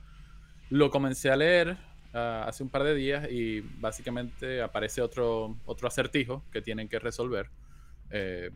Lo 0.70 0.90
comencé 0.90 1.30
a 1.30 1.36
leer 1.36 1.76
ah, 2.14 2.44
hace 2.46 2.62
un 2.62 2.68
par 2.68 2.84
de 2.84 2.94
días 2.94 3.26
y 3.30 3.60
básicamente 3.80 4.60
aparece 4.62 5.00
otro, 5.02 5.56
otro 5.64 5.88
acertijo 5.88 6.44
que 6.52 6.60
tienen 6.62 6.88
que 6.88 6.98
resolver. 6.98 7.48
Eh, 8.10 8.50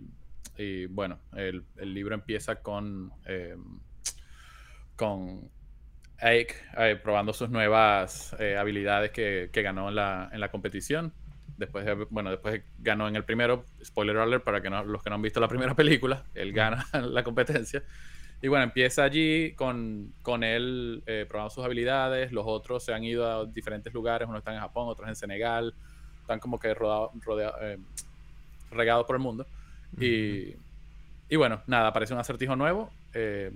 y 0.56 0.86
bueno, 0.86 1.18
el, 1.34 1.64
el 1.76 1.94
libro 1.94 2.14
empieza 2.14 2.56
con, 2.56 3.12
eh, 3.26 3.56
con 4.96 5.50
Ike 6.20 6.54
eh, 6.78 6.96
probando 7.02 7.32
sus 7.32 7.50
nuevas 7.50 8.34
eh, 8.38 8.56
habilidades 8.56 9.10
que, 9.10 9.50
que 9.52 9.62
ganó 9.62 9.88
en 9.88 9.96
la, 9.96 10.30
en 10.32 10.40
la 10.40 10.50
competición. 10.50 11.12
Después 11.56 11.84
de, 11.84 11.94
bueno, 12.10 12.30
después 12.30 12.62
ganó 12.78 13.08
en 13.08 13.16
el 13.16 13.24
primero, 13.24 13.64
spoiler 13.84 14.16
alert 14.18 14.44
para 14.44 14.60
que 14.62 14.70
no- 14.70 14.84
los 14.84 15.02
que 15.02 15.10
no 15.10 15.16
han 15.16 15.22
visto 15.22 15.40
la 15.40 15.48
primera 15.48 15.74
película, 15.76 16.24
él 16.34 16.52
gana 16.52 16.86
la 17.02 17.22
competencia. 17.24 17.82
Y 18.42 18.48
bueno, 18.48 18.64
empieza 18.64 19.04
allí 19.04 19.54
con, 19.54 20.14
con 20.22 20.42
él 20.44 21.02
probando 21.28 21.50
sus 21.50 21.64
habilidades. 21.64 22.32
Los 22.32 22.44
otros 22.46 22.84
se 22.84 22.92
han 22.92 23.04
ido 23.04 23.30
a 23.30 23.46
diferentes 23.46 23.92
lugares, 23.94 24.28
unos 24.28 24.40
están 24.40 24.54
en 24.54 24.60
Japón, 24.60 24.88
otros 24.88 25.08
en 25.08 25.14
Senegal. 25.16 25.74
Están 26.20 26.40
como 26.40 26.58
que 26.58 26.74
rodado, 26.74 27.12
rodea- 27.24 27.54
eh, 27.62 27.78
regados 28.74 29.06
por 29.06 29.16
el 29.16 29.22
mundo. 29.22 29.46
Y, 30.00 30.54
y 31.28 31.36
bueno, 31.36 31.62
nada, 31.66 31.88
aparece 31.88 32.14
un 32.14 32.20
acertijo 32.20 32.56
nuevo, 32.56 32.90
eh, 33.14 33.52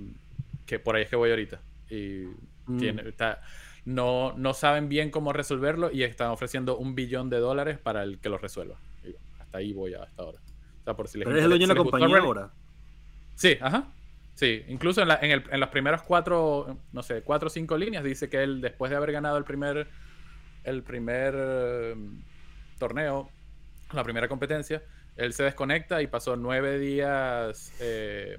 que 0.67 0.79
por 0.79 0.97
ahí 0.97 1.03
es 1.05 1.09
que 1.09 1.17
voy 1.17 1.31
ahorita. 1.31 1.61
Y 1.91 2.25
Mm. 2.69 2.79
tiene, 2.79 3.09
está, 3.09 3.41
no, 3.85 4.33
no 4.37 4.53
saben 4.53 4.89
bien 4.89 5.11
cómo 5.13 5.33
resolverlo 5.33 5.93
y 5.93 6.03
están 6.03 6.31
ofreciendo 6.31 6.77
un 6.77 6.95
billón 6.97 7.31
de 7.31 7.39
dólares 7.39 7.79
para 7.79 8.03
el 8.03 8.19
que 8.19 8.29
lo 8.29 8.39
resuelva. 8.39 8.75
Y 9.05 9.15
hasta 9.41 9.59
ahí 9.59 9.73
voy 9.73 9.95
hasta 9.95 10.21
ahora. 10.23 10.39
O 10.81 10.85
sea, 10.85 10.95
por 10.95 11.07
si 11.07 11.19
les 11.19 11.25
Pero 11.27 11.37
eres 11.37 11.45
el 11.45 11.51
dueño 11.51 11.67
de 11.69 11.75
la 11.75 11.75
si 11.75 11.79
gustó 11.85 11.91
compañía 11.93 12.17
Ready- 12.19 12.27
ahora. 12.27 12.51
Sí, 13.37 13.57
ajá. 13.61 13.87
Sí, 14.35 14.65
incluso 14.69 15.01
en, 15.01 15.09
la- 15.09 15.19
en, 15.23 15.31
el- 15.31 15.45
en 15.51 15.61
las 15.61 15.69
primeras 15.71 16.03
cuatro, 16.03 16.77
no 16.93 17.03
sé, 17.05 17.23
cuatro 17.23 17.47
o 17.47 17.51
cinco 17.51 17.79
líneas 17.79 18.03
dice 18.05 18.29
que 18.29 18.43
él, 18.43 18.61
después 18.61 18.91
de 18.91 18.97
haber 18.97 19.13
ganado 19.13 19.39
el 19.39 19.45
primer, 19.45 19.87
el 20.65 20.83
primer 20.83 21.35
eh, 21.39 21.95
torneo, 22.79 23.31
la 23.93 24.03
primera 24.03 24.27
competencia, 24.29 24.83
él 25.17 25.33
se 25.33 25.45
desconecta 25.45 26.03
y 26.03 26.07
pasó 26.07 26.37
nueve 26.37 26.79
días 26.79 27.73
eh, 27.81 28.39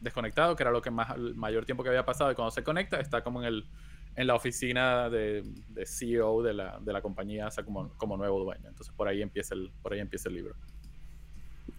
desconectado, 0.00 0.56
que 0.56 0.62
era 0.62 0.70
lo 0.70 0.82
que 0.82 0.90
más 0.90 1.10
el 1.16 1.34
mayor 1.34 1.64
tiempo 1.64 1.82
que 1.82 1.88
había 1.90 2.04
pasado, 2.04 2.32
y 2.32 2.34
cuando 2.34 2.50
se 2.50 2.62
conecta 2.64 3.00
está 3.00 3.22
como 3.22 3.40
en 3.42 3.46
el 3.48 3.66
en 4.16 4.26
la 4.26 4.34
oficina 4.34 5.08
de, 5.08 5.44
de 5.68 5.86
CEO 5.86 6.42
de 6.42 6.52
la, 6.52 6.80
de 6.80 6.92
la 6.92 7.00
compañía, 7.00 7.46
o 7.46 7.50
sea, 7.52 7.62
como, 7.62 7.90
como 7.90 8.16
nuevo 8.16 8.42
dueño. 8.42 8.68
Entonces 8.68 8.92
por 8.96 9.06
ahí 9.06 9.22
empieza 9.22 9.54
el, 9.54 9.70
por 9.80 9.92
ahí 9.92 10.00
empieza 10.00 10.28
el 10.28 10.34
libro. 10.34 10.56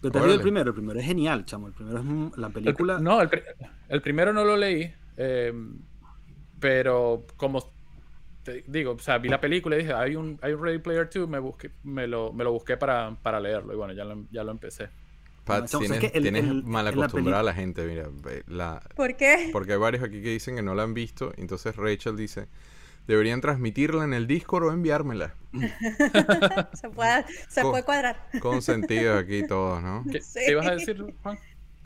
Pero 0.00 0.10
te 0.10 0.32
el 0.32 0.40
primero, 0.40 0.70
el 0.70 0.74
primero 0.74 0.98
es 0.98 1.04
genial, 1.04 1.44
chamo. 1.44 1.66
El 1.66 1.74
primero 1.74 1.98
es 1.98 2.38
la 2.38 2.46
El 2.46 2.52
película. 2.54 2.98
no, 2.98 3.20
el, 3.20 3.28
el 3.90 4.00
primero 4.00 4.32
no 4.32 4.44
lo 4.44 4.56
leí, 4.56 4.90
eh, 5.18 5.52
pero 6.58 7.26
como 7.36 7.74
te 8.42 8.64
digo, 8.66 8.92
o 8.92 8.98
sea, 8.98 9.18
vi 9.18 9.28
la 9.28 9.40
película 9.40 9.76
y 9.76 9.80
dije, 9.80 9.92
hay 9.92 10.16
un, 10.16 10.38
hay 10.42 10.52
un 10.52 10.62
Ready 10.62 10.78
Player 10.78 11.08
2, 11.12 11.28
me, 11.28 11.38
busqué, 11.38 11.70
me, 11.84 12.06
lo, 12.06 12.32
me 12.32 12.44
lo 12.44 12.52
busqué 12.52 12.76
para, 12.76 13.14
para 13.22 13.38
leerlo 13.40 13.72
y 13.72 13.76
bueno, 13.76 13.92
ya 13.92 14.04
lo, 14.04 14.24
ya 14.30 14.42
lo 14.44 14.50
empecé. 14.52 14.88
Pat, 15.44 15.68
tienes, 15.70 15.88
¿sabes 15.88 16.00
qué? 16.10 16.16
El- 16.16 16.22
tienes 16.22 16.44
el- 16.44 16.62
mal 16.64 16.86
acostumbrada 16.86 17.40
a 17.40 17.42
la 17.44 17.54
gente, 17.54 17.84
mira. 17.86 18.08
La, 18.46 18.82
¿Por 18.94 19.16
qué? 19.16 19.48
porque 19.52 19.72
hay 19.72 19.78
varios 19.78 20.02
aquí 20.02 20.22
que 20.22 20.28
dicen 20.30 20.56
que 20.56 20.62
no 20.62 20.74
la 20.74 20.82
han 20.84 20.94
visto. 20.94 21.32
Entonces 21.36 21.74
Rachel 21.76 22.16
dice, 22.16 22.46
deberían 23.06 23.40
transmitirla 23.40 24.04
en 24.04 24.14
el 24.14 24.26
Discord 24.26 24.64
o 24.64 24.72
enviármela. 24.72 25.34
Se 26.74 26.88
puede, 26.90 27.24
se 27.48 27.62
puede 27.62 27.82
cuadrar. 27.84 28.28
Consentidos 28.40 29.18
aquí 29.22 29.46
todos, 29.46 29.82
¿no? 29.82 30.04
¿Qué, 30.10 30.20
Sí. 30.20 30.40
qué 30.46 30.52
ibas 30.52 30.66
a 30.66 30.72
decir, 30.72 31.04
Juan? 31.22 31.38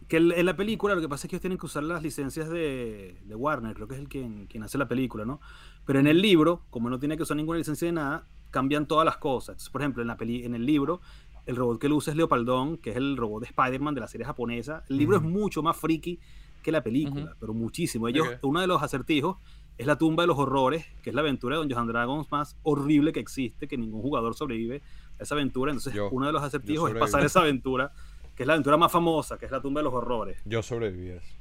Que 0.09 0.19
el- 0.19 0.33
en 0.33 0.45
la 0.47 0.55
película 0.57 0.95
lo 0.95 1.01
que 1.01 1.09
pasa 1.09 1.27
es 1.27 1.31
que 1.31 1.37
ellos 1.37 1.41
tienen 1.43 1.59
que 1.59 1.65
usar 1.67 1.83
las 1.83 2.03
licencias 2.03 2.51
de, 2.51 3.17
de 3.25 3.35
Warner, 3.35 3.75
creo 3.75 3.89
que 3.89 3.95
es 3.95 4.01
el 4.01 4.09
quien, 4.09 4.47
quien 4.47 4.63
hace 4.63 4.77
la 4.77 4.87
película, 4.87 5.25
¿no? 5.25 5.41
Pero 5.85 5.99
en 5.99 6.07
el 6.07 6.21
libro, 6.21 6.63
como 6.71 6.89
no 6.91 6.99
tiene 6.99 7.17
que 7.17 7.23
usar 7.23 7.37
ninguna 7.37 7.59
licencia 7.59 7.87
de 7.87 7.93
nada, 7.93 8.27
cambian 8.51 8.87
todas 8.87 9.05
las 9.05 9.17
cosas. 9.19 9.69
Por 9.71 9.83
ejemplo, 9.83 10.03
en, 10.03 10.09
la 10.09 10.17
peli, 10.17 10.45
en 10.45 10.55
el 10.55 10.65
libro, 10.65 11.01
el 11.47 11.57
robot 11.57 11.81
que 11.81 11.87
él 11.89 11.93
usa 11.93 12.13
es 12.13 12.17
Leopaldón, 12.17 12.79
que 12.79 12.91
es 12.91 12.97
el 12.97 13.17
robot 13.17 13.43
de 13.43 13.47
Spider-Man 13.49 13.95
de 13.95 14.01
la 14.01 14.09
serie 14.09 14.25
japonesa. 14.25 14.85
El 14.89 14.97
libro 14.97 15.17
es 15.17 15.23
mucho 15.23 15.63
más 15.63 15.77
friki 15.77 16.19
que 16.63 16.73
la 16.73 16.83
película, 16.83 17.37
pero 17.39 17.53
muchísimo. 17.53 18.09
Ellos, 18.09 18.27
Ok. 18.27 18.39
uno 18.45 18.61
de 18.61 18.67
los 18.67 18.83
acertijos 18.83 19.37
es 19.77 19.87
la 19.87 19.99
tumba 19.99 20.23
de 20.23 20.29
los 20.29 20.39
horrores, 20.39 20.87
que 21.03 21.11
es 21.11 21.15
la 21.15 21.21
aventura 21.21 21.57
de 21.57 21.61
Dungeons 21.63 21.81
and 21.81 21.91
Dragons 21.91 22.33
más 22.33 22.57
horrible 22.63 23.13
que 23.13 23.21
existe, 23.21 23.69
que 23.69 23.77
ningún 23.77 24.01
jugador 24.01 24.35
sobrevive 24.35 24.83
a 25.19 25.25
esa 25.25 25.35
aventura. 25.35 25.73
Entonces, 25.73 25.93
Yo. 25.93 26.09
uno 26.11 26.27
de 26.27 26.33
los 26.33 26.43
acertijos 26.43 26.91
es 26.91 26.97
pasar 26.97 27.25
esa 27.25 27.41
aventura, 27.41 27.93
que 28.35 28.45
es 28.45 28.47
la 28.47 28.55
aventura 28.55 28.77
más 28.77 28.91
famosa, 28.91 29.37
que 29.37 29.47
es 29.47 29.53
la 29.53 29.61
tumba 29.61 29.81
de 29.81 29.85
los 29.85 29.93
horrores. 29.95 30.39
Yo 30.45 30.63
sobreviví 30.63 31.11
a 31.11 31.17
eso. 31.17 31.35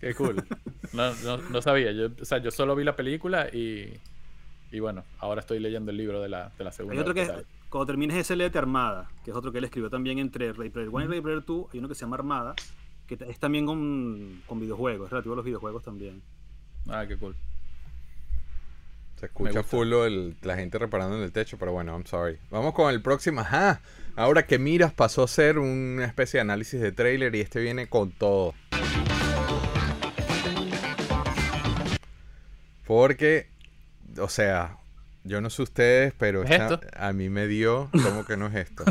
Qué 0.00 0.14
cool. 0.14 0.44
No, 0.92 1.14
no, 1.24 1.36
no 1.38 1.62
sabía, 1.62 1.92
yo, 1.92 2.08
o 2.20 2.24
sea, 2.24 2.38
yo 2.38 2.50
solo 2.50 2.76
vi 2.76 2.84
la 2.84 2.96
película 2.96 3.48
y, 3.52 3.98
y 4.70 4.80
bueno, 4.80 5.04
ahora 5.18 5.40
estoy 5.40 5.58
leyendo 5.58 5.90
el 5.90 5.96
libro 5.96 6.20
de 6.20 6.28
la, 6.28 6.52
de 6.58 6.64
la 6.64 6.72
segunda. 6.72 6.94
Hay 6.94 7.00
otro 7.00 7.14
que 7.14 7.30
cuando 7.68 7.86
termines 7.86 8.16
ese 8.16 8.36
léete 8.36 8.58
Armada, 8.58 9.08
que 9.24 9.30
es 9.30 9.36
otro 9.36 9.52
que 9.52 9.58
él 9.58 9.64
escribió 9.64 9.90
también 9.90 10.18
entre 10.18 10.52
Ready 10.52 10.70
Player 10.70 10.90
One 10.92 11.04
y 11.06 11.08
Ready 11.08 11.20
Player 11.22 11.44
2. 11.44 11.66
Hay 11.72 11.78
uno 11.80 11.88
que 11.88 11.94
se 11.94 12.02
llama 12.02 12.16
Armada, 12.16 12.54
que 13.06 13.18
es 13.28 13.38
también 13.38 13.66
con, 13.66 14.42
con 14.46 14.60
videojuegos, 14.60 15.06
es 15.06 15.10
relativo 15.10 15.32
a 15.34 15.36
los 15.36 15.44
videojuegos 15.44 15.82
también. 15.82 16.22
Ah, 16.88 17.04
qué 17.08 17.16
cool. 17.16 17.34
Se 19.18 19.26
escucha 19.26 19.62
full 19.62 19.88
del- 19.90 20.36
la 20.42 20.56
gente 20.56 20.78
reparando 20.78 21.16
en 21.16 21.22
el 21.22 21.32
techo, 21.32 21.56
pero 21.58 21.72
bueno, 21.72 21.92
I'm 21.92 22.04
sorry. 22.04 22.38
Vamos 22.50 22.74
con 22.74 22.92
el 22.92 23.00
próximo. 23.00 23.40
Ajá. 23.40 23.80
Ahora 24.14 24.46
que 24.46 24.58
miras 24.58 24.92
pasó 24.92 25.22
a 25.22 25.28
ser 25.28 25.58
una 25.58 26.04
especie 26.04 26.38
de 26.38 26.42
análisis 26.42 26.80
de 26.80 26.92
trailer 26.92 27.34
y 27.34 27.40
este 27.40 27.60
viene 27.60 27.86
con 27.88 28.10
todo. 28.12 28.54
Porque, 32.86 33.48
o 34.18 34.28
sea, 34.28 34.76
yo 35.24 35.40
no 35.40 35.50
sé 35.50 35.62
ustedes, 35.62 36.14
pero 36.18 36.42
¿Es 36.44 36.50
esta- 36.52 36.74
esto? 36.74 36.80
a 36.96 37.12
mí 37.12 37.28
me 37.28 37.46
dio. 37.46 37.90
¿Cómo 37.92 38.24
que 38.24 38.36
no 38.36 38.46
es 38.46 38.54
esto? 38.54 38.84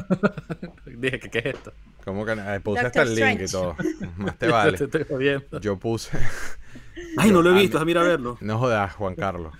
Dije 0.86 1.19
que 1.19 1.29
qué 1.29 1.39
es 1.39 1.45
esto. 1.55 1.73
¿Cómo 2.03 2.25
que 2.25 2.36
no? 2.36 2.43
Ah, 2.43 2.60
Puse 2.62 2.84
Doctor 2.84 2.86
hasta 2.86 3.01
el 3.01 3.15
link 3.15 3.41
y 3.47 3.51
todo. 3.51 3.75
Más 4.17 4.38
te 4.38 4.47
vale. 4.47 4.77
Te 4.77 4.84
estoy 4.86 5.05
jodiendo. 5.05 5.60
Yo 5.60 5.77
puse. 5.77 6.17
Ay, 7.17 7.31
no 7.31 7.41
lo 7.41 7.51
he 7.51 7.58
a 7.58 7.62
visto, 7.62 7.79
mí- 7.79 7.86
mira 7.86 8.01
a 8.01 8.03
verlo. 8.03 8.38
No 8.41 8.60
jodas, 8.60 8.93
Juan 8.93 9.15
Carlos. 9.15 9.53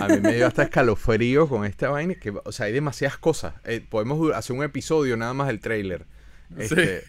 A 0.00 0.06
mí 0.08 0.20
me 0.20 0.34
dio 0.34 0.46
hasta 0.46 0.64
escalofrío 0.64 1.48
con 1.48 1.64
esta 1.64 1.88
vaina. 1.88 2.14
Que, 2.16 2.30
o 2.44 2.52
sea, 2.52 2.66
hay 2.66 2.72
demasiadas 2.72 3.16
cosas. 3.16 3.54
Eh, 3.64 3.84
podemos 3.88 4.32
hacer 4.34 4.54
un 4.54 4.62
episodio 4.64 5.16
nada 5.16 5.32
más 5.32 5.46
del 5.46 5.60
trailer. 5.60 6.04
Este, 6.58 7.04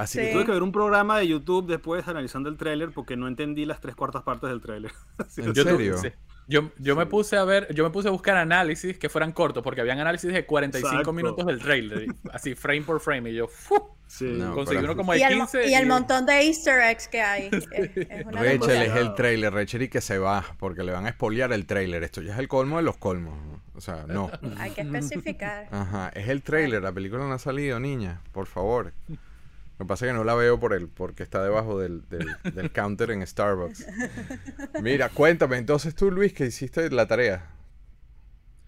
Así 0.00 0.18
Sí. 0.18 0.26
que 0.26 0.32
Tuve 0.32 0.44
que 0.46 0.52
ver 0.52 0.62
un 0.62 0.72
programa 0.72 1.18
de 1.18 1.28
YouTube 1.28 1.66
después 1.66 2.06
analizando 2.08 2.48
el 2.48 2.56
tráiler 2.56 2.90
porque 2.90 3.16
no 3.16 3.28
entendí 3.28 3.64
las 3.66 3.80
tres 3.80 3.94
cuartas 3.94 4.22
partes 4.22 4.48
del 4.50 4.60
tráiler. 4.60 4.92
Así 5.18 5.42
¿En 5.42 5.52
que- 5.52 5.52
Yo, 5.52 5.64
serio? 5.64 5.98
sí. 5.98 6.08
yo, 6.48 6.70
yo 6.78 6.96
me 6.96 7.06
puse 7.06 7.36
a 7.36 7.44
ver, 7.44 7.72
yo 7.74 7.84
me 7.84 7.90
puse 7.90 8.08
a 8.08 8.10
buscar 8.10 8.36
análisis 8.36 8.98
que 8.98 9.08
fueran 9.08 9.32
cortos, 9.32 9.62
porque 9.62 9.80
habían 9.82 9.98
análisis 10.00 10.32
de 10.32 10.46
45 10.46 10.88
Exacto. 10.92 11.12
minutos 11.12 11.44
del 11.46 11.58
trailer, 11.60 12.02
y- 12.04 12.28
así 12.32 12.54
frame 12.54 12.82
por 12.82 12.98
frame, 13.00 13.30
y 13.30 13.34
yo 13.34 13.46
¡fu! 13.46 13.76
Sí. 14.06 14.24
No, 14.24 14.54
conseguí 14.54 14.82
uno 14.82 14.96
como 14.96 15.12
de 15.12 15.18
Y 15.20 15.22
el, 15.22 15.36
mo- 15.36 15.44
15. 15.44 15.68
y 15.68 15.74
el 15.74 15.86
montón 15.86 16.26
de 16.26 16.40
easter 16.44 16.80
eggs 16.82 17.06
que 17.06 17.20
hay. 17.22 17.48
Es, 17.52 17.68
es 18.10 18.26
una 18.26 18.40
Rachel 18.40 18.58
locura. 18.58 18.84
es 18.84 18.96
el 18.96 19.14
trailer, 19.14 19.52
Rachel 19.54 19.82
y 19.82 19.88
que 19.88 20.00
se 20.00 20.18
va 20.18 20.44
porque 20.58 20.82
le 20.82 20.90
van 20.90 21.06
a 21.06 21.10
espolear 21.10 21.52
el 21.52 21.64
trailer. 21.66 22.02
Esto 22.02 22.20
ya 22.20 22.32
es 22.32 22.38
el 22.40 22.48
colmo 22.48 22.78
de 22.78 22.82
los 22.82 22.96
colmos. 22.96 23.38
O 23.76 23.80
sea, 23.80 24.06
no. 24.08 24.28
Hay 24.58 24.72
que 24.72 24.80
especificar. 24.80 25.68
Ajá, 25.70 26.08
es 26.14 26.28
el 26.28 26.42
trailer, 26.42 26.82
la 26.82 26.90
película 26.90 27.24
no 27.24 27.32
ha 27.32 27.38
salido, 27.38 27.78
niña, 27.78 28.20
por 28.32 28.46
favor. 28.46 28.92
Lo 29.80 29.86
que 29.86 29.88
pasa 29.88 30.04
es 30.04 30.10
que 30.12 30.18
no 30.18 30.24
la 30.24 30.34
veo 30.34 30.60
por 30.60 30.74
el, 30.74 30.88
porque 30.88 31.22
está 31.22 31.42
debajo 31.42 31.80
del, 31.80 32.06
del, 32.10 32.28
del 32.52 32.70
counter 32.72 33.10
en 33.12 33.26
Starbucks. 33.26 33.86
Mira, 34.82 35.08
cuéntame, 35.08 35.56
entonces 35.56 35.94
tú, 35.94 36.10
Luis, 36.10 36.34
que 36.34 36.44
hiciste 36.44 36.90
la 36.90 37.06
tarea. 37.06 37.46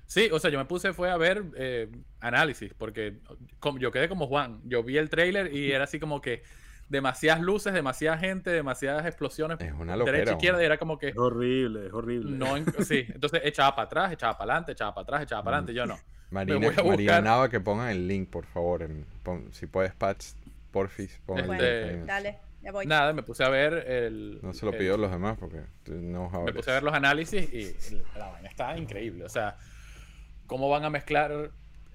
Sí, 0.07 0.31
o 0.33 0.39
sea, 0.39 0.51
yo 0.51 0.59
me 0.59 0.65
puse 0.65 0.95
fue 0.95 1.11
a 1.11 1.19
ver 1.19 1.45
eh, 1.55 1.91
análisis, 2.21 2.73
porque 2.73 3.19
como- 3.61 3.79
yo 3.79 3.93
quedé 3.93 4.09
como 4.09 4.27
Juan. 4.27 4.63
Yo 4.65 4.83
vi 4.83 4.97
el 4.97 5.11
trailer 5.11 5.55
y 5.55 5.73
era 5.73 5.85
así 5.85 6.01
como 6.01 6.23
que 6.23 6.45
demasiadas 6.89 7.43
luces, 7.43 7.75
demasiada 7.75 8.17
gente, 8.17 8.49
demasiadas 8.49 9.05
explosiones. 9.05 9.61
Es 9.61 9.73
una 9.73 9.95
Derecha, 9.99 10.33
izquierda, 10.33 10.63
y 10.63 10.65
era 10.65 10.79
como 10.79 10.99
que 10.99 11.09
Es 11.11 11.17
horrible, 11.19 11.89
es 11.89 11.93
horrible. 11.93 12.31
no, 12.39 12.57
sí. 12.85 13.05
Entonces 13.09 13.43
echaba 13.45 13.77
para 13.77 13.85
atrás, 13.87 14.13
echaba 14.13 14.39
para 14.39 14.53
adelante, 14.53 14.73
echaba 14.73 14.95
para 14.95 15.03
atrás, 15.03 15.23
echaba 15.25 15.43
para 15.45 15.59
adelante. 15.59 15.75
Yo 15.75 15.85
no. 15.85 15.99
Marina, 16.31 16.57
voy 16.57 16.67
a 16.69 16.71
Marina 16.77 16.93
buscar. 16.95 17.23
Nava, 17.23 17.49
que 17.51 17.61
pongan 17.61 17.91
el 17.91 18.09
link, 18.09 18.31
por 18.31 18.47
favor. 18.47 18.81
en- 18.83 19.05
pon- 19.23 19.49
si 19.53 19.67
puedes, 19.67 19.93
Patch, 19.95 20.29
porfis, 20.73 21.21
pon 21.27 21.39
el 21.39 21.47
Bueno, 21.47 21.63
link. 21.63 21.73
Este, 21.73 21.91
ahí. 22.01 22.07
dale, 22.07 22.39
ya 22.63 22.73
voy. 22.73 22.87
Nada, 22.87 23.13
me 23.13 23.23
puse 23.23 23.45
a 23.45 23.49
ver 23.49 23.75
el. 23.75 24.41
No 24.43 24.53
se 24.55 24.67
lo 24.67 24.73
pido 24.73 24.95
a 24.95 24.99
los 24.99 25.11
demás 25.11 25.37
porque 25.39 25.61
no 25.87 26.29
Me 26.45 26.53
puse 26.53 26.71
a 26.71 26.75
ver 26.75 26.83
los 26.83 26.95
análisis 26.95 27.53
y 27.53 27.77
la 28.19 28.29
vaina 28.29 28.49
está 28.49 28.77
increíble. 28.77 29.25
O 29.25 29.29
sea, 29.29 29.57
cómo 30.47 30.69
van 30.69 30.85
a 30.85 30.91
mezclar 30.91 31.51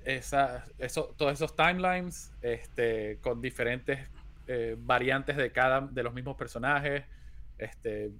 esa, 0.06 0.64
eso, 0.78 1.14
todos 1.18 1.34
esos 1.34 1.56
timelines 1.56 2.32
este, 2.42 3.20
con 3.22 3.42
diferentes 3.42 4.00
eh, 4.48 4.76
variantes 4.80 5.36
de 5.36 5.52
cada 5.52 5.82
de 5.82 6.04
los 6.04 6.14
mismos 6.14 6.38
personajes. 6.38 7.04
Este, 7.58 8.12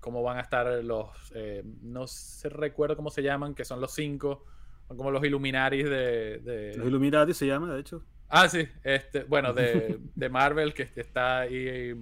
cómo 0.00 0.22
van 0.22 0.38
a 0.38 0.40
estar 0.40 0.66
los. 0.84 1.08
eh, 1.34 1.62
no 1.82 2.06
sé, 2.06 2.48
recuerdo 2.48 2.96
cómo 2.96 3.10
se 3.10 3.22
llaman, 3.22 3.54
que 3.54 3.64
son 3.64 3.80
los 3.80 3.92
cinco. 3.94 4.44
Son 4.88 4.96
como 4.96 5.10
los 5.10 5.22
Illuminaris 5.24 5.84
de. 5.84 6.38
de- 6.38 6.76
Los 6.76 6.86
Illuminati 6.86 7.34
se 7.34 7.46
llama, 7.46 7.74
de 7.74 7.80
hecho. 7.80 8.02
Ah, 8.28 8.48
sí, 8.48 8.68
este, 8.84 9.24
bueno, 9.24 9.52
de, 9.52 9.98
de 10.14 10.28
Marvel, 10.28 10.74
que 10.74 10.88
está 10.96 11.40
ahí. 11.40 11.94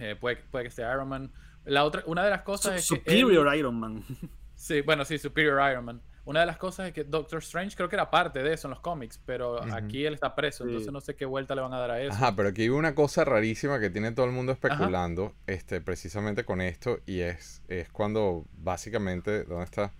eh, 0.00 0.16
puede, 0.20 0.36
puede 0.36 0.64
que 0.66 0.70
sea 0.70 0.92
Iron 0.92 1.08
Man. 1.08 1.32
La 1.64 1.84
otra, 1.84 2.02
una 2.06 2.24
de 2.24 2.30
las 2.30 2.42
cosas 2.42 2.76
es 2.76 2.88
que 2.88 2.94
él- 2.94 3.00
Superior 3.20 3.54
Iron 3.56 3.78
Man. 3.78 4.04
Sí, 4.54 4.80
bueno, 4.80 5.04
sí, 5.04 5.18
Superior 5.18 5.60
Iron 5.70 5.84
Man. 5.84 6.02
Una 6.24 6.40
de 6.40 6.46
las 6.46 6.56
cosas 6.58 6.88
es 6.88 6.92
que 6.92 7.04
Doctor 7.04 7.38
Strange 7.38 7.76
creo 7.76 7.88
que 7.88 7.94
era 7.94 8.10
parte 8.10 8.42
de 8.42 8.52
eso 8.52 8.66
en 8.66 8.70
los 8.70 8.80
cómics, 8.80 9.20
pero 9.24 9.62
aquí 9.72 10.04
él 10.04 10.14
está 10.14 10.34
preso, 10.34 10.64
Sí. 10.64 10.70
entonces 10.70 10.92
no 10.92 11.00
sé 11.00 11.14
qué 11.14 11.24
vuelta 11.24 11.54
le 11.54 11.60
van 11.62 11.72
a 11.72 11.78
dar 11.78 11.92
a 11.92 12.02
eso. 12.02 12.12
Ajá, 12.12 12.34
pero 12.34 12.48
aquí 12.48 12.62
hay 12.62 12.68
una 12.70 12.92
cosa 12.96 13.24
rarísima 13.24 13.78
que 13.78 13.88
tiene 13.88 14.10
todo 14.10 14.26
el 14.26 14.32
mundo 14.32 14.50
especulando, 14.50 15.32
este, 15.46 15.80
precisamente 15.80 16.42
con 16.44 16.60
esto, 16.60 16.98
y 17.06 17.20
es, 17.20 17.62
es 17.68 17.88
cuando 17.90 18.44
básicamente, 18.52 19.44
¿dónde 19.44 19.64
está? 19.64 19.92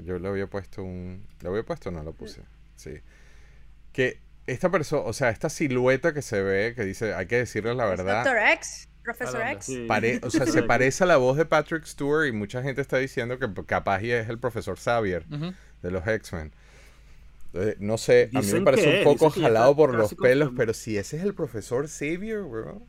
Yo 0.00 0.18
le 0.18 0.26
había 0.28 0.48
puesto 0.48 0.82
un, 0.82 1.24
¿le 1.40 1.48
había 1.48 1.62
puesto 1.62 1.90
o 1.90 1.92
no 1.92 2.02
lo 2.02 2.12
puse? 2.12 2.42
Sí. 2.74 2.94
Que 3.92 4.20
esta 4.52 4.70
persona, 4.70 5.02
o 5.02 5.12
sea, 5.12 5.30
esta 5.30 5.48
silueta 5.48 6.12
que 6.12 6.22
se 6.22 6.42
ve, 6.42 6.74
que 6.74 6.84
dice, 6.84 7.14
hay 7.14 7.26
que 7.26 7.36
decirles 7.36 7.76
la 7.76 7.84
¿Es 7.92 7.98
verdad, 7.98 8.24
Doctor 8.24 8.42
X, 8.54 8.88
Professor 9.02 9.36
¿A 9.36 9.38
dónde? 9.40 9.52
X. 9.54 9.66
Sí. 9.66 9.84
pare- 9.88 10.20
o 10.22 10.30
sea, 10.30 10.46
se 10.46 10.62
parece 10.64 11.04
a 11.04 11.06
la 11.06 11.16
voz 11.16 11.36
de 11.36 11.46
Patrick 11.46 11.84
Stewart 11.84 12.26
y 12.26 12.32
mucha 12.32 12.62
gente 12.62 12.80
está 12.80 12.98
diciendo 12.98 13.38
que 13.38 13.48
capaz 13.64 14.02
y 14.02 14.12
es 14.12 14.28
el 14.28 14.38
profesor 14.38 14.78
Xavier 14.78 15.24
de 15.82 15.90
los 15.90 16.06
X-Men. 16.06 16.52
Entonces, 17.52 17.76
no 17.80 17.98
sé, 17.98 18.30
a 18.34 18.40
mí 18.42 18.52
me 18.52 18.60
parece 18.62 18.98
un 18.98 19.04
poco 19.04 19.30
jalado 19.30 19.74
por 19.74 19.94
los 19.94 20.14
pelos, 20.14 20.50
pero 20.56 20.72
si 20.74 20.96
ese 20.96 21.16
es 21.16 21.22
el 21.24 21.34
profesor 21.34 21.88
Xavier, 21.88 22.42
bro. 22.42 22.82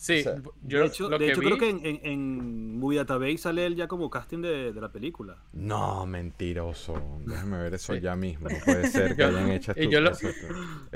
Sí, 0.00 0.20
O 0.20 0.22
sea, 0.22 0.36
yo 0.62 0.78
de 0.78 0.86
hecho, 0.86 1.08
lo 1.08 1.18
de 1.18 1.26
que 1.26 1.32
hecho 1.32 1.40
vi, 1.40 1.46
creo 1.46 1.58
que 1.58 1.70
en, 1.70 1.84
en, 1.84 2.00
en 2.04 2.78
Movie 2.78 2.98
Database 2.98 3.38
sale 3.38 3.66
él 3.66 3.74
ya 3.74 3.88
como 3.88 4.08
casting 4.08 4.40
de, 4.40 4.72
de 4.72 4.80
la 4.80 4.92
película. 4.92 5.38
No, 5.52 6.06
mentiroso. 6.06 6.94
Déjame 7.26 7.58
ver 7.58 7.74
eso 7.74 7.94
Sí. 7.94 8.00
ya 8.00 8.14
mismo. 8.14 8.48
No 8.48 8.56
puede 8.64 8.86
ser 8.86 9.16
que 9.16 9.24
hayan 9.24 9.50
hecho 9.50 9.72
lo- 9.76 10.10
esa 10.12 10.28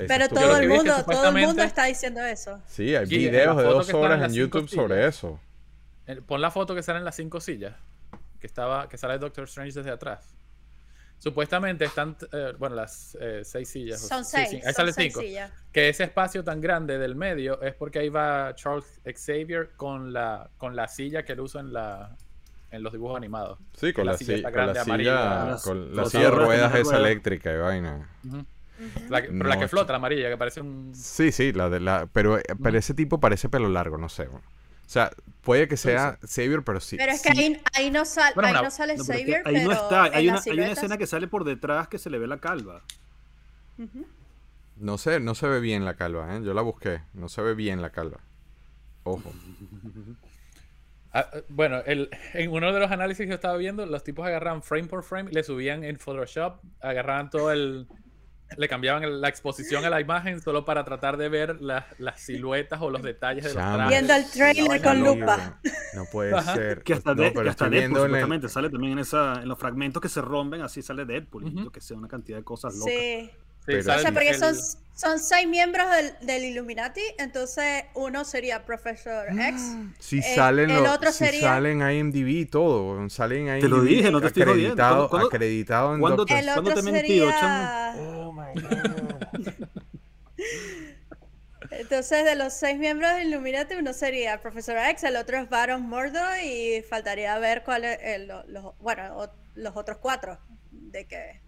Pero 0.07 0.29
todo 0.29 0.55
el 0.57 0.69
mundo, 0.69 0.93
todo 1.05 1.27
el 1.37 1.45
mundo 1.45 1.63
está 1.63 1.83
diciendo 1.83 2.21
eso. 2.21 2.61
Sí, 2.65 2.95
hay 2.95 3.05
videos 3.05 3.57
de 3.57 3.63
dos 3.63 3.93
horas 3.93 4.23
en 4.23 4.33
YouTube 4.33 4.69
sobre 4.69 5.05
eso. 5.05 5.37
pon 6.25 6.39
la 6.41 6.49
foto 6.49 6.73
que 6.73 6.81
sale 6.81 6.99
en 6.99 7.05
las 7.05 7.15
cinco 7.17 7.41
sillas, 7.41 7.75
que 8.39 8.47
estaba, 8.47 8.87
que 8.87 8.97
sale 8.97 9.17
Doctor 9.19 9.43
Strange 9.43 9.73
desde 9.73 9.91
atrás. 9.91 10.33
Supuestamente 11.23 11.85
están, 11.85 12.17
eh, 12.33 12.51
bueno, 12.59 12.75
las 12.75 13.17
eh, 13.21 13.43
seis 13.45 13.69
sillas. 13.69 14.01
Son 14.01 14.25
seis. 14.25 14.49
sí, 14.49 14.55
ahí 14.57 14.61
son 14.63 14.73
sale 14.73 14.91
seis 14.91 15.13
cinco. 15.13 15.25
sillas. 15.25 15.51
Que 15.71 15.87
ese 15.87 16.03
espacio 16.03 16.43
tan 16.43 16.59
grande 16.59 16.97
del 16.97 17.15
medio 17.15 17.61
es 17.61 17.73
porque 17.75 17.99
ahí 17.99 18.09
va 18.09 18.53
Charles 18.55 18.99
Xavier 19.05 19.69
con 19.77 20.11
la, 20.11 20.49
con 20.57 20.75
la 20.75 20.89
silla 20.89 21.23
que 21.23 21.31
él 21.31 21.39
usa 21.39 21.61
en, 21.61 21.71
la, 21.71 22.13
en 22.71 22.83
los 22.83 22.91
dibujos 22.91 23.15
animados. 23.15 23.57
Sí, 23.73 23.93
con 23.93 24.05
La 24.05 24.11
la, 24.11 24.17
silla 24.17 24.35
silla, 24.35 24.51
con 24.51 24.57
la 24.57 24.73
grande, 24.73 24.79
silla, 24.81 25.31
amarilla. 25.41 25.57
con 25.63 25.95
la 25.95 26.05
silla 26.07 26.23
de 26.25 26.31
ruedas, 26.31 26.75
esa 26.75 26.97
eléctrica 26.97 27.53
y 27.53 27.57
vaina. 27.57 28.09
La 29.09 29.21
que- 29.21 29.29
pero 29.29 29.47
la 29.47 29.55
No, 29.55 29.61
que 29.61 29.67
ch- 29.67 29.69
flota, 29.69 29.93
la 29.93 29.97
amarilla, 29.97 30.29
que 30.29 30.37
parece 30.37 30.59
un... 30.59 30.93
Sí, 30.93 31.31
sí, 31.31 31.53
la 31.53 31.69
de 31.69 31.79
la, 31.79 32.05
pero, 32.11 32.37
pero 32.61 32.77
ese 32.77 32.93
tipo 32.93 33.21
parece 33.21 33.47
pelo 33.47 33.69
largo, 33.69 33.97
no 33.97 34.09
sé. 34.09 34.25
bueno. 34.27 34.45
O 34.93 34.95
sea, 34.95 35.09
puede 35.41 35.67
que 35.67 35.75
sea 35.75 36.19
Xavier, 36.21 36.61
pero 36.63 36.79
sí. 36.79 36.97
Pero 36.97 37.13
es 37.13 37.23
que 37.23 37.31
sí- 37.33 37.43
ahí, 37.43 37.61
ahí 37.73 37.89
no, 37.89 38.05
sal- 38.05 38.31
Bueno, 38.35 38.59
ahí 38.59 38.63
no 38.63 38.69
sale 38.69 38.95
No, 38.95 39.03
pero 39.03 39.41
ahí 39.43 39.65
no 39.65 39.71
está. 39.71 40.05
en 40.05 40.13
Hay 40.13 40.29
una, 40.29 40.39
hay 40.39 40.51
una 40.59 40.71
escena 40.71 40.97
que 40.99 41.07
sale 41.07 41.27
por 41.27 41.45
detrás 41.45 41.87
que 41.87 41.97
se 41.97 42.11
le 42.11 42.19
ve 42.19 42.27
la 42.27 42.37
calva. 42.37 42.83
No 44.77 44.99
sé, 44.99 45.19
no 45.19 45.33
se 45.33 45.47
ve 45.47 45.59
bien 45.61 45.83
la 45.83 45.95
calva, 45.95 46.35
¿eh? 46.35 46.41
Yo 46.43 46.53
la 46.53 46.61
busqué. 46.61 47.01
No 47.15 47.27
se 47.27 47.41
ve 47.41 47.55
bien 47.55 47.81
la 47.81 47.89
calva. 47.89 48.19
Ojo. 49.03 49.33
Ah, 51.11 51.27
ah, 51.33 51.37
bueno, 51.49 51.79
el, 51.87 52.11
en 52.35 52.51
uno 52.51 52.71
de 52.71 52.79
los 52.79 52.91
análisis 52.91 53.23
que 53.25 53.29
yo 53.29 53.35
estaba 53.35 53.57
viendo, 53.57 53.87
los 53.87 54.03
tipos 54.03 54.27
agarraban 54.27 54.61
frame 54.61 54.87
por 54.87 55.01
frame, 55.01 55.31
le 55.31 55.43
subían 55.43 55.83
en 55.83 55.97
Photoshop, 55.97 56.59
agarraban 56.81 57.31
todo 57.31 57.51
el... 57.51 57.87
Le 58.57 58.67
cambiaban 58.67 59.03
el- 59.03 59.19
la 59.19 59.29
exposición 59.29 59.83
a 59.85 59.89
la 59.89 59.99
imagen 59.99 60.39
solo 60.41 60.63
para 60.63 60.83
tratar 60.85 61.17
de 61.17 61.27
ver 61.27 61.59
la- 61.61 61.87
las 61.97 62.19
siluetas 62.21 62.79
o 62.81 62.89
los 62.91 63.01
detalles 63.01 63.43
de 63.45 63.49
los 63.49 63.57
Chamo. 63.57 63.75
trajes. 63.77 63.89
Viendo 63.89 64.13
el 64.13 64.25
trailer 64.29 64.81
con 64.81 64.99
lupa. 65.03 65.59
No 65.95 66.05
puede 66.11 66.35
Ajá. 66.35 66.53
ser. 66.53 66.83
Que 66.83 66.93
hasta, 66.93 67.15
no, 67.15 67.23
de, 67.23 67.31
pero 67.31 67.43
que 67.43 67.49
hasta 67.49 67.65
estoy 67.65 67.79
Deadpool 67.79 67.97
el- 67.99 68.05
supuestamente 68.05 68.49
sale 68.49 68.69
también 68.69 68.93
en, 68.93 68.99
esa, 68.99 69.41
en 69.41 69.47
los 69.49 69.57
fragmentos 69.57 70.01
que 70.01 70.09
se 70.09 70.21
rompen, 70.21 70.61
así 70.61 70.81
sale 70.83 71.05
Deadpool. 71.05 71.51
yo 71.51 71.71
que 71.71 71.81
sé, 71.81 71.95
una 71.95 72.07
cantidad 72.07 72.37
de 72.37 72.43
cosas 72.43 72.75
locas. 72.75 72.93
Sí. 72.93 73.31
Pero- 73.65 73.79
O 73.79 73.99
sea, 73.99 74.11
porque 74.11 74.29
el- 74.29 74.37
son, 74.39 74.55
son 74.95 75.19
seis 75.19 75.47
miembros 75.47 75.89
del, 75.89 76.13
del 76.27 76.43
Illuminati, 76.45 77.01
entonces 77.17 77.85
uno 77.95 78.25
sería 78.25 78.65
Professor 78.65 79.27
X. 79.29 79.61
Si 79.99 80.19
Eh, 80.19 80.35
salen, 80.35 80.69
el 80.69 80.85
otro 80.85 81.11
si 81.11 81.19
sería- 81.25 81.41
salen 81.41 81.81
IMDb 81.81 82.27
y 82.41 82.45
todo, 82.45 83.09
salen 83.09 83.47
IMDb 83.47 83.61
Te 83.61 83.67
lo 83.69 83.81
dije, 83.81 84.11
no 84.11 84.21
te 84.21 84.27
estoy 84.27 84.43
acreditado, 84.43 85.09
¿Cuándo- 85.09 85.27
acreditado 85.27 85.93
en 85.95 85.99
cuándo 86.01 86.23
El 86.23 86.27
¿Cuándo 86.45 86.61
otro 86.71 86.73
te 86.73 86.79
he 86.79 86.91
mentido, 86.91 87.31
sería... 87.31 87.95
Oh 87.97 88.31
my 88.33 88.61
God. 88.61 89.67
Entonces, 91.71 92.23
de 92.25 92.35
los 92.35 92.53
seis 92.53 92.77
miembros 92.77 93.11
del 93.15 93.29
Illuminati, 93.29 93.75
uno 93.75 93.93
sería 93.93 94.39
Professor 94.41 94.77
X, 94.77 95.03
el 95.05 95.15
otro 95.15 95.37
es 95.39 95.49
Baron 95.49 95.81
Mordo 95.87 96.19
y 96.43 96.83
faltaría 96.87 97.37
ver 97.39 97.63
cuáles 97.63 97.97
el, 98.03 98.27
lo- 98.27 98.43
los, 98.47 98.77
bueno, 98.79 99.17
o- 99.17 99.29
los 99.55 99.75
otros 99.75 99.97
cuatro 99.97 100.37
de 100.71 101.05
que, 101.05 101.39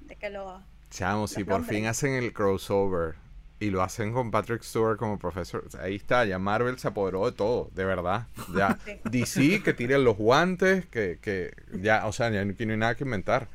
de 0.00 0.16
que 0.16 0.30
lo... 0.30 0.62
Chamo, 0.90 1.26
si 1.28 1.44
por 1.44 1.64
fin 1.64 1.86
hacen 1.86 2.14
el 2.14 2.32
crossover 2.32 3.14
y 3.60 3.70
lo 3.70 3.82
hacen 3.82 4.12
con 4.12 4.30
Patrick 4.30 4.62
Stewart 4.62 4.96
como 4.98 5.18
profesor, 5.18 5.64
ahí 5.80 5.96
está, 5.96 6.24
ya 6.24 6.38
Marvel 6.38 6.78
se 6.78 6.88
apoderó 6.88 7.26
de 7.26 7.32
todo, 7.32 7.70
de 7.74 7.84
verdad. 7.84 8.26
Ya 8.56 8.78
Sí. 8.84 9.00
DC 9.04 9.62
que 9.62 9.72
tiren 9.74 10.02
los 10.04 10.16
guantes, 10.16 10.86
que, 10.86 11.18
que 11.20 11.52
ya, 11.80 12.06
o 12.06 12.12
sea, 12.12 12.30
ya 12.30 12.44
no 12.44 12.52
no 12.58 12.72
hay 12.72 12.78
nada 12.78 12.94
que 12.94 13.04
inventar. 13.04 13.48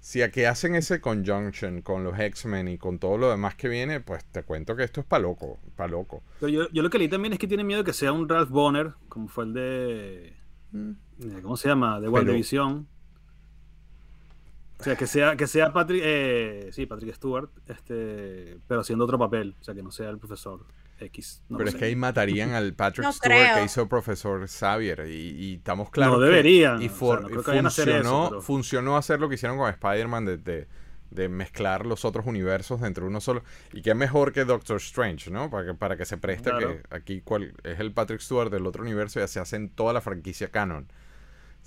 Si 0.00 0.22
aquí 0.22 0.44
hacen 0.44 0.74
ese 0.76 1.00
conjunction 1.00 1.82
con 1.82 2.04
los 2.04 2.18
X-Men 2.18 2.68
y 2.68 2.78
con 2.78 2.98
todo 2.98 3.18
lo 3.18 3.30
demás 3.30 3.56
que 3.56 3.68
viene, 3.68 4.00
pues 4.00 4.24
te 4.24 4.42
cuento 4.44 4.76
que 4.76 4.84
esto 4.84 5.00
es 5.00 5.06
pa' 5.06 5.18
loco, 5.18 5.58
pa' 5.74 5.88
loco. 5.88 6.22
Pero 6.38 6.48
yo, 6.48 6.70
yo 6.70 6.82
lo 6.82 6.90
que 6.90 6.98
leí 6.98 7.08
también 7.08 7.32
es 7.32 7.38
que 7.40 7.48
tiene 7.48 7.64
miedo 7.64 7.82
de 7.82 7.86
que 7.86 7.92
sea 7.92 8.12
un 8.12 8.28
Ralph 8.28 8.50
Bonner, 8.50 8.92
como 9.08 9.26
fue 9.28 9.44
el 9.44 9.52
de. 9.54 10.32
Mm. 10.70 10.90
eh, 11.22 11.40
¿Cómo 11.42 11.56
se 11.56 11.68
llama? 11.68 11.96
De 11.96 12.02
Pero- 12.02 12.12
WandaVision. 12.12 12.86
O 14.78 14.82
sea, 14.84 14.94
que 14.96 15.06
sea, 15.06 15.36
que 15.36 15.46
sea 15.46 15.72
Patrick. 15.72 16.02
eh, 16.04 16.68
sí, 16.72 16.86
Patrick 16.86 17.14
Stewart, 17.14 17.48
este, 17.66 18.58
pero 18.68 18.80
haciendo 18.80 19.04
otro 19.04 19.18
papel. 19.18 19.54
O 19.60 19.64
sea, 19.64 19.74
que 19.74 19.82
no 19.82 19.90
sea 19.90 20.10
el 20.10 20.18
profesor 20.18 20.66
X. 21.00 21.42
no 21.48 21.58
Pero 21.58 21.68
es 21.68 21.74
sé. 21.74 21.78
que 21.78 21.84
ahí 21.86 21.96
matarían 21.96 22.50
al 22.52 22.74
Patrick 22.74 23.04
No 23.06 23.12
Stewart 23.12 23.54
que 23.54 23.64
hizo 23.64 23.88
profesor 23.88 24.46
Xavier. 24.48 25.06
Y, 25.08 25.12
y 25.12 25.54
estamos 25.56 25.90
claros. 25.90 26.16
No 26.16 26.20
que- 26.20 26.30
deberían, 26.30 26.82
y 26.82 26.86
o 26.86 26.88
sea, 26.88 26.98
for- 26.98 27.22
no 27.22 27.28
creo 27.28 27.42
que 27.42 27.50
vayan 27.52 27.64
a 27.64 27.68
hacer 27.68 27.88
eso, 27.88 27.96
funcionó, 27.98 28.28
pero- 28.30 28.42
funcionó 28.42 28.96
hacer 28.96 29.20
lo 29.20 29.28
que 29.28 29.34
hicieron 29.36 29.56
con 29.58 29.68
Spider-Man 29.70 30.24
de, 30.26 30.36
de- 30.38 30.68
de 31.10 31.28
mezclar 31.28 31.86
los 31.86 32.04
otros 32.04 32.26
universos 32.26 32.80
dentro 32.80 33.04
de 33.04 33.10
uno 33.10 33.20
solo. 33.20 33.42
Y 33.72 33.80
qué 33.80 33.94
mejor 33.94 34.32
que 34.32 34.44
Doctor 34.44 34.76
Strange, 34.78 35.30
¿no? 35.30 35.48
Para 35.50 35.66
que, 35.68 35.74
para 35.74 35.96
que 35.96 36.04
se 36.04 36.18
preste 36.18 36.50
Claro. 36.50 36.68
que 36.82 36.82
aquí 36.94 37.20
cual, 37.22 37.54
es 37.62 37.78
el 37.80 37.92
Patrick 37.92 38.20
Stewart 38.20 38.50
del 38.50 38.66
otro 38.66 38.82
universo 38.82 39.18
y 39.18 39.22
ya 39.22 39.28
se 39.28 39.38
hace 39.40 39.56
en 39.56 39.68
toda 39.70 39.92
la 39.92 40.00
franquicia 40.00 40.48
canon. 40.48 40.88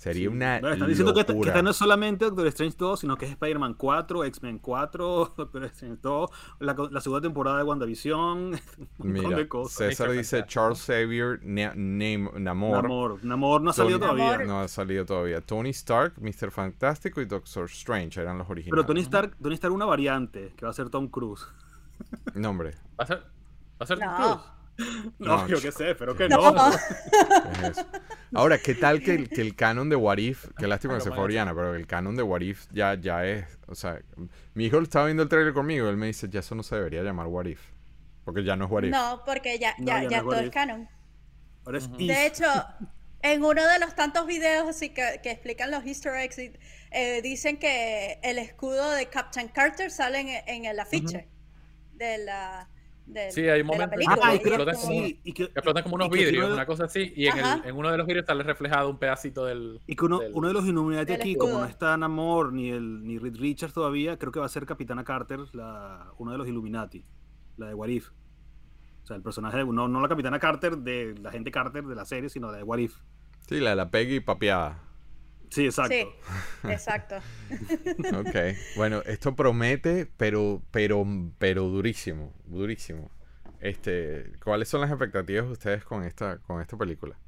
Sería 0.00 0.22
Sí. 0.22 0.26
una. 0.28 0.60
Bueno, 0.60 0.72
están 0.72 0.88
diciendo 0.88 1.12
que 1.12 1.20
esta, 1.20 1.32
que 1.34 1.36
locura. 1.36 1.50
esta 1.52 1.62
no 1.62 1.70
es 1.70 1.76
solamente 1.76 2.24
Doctor 2.24 2.46
Strange 2.46 2.74
2, 2.78 3.00
sino 3.00 3.16
que 3.18 3.26
es 3.26 3.32
Spider-Man 3.32 3.74
4, 3.74 4.24
X-Men 4.24 4.58
4, 4.58 5.34
Doctor 5.36 5.64
Strange 5.64 5.98
2, 6.00 6.30
la, 6.60 6.74
la 6.90 7.00
segunda 7.02 7.20
temporada 7.20 7.58
de 7.58 7.64
WandaVision, 7.64 8.38
un 8.38 8.88
montón 8.96 9.12
Mira, 9.12 9.36
de 9.36 9.46
cosas. 9.46 9.76
César 9.76 10.10
dice. 10.12 10.42
Charles 10.46 10.78
Xavier 10.86 11.38
Na- 11.42 11.74
Nam- 11.74 12.32
Namor. 12.38 12.82
Namor. 12.82 13.24
Namor 13.24 13.60
no 13.60 13.68
ha 13.70 13.72
salido 13.74 13.98
Tony- 13.98 14.18
todavía. 14.22 14.46
No 14.46 14.60
ha 14.60 14.68
salido 14.68 15.04
todavía. 15.04 15.42
Tony 15.42 15.68
Stark, 15.68 16.14
Mr. 16.18 16.50
Fantástico 16.50 17.20
y 17.20 17.26
Doctor 17.26 17.66
Strange 17.66 18.22
eran 18.22 18.38
los 18.38 18.48
originales. 18.48 18.70
Pero 18.82 18.86
Tony 18.86 19.00
Stark, 19.02 19.36
Tony 19.42 19.54
Stark 19.56 19.74
una 19.74 19.84
variante, 19.84 20.54
que 20.56 20.64
va 20.64 20.70
a 20.70 20.74
ser 20.74 20.88
Tom 20.88 21.08
Cruise. 21.08 21.46
No, 22.34 22.48
hombre. 22.48 22.70
¿Va 22.98 23.04
a 23.04 23.06
ser, 23.06 23.18
va 23.18 23.24
a 23.80 23.86
ser 23.86 23.98
Tom. 23.98 24.08
Cruise? 24.16 24.59
No, 25.18 25.36
No, 25.38 25.48
yo 25.48 25.60
qué 25.60 25.72
sé, 25.72 25.94
pero 25.94 26.14
que 26.16 26.28
No. 26.28 26.52
no. 26.52 26.70
¿qué 27.42 27.50
es 27.52 27.78
eso? 27.78 27.86
Ahora, 28.32 28.58
¿qué 28.58 28.74
tal 28.74 29.02
que 29.02 29.14
el, 29.14 29.28
que 29.28 29.40
el 29.40 29.54
canon 29.56 29.88
de 29.88 29.96
What 29.96 30.18
If, 30.18 30.46
qué 30.56 30.66
lástima 30.68 30.94
que 30.94 31.00
se 31.00 31.10
fue 31.10 31.18
Oriana, 31.24 31.54
pero 31.54 31.74
el 31.74 31.86
canon 31.86 32.16
de 32.16 32.22
What 32.22 32.40
If 32.42 32.66
ya, 32.72 32.94
ya 32.94 33.24
es, 33.26 33.44
o 33.66 33.74
sea, 33.74 34.00
mi 34.54 34.66
hijo 34.66 34.78
estaba 34.78 35.06
viendo 35.06 35.22
el 35.22 35.28
trailer 35.28 35.52
conmigo 35.52 35.86
y 35.86 35.90
él 35.90 35.96
me 35.96 36.06
dice, 36.06 36.28
ya 36.28 36.40
eso 36.40 36.54
no 36.54 36.62
se 36.62 36.76
debería 36.76 37.02
llamar 37.02 37.26
What 37.26 37.46
If, 37.46 37.60
porque 38.24 38.44
ya 38.44 38.56
no 38.56 38.66
es 38.66 38.70
What 38.70 38.84
If. 38.84 38.90
No, 38.92 39.22
porque 39.26 39.58
ya, 39.58 39.74
No, 39.78 39.86
ya, 39.86 39.94
ya 39.94 40.02
no 40.02 40.10
ya 40.10 40.16
es 40.18 40.22
todo 40.22 40.40
es 40.40 40.50
canon. 40.50 40.88
Ahora 41.64 41.78
es 41.78 41.86
Ujú. 41.86 41.96
If. 41.98 42.08
De 42.08 42.26
hecho, 42.26 42.44
en 43.22 43.44
uno 43.44 43.66
de 43.66 43.78
los 43.80 43.94
tantos 43.94 44.26
videos 44.26 44.68
así 44.68 44.90
que, 44.90 45.20
que 45.22 45.30
explican 45.30 45.70
los 45.70 45.84
easter 45.84 46.14
eggs, 46.14 46.38
y, 46.38 46.52
eh, 46.92 47.20
dicen 47.22 47.58
que 47.58 48.18
el 48.22 48.38
escudo 48.38 48.90
de 48.92 49.06
Captain 49.08 49.48
Carter 49.48 49.90
sale 49.90 50.20
en, 50.20 50.28
en 50.46 50.64
el 50.64 50.78
afiche 50.80 51.28
de 51.94 52.18
la 52.18 52.68
de, 53.12 53.30
Sí, 53.32 53.48
hay 53.48 53.60
un 53.60 53.68
de 53.68 53.72
la 53.78 53.86
momento 53.86 53.94
en 53.94 54.00
que. 54.00 54.22
Ah, 54.22 54.34
explotan 54.34 54.74
que 54.74 54.80
como- 54.80 54.92
sí. 54.92 55.20
Y 55.24 55.32
que, 55.32 55.42
Explotan 55.44 55.82
como 55.82 55.94
unos 55.96 56.08
y 56.08 56.10
que 56.10 56.16
vidrios, 56.18 56.44
uno- 56.46 56.54
una 56.54 56.66
cosa 56.66 56.84
así, 56.84 57.12
y 57.16 57.26
en, 57.26 57.38
el- 57.38 57.44
Ajá. 57.44 57.62
en 57.68 57.76
uno 57.76 57.90
de 57.90 57.98
los 57.98 58.06
vidrios 58.06 58.26
sale 58.26 58.42
reflejado 58.42 58.88
un 58.90 58.98
pedacito 58.98 59.44
del... 59.44 59.80
Y 59.86 59.96
que 59.96 60.04
uno, 60.04 60.18
del- 60.20 60.32
uno 60.34 60.48
de 60.48 60.54
los 60.54 60.64
Illuminati 60.66 61.12
aquí, 61.12 61.34
como 61.36 61.58
no 61.58 61.64
está 61.64 61.96
Namor 61.96 62.52
ni 62.52 62.70
el 62.70 63.02
ni 63.04 63.18
Reed 63.18 63.36
Richards 63.36 63.74
todavía, 63.74 64.18
creo 64.18 64.32
que 64.32 64.40
va 64.40 64.46
a 64.46 64.50
ser 64.50 64.66
Capitana 64.66 65.04
Carter, 65.04 65.40
la, 65.52 66.12
uno 66.18 66.32
de 66.32 66.38
los 66.38 66.48
Illuminati, 66.48 67.04
la 67.56 67.66
de 67.68 67.74
What 67.74 67.88
If. 67.88 68.08
O 69.02 69.06
sea, 69.06 69.16
el 69.16 69.22
personaje, 69.22 69.56
de, 69.58 69.64
no, 69.64 69.88
no 69.88 70.00
la 70.00 70.08
Capitana 70.08 70.38
Carter 70.38 70.76
de 70.78 71.14
la 71.20 71.30
gente 71.32 71.50
Carter 71.50 71.84
de 71.84 71.94
la 71.94 72.04
serie, 72.04 72.28
sino 72.28 72.50
la 72.50 72.58
de 72.58 72.62
What 72.62 72.78
If. 72.78 72.96
Sí, 73.48 73.58
la 73.60 73.70
de 73.70 73.76
la 73.76 73.90
Peggy 73.90 74.20
papeada. 74.20 74.82
Sí, 75.50 75.64
exacto. 75.66 75.94
Sí, 75.94 76.68
exacto. 76.68 77.16
Ok, 78.18 78.36
bueno, 78.76 79.02
esto 79.04 79.34
promete, 79.34 80.06
pero, 80.16 80.62
pero, 80.70 81.04
pero 81.38 81.64
durísimo, 81.64 82.32
durísimo. 82.44 83.10
Este, 83.60 84.32
¿cuáles 84.42 84.68
son 84.68 84.80
las 84.80 84.90
expectativas 84.90 85.46
de 85.46 85.52
ustedes 85.52 85.84
con 85.84 86.04
esta, 86.04 86.38
con 86.38 86.60
esta 86.62 86.76
película? 86.76 87.18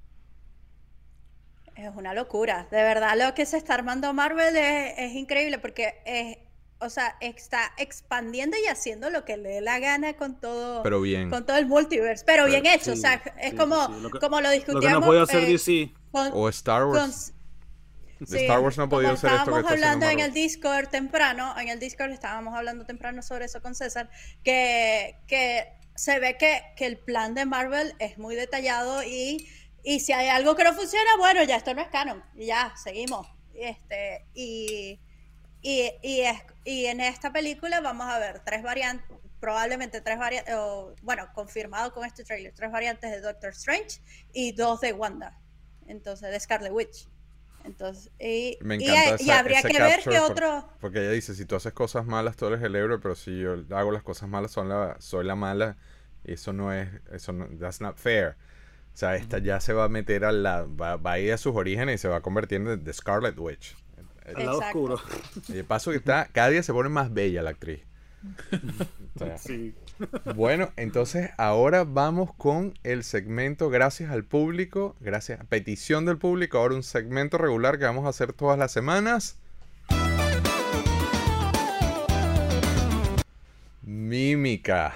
Es 1.75 1.91
una 1.95 2.15
locura. 2.15 2.69
De 2.71 2.83
verdad, 2.83 3.17
lo 3.19 3.35
que 3.35 3.47
se 3.47 3.57
está 3.57 3.75
armando 3.75 4.13
Marvel 4.13 4.57
es, 4.57 4.95
es 4.99 5.13
increíble 5.15 5.59
porque 5.59 5.95
es, 6.05 6.37
o 6.81 6.91
sea, 6.91 7.17
está 7.21 7.73
expandiendo 7.79 8.57
y 8.63 8.69
haciendo 8.69 9.09
lo 9.11 9.25
que 9.25 9.37
le 9.37 9.49
dé 9.49 9.61
la 9.63 9.79
gana 9.79 10.15
con 10.15 10.39
todo, 10.39 10.83
Pero 10.83 11.01
bien. 11.01 11.31
con 11.31 11.45
todo 11.47 11.57
el 11.57 11.67
multiverse, 11.67 12.25
pero 12.27 12.47
bien 12.47 12.67
hecho. 12.67 12.93
o 12.93 12.97
sea, 12.97 13.15
es 13.41 13.51
sí, 13.51 13.57
como, 13.57 13.87
sí, 13.87 13.93
sí. 13.97 14.01
Lo 14.03 14.11
que- 14.11 14.19
como 14.19 14.37
lo 14.37 14.43
Lo 14.43 14.49
que 14.51 14.55
discutíamos. 14.57 15.01
no 15.01 15.07
puede 15.07 15.21
hacer 15.23 15.45
eh, 15.45 15.49
DC. 15.53 15.93
con- 16.11 16.31
O 16.35 16.49
Star 16.51 16.85
Wars. 16.87 17.33
Sí, 18.27 18.37
Star 18.39 18.61
Wars 18.61 18.77
no 18.79 18.85
ha 18.85 18.89
podido 18.89 19.13
hacer 19.13 19.31
esto 19.33 19.45
que 19.53 19.59
estábamos 19.61 19.73
hablando 19.73 20.09
en 20.09 20.21
el 20.21 20.33
Discord 20.33 20.89
temprano, 20.89 21.55
en 21.59 21.69
el 21.69 21.79
Discord 21.79 22.11
estábamos 22.11 22.55
hablando 22.55 22.85
temprano 22.87 23.23
sobre 23.23 23.47
eso 23.47 23.61
con 23.63 23.75
César, 23.75 24.11
que, 24.43 25.17
que 25.27 25.73
se 25.95 26.19
ve 26.19 26.37
que, 26.39 26.63
que 26.77 26.87
el 26.87 26.99
plan 26.99 27.35
de 27.35 27.45
Marvel 27.47 27.95
es 27.99 28.19
muy 28.19 28.35
detallado 28.35 29.03
y, 29.03 29.49
y 29.85 30.01
si 30.01 30.13
hay 30.13 30.29
algo 30.29 30.57
que 30.57 30.65
no 30.65 30.73
funciona, 30.75 31.11
bueno, 31.19 31.43
ya 31.45 31.57
esto 31.57 31.75
no 31.75 31.83
es 31.83 31.89
canon, 31.89 32.23
y 32.35 32.47
ya, 32.47 32.73
seguimos. 32.83 33.27
Este, 33.55 34.27
y, 34.35 34.99
y, 35.61 35.91
y, 36.03 36.21
es- 36.23 36.43
y 36.65 36.87
en 36.87 37.01
esta 37.01 37.33
película 37.33 37.81
vamos 37.81 38.09
a 38.09 38.19
ver 38.19 38.41
tres 38.45 38.63
variantes, 38.63 39.07
probablemente 39.41 40.01
tres 40.01 40.19
variantes, 40.19 40.55
bueno, 41.03 41.29
confirmado 41.35 41.93
con 41.93 42.05
este 42.07 42.25
trailer, 42.25 42.55
tres 42.55 42.71
variantes 42.71 43.11
de 43.11 43.21
Doctor 43.21 43.51
Strange 43.51 44.01
y 44.33 44.53
dos 44.53 44.81
de 44.81 44.93
Wanda, 44.93 45.39
entonces 45.87 46.31
de 46.31 46.39
Scarlet 46.41 46.73
Witch. 46.73 47.09
Entonces, 47.65 48.11
y, 48.21 48.59
Me 48.61 48.77
y- 48.77 48.85
encanta 48.85 49.23
y, 49.23 49.25
esa- 49.25 49.39
habría 49.39 49.59
ese 49.61 49.69
que 49.69 49.81
ver 49.81 50.01
por- 50.05 50.17
otro. 50.31 50.69
Porque 50.81 51.01
ella 51.01 51.11
dice, 51.11 51.35
si 51.35 51.45
tú 51.45 51.57
haces 51.57 51.73
cosas 51.73 52.07
malas, 52.07 52.37
tú 52.37 52.47
eres 52.47 52.63
el 52.63 52.75
héroe, 52.77 52.99
pero 52.99 53.15
si 53.15 53.39
yo 53.41 53.57
hago 53.71 53.91
las 53.93 54.03
cosas 54.03 54.29
malas, 54.29 54.51
son 54.51 54.69
la, 54.69 54.97
soy 55.01 55.25
la 55.25 55.35
mala, 55.37 55.77
y 56.25 56.33
eso 56.33 56.53
no 56.53 56.73
es, 56.73 56.89
eso 57.13 57.33
no, 57.33 57.47
that's 57.59 57.81
not 57.81 57.97
fair. 57.97 58.37
O 58.95 58.97
sea, 58.97 59.17
esta 59.17 59.39
ya 59.39 59.59
se 59.61 59.73
va 59.73 59.85
a 59.85 59.89
meter 59.89 60.25
a 60.25 60.33
la, 60.33 60.63
va, 60.65 60.97
va 60.97 61.13
a 61.13 61.19
ir 61.19 61.33
a 61.33 61.39
sus 61.39 61.57
orígenes 61.57 61.95
y 61.95 61.99
se 61.99 62.09
va 62.09 62.17
a 62.17 62.21
convertir 62.21 62.61
en 62.61 62.85
The 62.85 62.93
Scarlet 62.93 63.39
Witch. 63.39 63.75
El 64.27 64.47
lado 64.47 64.59
oscuro. 64.59 65.01
Y 65.49 65.55
de 65.55 65.65
paso 65.65 65.91
que 65.91 65.97
está, 65.97 66.29
cada 66.33 66.49
día 66.51 66.63
se 66.63 66.73
pone 66.73 66.89
más 66.91 67.13
bella 67.13 67.43
la 67.43 67.51
actriz. 67.51 67.81
O 69.15 69.19
sea, 69.19 69.39
Sí. 69.39 69.75
Bueno, 70.35 70.71
entonces 70.77 71.31
ahora 71.37 71.85
vamos 71.85 72.31
con 72.35 72.75
el 72.83 73.05
segmento 73.05 73.71
gracias 73.71 74.11
al 74.11 74.25
público, 74.25 74.97
gracias 75.01 75.41
a 75.41 75.45
petición 75.45 76.07
del 76.07 76.19
público, 76.19 76.59
ahora 76.59 76.75
un 76.75 76.83
segmento 76.83 77.39
regular 77.39 77.79
que 77.79 77.85
vamos 77.85 78.07
a 78.07 78.09
hacer 78.09 78.33
todas 78.33 78.59
las 78.59 78.73
semanas. 78.73 79.39
Mímica. 83.83 84.95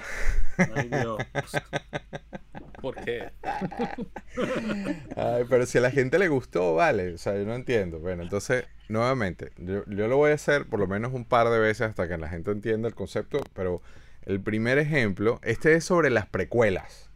Ay, 0.57 0.89
Dios. 0.89 1.19
¿Por 2.81 2.95
qué? 2.95 3.31
Ay, 5.15 5.45
pero 5.49 5.65
si 5.65 5.77
a 5.77 5.81
la 5.81 5.91
gente 5.91 6.19
le 6.19 6.27
gustó, 6.27 6.75
vale. 6.75 7.13
O 7.13 7.17
sea, 7.17 7.35
yo 7.35 7.45
no 7.45 7.55
entiendo. 7.55 7.99
Bueno, 7.99 8.23
entonces, 8.23 8.65
nuevamente, 8.89 9.51
yo, 9.57 9.83
yo 9.87 10.07
lo 10.07 10.17
voy 10.17 10.31
a 10.31 10.35
hacer 10.35 10.65
por 10.67 10.79
lo 10.79 10.87
menos 10.87 11.13
un 11.13 11.25
par 11.25 11.49
de 11.49 11.59
veces 11.59 11.87
hasta 11.89 12.07
que 12.07 12.17
la 12.17 12.29
gente 12.29 12.51
entienda 12.51 12.87
el 12.87 12.95
concepto. 12.95 13.39
Pero 13.53 13.81
el 14.25 14.41
primer 14.41 14.77
ejemplo, 14.77 15.39
este 15.43 15.73
es 15.73 15.85
sobre 15.85 16.09
las 16.09 16.27
precuelas. 16.27 17.09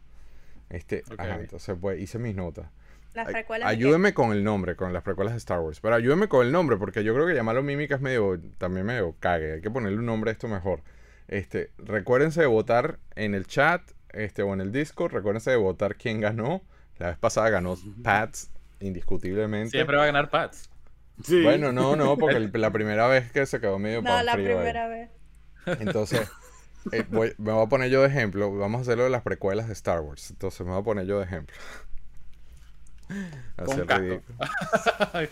Este, 0.70 1.02
Ok. 1.10 1.20
ajá, 1.20 1.40
entonces, 1.40 1.76
pues 1.80 2.00
hice 2.00 2.18
mis 2.18 2.34
notas. 2.34 2.66
Las 3.14 3.26
precuelas. 3.28 3.68
de? 3.68 3.74
Ayúdeme 3.76 4.14
con 4.14 4.32
el 4.32 4.42
nombre, 4.42 4.74
con 4.74 4.92
las 4.94 5.02
precuelas 5.02 5.34
de 5.34 5.38
Star 5.38 5.60
Wars. 5.60 5.80
Pero 5.80 5.94
ayúdeme 5.94 6.28
con 6.28 6.46
el 6.46 6.50
nombre, 6.52 6.78
porque 6.78 7.04
yo 7.04 7.12
creo 7.14 7.26
que 7.26 7.34
llamarlo 7.34 7.62
mímica 7.62 7.96
es 7.96 8.00
medio, 8.00 8.40
también 8.58 8.86
medio 8.86 9.14
cague. 9.20 9.52
Hay 9.54 9.60
que 9.60 9.70
ponerle 9.70 9.98
un 9.98 10.06
nombre 10.06 10.30
a 10.30 10.32
esto 10.32 10.48
mejor. 10.48 10.80
Este, 11.28 11.70
recuérdense 11.78 12.40
de 12.40 12.46
votar 12.46 12.98
en 13.14 13.34
el 13.34 13.46
chat, 13.46 13.82
este, 14.12 14.42
o 14.42 14.52
en 14.54 14.60
el 14.60 14.72
Discord. 14.72 15.12
Recuérdense 15.12 15.50
de 15.50 15.56
votar 15.56 15.96
quién 15.96 16.20
ganó. 16.20 16.62
La 16.98 17.08
vez 17.08 17.18
pasada 17.18 17.50
ganó 17.50 17.76
Pats, 18.04 18.50
indiscutiblemente. 18.80 19.70
Siempre 19.70 19.96
va 19.96 20.04
a 20.04 20.06
ganar 20.06 20.30
Pats. 20.30 20.68
Sí. 21.22 21.42
Bueno, 21.42 21.72
no, 21.72 21.96
no, 21.96 22.16
porque 22.18 22.36
el- 22.36 22.50
la 22.54 22.70
primera 22.70 23.06
vez 23.06 23.30
que 23.32 23.44
se 23.46 23.60
quedó 23.60 23.78
medio 23.78 24.02
No, 24.02 24.22
la 24.22 24.32
ahí. 24.32 24.44
primera 24.44 24.88
vez. 24.88 25.10
Entonces, 25.80 26.28
eh, 26.90 27.04
voy- 27.10 27.34
me 27.38 27.52
voy 27.52 27.64
a 27.64 27.68
poner 27.68 27.90
yo 27.90 28.02
de 28.02 28.08
ejemplo. 28.08 28.54
Vamos 28.56 28.78
a 28.80 28.82
hacerlo 28.82 29.04
de 29.04 29.10
las 29.10 29.22
precuelas 29.22 29.66
de 29.68 29.72
Star 29.74 30.00
Wars. 30.00 30.30
Entonces, 30.30 30.60
me 30.66 30.72
voy 30.72 30.80
a 30.80 30.84
poner 30.84 31.06
yo 31.06 31.18
de 31.18 31.24
ejemplo. 31.24 31.56
Con 33.56 33.76
ser 33.76 33.86
casco. 33.86 34.02
ridículo. 34.02 34.38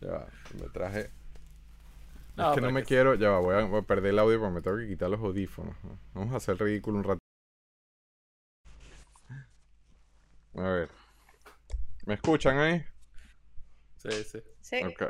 Ya 0.00 0.24
me 0.58 0.68
traje. 0.70 1.10
No, 2.40 2.50
es 2.50 2.54
que 2.54 2.60
no 2.60 2.70
me 2.72 2.80
que- 2.80 2.86
quiero. 2.86 3.14
Ya 3.14 3.30
va, 3.30 3.38
voy 3.40 3.54
a, 3.54 3.64
voy 3.64 3.80
a 3.80 3.82
perder 3.82 4.10
el 4.12 4.18
audio 4.18 4.38
porque 4.40 4.54
me 4.54 4.62
tengo 4.62 4.76
que 4.78 4.88
quitar 4.88 5.10
los 5.10 5.20
audífonos. 5.20 5.76
¿no? 5.84 5.98
Vamos 6.14 6.32
a 6.34 6.36
hacer 6.36 6.58
ridículo 6.58 6.98
un 6.98 7.04
rato. 7.04 7.18
A 10.56 10.62
ver. 10.62 10.88
¿Me 12.06 12.14
escuchan 12.14 12.58
ahí? 12.58 12.84
Sí, 13.98 14.10
sí. 14.24 14.42
Sí. 14.60 14.76
Ok. 14.84 15.02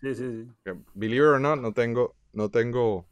Sí, 0.00 0.14
sí, 0.14 0.44
sí. 0.64 0.70
Believe 0.94 1.26
it 1.26 1.32
or 1.34 1.40
not, 1.40 1.58
no 1.58 1.72
tengo, 1.72 2.14
no 2.32 2.48
tengo, 2.50 3.06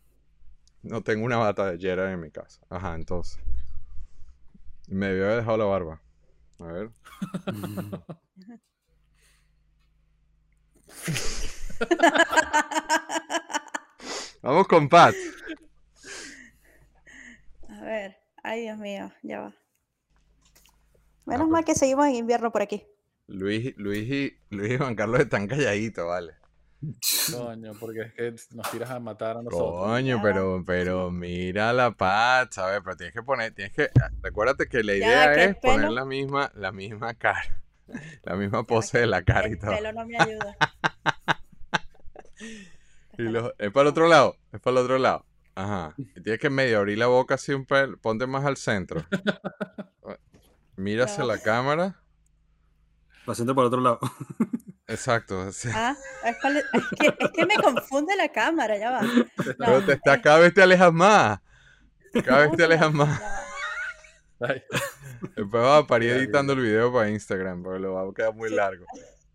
no 0.83 1.03
tengo 1.03 1.25
una 1.25 1.37
bata 1.39 1.73
de 1.73 1.79
Jedi 1.79 2.13
en 2.13 2.21
mi 2.21 2.31
casa. 2.31 2.61
Ajá, 2.71 2.95
entonces. 2.95 3.39
Me 4.89 5.07
debió 5.09 5.25
haber 5.25 5.39
dejado 5.39 5.57
la 5.59 5.65
barba. 5.65 6.01
A 6.61 6.65
ver. 6.67 6.91
Vamos 14.43 14.67
con 14.69 14.89
Pat. 14.89 15.15
A 17.69 17.81
ver. 17.83 18.17
Ay, 18.43 18.63
Dios 18.63 18.79
mío. 18.79 19.11
Ya 19.23 19.41
va. 19.41 19.55
Menos 21.25 21.47
Ah, 21.47 21.51
mal 21.51 21.65
que 21.65 21.75
seguimos 21.75 22.07
en 22.07 22.17
invierno 22.17 22.53
por 22.53 22.61
aquí. 22.63 22.85
Luis, 23.27 23.75
Luis 23.79 24.07
y 24.11 24.39
Luis 24.51 24.73
y 24.73 24.77
Juan 24.79 24.95
Carlos 24.95 25.21
están 25.21 25.47
calladitos, 25.47 26.07
vale. 26.07 26.35
Coño, 27.33 27.73
porque 27.81 28.03
es 28.03 28.13
que 28.13 28.35
nos 28.55 28.71
tiras 28.71 28.91
a 28.91 29.01
matar 29.01 29.39
a 29.39 29.43
nosotros. 29.43 29.85
Coño, 29.87 30.21
pero, 30.23 30.63
pero 30.67 31.11
mira 31.11 31.73
la 31.73 31.93
Pat, 31.93 32.53
¿sabes? 32.53 32.83
Pero 32.85 32.97
tienes 32.99 33.15
que 33.15 33.23
poner, 33.23 33.55
tienes 33.55 33.73
que, 33.73 33.89
recuérdate 34.21 34.69
que 34.69 34.85
la 34.85 34.93
Ya, 34.93 34.99
idea 34.99 35.35
que 35.35 35.45
el 35.45 35.51
es 35.53 35.57
poner 35.57 35.91
la 35.91 36.05
misma, 36.05 36.53
la 36.55 36.73
misma 36.73 37.15
cara, 37.15 37.63
la 38.25 38.37
misma 38.37 38.65
pose 38.67 38.99
de 38.99 39.07
la 39.07 39.23
cara 39.25 39.49
y 39.49 39.53
El 39.53 39.59
todo. 39.59 39.71
pelo 39.71 39.93
no 39.95 40.05
me 40.07 40.19
ayuda. 40.19 40.55
Y 43.19 43.23
los- 43.23 43.53
es 43.59 43.71
para 43.71 43.83
el 43.83 43.89
otro 43.89 44.09
lado, 44.09 44.37
es 44.53 44.61
para 44.61 44.79
el 44.79 44.85
otro 44.85 44.99
lado. 44.99 45.25
Ajá. 45.55 45.95
Y 45.97 46.21
tienes 46.21 46.41
que 46.41 46.51
medio 46.51 46.79
abrir 46.79 46.99
la 46.99 47.07
boca 47.07 47.37
así 47.37 47.53
un 47.53 47.65
pel, 47.65 47.97
ponte 47.99 48.27
más 48.27 48.45
al 48.45 48.57
centro. 48.57 49.05
Mira 50.77 51.05
hacia 51.05 51.25
la 51.25 51.39
cámara. 51.39 52.01
Paciente 53.25 53.55
por 53.55 53.65
otro 53.65 53.81
lado. 53.81 54.01
Exacto. 54.89 55.49
Ah, 55.73 55.95
es, 56.25 56.37
que, 56.99 57.07
es 57.19 57.31
que 57.31 57.47
me 57.47 57.55
confunde 57.55 58.17
la 58.17 58.29
cámara, 58.31 58.77
ya 58.77 58.91
va. 58.91 59.03
No, 59.03 59.25
Pero 59.59 59.85
te 59.85 59.93
está, 59.93 60.15
es- 60.15 60.23
cada 60.23 60.39
vez 60.41 60.53
te 60.53 60.63
alejas 60.63 60.93
más. 60.93 61.41
Cada 62.25 62.39
vez 62.39 62.47
¿cómo 62.47 62.57
te 62.57 62.65
alejas 62.65 62.93
más. 62.93 63.21
Va. 64.43 64.49
Después 65.37 65.63
vas 65.63 65.85
a 65.85 65.87
parir 65.87 66.11
editando 66.11 66.53
el 66.53 66.61
video 66.61 66.93
para 66.93 67.09
Instagram, 67.09 67.63
porque 67.63 67.79
lo 67.81 67.95
va 67.95 68.03
a 68.03 68.13
quedar 68.15 68.35
muy 68.35 68.51
largo. 68.51 68.85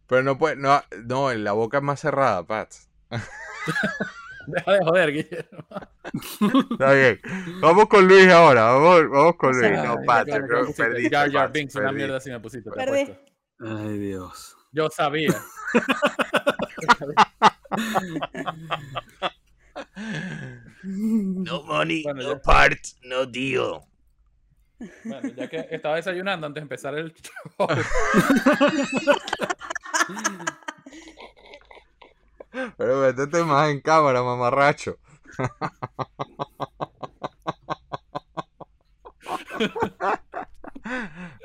Pero 0.05 0.21
no 0.23 0.37
puede, 0.37 0.55
no, 0.57 0.81
no, 1.05 1.33
la 1.33 1.53
boca 1.53 1.77
es 1.77 1.83
más 1.83 1.99
cerrada, 1.99 2.45
Pat. 2.45 2.73
Deja 4.47 4.71
de 4.71 4.79
joder, 4.79 5.11
Guillermo. 5.11 5.67
Está 6.71 6.93
bien. 6.93 7.19
Vamos 7.61 7.87
con 7.87 8.07
Luis 8.07 8.27
ahora. 8.29 8.63
Vamos, 8.71 9.09
vamos 9.09 9.35
con 9.35 9.51
Luis. 9.59 9.71
No, 9.71 9.97
me 9.97 10.25
creo 10.47 10.65
que 10.67 10.73
perdiste. 10.73 11.09
Jar 11.15 11.31
Jar 11.31 11.51
Binks, 11.51 11.75
una 11.75 11.91
mierda 11.91 12.19
si 12.19 12.31
me 12.31 12.39
pusiste. 12.39 12.71
Perdí. 12.71 13.13
Ay, 13.59 13.97
Dios. 13.97 14.55
Yo 14.71 14.89
sabía. 14.89 15.33
No 20.83 21.63
money, 21.63 22.03
Bueno, 22.03 22.21
no 22.23 22.33
ya. 22.33 22.41
parts, 22.41 22.97
no 23.03 23.25
deal. 23.25 23.81
Bueno, 25.03 25.29
ya 25.35 25.49
que 25.49 25.67
estaba 25.71 25.97
desayunando 25.97 26.47
antes 26.47 26.61
de 26.61 26.63
empezar 26.63 26.95
el 26.95 27.13
show. 27.13 27.67
Pero 32.77 33.01
métete 33.01 33.43
más 33.43 33.69
en 33.69 33.81
cámara, 33.81 34.23
mamarracho. 34.23 34.97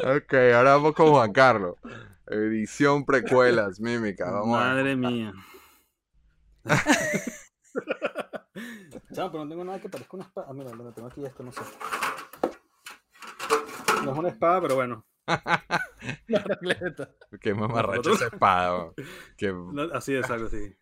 ok, 0.01 0.33
ahora 0.55 0.75
vamos 0.77 0.95
con 0.95 1.11
Juan 1.11 1.33
Carlos. 1.33 1.77
Edición 2.27 3.05
precuelas, 3.05 3.81
mímica. 3.81 4.31
Vamos 4.31 4.57
a. 4.59 4.61
Madre 4.61 4.97
mía. 4.97 5.33
Chamo, 9.13 9.31
pero 9.33 9.45
no 9.45 9.51
tengo 9.51 9.65
nada 9.65 9.81
que 9.81 9.89
parezca 9.89 10.17
una 10.17 10.25
espada. 10.27 10.47
Ah, 10.51 10.53
mira, 10.55 10.71
lo 10.73 10.93
tengo 10.93 11.09
aquí 11.09 11.25
esto, 11.25 11.43
no 11.43 11.53
sé. 11.53 11.61
No 14.05 14.13
es 14.13 14.19
una 14.19 14.29
espada, 14.29 14.61
pero 14.63 14.75
bueno. 14.77 15.05
La 16.29 16.39
regleta. 16.41 17.11
Qué 17.41 17.55
mamarracho 17.55 18.13
esa 18.13 18.27
espada. 18.27 18.75
weón. 18.77 18.95
Qué- 19.37 19.53
No, 19.53 19.83
así 19.95 20.15
es, 20.15 20.29
algo 20.31 20.47
así. 20.47 20.75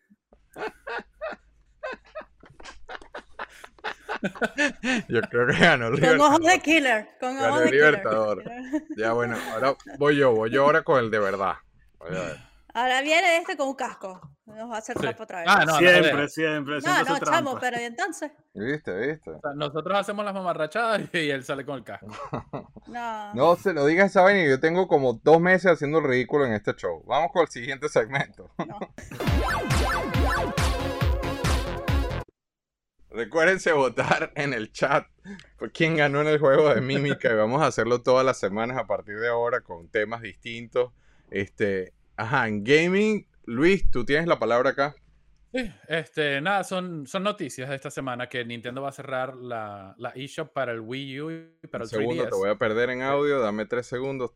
Yo 5.08 5.20
creo 5.22 5.46
que 5.48 5.58
ganó 5.58 5.88
el 5.88 6.00
Con 6.00 6.20
ojos 6.20 6.40
de 6.40 6.60
killer. 6.60 7.08
Con 7.18 7.36
ojos 7.38 7.60
de 7.60 7.70
killer. 7.70 7.92
Libertador. 7.92 8.44
Ya 8.96 9.12
bueno, 9.12 9.36
ahora 9.52 9.76
voy 9.98 10.16
yo, 10.16 10.32
voy 10.32 10.50
yo 10.50 10.64
ahora 10.64 10.82
con 10.82 10.98
el 11.00 11.10
de 11.10 11.18
verdad. 11.18 11.54
Voy 11.98 12.16
a 12.16 12.20
ver. 12.20 12.51
Ahora 12.74 13.02
viene 13.02 13.36
este 13.36 13.56
con 13.56 13.68
un 13.68 13.74
casco. 13.74 14.18
Nos 14.46 14.70
va 14.70 14.76
a 14.76 14.78
hacer 14.78 14.96
Sí. 14.96 15.02
trampa 15.02 15.24
otra 15.24 15.40
vez. 15.40 15.48
Ah, 15.50 15.64
no, 15.66 15.72
no, 15.72 15.78
siempre, 15.78 16.28
siempre, 16.28 16.74
no, 16.76 16.80
siempre 16.80 17.04
no, 17.04 17.14
hace 17.16 17.24
chamo, 17.26 17.58
pero 17.60 17.78
¿y 17.78 17.84
entonces? 17.84 18.32
¿Viste, 18.54 18.92
viste? 18.98 19.30
O 19.30 19.40
sea, 19.40 19.52
nosotros 19.54 19.98
hacemos 19.98 20.24
las 20.24 20.32
mamarrachadas 20.34 21.02
y 21.12 21.30
él 21.30 21.44
sale 21.44 21.64
con 21.66 21.76
el 21.78 21.84
casco. 21.84 22.06
No. 22.86 23.32
No 23.34 23.56
se 23.56 23.72
lo 23.72 23.86
digas 23.86 24.10
esa 24.10 24.22
vaina, 24.22 24.44
yo 24.46 24.60
tengo 24.60 24.86
como 24.88 25.14
dos 25.22 25.40
meses 25.40 25.70
haciendo 25.72 25.98
el 25.98 26.04
ridículo 26.04 26.44
en 26.44 26.52
este 26.52 26.74
show. 26.74 27.02
Vamos 27.06 27.30
con 27.32 27.42
el 27.42 27.48
siguiente 27.48 27.88
segmento. 27.88 28.50
no. 28.66 28.78
Recuérdense 33.10 33.72
votar 33.72 34.32
en 34.36 34.54
el 34.54 34.72
chat 34.72 35.06
por 35.58 35.70
quién 35.70 35.96
ganó 35.96 36.22
en 36.22 36.28
el 36.28 36.38
juego 36.38 36.74
de 36.74 36.80
mímica 36.80 37.30
y 37.30 37.34
vamos 37.34 37.60
a 37.62 37.66
hacerlo 37.66 38.02
todas 38.02 38.24
las 38.24 38.38
semanas 38.38 38.78
a 38.78 38.86
partir 38.86 39.18
de 39.18 39.28
ahora 39.28 39.60
con 39.60 39.88
temas 39.88 40.22
distintos. 40.22 40.92
Este, 41.30 41.92
ajá, 42.22 42.48
en 42.48 42.64
gaming, 42.64 43.26
Luis, 43.44 43.90
tú 43.90 44.04
tienes 44.04 44.26
la 44.26 44.38
palabra 44.38 44.70
acá. 44.70 44.94
Sí, 45.54 45.70
este, 45.86 46.40
nada, 46.40 46.64
son, 46.64 47.06
son 47.06 47.22
noticias 47.24 47.68
de 47.68 47.74
esta 47.76 47.90
semana 47.90 48.26
que 48.28 48.42
Nintendo 48.44 48.80
va 48.80 48.88
a 48.88 48.92
cerrar 48.92 49.34
la, 49.36 49.94
la 49.98 50.10
eShop 50.10 50.50
para 50.52 50.72
el 50.72 50.80
Wii 50.80 51.20
U 51.20 51.30
y 51.30 51.66
para 51.66 51.84
el 51.84 51.90
segundo, 51.90 52.24
3DS. 52.24 52.30
te 52.30 52.34
voy 52.36 52.48
a 52.50 52.56
perder 52.56 52.88
en 52.90 53.02
audio, 53.02 53.38
dame 53.40 53.66
tres 53.66 53.86
segundos. 53.86 54.30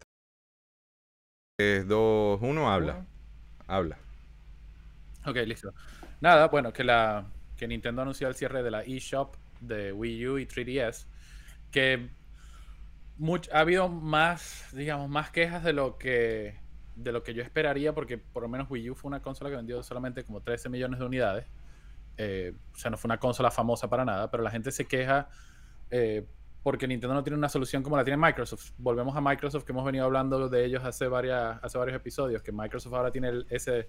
3, 1.58 1.86
2, 1.88 2.40
1, 2.42 2.70
habla. 2.70 3.06
Habla. 3.66 3.98
Ok, 5.26 5.36
listo. 5.46 5.74
Nada, 6.20 6.48
bueno, 6.48 6.72
que 6.72 6.84
la 6.84 7.26
que 7.56 7.66
Nintendo 7.66 8.02
anunció 8.02 8.28
el 8.28 8.34
cierre 8.34 8.62
de 8.62 8.70
la 8.70 8.82
eShop 8.82 9.34
de 9.60 9.92
Wii 9.92 10.26
U 10.28 10.38
y 10.38 10.46
3DS, 10.46 11.06
que 11.70 12.10
much- 13.18 13.48
ha 13.52 13.60
habido 13.60 13.88
más, 13.88 14.68
digamos, 14.72 15.08
más 15.08 15.30
quejas 15.30 15.64
de 15.64 15.72
lo 15.72 15.98
que 15.98 16.58
de 16.96 17.12
lo 17.12 17.22
que 17.22 17.34
yo 17.34 17.42
esperaría, 17.42 17.94
porque 17.94 18.18
por 18.18 18.42
lo 18.42 18.48
menos 18.48 18.68
Wii 18.70 18.90
U 18.90 18.94
fue 18.94 19.08
una 19.08 19.22
consola 19.22 19.50
que 19.50 19.56
vendió 19.56 19.82
solamente 19.82 20.24
como 20.24 20.40
13 20.40 20.68
millones 20.68 20.98
de 20.98 21.06
unidades. 21.06 21.46
Eh, 22.16 22.54
o 22.74 22.76
sea, 22.76 22.90
no 22.90 22.96
fue 22.96 23.08
una 23.08 23.18
consola 23.18 23.50
famosa 23.50 23.88
para 23.88 24.04
nada, 24.04 24.30
pero 24.30 24.42
la 24.42 24.50
gente 24.50 24.72
se 24.72 24.86
queja 24.86 25.28
eh, 25.90 26.26
porque 26.62 26.88
Nintendo 26.88 27.14
no 27.14 27.22
tiene 27.22 27.36
una 27.36 27.48
solución 27.48 27.82
como 27.82 27.96
la 27.96 28.02
tiene 28.04 28.16
Microsoft. 28.16 28.72
Volvemos 28.78 29.14
a 29.16 29.20
Microsoft, 29.20 29.64
que 29.64 29.72
hemos 29.72 29.84
venido 29.84 30.06
hablando 30.06 30.48
de 30.48 30.64
ellos 30.64 30.82
hace, 30.84 31.06
varias, 31.06 31.58
hace 31.62 31.78
varios 31.78 31.96
episodios, 31.96 32.42
que 32.42 32.50
Microsoft 32.50 32.94
ahora 32.94 33.10
tiene 33.12 33.44
ese 33.50 33.88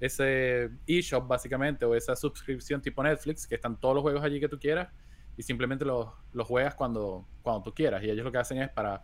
ese 0.00 0.70
eShop 0.86 1.26
básicamente, 1.26 1.84
o 1.84 1.94
esa 1.94 2.16
suscripción 2.16 2.80
tipo 2.80 3.02
Netflix, 3.02 3.46
que 3.46 3.54
están 3.54 3.78
todos 3.78 3.94
los 3.94 4.02
juegos 4.02 4.22
allí 4.22 4.40
que 4.40 4.48
tú 4.48 4.58
quieras 4.58 4.88
y 5.36 5.42
simplemente 5.42 5.84
los, 5.84 6.08
los 6.32 6.46
juegas 6.46 6.74
cuando, 6.74 7.26
cuando 7.42 7.62
tú 7.62 7.74
quieras. 7.74 8.02
Y 8.02 8.10
ellos 8.10 8.24
lo 8.24 8.32
que 8.32 8.38
hacen 8.38 8.58
es 8.58 8.70
para, 8.70 9.02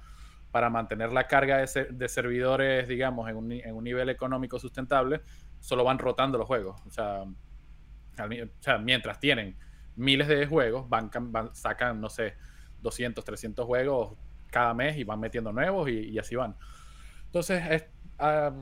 para 0.51 0.71
mantener 0.71 1.13
la 1.13 1.27
carga 1.29 1.59
de, 1.59 1.87
de 1.91 2.09
servidores, 2.09 2.89
digamos, 2.89 3.29
en 3.29 3.37
un, 3.37 3.53
en 3.53 3.75
un 3.75 3.85
nivel 3.85 4.09
económico 4.09 4.59
sustentable, 4.59 5.23
solo 5.61 5.85
van 5.85 5.99
rotando 5.99 6.39
los 6.39 6.47
juegos. 6.47 6.81
O 6.87 6.91
sea, 6.91 7.25
al 8.19 8.43
o 8.43 8.63
sea, 8.63 8.79
mientras 8.79 9.19
tienen 9.21 9.57
miles 9.97 10.29
de 10.29 10.47
juegos, 10.47 10.89
van, 10.89 11.11
van- 11.33 11.55
sacan, 11.55 12.01
no 12.01 12.09
sé, 12.09 12.35
200, 12.79 13.25
300 13.25 13.67
juegos 13.67 14.17
cada 14.51 14.75
mes 14.75 14.97
y 14.97 15.05
van 15.05 15.21
metiendo 15.21 15.53
nuevos 15.53 15.89
y, 15.89 16.11
y 16.11 16.19
así 16.19 16.37
van. 16.37 16.57
Entonces, 17.27 17.63
es- 17.71 17.87
ah, 18.19 18.53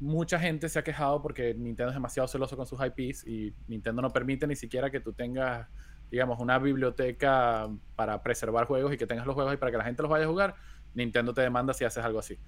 mucha 0.00 0.38
gente 0.38 0.68
se 0.68 0.78
ha 0.78 0.84
quejado 0.84 1.22
porque 1.22 1.54
Nintendo 1.54 1.90
es 1.90 1.96
demasiado 1.96 2.28
celoso 2.28 2.56
con 2.56 2.66
sus 2.66 2.80
IPs 2.84 3.26
y 3.26 3.54
Nintendo 3.66 4.02
no 4.02 4.12
permite 4.12 4.46
ni 4.46 4.56
siquiera 4.56 4.90
que 4.90 5.00
tú 5.00 5.12
tengas, 5.12 5.68
digamos, 6.10 6.38
una 6.40 6.58
biblioteca 6.58 7.68
para 7.96 8.22
preservar 8.22 8.66
juegos 8.66 8.92
y 8.94 8.96
que 8.98 9.06
tengas 9.06 9.26
los 9.26 9.34
juegos 9.34 9.54
y 9.54 9.56
para 9.56 9.72
que 9.72 9.78
la 9.78 9.84
gente 9.84 10.02
los 10.02 10.10
vaya 10.10 10.24
a 10.24 10.28
jugar. 10.28 10.56
Nintendo 10.98 11.32
te 11.32 11.40
demanda 11.42 11.72
si 11.72 11.84
haces 11.84 12.04
algo 12.04 12.18
así. 12.18 12.38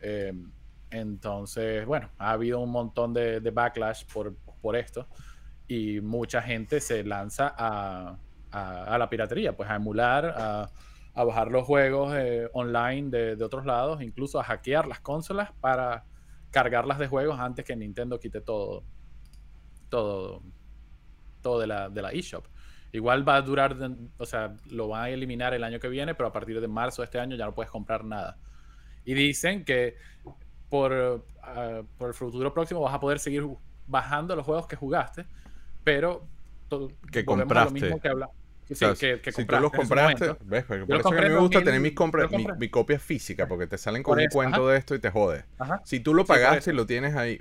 Eh, 0.00 0.32
entonces, 0.90 1.84
bueno, 1.86 2.10
ha 2.18 2.30
habido 2.32 2.60
un 2.60 2.70
montón 2.70 3.12
de, 3.12 3.40
backlash 3.40 4.04
por, 4.12 4.36
por 4.62 4.76
esto 4.76 5.08
y 5.68 6.00
mucha 6.00 6.40
gente 6.42 6.80
se 6.80 7.02
lanza 7.04 7.54
a, 7.56 8.18
a- 8.52 8.98
la 8.98 9.08
piratería, 9.10 9.56
pues 9.56 9.68
a 9.68 9.76
emular, 9.76 10.26
a, 10.36 10.70
a 11.14 11.24
bajar 11.24 11.50
los 11.50 11.64
juegos 11.64 12.14
eh, 12.16 12.48
online 12.54 13.10
de, 13.10 13.36
de 13.36 13.44
otros 13.44 13.66
lados, 13.66 14.00
incluso 14.02 14.38
a 14.40 14.44
hackear 14.44 14.86
las 14.86 15.00
consolas 15.00 15.50
para 15.60 16.04
cargarlas 16.50 16.98
de 16.98 17.08
juegos 17.08 17.38
antes 17.40 17.64
que 17.64 17.76
Nintendo 17.76 18.18
quite 18.20 18.40
todo, 18.40 18.84
todo, 19.88 20.42
todo 21.42 21.60
de 21.60 21.66
la, 21.66 21.88
de 21.88 22.02
la 22.02 22.10
eShop. 22.12 22.46
Igual 22.96 23.28
va 23.28 23.36
a 23.36 23.42
durar, 23.42 23.76
o 24.18 24.26
sea, 24.26 24.54
lo 24.70 24.88
van 24.88 25.02
a 25.04 25.08
eliminar 25.10 25.54
el 25.54 25.62
año 25.64 25.78
que 25.78 25.88
viene, 25.88 26.14
pero 26.14 26.28
a 26.28 26.32
partir 26.32 26.60
de 26.60 26.66
marzo 26.68 27.02
de 27.02 27.06
este 27.06 27.18
año 27.20 27.36
ya 27.36 27.44
no 27.44 27.54
puedes 27.54 27.70
comprar 27.70 28.04
nada. 28.04 28.38
Y 29.04 29.14
dicen 29.14 29.64
que 29.64 29.96
por, 30.68 31.24
ah, 31.42 31.82
por 31.98 32.08
el 32.08 32.14
futuro 32.14 32.52
próximo 32.52 32.80
vas 32.80 32.94
a 32.94 33.00
poder 33.00 33.18
seguir 33.18 33.44
bajando 33.86 34.34
los 34.34 34.44
juegos 34.44 34.66
que 34.66 34.76
jugaste, 34.76 35.26
pero 35.84 36.26
Que 37.12 37.20
a 37.20 37.22
lo 37.22 37.26
compraste. 37.26 37.72
mismo 37.74 38.00
que 38.00 38.08
habla- 38.08 38.30
Sí, 38.68 38.72
O 38.72 38.76
sea, 38.76 38.94
que, 38.94 39.20
que 39.20 39.30
si 39.30 39.44
tú 39.44 39.54
los 39.60 39.70
compraste. 39.70 40.34
¿ves? 40.42 40.64
Yo 40.68 40.86
por 40.88 40.96
eso 40.96 41.10
que 41.10 41.18
a 41.18 41.22
mí 41.22 41.28
me 41.28 41.36
gusta 41.38 41.58
2000, 41.60 41.64
tener 41.64 41.80
mi, 41.80 41.94
compra- 41.94 42.28
mi, 42.28 42.44
mi 42.58 42.68
copia 42.68 42.98
física, 42.98 43.46
porque 43.46 43.68
te 43.68 43.78
salen 43.78 44.02
con 44.02 44.14
Por 44.16 44.22
un 44.22 44.28
cuento 44.28 44.62
ajá. 44.64 44.72
de 44.72 44.78
esto 44.78 44.94
y 44.96 44.98
te 44.98 45.08
jode. 45.10 45.44
Ajá. 45.56 45.80
Si 45.84 46.00
tú 46.00 46.14
lo 46.14 46.22
Sí, 46.24 46.28
pagaste 46.28 46.70
y 46.70 46.72
eso. 46.72 46.76
lo 46.76 46.84
tienes 46.84 47.14
ahí, 47.14 47.40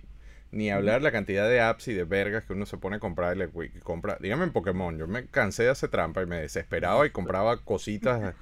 ni 0.52 0.70
hablar 0.72 1.02
la 1.02 1.12
cantidad 1.12 1.48
de 1.50 1.62
apps 1.62 1.88
y 1.90 1.94
de 1.94 2.06
vergas 2.06 2.44
que 2.46 2.54
uno 2.54 2.66
se 2.66 2.78
pone 2.78 2.98
a 2.98 3.00
comprar 3.00 3.36
y 3.36 3.40
le 3.40 3.50
y 3.66 3.80
compra. 3.80 4.18
Dígame 4.22 4.46
en 4.46 4.52
Pokémon, 4.52 4.98
yo 4.98 5.08
me 5.08 5.28
cansé 5.28 5.64
de 5.64 5.70
hacer 5.70 5.90
trampa 5.90 6.22
y 6.24 6.26
me 6.26 6.40
desesperaba 6.42 7.06
y 7.06 7.10
compraba 7.12 7.58
cositas, 7.64 8.36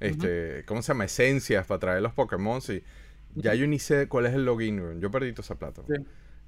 este, 0.00 0.64
¿cómo 0.66 0.82
se 0.82 0.88
llama? 0.88 1.04
Esencias 1.04 1.66
para 1.66 1.78
traer 1.80 2.02
los 2.02 2.12
Pokémon 2.14 2.60
y 2.68 2.82
ya 3.34 3.54
yo 3.54 3.66
ni 3.66 3.78
sé 3.78 4.08
cuál 4.08 4.26
es 4.26 4.34
el 4.34 4.44
login, 4.44 5.00
yo 5.00 5.10
perdí 5.10 5.32
toda 5.32 5.44
esa 5.44 5.58
plata. 5.58 5.82
Sí. 5.86 5.94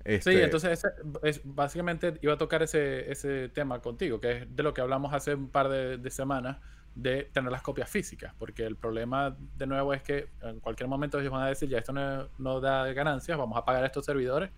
Este, 0.04 0.32
Sí, 0.32 0.40
entonces 0.42 0.70
ese- 0.72 0.88
es, 1.22 1.40
básicamente 1.44 2.14
iba 2.22 2.34
a 2.34 2.38
tocar 2.38 2.62
ese, 2.62 3.10
ese 3.10 3.48
tema 3.50 3.80
contigo, 3.80 4.20
que 4.20 4.32
es 4.38 4.56
de 4.56 4.62
lo 4.62 4.74
que 4.74 4.80
hablamos 4.80 5.12
hace 5.14 5.34
un 5.34 5.50
par 5.50 5.68
de, 5.68 5.98
de 5.98 6.10
semanas, 6.10 6.58
de 6.94 7.24
tener 7.32 7.50
las 7.52 7.62
copias 7.62 7.88
físicas, 7.88 8.34
porque 8.38 8.64
el 8.64 8.76
problema 8.76 9.36
de 9.56 9.66
nuevo 9.66 9.94
es 9.94 10.02
que 10.02 10.28
en 10.42 10.60
cualquier 10.60 10.88
momento 10.88 11.20
ellos 11.20 11.32
van 11.32 11.42
a 11.42 11.48
decir, 11.48 11.68
ya 11.68 11.78
esto 11.78 11.92
no, 11.92 12.28
no 12.38 12.60
da 12.60 12.92
ganancias, 12.92 13.38
vamos 13.38 13.56
a 13.56 13.64
pagar 13.64 13.84
estos 13.84 14.04
servidores, 14.04 14.50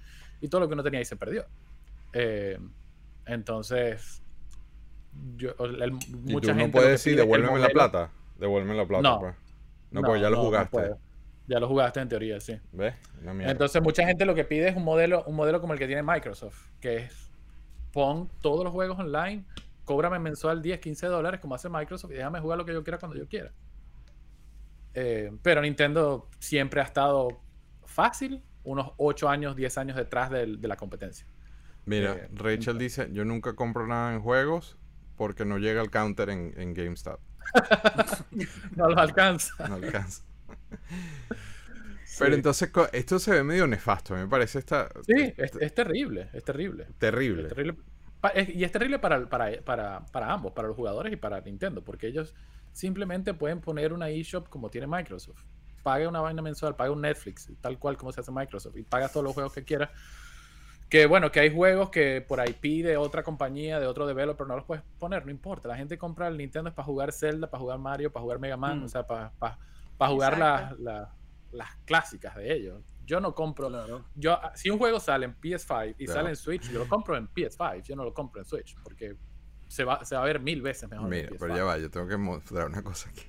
y 0.42 0.48
todo 0.48 0.60
lo 0.60 0.68
que 0.68 0.74
uno 0.74 0.82
tenía 0.82 0.98
ahí 0.98 1.04
se 1.06 1.16
perdió. 1.16 1.46
Eh, 2.12 2.58
entonces, 3.24 4.22
yo, 5.36 5.54
el- 5.60 5.80
el- 5.82 5.92
y 5.92 6.32
mucha 6.32 6.48
tú 6.48 6.54
no 6.54 6.60
gente... 6.60 6.66
lo 6.66 6.70
puedes 6.72 6.90
decir, 6.90 7.16
devuélveme 7.16 7.58
la 7.58 7.68
plata. 7.70 8.10
Devuélveme 8.38 8.76
la 8.76 8.86
plata, 8.86 9.02
No. 9.08 9.20
pues. 9.20 9.34
No, 9.92 10.02
porque 10.02 10.20
ya 10.20 10.30
lo 10.30 10.36
no, 10.36 10.42
no 10.42 10.48
jugaste. 10.48 10.94
ya 11.46 11.60
lo 11.60 11.68
jugaste 11.68 12.00
en 12.00 12.08
teoría, 12.08 12.40
sí. 12.40 12.58
¿Ves? 12.72 12.94
Entonces 13.24 13.82
mucha 13.82 14.06
gente 14.06 14.24
lo 14.24 14.34
que 14.34 14.44
pide 14.44 14.68
es 14.68 14.76
un 14.76 14.84
modelo, 14.84 15.22
un 15.24 15.36
modelo 15.36 15.60
como 15.60 15.74
el 15.74 15.78
que 15.78 15.86
tiene 15.86 16.02
Microsoft, 16.02 16.68
que 16.80 16.96
es 16.96 17.30
pon 17.92 18.30
todos 18.40 18.64
los 18.64 18.72
juegos 18.72 18.98
online, 18.98 19.44
cóbrame 19.84 20.18
mensual 20.18 20.62
10, 20.62 20.80
15 20.80 21.06
dólares 21.08 21.40
como 21.40 21.54
hace 21.54 21.68
Microsoft 21.68 22.10
y 22.12 22.14
déjame 22.14 22.40
jugar 22.40 22.56
lo 22.56 22.64
que 22.64 22.72
yo 22.72 22.82
quiera 22.82 22.98
cuando 22.98 23.18
yo 23.18 23.28
quiera. 23.28 23.52
Eh, 24.94 25.30
pero 25.42 25.60
Nintendo 25.60 26.28
siempre 26.38 26.80
ha 26.80 26.84
estado 26.84 27.28
fácil, 27.84 28.42
unos 28.64 28.92
8 28.96 29.28
años, 29.28 29.56
10 29.56 29.78
años 29.78 29.96
detrás 29.96 30.30
de, 30.30 30.46
la 30.46 30.76
competencia. 30.76 31.26
Mira, 31.84 32.12
Eh, 32.14 32.28
Rachel 32.34 32.78
dice, 32.78 33.08
yo 33.12 33.24
nunca 33.24 33.54
compro 33.54 33.86
nada 33.86 34.14
en 34.14 34.20
juegos 34.20 34.78
porque 35.16 35.44
no 35.44 35.58
llega 35.58 35.82
el 35.82 35.90
counter 35.90 36.30
en, 36.30 36.54
en 36.56 36.74
GameStop. 36.74 37.20
No 38.76 38.88
los 38.88 38.98
alcanza. 38.98 39.68
No 39.68 39.74
alcanza. 39.74 40.22
Pero 42.18 42.34
entonces 42.34 42.70
esto 42.92 43.18
se 43.18 43.32
ve 43.32 43.42
medio 43.42 43.66
nefasto, 43.66 44.14
me 44.14 44.28
parece 44.28 44.58
esta, 44.58 44.88
Sí, 45.06 45.14
este- 45.16 45.44
es, 45.44 45.56
es 45.60 45.74
terrible, 45.74 46.28
es 46.32 46.44
terrible. 46.44 46.86
terrible. 46.98 47.42
Es 47.42 47.48
terrible. 47.48 47.78
Y 48.54 48.62
es 48.62 48.70
terrible 48.70 48.98
para, 49.00 49.28
para, 49.28 49.60
para, 49.62 50.06
para 50.06 50.32
ambos, 50.32 50.52
para 50.52 50.68
los 50.68 50.76
jugadores 50.76 51.12
y 51.12 51.16
para 51.16 51.40
Nintendo, 51.40 51.82
porque 51.82 52.06
ellos 52.06 52.34
simplemente 52.72 53.34
pueden 53.34 53.60
poner 53.60 53.92
una 53.92 54.10
eShop 54.10 54.48
como 54.48 54.70
tiene 54.70 54.86
Microsoft. 54.86 55.42
Paga 55.82 56.08
una 56.08 56.20
vaina 56.20 56.42
mensual, 56.42 56.76
paga 56.76 56.90
un 56.92 57.00
Netflix, 57.00 57.50
tal 57.60 57.78
cual 57.78 57.96
como 57.96 58.12
se 58.12 58.20
hace 58.20 58.30
Microsoft, 58.32 58.76
y 58.76 58.82
paga 58.82 59.08
todos 59.08 59.24
los 59.24 59.34
juegos 59.34 59.52
que 59.52 59.64
quieras. 59.64 59.90
Que 60.88 61.06
bueno, 61.06 61.32
que 61.32 61.40
hay 61.40 61.52
juegos 61.52 61.88
que 61.90 62.20
por 62.20 62.38
IP 62.46 62.84
de 62.84 62.98
otra 62.98 63.22
compañía, 63.22 63.80
de 63.80 63.86
otro 63.86 64.06
developer, 64.06 64.46
no 64.46 64.56
los 64.56 64.64
puedes 64.66 64.84
poner, 64.98 65.24
no 65.24 65.30
importa. 65.30 65.66
La 65.68 65.76
gente 65.76 65.96
compra 65.96 66.28
el 66.28 66.36
Nintendo 66.36 66.68
es 66.68 66.74
para 66.74 66.84
jugar 66.84 67.12
Zelda, 67.12 67.48
para 67.48 67.60
jugar 67.62 67.78
Mario, 67.78 68.12
para 68.12 68.22
jugar 68.22 68.38
Mega 68.38 68.56
Man, 68.58 68.80
Mm. 68.80 68.84
o 68.84 68.88
sea, 68.88 69.06
para, 69.06 69.32
para, 69.38 69.58
para 69.96 70.10
jugar 70.12 70.38
las, 70.38 70.78
las- 70.78 71.08
las 71.50 71.76
clásicas 71.86 72.34
de 72.36 72.52
ellos. 72.52 72.82
Yo 73.06 73.20
no 73.20 73.34
compro 73.34 73.68
Claro. 73.68 74.04
yo, 74.14 74.34
ah, 74.34 74.52
si 74.54 74.70
un 74.70 74.78
juego 74.78 75.00
sale 75.00 75.24
en 75.26 75.34
PS5 75.34 75.94
y 75.98 76.04
Claro. 76.04 76.20
sale 76.20 76.28
en 76.30 76.36
Switch, 76.36 76.70
yo 76.70 76.78
lo 76.78 76.88
compro 76.88 77.16
en 77.16 77.26
PS5, 77.28 77.82
yo 77.82 77.96
no 77.96 78.04
lo 78.04 78.12
compro 78.14 78.40
en 78.40 78.44
Switch, 78.46 78.76
porque 78.84 79.16
se 79.68 79.84
va, 79.84 80.04
se 80.04 80.14
va 80.14 80.22
a 80.22 80.24
ver 80.26 80.40
mil 80.40 80.60
veces 80.62 80.88
mejor. 80.90 81.06
en 81.06 81.10
Mira, 81.10 81.28
PS5. 81.30 81.36
pero 81.40 81.56
ya 81.56 81.64
va, 81.64 81.78
yo 81.78 81.90
tengo 81.90 82.06
que 82.06 82.16
mostrar 82.18 82.66
una 82.68 82.82
cosa 82.82 83.08
aquí. 83.10 83.22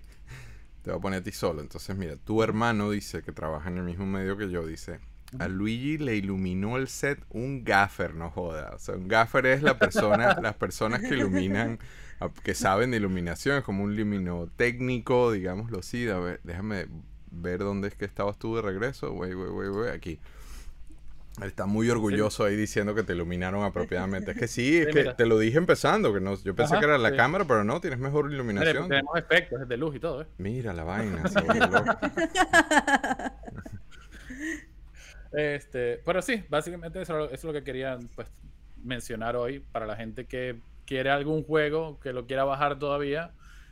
Te 0.84 0.92
voy 0.92 1.00
a 1.00 1.02
poner 1.02 1.22
a 1.22 1.24
ti 1.24 1.32
solo. 1.32 1.62
Entonces, 1.62 1.96
mira, 1.96 2.18
tu 2.18 2.44
hermano 2.44 2.92
dice 2.92 3.24
que 3.24 3.32
trabaja 3.32 3.70
en 3.70 3.78
el 3.78 3.84
mismo 3.84 4.06
medio 4.06 4.38
que 4.38 4.50
yo, 4.52 4.66
dice, 4.68 5.00
a 5.40 5.48
Luigi 5.48 5.98
le 5.98 6.16
iluminó 6.16 6.78
el 6.78 6.88
set 6.88 7.24
un 7.30 7.64
gaffer, 7.64 8.14
no 8.14 8.30
joda. 8.30 8.72
O 8.76 8.80
sea, 8.80 8.96
un 8.96 9.08
gaffer 9.08 9.46
es 9.46 9.64
la 9.64 9.80
persona, 9.80 10.38
las 10.42 10.56
personas 10.56 11.02
que 11.02 11.16
iluminan, 11.16 11.80
que 12.44 12.54
saben 12.54 12.92
de 12.92 12.98
iluminación, 12.98 13.58
es 13.58 13.64
como 13.64 13.84
un 13.84 13.96
luminotécnico, 13.96 15.32
digámoslo 15.32 15.80
así. 15.80 16.08
A 16.10 16.20
ver, 16.20 16.42
déjame 16.44 16.88
ver 17.32 17.60
dónde 17.60 17.88
es 17.88 17.96
que 17.96 18.06
estabas 18.06 18.38
tú 18.38 18.56
de 18.56 18.62
regreso. 18.62 19.12
Wey, 19.14 19.34
wey, 19.34 19.50
wey, 19.50 19.70
wey, 19.70 19.90
aquí. 19.90 20.20
Él 21.42 21.48
está 21.48 21.66
muy 21.66 21.90
orgulloso 21.90 22.46
ahí 22.46 22.56
diciendo 22.56 22.94
que 22.94 23.02
te 23.04 23.14
iluminaron 23.14 23.64
apropiadamente. 23.64 24.32
Es 24.32 24.38
que 24.38 24.48
sí, 24.48 24.78
es 24.78 24.86
Sí, 24.86 24.92
que 24.92 25.00
mira. 25.00 25.16
te 25.16 25.26
lo 25.26 25.40
dije 25.40 25.58
empezando, 25.58 26.14
que 26.14 26.22
no, 26.22 26.36
yo 26.36 26.56
pensé 26.56 26.76
Ajá, 26.76 26.80
que 26.80 26.86
era 26.86 26.98
la 27.00 27.10
sí. 27.10 27.18
cámara, 27.18 27.44
pero 27.46 27.64
no, 27.64 27.82
tienes 27.82 28.00
mejor 28.00 28.26
Mire, 28.26 28.36
iluminación. 28.36 28.88
tenemos 28.88 29.18
efectos 29.18 29.68
de 29.68 29.78
luz 29.78 29.96
y 29.96 30.00
todo, 30.00 30.22
¿eh? 30.22 30.28
Mira 30.38 30.74
la 30.74 30.84
vaina. 30.84 31.24
Este, 35.32 36.00
pero 36.06 36.22
sí, 36.22 36.44
básicamente 36.50 37.02
eso, 37.02 37.26
eso 37.26 37.34
es 37.34 37.44
lo 37.44 37.54
que 37.54 37.64
quería 37.64 37.98
pues, 38.16 38.28
mencionar 38.84 39.36
hoy 39.36 39.60
para 39.60 39.88
la 39.88 39.96
gente 39.96 40.26
que 40.26 40.60
quiere 40.86 41.10
algún 41.10 41.44
juego, 41.44 42.00
que 42.00 42.14
lo 42.14 42.28
quiera 42.28 42.44
bajar 42.44 42.78
todavía 42.78 43.32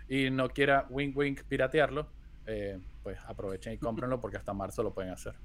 y 0.09 0.31
no 0.31 0.49
quiera 0.49 0.87
wink 0.89 1.15
wink 1.15 1.43
piratearlo, 1.43 2.07
eh, 2.47 2.79
pues 3.03 3.19
aprovechen 3.27 3.73
y 3.73 3.77
cómprenlo 3.77 4.19
porque 4.19 4.37
hasta 4.37 4.53
marzo 4.53 4.81
lo 4.81 4.93
pueden 4.93 5.11
hacer. 5.11 5.35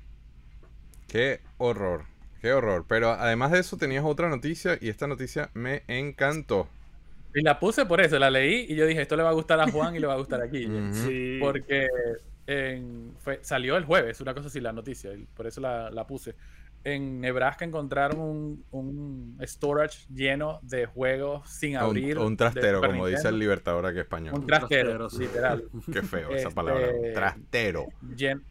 Qué 1.09 1.41
horror, 1.59 2.05
qué 2.41 2.53
horror. 2.53 2.85
Pero 2.89 3.11
además 3.11 3.53
de 3.53 3.61
eso 3.61 3.77
tenías 3.77 4.05
otra 4.05 4.29
noticia 4.29 4.79
y 4.81 4.89
esta 4.89 5.07
noticia 5.07 5.51
me 5.55 5.83
encantó. 5.89 6.69
Y 7.35 7.43
la 7.43 7.59
puse 7.61 7.85
por 7.87 8.01
eso, 8.01 8.19
la 8.19 8.31
leí 8.31 8.67
y 8.69 8.75
yo 8.77 8.87
dije, 8.87 9.03
esto 9.03 9.17
le 9.17 9.23
va 9.23 9.31
a 9.31 9.35
gustar 9.35 9.61
a 9.61 9.71
Juan 9.71 9.95
y 9.95 9.99
le 9.99 10.07
va 10.07 10.15
a 10.15 10.19
gustar 10.19 10.41
a 10.41 10.47
Guille. 10.47 10.93
Sí. 10.93 11.39
Porque 11.41 11.87
en- 12.47 13.13
fue- 13.19 13.41
salió 13.43 13.77
el 13.77 13.85
jueves, 13.85 14.21
una 14.21 14.33
cosa 14.35 14.47
así, 14.49 14.61
la 14.61 14.73
noticia, 14.73 15.13
y 15.15 15.25
por 15.37 15.47
eso 15.47 15.61
la, 15.61 15.91
la 15.91 16.07
puse. 16.07 16.35
En 16.85 17.21
Nebraska 17.21 17.65
encontraron 17.65 18.21
un, 18.21 18.65
un 18.71 19.39
storage 19.43 20.07
lleno 20.15 20.61
de 20.63 20.87
juegos 20.87 21.51
sin 21.51 21.77
abrir. 21.77 22.17
un 22.19 22.37
trastero, 22.37 22.81
como 22.81 23.09
dice 23.09 23.27
el 23.29 23.39
libertador 23.41 23.87
aquí 23.87 23.99
español. 23.99 24.35
Un 24.35 24.47
trastero, 24.47 25.09
literal. 25.19 25.65
Qué 25.93 26.03
feo 26.03 26.31
esa 26.31 26.43
Este, 26.49 26.55
palabra. 26.55 26.89
Trastero. 27.13 27.87
Llen- 28.17 28.43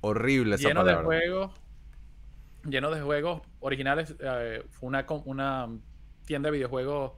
Horrible 0.00 0.54
esa 0.54 0.68
lleno 0.68 0.82
de 0.84 0.92
palabra. 0.94 1.04
juegos 1.06 1.52
lleno 2.64 2.90
de 2.90 3.00
juegos 3.00 3.42
originales. 3.60 4.14
eh, 4.20 4.62
fue 4.70 4.88
una, 4.88 5.06
una 5.24 5.68
tienda 6.24 6.48
de 6.50 6.56
videojuegos 6.56 7.12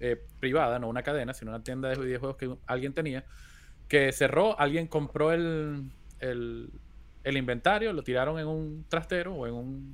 eh, 0.00 0.22
privada, 0.40 0.78
no 0.78 0.88
una 0.88 1.02
cadena, 1.02 1.32
sino 1.34 1.50
una 1.52 1.62
tienda 1.62 1.88
de 1.88 1.96
videojuegos 1.96 2.36
que 2.36 2.54
alguien 2.66 2.92
tenía, 2.92 3.24
que 3.88 4.12
cerró, 4.12 4.58
alguien 4.58 4.88
compró 4.88 5.32
el, 5.32 5.90
el, 6.20 6.70
el 7.24 7.36
inventario, 7.36 7.92
lo 7.92 8.02
tiraron 8.02 8.38
en 8.38 8.46
un 8.46 8.84
trastero 8.88 9.34
o 9.34 9.46
en 9.46 9.54
un, 9.54 9.92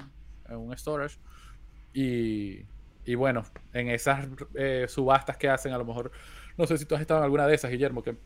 en 0.48 0.56
un 0.56 0.76
storage. 0.76 1.18
Y, 1.92 2.64
y 3.04 3.14
bueno, 3.14 3.44
en 3.74 3.90
esas 3.90 4.26
eh, 4.54 4.86
subastas 4.88 5.36
que 5.36 5.48
hacen, 5.48 5.72
a 5.72 5.78
lo 5.78 5.84
mejor, 5.84 6.10
no 6.56 6.66
sé 6.66 6.78
si 6.78 6.86
tú 6.86 6.94
has 6.94 7.00
estado 7.00 7.20
en 7.20 7.24
alguna 7.24 7.46
de 7.46 7.54
esas, 7.54 7.70
Guillermo, 7.70 8.02
que 8.02 8.16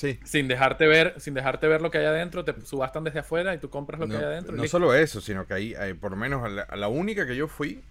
Sí. 0.00 0.18
sin 0.24 0.48
dejarte 0.48 0.86
ver, 0.86 1.14
sin 1.20 1.34
dejarte 1.34 1.68
ver 1.68 1.82
lo 1.82 1.90
que 1.90 1.98
hay 1.98 2.06
adentro, 2.06 2.44
te 2.44 2.54
subastan 2.64 3.04
desde 3.04 3.18
afuera 3.20 3.54
y 3.54 3.58
tú 3.58 3.68
compras 3.70 4.00
lo 4.00 4.08
que 4.08 4.16
hay 4.16 4.22
No, 4.22 4.28
adentro. 4.28 4.56
no 4.56 4.62
listo. 4.62 4.78
solo 4.78 4.94
eso, 4.94 5.20
sino 5.20 5.46
que 5.46 5.54
ahí, 5.54 5.74
ahí, 5.74 5.92
por 5.94 6.12
lo 6.12 6.16
menos 6.16 6.42
a 6.44 6.48
la, 6.48 6.62
a 6.62 6.76
la 6.76 6.88
única 6.88 7.26
que 7.26 7.36
yo 7.36 7.48
fui, 7.48 7.82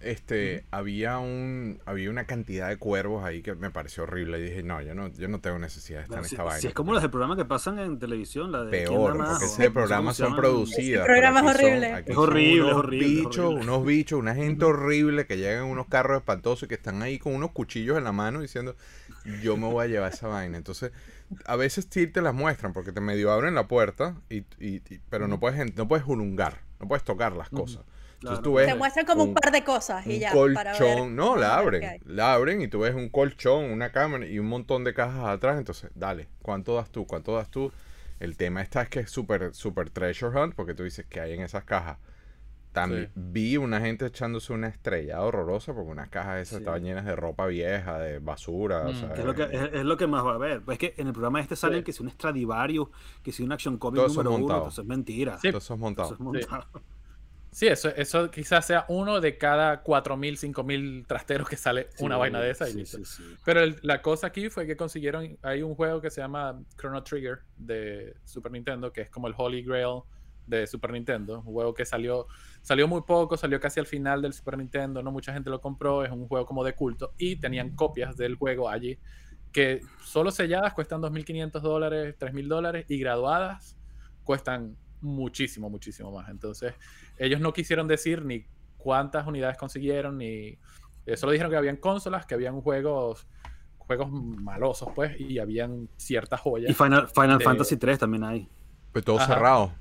este, 0.00 0.66
había 0.70 1.18
un, 1.18 1.80
había 1.86 2.10
una 2.10 2.26
cantidad 2.26 2.68
de 2.68 2.76
cuervos 2.76 3.24
ahí 3.24 3.40
que 3.40 3.54
me 3.54 3.70
pareció 3.70 4.02
horrible. 4.02 4.38
Y 4.38 4.42
dije, 4.42 4.62
no, 4.62 4.82
yo 4.82 4.94
no, 4.94 5.08
yo 5.08 5.28
no 5.28 5.40
tengo 5.40 5.58
necesidad 5.58 6.00
de 6.00 6.04
estar 6.04 6.18
en 6.18 6.24
si, 6.26 6.34
esta 6.34 6.42
si 6.42 6.48
vaina. 6.48 6.68
es 6.68 6.74
como 6.74 6.92
los 6.92 7.02
de 7.02 7.08
programas 7.08 7.38
que 7.38 7.44
pasan 7.46 7.78
en 7.78 7.98
televisión, 7.98 8.52
la 8.52 8.64
de 8.64 8.84
¿Quién 8.84 8.88
Peor, 8.90 9.14
más? 9.16 9.30
porque 9.30 9.46
ese 9.46 9.64
no 9.68 9.72
programa 9.72 10.12
son 10.12 10.36
producidas. 10.36 11.06
Programa 11.06 11.40
es 11.40 11.46
horrible. 11.56 12.04
Es 12.06 12.16
horrible, 12.16 12.62
unos 12.64 12.70
es 12.70 12.76
horrible, 12.76 13.06
bichos, 13.06 13.38
horrible. 13.38 13.62
unos 13.62 13.86
bichos, 13.86 14.18
una 14.18 14.34
gente 14.34 14.64
horrible 14.66 15.26
que 15.26 15.38
llegan 15.38 15.64
en 15.64 15.70
unos 15.70 15.86
carros 15.86 16.18
espantosos 16.18 16.64
y 16.64 16.68
que 16.68 16.74
están 16.74 17.00
ahí 17.02 17.18
con 17.18 17.34
unos 17.34 17.52
cuchillos 17.52 17.96
en 17.96 18.04
la 18.04 18.12
mano 18.12 18.40
diciendo, 18.42 18.76
yo 19.42 19.56
me 19.56 19.68
voy 19.68 19.84
a 19.84 19.88
llevar 19.88 20.12
esa 20.12 20.28
vaina. 20.28 20.58
Entonces, 20.58 20.92
a 21.46 21.56
veces 21.56 21.86
sí 21.90 22.06
te 22.06 22.22
las 22.22 22.34
muestran 22.34 22.72
porque 22.72 22.92
te 22.92 23.00
medio 23.00 23.32
abren 23.32 23.54
la 23.54 23.66
puerta, 23.68 24.16
y, 24.30 24.38
y- 24.60 24.82
y- 24.88 25.00
pero 25.10 25.28
no 25.28 25.40
puedes, 25.40 25.74
no 25.76 25.88
puedes 25.88 26.04
julungar, 26.04 26.60
no 26.80 26.88
puedes 26.88 27.04
tocar 27.04 27.32
las 27.34 27.48
cosas. 27.50 27.82
Entonces 28.14 28.20
Claro. 28.20 28.42
tú 28.42 28.54
ves 28.54 28.66
Te 28.66 28.74
muestran 28.74 29.04
como 29.04 29.22
un, 29.24 29.28
un- 29.30 29.34
par 29.34 29.52
de 29.52 29.64
cosas 29.64 30.06
y 30.06 30.14
un 30.14 30.20
ya. 30.20 30.32
colchón, 30.32 30.54
para 30.54 30.78
ver- 30.78 31.06
no, 31.10 31.36
la 31.36 31.56
abren, 31.58 32.00
la 32.06 32.32
abren 32.34 32.62
y 32.62 32.68
tú 32.68 32.80
ves 32.80 32.94
un 32.94 33.08
colchón, 33.10 33.64
una 33.64 33.92
cámara 33.92 34.24
y 34.26 34.38
un 34.38 34.46
montón 34.46 34.82
de 34.84 34.94
cajas 34.94 35.26
atrás, 35.26 35.58
entonces, 35.58 35.90
dale, 35.94 36.28
¿cuánto 36.40 36.74
das 36.76 36.90
tú? 36.90 37.06
¿Cuánto 37.06 37.34
das 37.36 37.50
tú? 37.50 37.70
El 38.20 38.36
tema 38.36 38.62
está 38.62 38.82
es 38.82 38.88
que 38.88 39.00
es 39.00 39.10
súper, 39.10 39.54
súper 39.54 39.90
treasure 39.90 40.38
hunt, 40.40 40.54
porque 40.54 40.72
tú 40.74 40.84
dices 40.84 41.04
que 41.06 41.20
hay 41.20 41.32
en 41.34 41.42
esas 41.42 41.64
cajas. 41.64 41.98
También 42.74 43.04
Sí. 43.06 43.10
vi 43.14 43.56
una 43.56 43.80
gente 43.80 44.04
echándose 44.06 44.52
una 44.52 44.68
estrellada 44.68 45.22
horrorosa 45.22 45.72
porque 45.72 45.90
unas 45.90 46.08
cajas 46.10 46.40
esas 46.42 46.48
Sí. 46.58 46.62
estaban 46.62 46.82
llenas 46.82 47.04
de 47.06 47.16
ropa 47.16 47.46
vieja, 47.46 47.98
de 47.98 48.18
basura, 48.18 48.82
o 48.86 48.92
Mm. 48.92 48.94
sea, 48.96 49.14
es, 49.14 49.24
lo 49.24 49.34
que, 49.34 49.42
es, 49.44 49.62
es 49.72 49.84
lo 49.84 49.96
que 49.96 50.06
más 50.06 50.24
va 50.26 50.32
a 50.32 50.34
haber. 50.34 50.60
Pues 50.62 50.74
es 50.74 50.90
que 50.90 51.00
en 51.00 51.06
el 51.06 51.12
programa 51.12 51.40
este 51.40 51.56
salen 51.56 51.78
Sí. 51.78 51.84
que 51.84 51.92
si 51.92 52.02
un 52.02 52.10
Stradivarius, 52.10 52.88
que 53.22 53.32
si 53.32 53.42
un 53.42 53.52
Action 53.52 53.78
Comic 53.78 53.96
Todo 53.96 54.06
eso 54.06 54.20
es 54.20 54.24
número 54.24 54.30
uno, 54.34 54.38
montado. 54.40 54.60
entonces 54.62 54.78
es 54.82 54.86
mentira. 54.88 55.38
Sí. 55.38 55.48
todo 55.48 55.58
eso 55.58 55.74
es 55.74 55.80
montado. 55.80 56.06
Eso 56.08 56.14
es 56.14 56.20
montado. 56.20 56.66
Sí, 57.54 57.68
eso, 57.68 57.88
eso 57.90 58.32
quizás 58.32 58.66
sea 58.66 58.84
uno 58.88 59.20
de 59.20 59.38
cada 59.38 59.84
4.000, 59.84 60.36
5.000 60.36 61.04
trasteros 61.06 61.48
que 61.48 61.56
sale 61.56 61.88
una 62.00 62.16
Sí, 62.16 62.18
vaina 62.18 62.40
de 62.40 62.50
esa 62.50 62.68
y 62.68 62.72
sí, 62.72 62.78
listo. 62.78 62.98
sí, 62.98 63.04
sí. 63.04 63.22
Pero 63.44 63.60
el- 63.60 63.78
la 63.82 64.02
cosa 64.02 64.26
aquí 64.26 64.50
fue 64.50 64.66
que 64.66 64.76
consiguieron, 64.76 65.38
hay 65.40 65.62
un 65.62 65.76
juego 65.76 66.00
que 66.00 66.10
se 66.10 66.20
llama 66.20 66.60
Chrono 66.76 67.04
Trigger 67.04 67.42
de 67.56 68.16
Super 68.24 68.50
Nintendo, 68.50 68.92
que 68.92 69.02
es 69.02 69.08
como 69.10 69.28
el 69.28 69.34
Holy 69.36 69.62
Grail 69.62 70.00
de 70.46 70.66
Super 70.66 70.92
Nintendo, 70.92 71.38
un 71.38 71.44
juego 71.52 71.72
que 71.74 71.84
salió, 71.84 72.26
salió 72.62 72.86
muy 72.86 73.02
poco, 73.02 73.36
salió 73.36 73.58
casi 73.60 73.80
al 73.80 73.86
final 73.86 74.22
del 74.22 74.32
Super 74.32 74.58
Nintendo, 74.58 75.02
no 75.02 75.10
mucha 75.10 75.32
gente 75.32 75.50
lo 75.50 75.60
compró, 75.60 76.04
es 76.04 76.10
un 76.10 76.26
juego 76.28 76.44
como 76.46 76.64
de 76.64 76.74
culto, 76.74 77.12
y 77.18 77.36
tenían 77.36 77.74
copias 77.74 78.16
del 78.16 78.36
juego 78.36 78.68
allí, 78.68 78.98
que 79.52 79.80
solo 80.02 80.30
selladas 80.30 80.74
cuestan 80.74 81.00
2.500 81.00 81.62
dólares, 81.62 82.14
3.000 82.18 82.48
dólares, 82.48 82.84
y 82.88 82.98
graduadas 82.98 83.76
cuestan 84.22 84.76
muchísimo, 85.00 85.70
muchísimo 85.70 86.10
más. 86.10 86.28
Entonces, 86.28 86.74
ellos 87.18 87.40
no 87.40 87.52
quisieron 87.52 87.86
decir 87.86 88.24
ni 88.24 88.46
cuántas 88.78 89.26
unidades 89.26 89.56
consiguieron, 89.56 90.18
ni... 90.18 90.58
eh, 91.06 91.16
solo 91.16 91.32
dijeron 91.32 91.50
que 91.50 91.56
habían 91.58 91.76
consolas, 91.76 92.26
que 92.26 92.34
habían 92.34 92.60
juegos 92.60 93.26
juegos 93.86 94.10
malosos, 94.10 94.88
pues, 94.94 95.20
y 95.20 95.38
habían 95.38 95.90
ciertas 95.98 96.40
joyas. 96.40 96.70
Y 96.70 96.74
Final, 96.74 97.06
Final 97.08 97.36
de- 97.38 97.44
Fantasy 97.44 97.76
3 97.76 97.98
también 97.98 98.24
hay. 98.24 98.48
Pues 98.92 99.04
todo 99.04 99.18
Ajá. 99.18 99.34
cerrado. 99.34 99.72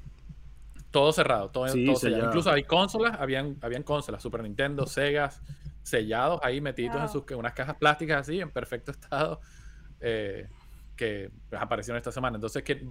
Todo 0.93 1.11
cerrado, 1.11 1.49
todo, 1.49 1.67
Sí, 1.67 1.85
todo 1.85 1.95
sellado. 1.95 1.99
sellado. 1.99 2.25
Incluso 2.27 2.51
hay 2.51 2.63
consolas, 2.65 3.19
habían, 3.19 3.57
habían 3.61 3.81
consolas, 3.81 4.21
Super 4.21 4.43
Nintendo, 4.43 4.85
Segas, 4.85 5.41
sellados 5.81 6.39
ahí 6.43 6.61
metidos 6.61 7.01
en 7.01 7.09
sus 7.09 7.23
unas 7.31 7.53
cajas 7.53 7.75
plásticas 7.77 8.21
así, 8.21 8.39
en 8.39 8.51
perfecto 8.51 8.91
estado, 8.99 9.41
eh, 9.99 10.47
que 10.95 11.31
pues, 11.49 11.59
aparecieron 11.59 11.97
esta 11.97 12.11
semana. 12.11 12.35
Entonces, 12.37 12.61
que 12.61 12.87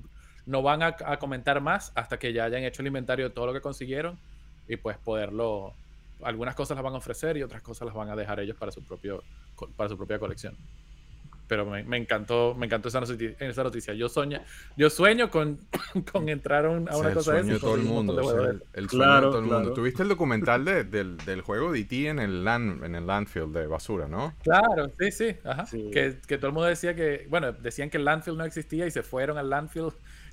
no 0.46 0.62
van 0.62 0.82
a, 0.82 0.96
a 1.06 1.18
comentar 1.20 1.60
más 1.60 1.92
hasta 1.94 2.18
que 2.18 2.32
ya 2.32 2.42
hayan 2.42 2.64
hecho 2.64 2.82
el 2.82 2.88
inventario 2.88 3.28
de 3.28 3.34
todo 3.34 3.46
lo 3.46 3.52
que 3.52 3.60
consiguieron 3.60 4.18
y 4.66 4.76
pues 4.76 4.98
poderlo. 4.98 5.72
Algunas 6.24 6.56
cosas 6.56 6.76
las 6.76 6.82
van 6.82 6.94
a 6.94 6.98
ofrecer 6.98 7.36
y 7.36 7.44
otras 7.44 7.62
cosas 7.62 7.86
las 7.86 7.94
van 7.94 8.08
a 8.10 8.16
dejar 8.16 8.40
ellos 8.40 8.56
para 8.56 8.72
su 8.72 8.82
propio 8.84 9.22
para 9.76 9.88
su 9.88 9.96
propia 9.96 10.18
colección. 10.18 10.56
Pero 11.52 11.66
me, 11.66 11.84
me 11.84 11.98
encantó, 11.98 12.54
me 12.58 12.64
encantó 12.64 12.88
esa 12.88 12.98
noticia, 13.00 13.36
esa 13.38 13.62
noticia. 13.62 13.92
Yo 13.92 14.08
sueño, 14.08 14.40
yo 14.74 14.88
sueño 14.88 15.30
con, 15.30 15.58
con 16.10 16.30
entrar 16.30 16.64
a, 16.64 16.70
un- 16.70 16.88
a 16.88 16.92
Ese 16.92 17.00
una 17.00 17.08
el 17.10 17.14
cosa 17.14 17.32
de 17.34 17.38
sueño 17.40 17.54
de 17.54 17.60
todo 17.60 17.74
el 17.74 17.82
mundo. 17.82 18.12
el, 18.48 18.62
el 18.72 18.88
sueño 18.88 19.04
de 19.04 19.10
Claro, 19.10 19.28
todo 19.32 19.38
el 19.40 19.44
mundo. 19.44 19.72
¿Tuviste 19.74 20.02
el 20.02 20.08
documental 20.08 20.64
de- 20.64 20.84
del, 20.84 21.18
del 21.18 21.42
juego 21.42 21.70
de 21.70 21.80
E.T. 21.80 22.08
en 22.08 22.20
el, 22.20 22.42
land, 22.42 22.82
en 22.84 22.94
el 22.94 23.06
landfill 23.06 23.52
de 23.52 23.66
basura, 23.66 24.08
no? 24.08 24.32
Claro, 24.42 24.90
sí, 24.98 25.12
sí, 25.12 25.36
ajá. 25.44 25.66
Sí. 25.66 25.90
Que, 25.92 26.20
que 26.26 26.38
todo 26.38 26.46
el 26.46 26.52
mundo 26.54 26.68
decía 26.70 26.94
que, 26.94 27.26
bueno, 27.28 27.52
decían 27.52 27.90
que 27.90 27.98
el 27.98 28.06
landfill 28.06 28.38
no 28.38 28.44
existía 28.46 28.86
y 28.86 28.90
se 28.90 29.02
fueron 29.02 29.36
al 29.36 29.50
landfill 29.50 29.88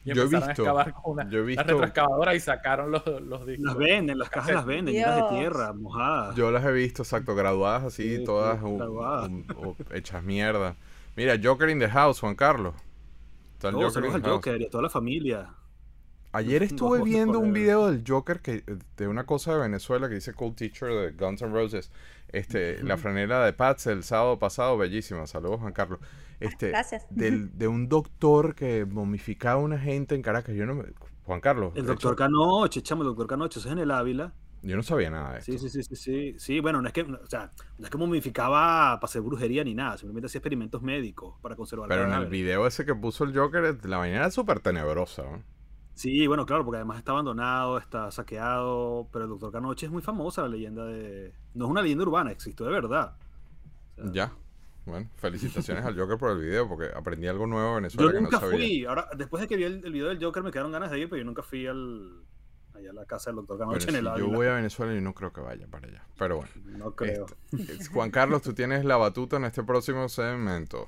y 0.05 0.13
Yo 0.13 0.21
he 0.21 0.25
empezaron 0.25 0.29
visto, 0.29 0.47
a 0.47 0.51
excavar 0.51 0.93
con 0.93 1.11
una, 1.15 1.29
yo 1.29 1.39
he 1.39 1.41
una 1.41 1.47
visto- 1.47 1.63
retroexcavadora 1.63 2.33
y 2.33 2.39
sacaron 2.39 2.91
los, 2.91 3.05
los 3.05 3.45
discos. 3.45 3.65
Las 3.65 3.75
venden, 3.77 4.17
las 4.19 4.29
cajas 4.29 4.55
las 4.55 4.65
venden, 4.65 4.93
llenas 4.93 5.15
de 5.17 5.37
tierra, 5.37 5.73
mojadas. 5.73 6.33
Yo 6.37 6.49
las 6.49 6.63
he 6.63 6.71
visto, 6.71 7.03
exacto, 7.03 7.35
graduadas 7.35 7.83
así, 7.83 8.15
Sí, 8.19 8.23
todas 8.23 8.61
graduadas. 8.61 9.29
hechas 9.91 10.23
mierda. 10.23 10.77
Mira, 11.19 11.37
Joker 11.43 11.69
in 11.69 11.79
the 11.79 11.89
House, 11.89 12.21
Juan 12.21 12.33
Carlos. 12.35 12.73
Está 13.55 13.67
el 13.69 13.75
Oh, 13.75 13.79
Joker 13.79 13.91
saludos 13.93 14.09
in 14.11 14.15
al 14.15 14.21
the 14.21 14.27
House. 14.29 14.35
Joker 14.37 14.61
y 14.61 14.65
a 14.65 14.69
toda 14.69 14.83
la 14.83 14.89
familia. 14.89 15.53
Ayer 16.31 16.63
estuve 16.63 17.03
viendo 17.03 17.39
un 17.39 17.51
video 17.51 17.87
del 17.91 18.05
Joker 18.07 18.39
que 18.39 18.63
de 18.95 19.07
una 19.09 19.25
cosa 19.25 19.53
de 19.53 19.59
Venezuela 19.59 20.07
que 20.07 20.15
dice 20.15 20.33
Cool 20.33 20.55
Teacher 20.55 20.87
de 20.89 21.11
Guns 21.11 21.41
N' 21.41 21.51
Roses. 21.51 21.91
Este, 22.29 22.81
la 22.83 22.95
franela 22.97 23.43
de 23.43 23.51
Pats 23.51 23.87
el 23.87 24.03
sábado 24.03 24.39
pasado, 24.39 24.77
bellísima. 24.77 25.27
Saludos, 25.27 25.59
Juan 25.59 25.73
Carlos. 25.73 25.99
Este, 26.39 26.69
Gracias. 26.69 27.05
del- 27.09 27.57
de 27.57 27.67
un 27.67 27.89
doctor 27.89 28.55
que 28.55 28.85
momificaba 28.85 29.59
a 29.59 29.63
una 29.63 29.77
gente 29.77 30.15
en 30.15 30.21
Caracas. 30.21 30.55
Yo 30.55 30.65
no 30.65 30.75
me- 30.75 30.85
Juan 31.25 31.41
Carlos. 31.41 31.73
El 31.75 31.85
doctor 31.85 32.13
hecho, 32.13 32.15
Canoche, 32.15 32.81
chamo, 32.81 33.01
el 33.01 33.07
doctor 33.09 33.27
Canoche, 33.27 33.59
eso 33.59 33.67
es 33.67 33.73
en 33.73 33.79
el 33.79 33.91
Ávila. 33.91 34.31
Yo 34.61 34.75
no 34.75 34.83
sabía 34.83 35.09
nada 35.09 35.33
de 35.33 35.39
esto. 35.39 35.57
Sí, 35.57 35.57
sí, 35.57 35.69
sí, 35.69 35.83
sí, 35.83 35.95
sí. 35.95 36.35
Sí, 36.37 36.59
bueno, 36.59 36.81
no 36.81 36.87
es 36.87 36.93
que, 36.93 37.01
o 37.03 37.27
sea, 37.27 37.51
no 37.77 37.85
es 37.85 37.89
que 37.89 37.97
momificaba 37.97 38.99
para 38.99 39.05
hacer 39.09 39.21
brujería 39.21 39.63
ni 39.63 39.73
nada, 39.73 39.97
simplemente 39.97 40.27
hacía 40.27 40.39
experimentos 40.39 40.81
médicos 40.81 41.35
para 41.41 41.55
conservar 41.55 41.87
Pero 41.87 42.03
en 42.05 42.13
el 42.13 42.27
video 42.27 42.67
ese 42.67 42.85
que 42.85 42.93
puso 42.95 43.23
el 43.23 43.35
Joker, 43.37 43.85
la 43.85 43.97
vaina 43.97 44.17
era 44.17 44.31
súper 44.31 44.59
tenebrosa. 44.59 45.23
¿no? 45.23 45.43
Sí, 45.93 46.27
bueno, 46.27 46.45
claro, 46.45 46.63
porque 46.65 46.77
además 46.77 46.97
está 46.99 47.11
abandonado, 47.11 47.77
está 47.77 48.09
saqueado, 48.11 49.09
pero 49.11 49.25
el 49.25 49.29
doctor 49.29 49.51
Canoche 49.51 49.85
es 49.85 49.91
muy 49.91 50.01
famosa 50.01 50.41
la 50.43 50.47
leyenda 50.49 50.85
de... 50.85 51.33
No 51.53 51.65
es 51.65 51.71
una 51.71 51.81
leyenda 51.81 52.03
urbana, 52.05 52.31
existió 52.31 52.65
de 52.65 52.71
verdad. 52.71 53.17
O 53.97 54.09
sea, 54.13 54.13
Ya. 54.13 54.33
Bueno, 54.85 55.09
felicitaciones 55.17 55.85
al 55.85 55.97
Joker 55.97 56.17
por 56.17 56.31
el 56.31 56.39
video 56.39 56.67
porque 56.67 56.87
aprendí 56.95 57.27
algo 57.27 57.45
nuevo 57.47 57.69
en 57.69 57.75
Venezuela 57.83 58.09
Yo 58.09 58.13
que 58.13 58.21
no 58.21 58.31
sabía. 58.31 58.67
fui, 58.67 58.85
ahora, 58.85 59.09
después 59.17 59.41
de 59.41 59.47
que 59.47 59.57
vi 59.57 59.63
el, 59.63 59.85
el 59.85 59.93
video 59.93 60.07
del 60.09 60.23
Joker 60.23 60.43
me 60.43 60.51
quedaron 60.51 60.71
ganas 60.71 60.89
de 60.91 60.99
ir, 60.99 61.09
pero 61.09 61.19
yo 61.21 61.25
nunca 61.25 61.43
fui 61.43 61.67
al, 61.67 62.23
allá 62.79 62.89
a 62.91 62.93
la 62.93 63.05
casa 63.05 63.29
del 63.29 63.37
doctor 63.37 63.57
Bueno, 63.57 63.71
Canoche 63.71 63.91
si 63.91 63.97
en 63.97 64.05
el 64.07 64.17
yo 64.19 64.27
voy 64.29 64.47
a 64.47 64.53
Venezuela 64.55 64.93
y 64.95 65.01
no 65.01 65.13
creo 65.13 65.31
que 65.33 65.41
vaya 65.41 65.67
para 65.67 65.87
allá. 65.87 66.03
Pero 66.17 66.37
bueno. 66.37 66.51
No 66.77 66.95
creo. 66.95 67.25
Este, 67.51 67.73
es- 67.73 67.89
Juan 67.89 68.11
Carlos, 68.11 68.41
tú 68.41 68.53
tienes 68.53 68.83
la 68.85 68.97
batuta 68.97 69.37
en 69.37 69.45
este 69.45 69.63
próximo 69.63 70.09
segmento. 70.09 70.87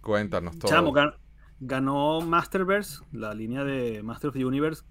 Cuéntanos 0.00 0.58
todo. 0.58 0.70
Chamo, 0.70 0.92
gan- 0.92 1.14
ganó 1.60 2.20
Masterverse, 2.20 3.02
la 3.12 3.34
línea 3.34 3.64
de 3.64 4.02
Master 4.02 4.28
of 4.28 4.34
the 4.34 4.44
Universe, 4.44 4.82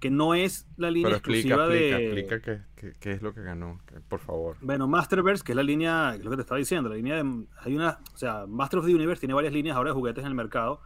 que 0.00 0.10
no 0.10 0.34
es 0.34 0.66
la 0.76 0.90
línea 0.90 1.08
Pero 1.08 1.16
exclusiva 1.18 1.66
explica, 1.66 1.96
de... 1.96 2.04
explica 2.04 2.66
qué, 2.98 3.12
es 3.12 3.22
lo 3.22 3.34
que 3.34 3.42
ganó, 3.42 3.80
que- 3.86 4.00
por 4.00 4.20
favor. 4.20 4.56
Bueno, 4.60 4.88
Masterverse, 4.88 5.44
que 5.44 5.52
es 5.52 5.56
la 5.56 5.62
línea, 5.62 6.16
lo 6.16 6.30
que 6.30 6.36
te 6.36 6.42
estaba 6.42 6.58
diciendo, 6.58 6.88
la 6.88 6.96
línea 6.96 7.22
de... 7.22 7.46
Hay 7.60 7.76
una, 7.76 8.00
o 8.12 8.16
sea, 8.16 8.46
Master 8.46 8.80
of 8.80 8.86
the 8.86 8.94
Universe 8.94 9.20
tiene 9.20 9.34
varias 9.34 9.52
líneas 9.52 9.76
ahora 9.76 9.90
de 9.90 9.94
juguetes 9.94 10.22
en 10.22 10.28
el 10.28 10.34
mercado. 10.34 10.80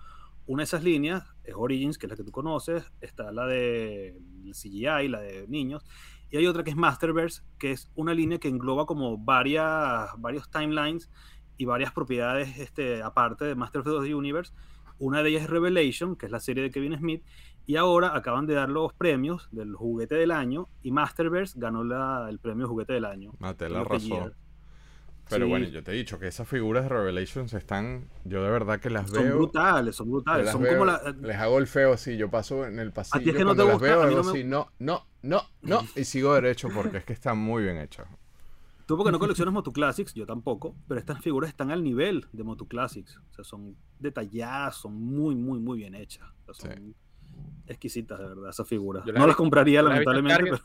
Una 0.46 0.62
de 0.62 0.64
esas 0.64 0.82
líneas 0.82 1.24
es 1.44 1.54
Origins, 1.56 1.96
que 1.96 2.06
es 2.06 2.10
la 2.10 2.16
que 2.16 2.24
tú 2.24 2.32
conoces, 2.32 2.92
está 3.00 3.32
la 3.32 3.46
de 3.46 4.20
CGI, 4.52 5.08
la 5.08 5.20
de 5.20 5.46
niños, 5.48 5.86
y 6.30 6.36
hay 6.36 6.46
otra 6.48 6.64
que 6.64 6.70
es 6.70 6.76
Masterverse, 6.76 7.42
que 7.58 7.70
es 7.70 7.90
una 7.94 8.12
línea 8.12 8.38
que 8.38 8.48
engloba 8.48 8.86
como 8.86 9.16
varias, 9.16 10.10
varios 10.18 10.50
timelines 10.50 11.08
y 11.56 11.64
varias 11.64 11.92
propiedades 11.92 12.58
este, 12.58 13.02
aparte 13.02 13.44
de 13.44 13.54
Master 13.54 13.82
of 13.82 14.04
the 14.04 14.14
Universe. 14.14 14.52
Una 14.98 15.22
de 15.22 15.30
ellas 15.30 15.44
es 15.44 15.50
Revelation, 15.50 16.16
que 16.16 16.26
es 16.26 16.32
la 16.32 16.40
serie 16.40 16.62
de 16.62 16.70
Kevin 16.70 16.96
Smith, 16.98 17.22
y 17.66 17.76
ahora 17.76 18.14
acaban 18.16 18.46
de 18.46 18.54
dar 18.54 18.68
los 18.68 18.92
premios 18.92 19.48
del 19.52 19.74
juguete 19.74 20.14
del 20.16 20.30
año, 20.30 20.68
y 20.82 20.90
Masterverse 20.90 21.58
ganó 21.58 21.82
la- 21.84 22.26
el 22.28 22.38
premio 22.38 22.66
juguete 22.68 22.92
del 22.94 23.04
año. 23.04 23.32
Of 23.40 23.56
the 23.56 23.64
arrasó. 23.66 23.98
Year. 24.06 24.34
Pero 25.30 25.46
Sí. 25.46 25.50
bueno, 25.50 25.66
yo 25.68 25.82
te 25.82 25.92
he 25.92 25.94
dicho 25.94 26.18
que 26.18 26.26
esas 26.26 26.46
figuras 26.46 26.82
de 26.82 26.90
Revelations 26.90 27.54
están. 27.54 28.10
Yo 28.24 28.42
de 28.44 28.50
verdad 28.50 28.78
que 28.78 28.90
las 28.90 29.08
Son 29.08 29.22
veo. 29.24 29.36
brutales, 29.36 29.96
son 29.96 30.10
brutales. 30.10 30.50
Son 30.50 30.60
veo, 30.60 30.72
como 30.74 30.84
la. 30.84 31.00
Les 31.22 31.36
hago 31.36 31.58
el 31.58 31.66
feo 31.66 31.94
así. 31.94 32.18
Yo 32.18 32.30
paso 32.30 32.66
en 32.66 32.78
el 32.78 32.92
pasillo. 32.92 33.32
que 33.32 33.42
no 33.42 33.52
te 33.56 33.64
las 33.64 33.72
gusta, 33.72 33.86
veo, 33.88 34.02
a 34.02 34.06
mí 34.06 34.14
no 34.14 34.22
me- 34.22 34.30
así. 34.30 34.44
No, 34.44 34.66
no, 34.78 35.06
no, 35.22 35.40
no. 35.62 35.80
Y 35.96 36.04
sigo 36.04 36.34
derecho 36.34 36.68
porque 36.74 36.98
es 36.98 37.04
que 37.06 37.14
están 37.14 37.38
muy 37.38 37.62
bien 37.62 37.78
hechas. 37.78 38.06
Tú 38.84 38.98
porque 38.98 39.12
no 39.12 39.18
coleccionas 39.18 39.54
Motu 39.54 39.72
Classics, 39.72 40.12
yo 40.12 40.26
tampoco, 40.26 40.76
pero 40.86 41.00
estas 41.00 41.18
figuras 41.22 41.48
están 41.48 41.70
al 41.70 41.82
nivel 41.82 42.26
de 42.32 42.44
Motu 42.44 42.68
Classics. 42.68 43.16
O 43.30 43.32
sea, 43.32 43.42
son 43.44 43.78
detalladas, 43.98 44.76
son 44.76 44.92
muy, 44.92 45.34
muy, 45.34 45.58
muy 45.58 45.78
bien 45.78 45.94
hechas. 45.94 46.28
O 46.46 46.52
sea, 46.52 46.74
son 46.74 46.94
exquisitas, 47.66 48.18
de 48.18 48.26
verdad, 48.26 48.50
esas 48.50 48.68
figuras. 48.68 49.04
Yo 49.06 49.12
las 49.12 49.20
No 49.20 49.26
las 49.26 49.36
compraría, 49.36 49.82
las 49.82 49.90
lamentablemente, 49.92 50.42
pero 50.44 50.58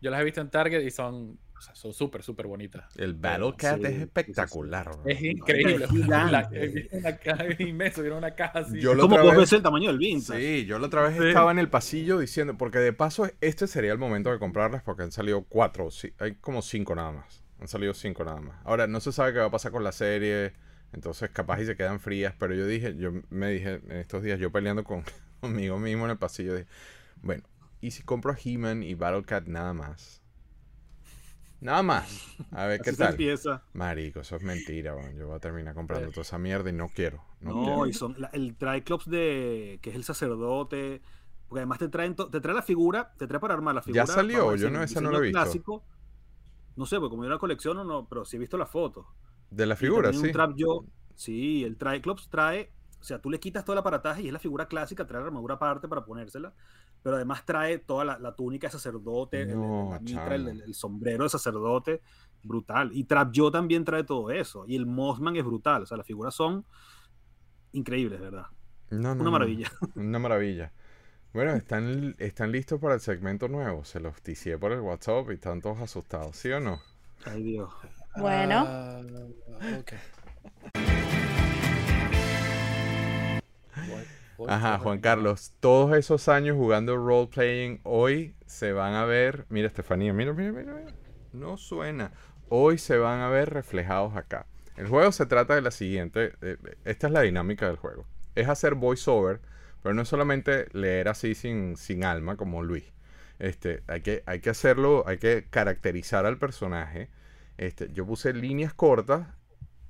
Yo 0.00 0.10
las 0.10 0.20
he 0.20 0.24
visto 0.24 0.40
en 0.40 0.50
Target 0.50 0.82
y 0.84 0.90
son 0.90 1.38
o 1.58 1.60
sea, 1.60 1.74
son 1.74 1.92
súper, 1.92 2.22
súper 2.22 2.46
bonitas. 2.46 2.84
El 2.96 3.14
Battle 3.14 3.52
Cat 3.56 3.78
sí, 3.78 3.82
es 3.84 3.90
sí, 3.90 3.96
sí. 3.96 4.02
espectacular. 4.02 4.88
bro. 4.90 5.02
Es 5.06 5.20
increíble. 5.20 5.84
es 5.84 5.90
gigante. 5.90 6.88
Una 6.92 7.16
caja 7.16 7.44
inmenso, 7.58 8.04
era 8.04 8.14
una 8.14 8.30
caja 8.32 8.60
así. 8.60 8.78
Yo 8.80 8.96
como 8.96 9.16
vez- 9.16 9.36
veces 9.36 9.54
el 9.54 9.62
tamaño 9.62 9.88
del 9.88 9.98
vintage. 9.98 10.38
Sí, 10.40 10.66
yo 10.66 10.78
la 10.78 10.86
otra 10.86 11.02
vez 11.02 11.16
Sí. 11.18 11.26
estaba 11.26 11.50
en 11.50 11.58
el 11.58 11.68
pasillo 11.68 12.18
diciendo, 12.20 12.56
porque 12.56 12.78
de 12.78 12.92
paso 12.92 13.28
este 13.40 13.66
sería 13.66 13.90
el 13.90 13.98
momento 13.98 14.30
de 14.30 14.38
comprarlas 14.38 14.84
porque 14.84 15.02
han 15.02 15.10
salido 15.10 15.42
cuatro, 15.48 15.90
sí, 15.90 16.12
hay 16.20 16.36
como 16.36 16.62
cinco 16.62 16.94
nada 16.94 17.10
más. 17.10 17.42
Han 17.60 17.66
salido 17.66 17.92
cinco 17.92 18.24
nada 18.24 18.40
más. 18.40 18.56
Ahora, 18.64 18.86
no 18.86 19.00
se 19.00 19.10
sabe 19.10 19.32
qué 19.32 19.40
va 19.40 19.46
a 19.46 19.50
pasar 19.50 19.72
con 19.72 19.82
la 19.82 19.90
serie, 19.90 20.52
entonces 20.92 21.28
capaz 21.30 21.60
y 21.60 21.66
se 21.66 21.76
quedan 21.76 21.98
frías, 21.98 22.34
pero 22.38 22.54
yo 22.54 22.66
dije, 22.68 22.94
yo 22.96 23.10
me 23.30 23.50
dije 23.50 23.80
en 23.88 23.96
estos 23.96 24.22
días, 24.22 24.38
yo 24.38 24.52
peleando 24.52 24.84
con, 24.84 25.02
conmigo 25.40 25.78
mismo 25.78 26.04
en 26.04 26.10
el 26.12 26.18
pasillo, 26.18 26.54
dije, 26.54 26.68
bueno, 27.22 27.42
¿y 27.80 27.90
si 27.92 28.02
compro 28.02 28.32
a 28.32 28.36
He-Man 28.42 28.82
y 28.82 28.94
Battle 28.94 29.24
Cat 29.24 29.46
nada 29.46 29.72
más? 29.74 30.22
Nada 31.60 31.82
más. 31.82 32.36
A 32.52 32.66
ver 32.66 32.80
qué 32.80 32.90
Así 32.90 32.98
tal. 32.98 33.10
empieza. 33.12 33.64
Marico, 33.72 34.20
eso 34.20 34.36
es 34.36 34.42
mentira, 34.44 34.94
weón. 34.94 35.16
Yo 35.16 35.26
voy 35.26 35.36
a 35.36 35.40
terminar 35.40 35.74
comprando 35.74 36.08
toda 36.10 36.22
esa 36.22 36.38
mierda 36.38 36.70
y 36.70 36.72
no 36.72 36.88
quiero. 36.88 37.24
No, 37.40 37.50
No, 37.52 37.64
quiero. 37.64 37.86
y 37.88 37.92
son 37.92 38.14
la- 38.16 38.28
el 38.28 38.54
Triclops 38.56 39.10
de 39.10 39.80
que 39.82 39.90
es 39.90 39.96
el 39.96 40.04
sacerdote, 40.04 41.02
porque 41.48 41.60
además 41.60 41.80
te 41.80 41.88
traen 41.88 42.14
to- 42.14 42.30
te 42.30 42.40
trae 42.40 42.54
la 42.54 42.62
figura, 42.62 43.12
te 43.18 43.26
trae 43.26 43.40
para 43.40 43.54
armar 43.54 43.74
la 43.74 43.82
figura. 43.82 44.06
salió? 44.06 44.38
vamos 44.46 44.54
a 44.54 44.56
Yo 44.58 44.70
no- 44.70 44.82
esa 44.84 45.00
no 45.00 45.10
la 45.10 45.18
he 45.18 45.22
visto. 45.22 45.40
clásico. 45.40 45.84
No 46.76 46.86
sé, 46.86 46.96
porque 47.00 47.10
como 47.10 47.24
yo 47.24 47.30
la 47.30 47.38
colecciono, 47.38 47.82
no, 47.82 48.06
pero 48.08 48.24
sí 48.24 48.36
he 48.36 48.38
visto 48.38 48.56
las 48.56 48.70
fotos. 48.70 49.04
De 49.50 49.66
la 49.66 49.74
figura, 49.74 50.12
sí. 50.12 50.18
un 50.26 50.30
trap 50.32 50.52
yo, 50.54 50.84
sí, 51.16 51.64
el 51.64 51.76
Triclops 51.76 52.28
trae, 52.28 52.70
sea, 53.08 53.20
tú 53.20 53.30
le 53.30 53.40
quitas 53.40 53.64
todo 53.64 53.74
el 53.74 53.78
aparataje 53.80 54.22
y 54.22 54.26
es 54.28 54.32
la 54.32 54.38
figura 54.38 54.68
clásica, 54.68 55.06
trae 55.06 55.20
la 55.20 55.26
armadura 55.28 55.54
aparte 55.56 55.88
para 55.88 56.04
ponérsela, 56.04 56.52
pero 57.02 57.16
además 57.16 57.44
trae 57.46 57.78
toda 57.78 58.04
la, 58.04 58.18
la 58.18 58.34
túnica 58.36 58.66
de 58.68 58.72
sacerdote, 58.72 59.42
el- 59.42 59.50
el- 59.50 59.56
No, 59.56 59.90
la 59.92 60.00
mitra, 60.00 60.34
el, 60.34 60.48
el- 60.48 60.62
el 60.62 60.74
sombrero 60.74 61.24
de 61.24 61.30
sacerdote, 61.30 62.02
brutal. 62.42 62.90
Y 62.92 63.04
Trap 63.04 63.32
Yo 63.32 63.50
también 63.50 63.84
trae 63.84 64.04
todo 64.04 64.30
eso. 64.30 64.64
Y 64.66 64.76
el 64.76 64.86
Mossman 64.86 65.36
es 65.36 65.44
brutal, 65.44 65.82
o 65.82 65.86
sea, 65.86 65.96
las 65.96 66.06
figuras 66.06 66.34
son 66.34 66.64
increíbles, 67.72 68.20
¿verdad? 68.20 68.46
No, 68.90 69.14
no, 69.14 69.20
Una 69.20 69.24
no. 69.24 69.30
maravilla. 69.30 69.70
Una 69.94 70.18
maravilla. 70.18 70.72
Bueno, 71.32 71.52
están, 71.52 72.14
están 72.18 72.52
listos 72.52 72.80
para 72.80 72.94
el 72.94 73.00
segmento 73.00 73.48
nuevo. 73.48 73.84
Se 73.84 74.00
los 74.00 74.20
ticié 74.22 74.56
por 74.58 74.72
el 74.72 74.80
WhatsApp 74.80 75.30
y 75.30 75.34
están 75.34 75.60
todos 75.60 75.78
asustados, 75.80 76.36
¿sí 76.36 76.50
o 76.50 76.60
no? 76.60 76.80
Ay, 77.24 77.42
Dios. 77.42 77.70
Bueno. 78.16 78.64
Ah, 78.66 79.00
ok. 79.80 79.92
Ajá, 84.46 84.78
Juan. 84.78 85.00
Carlos, 85.00 85.52
todos 85.60 85.96
esos 85.96 86.28
años 86.28 86.56
jugando 86.56 86.96
role 86.96 87.28
playing 87.28 87.80
hoy 87.82 88.34
se 88.46 88.72
van 88.72 88.94
a 88.94 89.04
ver. 89.04 89.46
Mira, 89.48 89.66
Estefanía, 89.66 90.12
mira, 90.12 90.32
mira, 90.32 90.52
mira, 90.52 90.74
mira. 90.74 90.94
No 91.32 91.56
suena. 91.56 92.12
Hoy 92.48 92.78
se 92.78 92.96
van 92.98 93.20
a 93.20 93.28
ver 93.28 93.50
reflejados 93.50 94.16
acá. 94.16 94.46
El 94.76 94.86
juego 94.86 95.10
se 95.12 95.26
trata 95.26 95.54
de 95.54 95.62
la 95.62 95.70
siguiente. 95.70 96.32
eh, 96.40 96.56
esta 96.84 97.08
es 97.08 97.12
la 97.12 97.22
dinámica 97.22 97.66
del 97.66 97.76
juego. 97.76 98.06
Es 98.34 98.48
hacer 98.48 98.74
voiceover, 98.74 99.40
pero 99.82 99.94
no 99.94 100.02
es 100.02 100.08
solamente 100.08 100.66
leer 100.72 101.08
así 101.08 101.34
sin, 101.34 101.76
sin 101.76 102.04
alma 102.04 102.36
como 102.36 102.62
Luis. 102.62 102.84
Este, 103.38 103.82
hay, 103.86 104.00
que, 104.02 104.22
hay 104.26 104.40
que 104.40 104.50
hacerlo, 104.50 105.04
hay 105.06 105.18
que 105.18 105.46
caracterizar 105.50 106.26
al 106.26 106.38
personaje. 106.38 107.10
Este, 107.56 107.92
yo 107.92 108.06
puse 108.06 108.32
líneas 108.32 108.72
cortas 108.72 109.26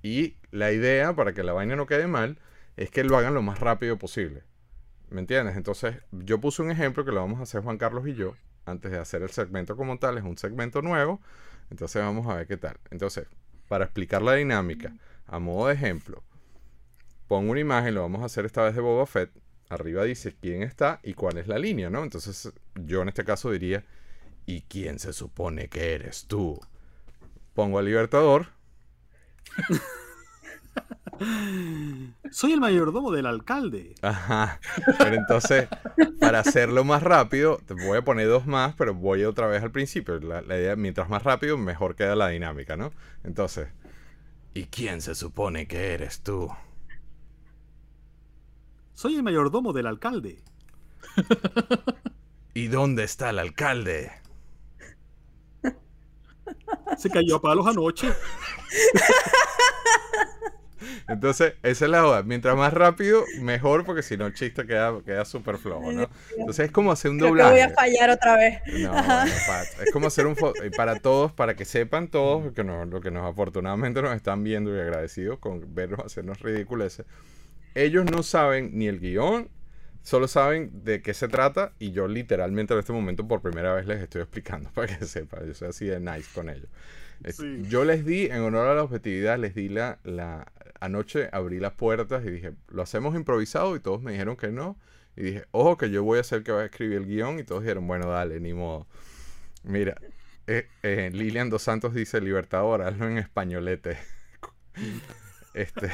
y 0.02 0.36
la 0.50 0.72
idea, 0.72 1.14
para 1.14 1.32
que 1.34 1.42
la 1.42 1.52
vaina 1.52 1.76
no 1.76 1.86
quede 1.86 2.06
mal, 2.06 2.38
es 2.78 2.90
que 2.90 3.02
lo 3.02 3.16
hagan 3.16 3.34
lo 3.34 3.42
más 3.42 3.58
rápido 3.58 3.98
posible. 3.98 4.44
¿Me 5.10 5.20
entiendes? 5.20 5.56
Entonces, 5.56 5.96
yo 6.12 6.40
puse 6.40 6.62
un 6.62 6.70
ejemplo 6.70 7.04
que 7.04 7.10
lo 7.10 7.20
vamos 7.20 7.40
a 7.40 7.42
hacer 7.42 7.60
Juan 7.60 7.76
Carlos 7.76 8.06
y 8.06 8.14
yo, 8.14 8.36
antes 8.66 8.92
de 8.92 8.98
hacer 8.98 9.22
el 9.22 9.30
segmento 9.30 9.76
como 9.76 9.98
tal, 9.98 10.16
es 10.16 10.22
un 10.22 10.38
segmento 10.38 10.80
nuevo. 10.80 11.20
Entonces, 11.70 12.00
vamos 12.00 12.28
a 12.28 12.36
ver 12.36 12.46
qué 12.46 12.56
tal. 12.56 12.76
Entonces, 12.90 13.26
para 13.66 13.84
explicar 13.84 14.22
la 14.22 14.34
dinámica, 14.34 14.94
a 15.26 15.40
modo 15.40 15.66
de 15.66 15.74
ejemplo, 15.74 16.22
pongo 17.26 17.50
una 17.50 17.60
imagen, 17.60 17.94
lo 17.94 18.02
vamos 18.02 18.22
a 18.22 18.26
hacer 18.26 18.44
esta 18.44 18.62
vez 18.62 18.76
de 18.76 18.80
Boba 18.80 19.06
Fett. 19.06 19.32
Arriba 19.70 20.04
dice 20.04 20.36
quién 20.40 20.62
está 20.62 21.00
y 21.02 21.14
cuál 21.14 21.36
es 21.38 21.48
la 21.48 21.58
línea, 21.58 21.90
¿no? 21.90 22.04
Entonces, 22.04 22.52
yo 22.76 23.02
en 23.02 23.08
este 23.08 23.24
caso 23.24 23.50
diría, 23.50 23.84
¿y 24.46 24.62
quién 24.62 25.00
se 25.00 25.12
supone 25.12 25.68
que 25.68 25.94
eres 25.94 26.26
tú? 26.26 26.60
Pongo 27.54 27.80
al 27.80 27.86
Libertador. 27.86 28.46
Soy 32.30 32.52
el 32.52 32.60
mayordomo 32.60 33.10
del 33.10 33.26
alcalde. 33.26 33.94
Ajá. 34.02 34.60
Pero 34.98 35.14
entonces, 35.14 35.68
para 36.20 36.40
hacerlo 36.40 36.84
más 36.84 37.02
rápido, 37.02 37.60
te 37.66 37.74
voy 37.74 37.98
a 37.98 38.02
poner 38.02 38.28
dos 38.28 38.46
más, 38.46 38.74
pero 38.76 38.94
voy 38.94 39.24
otra 39.24 39.46
vez 39.46 39.62
al 39.62 39.70
principio. 39.70 40.18
La, 40.20 40.42
la 40.42 40.56
idea, 40.56 40.76
mientras 40.76 41.08
más 41.08 41.22
rápido, 41.22 41.56
mejor 41.58 41.96
queda 41.96 42.14
la 42.16 42.28
dinámica, 42.28 42.76
¿no? 42.76 42.92
Entonces, 43.24 43.68
¿y 44.54 44.64
quién 44.66 45.00
se 45.00 45.14
supone 45.14 45.66
que 45.66 45.94
eres 45.94 46.22
tú? 46.22 46.48
Soy 48.94 49.14
el 49.14 49.22
mayordomo 49.22 49.72
del 49.72 49.86
alcalde. 49.86 50.42
¿Y 52.54 52.66
dónde 52.66 53.04
está 53.04 53.30
el 53.30 53.38
alcalde? 53.38 54.10
Se 56.96 57.08
cayó 57.08 57.36
a 57.36 57.40
palos 57.40 57.66
anoche. 57.66 58.12
Entonces, 61.08 61.54
esa 61.62 61.84
es 61.86 61.90
la 61.90 62.02
joda. 62.02 62.22
Mientras 62.22 62.56
más 62.56 62.72
rápido, 62.72 63.30
mejor, 63.34 63.84
porque 63.84 64.02
si 64.02 64.16
no 64.16 64.26
el 64.26 64.34
chiste 64.34 64.66
queda, 64.66 65.02
queda 65.04 65.24
súper 65.24 65.58
flojo, 65.58 65.92
¿no? 65.92 66.08
Entonces 66.36 66.66
es 66.66 66.72
como 66.72 66.92
hacer 66.92 67.10
un 67.10 67.18
Creo 67.18 67.34
que 67.34 67.42
doblaje. 67.42 67.50
voy 67.50 67.60
a 67.60 67.70
fallar 67.70 68.10
otra 68.10 68.36
vez. 68.36 68.62
No, 68.66 68.92
bueno, 69.44 69.64
es 69.80 69.90
como 69.90 70.06
hacer 70.08 70.26
un 70.26 70.36
y 70.64 70.70
para 70.70 70.96
todos, 70.96 71.32
para 71.32 71.56
que 71.56 71.64
sepan 71.64 72.08
todos 72.08 72.52
que 72.54 72.64
nos, 72.64 72.88
lo 72.88 73.00
que 73.00 73.10
nos 73.10 73.28
afortunadamente 73.30 74.02
nos 74.02 74.14
están 74.14 74.44
viendo 74.44 74.74
y 74.76 74.80
agradecidos 74.80 75.38
con 75.38 75.74
vernos 75.74 76.00
hacernos 76.04 76.40
ridículos. 76.40 77.02
Ellos 77.74 78.04
no 78.06 78.22
saben 78.22 78.70
ni 78.78 78.88
el 78.88 79.00
guion, 79.00 79.50
solo 80.02 80.28
saben 80.28 80.70
de 80.84 81.02
qué 81.02 81.14
se 81.14 81.28
trata 81.28 81.74
y 81.78 81.92
yo 81.92 82.08
literalmente 82.08 82.74
en 82.74 82.80
este 82.80 82.92
momento 82.92 83.26
por 83.28 83.42
primera 83.42 83.74
vez 83.74 83.86
les 83.86 84.00
estoy 84.02 84.22
explicando 84.22 84.70
para 84.74 84.86
que 84.98 85.04
sepan. 85.06 85.46
Yo 85.46 85.54
soy 85.54 85.68
así 85.68 85.86
de 85.86 86.00
nice 86.00 86.30
con 86.34 86.48
ellos. 86.50 86.68
Sí. 87.26 87.66
Yo 87.68 87.84
les 87.84 88.04
di, 88.04 88.26
en 88.26 88.42
honor 88.42 88.68
a 88.68 88.74
la 88.74 88.82
objetividad, 88.84 89.38
les 89.38 89.54
di 89.54 89.68
la, 89.68 89.98
la... 90.04 90.52
Anoche 90.80 91.28
abrí 91.32 91.58
las 91.60 91.72
puertas 91.72 92.24
y 92.24 92.30
dije, 92.30 92.54
¿lo 92.68 92.82
hacemos 92.82 93.14
improvisado? 93.16 93.76
Y 93.76 93.80
todos 93.80 94.02
me 94.02 94.12
dijeron 94.12 94.36
que 94.36 94.48
no. 94.48 94.78
Y 95.16 95.22
dije, 95.22 95.44
ojo 95.50 95.76
que 95.76 95.90
yo 95.90 96.04
voy 96.04 96.18
a 96.18 96.24
ser 96.24 96.42
que 96.42 96.52
va 96.52 96.60
a 96.60 96.64
escribir 96.64 96.98
el 96.98 97.06
guion. 97.06 97.38
Y 97.38 97.44
todos 97.44 97.62
dijeron, 97.62 97.86
bueno, 97.86 98.08
dale, 98.08 98.40
ni 98.40 98.54
modo. 98.54 98.86
Mira, 99.64 100.00
eh, 100.46 100.68
eh, 100.82 101.10
Lilian 101.12 101.50
Dos 101.50 101.62
Santos 101.62 101.94
dice, 101.94 102.20
Libertador, 102.20 102.82
hazlo 102.82 103.08
en 103.08 103.18
españolete. 103.18 103.98
este, 105.54 105.90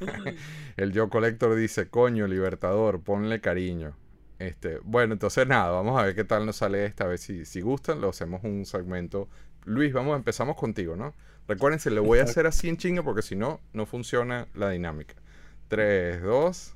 el 0.76 0.92
Yo 0.92 1.08
Collector 1.08 1.54
dice, 1.54 1.88
coño, 1.88 2.26
Libertador, 2.26 3.02
ponle 3.02 3.40
cariño. 3.40 3.96
Este, 4.38 4.78
bueno, 4.82 5.12
entonces 5.12 5.46
nada, 5.46 5.70
vamos 5.70 6.00
a 6.00 6.04
ver 6.04 6.14
qué 6.14 6.24
tal 6.24 6.44
nos 6.44 6.56
sale 6.56 6.84
esta 6.86 7.06
vez. 7.06 7.20
Si, 7.20 7.44
si 7.44 7.60
gustan, 7.60 8.00
lo 8.00 8.08
hacemos 8.08 8.42
un 8.44 8.66
segmento. 8.66 9.28
Luis, 9.64 9.92
vamos, 9.92 10.16
empezamos 10.16 10.56
contigo, 10.56 10.96
¿no? 10.96 11.14
Recuérdense, 11.46 11.90
le 11.90 12.00
voy 12.00 12.20
a 12.20 12.24
hacer 12.24 12.46
así 12.46 12.68
en 12.68 12.76
chinga 12.76 13.02
porque 13.02 13.22
si 13.22 13.36
no, 13.36 13.60
no 13.72 13.86
funciona 13.86 14.46
la 14.54 14.70
dinámica. 14.70 15.14
3, 15.68 16.22
2. 16.22 16.74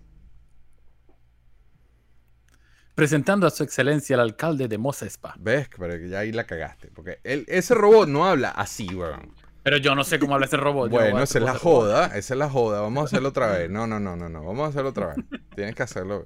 Presentando 2.95 3.47
a 3.47 3.51
su 3.51 3.63
excelencia 3.63 4.15
el 4.15 4.21
alcalde 4.21 4.69
de 4.69 4.77
Moza 4.77 5.07
Spa. 5.07 5.35
¿Ves? 5.39 5.69
Pero 5.79 5.95
que 5.95 6.09
ya 6.09 6.19
ahí 6.21 6.33
la 6.33 6.45
cagaste. 6.45 6.89
Porque 6.89 7.21
él, 7.23 7.45
ese 7.49 7.75
robot 7.75 8.09
no 8.09 8.27
habla 8.27 8.51
así, 8.51 8.93
weón. 8.95 9.33
Pero 9.63 9.77
yo 9.77 9.95
no 9.95 10.03
sé 10.05 10.19
cómo 10.19 10.35
habla 10.35 10.47
ese 10.47 10.57
robot. 10.57 10.91
Bueno, 10.91 11.23
esa 11.23 11.39
es 11.39 11.45
la 11.45 11.55
joda, 11.55 12.07
esa 12.07 12.35
es 12.35 12.39
la 12.39 12.51
joda. 12.51 12.81
Vamos 12.81 13.03
a 13.03 13.05
hacerlo 13.05 13.29
otra 13.29 13.53
vez. 13.53 13.71
No, 13.71 13.87
no, 13.87 14.01
no, 14.01 14.17
no, 14.17 14.29
no. 14.29 14.45
Vamos 14.45 14.67
a 14.67 14.69
hacerlo 14.69 14.91
otra 14.91 15.15
vez. 15.15 15.17
Tienes 15.55 15.75
que 15.75 15.83
hacerlo. 15.83 16.25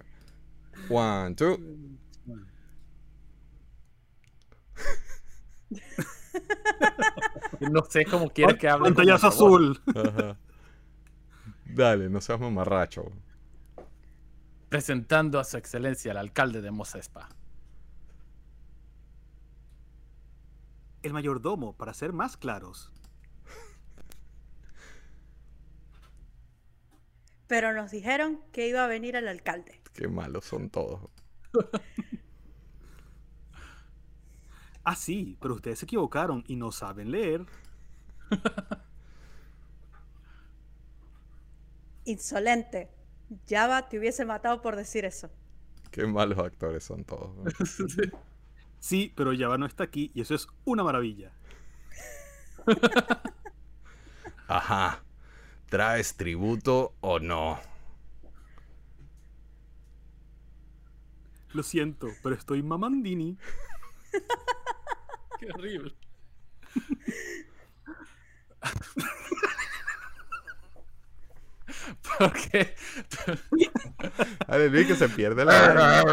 One, 0.88 1.34
two. 1.34 1.58
No 7.70 7.84
sé 7.84 8.04
cómo 8.04 8.30
quieres 8.30 8.58
que 8.58 8.68
hable. 8.68 8.86
Pantallazo 8.86 9.28
azul. 9.28 9.80
Dale, 11.64 12.08
no 12.08 12.20
seas 12.20 12.40
mamarracho. 12.40 13.04
Presentando 14.68 15.38
a 15.38 15.44
su 15.44 15.56
excelencia, 15.56 16.12
el 16.12 16.18
alcalde 16.18 16.60
de 16.60 16.70
Mosespa. 16.70 17.28
El 21.02 21.12
mayordomo, 21.12 21.76
para 21.76 21.94
ser 21.94 22.12
más 22.12 22.36
claros. 22.36 22.92
Pero 27.48 27.72
nos 27.74 27.90
dijeron 27.90 28.40
que 28.52 28.68
iba 28.68 28.84
a 28.84 28.86
venir 28.86 29.16
el 29.16 29.28
alcalde. 29.28 29.82
Qué 29.92 30.08
malos 30.08 30.44
son 30.44 30.70
todos. 30.70 31.10
Ah, 34.84 34.96
sí, 34.96 35.36
pero 35.40 35.54
ustedes 35.54 35.78
se 35.78 35.84
equivocaron 35.84 36.44
y 36.46 36.56
no 36.56 36.72
saben 36.72 37.10
leer. 37.10 37.46
Insolente. 42.04 42.90
Java 43.48 43.88
te 43.88 43.98
hubiese 43.98 44.24
matado 44.24 44.60
por 44.60 44.76
decir 44.76 45.04
eso. 45.04 45.30
Qué 45.90 46.06
malos 46.06 46.38
actores 46.38 46.84
son 46.84 47.04
todos. 47.04 47.32
Sí, 48.82 49.12
pero 49.14 49.30
Java 49.38 49.58
no 49.58 49.66
está 49.66 49.84
aquí 49.84 50.10
y 50.12 50.22
eso 50.22 50.34
es 50.34 50.48
una 50.64 50.82
maravilla. 50.82 51.30
Ajá. 54.48 55.04
¿Traes 55.68 56.16
tributo 56.16 56.92
o 57.00 57.20
no? 57.20 57.60
Lo 61.52 61.62
siento, 61.62 62.08
pero 62.24 62.34
estoy 62.34 62.64
mamandini. 62.64 63.38
Qué 65.42 65.48
horrible. 65.52 65.92
¿Por 72.18 72.32
qué? 72.32 72.76
Dale, 74.46 74.68
Luis, 74.68 74.86
que 74.86 74.94
se 74.94 75.08
pierde 75.08 75.44
la. 75.44 76.04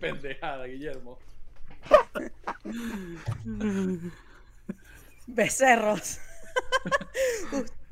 Pendejada, 0.00 0.66
Guillermo. 0.66 1.18
Becerros. 5.26 6.20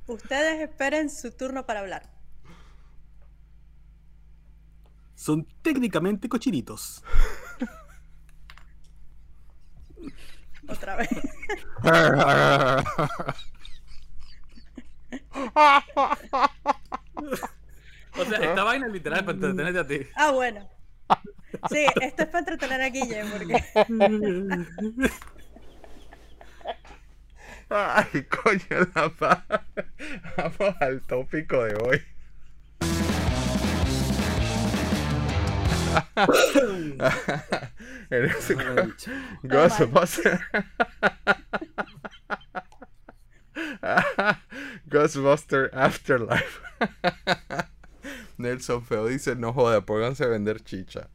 Ustedes 0.06 0.60
esperen 0.60 1.10
su 1.10 1.32
turno 1.32 1.66
para 1.66 1.80
hablar. 1.80 2.15
Son 5.16 5.44
técnicamente 5.62 6.28
cochinitos. 6.28 7.02
Otra 10.68 10.96
vez. 10.96 11.08
O 18.18 18.24
sea, 18.24 18.38
esta 18.38 18.64
vaina 18.64 18.86
es 18.86 18.92
literal 18.92 19.24
para 19.24 19.36
entretenerte 19.36 19.78
a 19.78 19.86
ti. 19.86 20.06
Ah, 20.14 20.30
bueno. 20.32 20.68
Sí, 21.70 21.86
esto 22.00 22.22
es 22.24 22.28
para 22.28 22.38
entretener 22.40 22.82
a 22.82 22.88
Guille, 22.90 23.24
porque 23.32 23.64
Ay, 27.68 28.24
coño, 28.24 28.90
la 28.94 29.08
pa. 29.08 29.44
Vamos 30.36 30.76
al 30.80 31.00
tópico 31.02 31.64
de 31.64 31.74
hoy. 31.76 32.15
Eres 38.10 38.50
un 38.50 38.94
Ghostbuster. 39.42 40.40
Ghostbuster 44.86 45.70
Afterlife. 45.72 46.60
Nelson 48.38 48.84
Feo 48.84 49.06
dice, 49.06 49.34
no 49.34 49.52
joda, 49.52 49.80
pónganse 49.80 50.24
a 50.24 50.28
vender 50.28 50.62
chicha. 50.62 51.08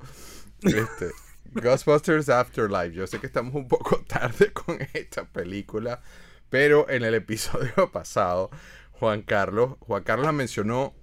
Este, 0.61 1.11
Ghostbusters 1.53 2.29
Afterlife. 2.29 2.93
Yo 2.93 3.07
sé 3.07 3.19
que 3.19 3.27
estamos 3.27 3.53
un 3.55 3.67
poco 3.67 4.03
tarde 4.07 4.51
con 4.53 4.79
esta 4.93 5.25
película, 5.25 6.01
pero 6.49 6.89
en 6.89 7.03
el 7.03 7.13
episodio 7.15 7.91
pasado, 7.91 8.49
Juan 8.91 9.21
Carlos, 9.21 9.77
Juan 9.79 10.03
Carlos 10.03 10.25
la 10.25 10.32
mencionó. 10.32 10.93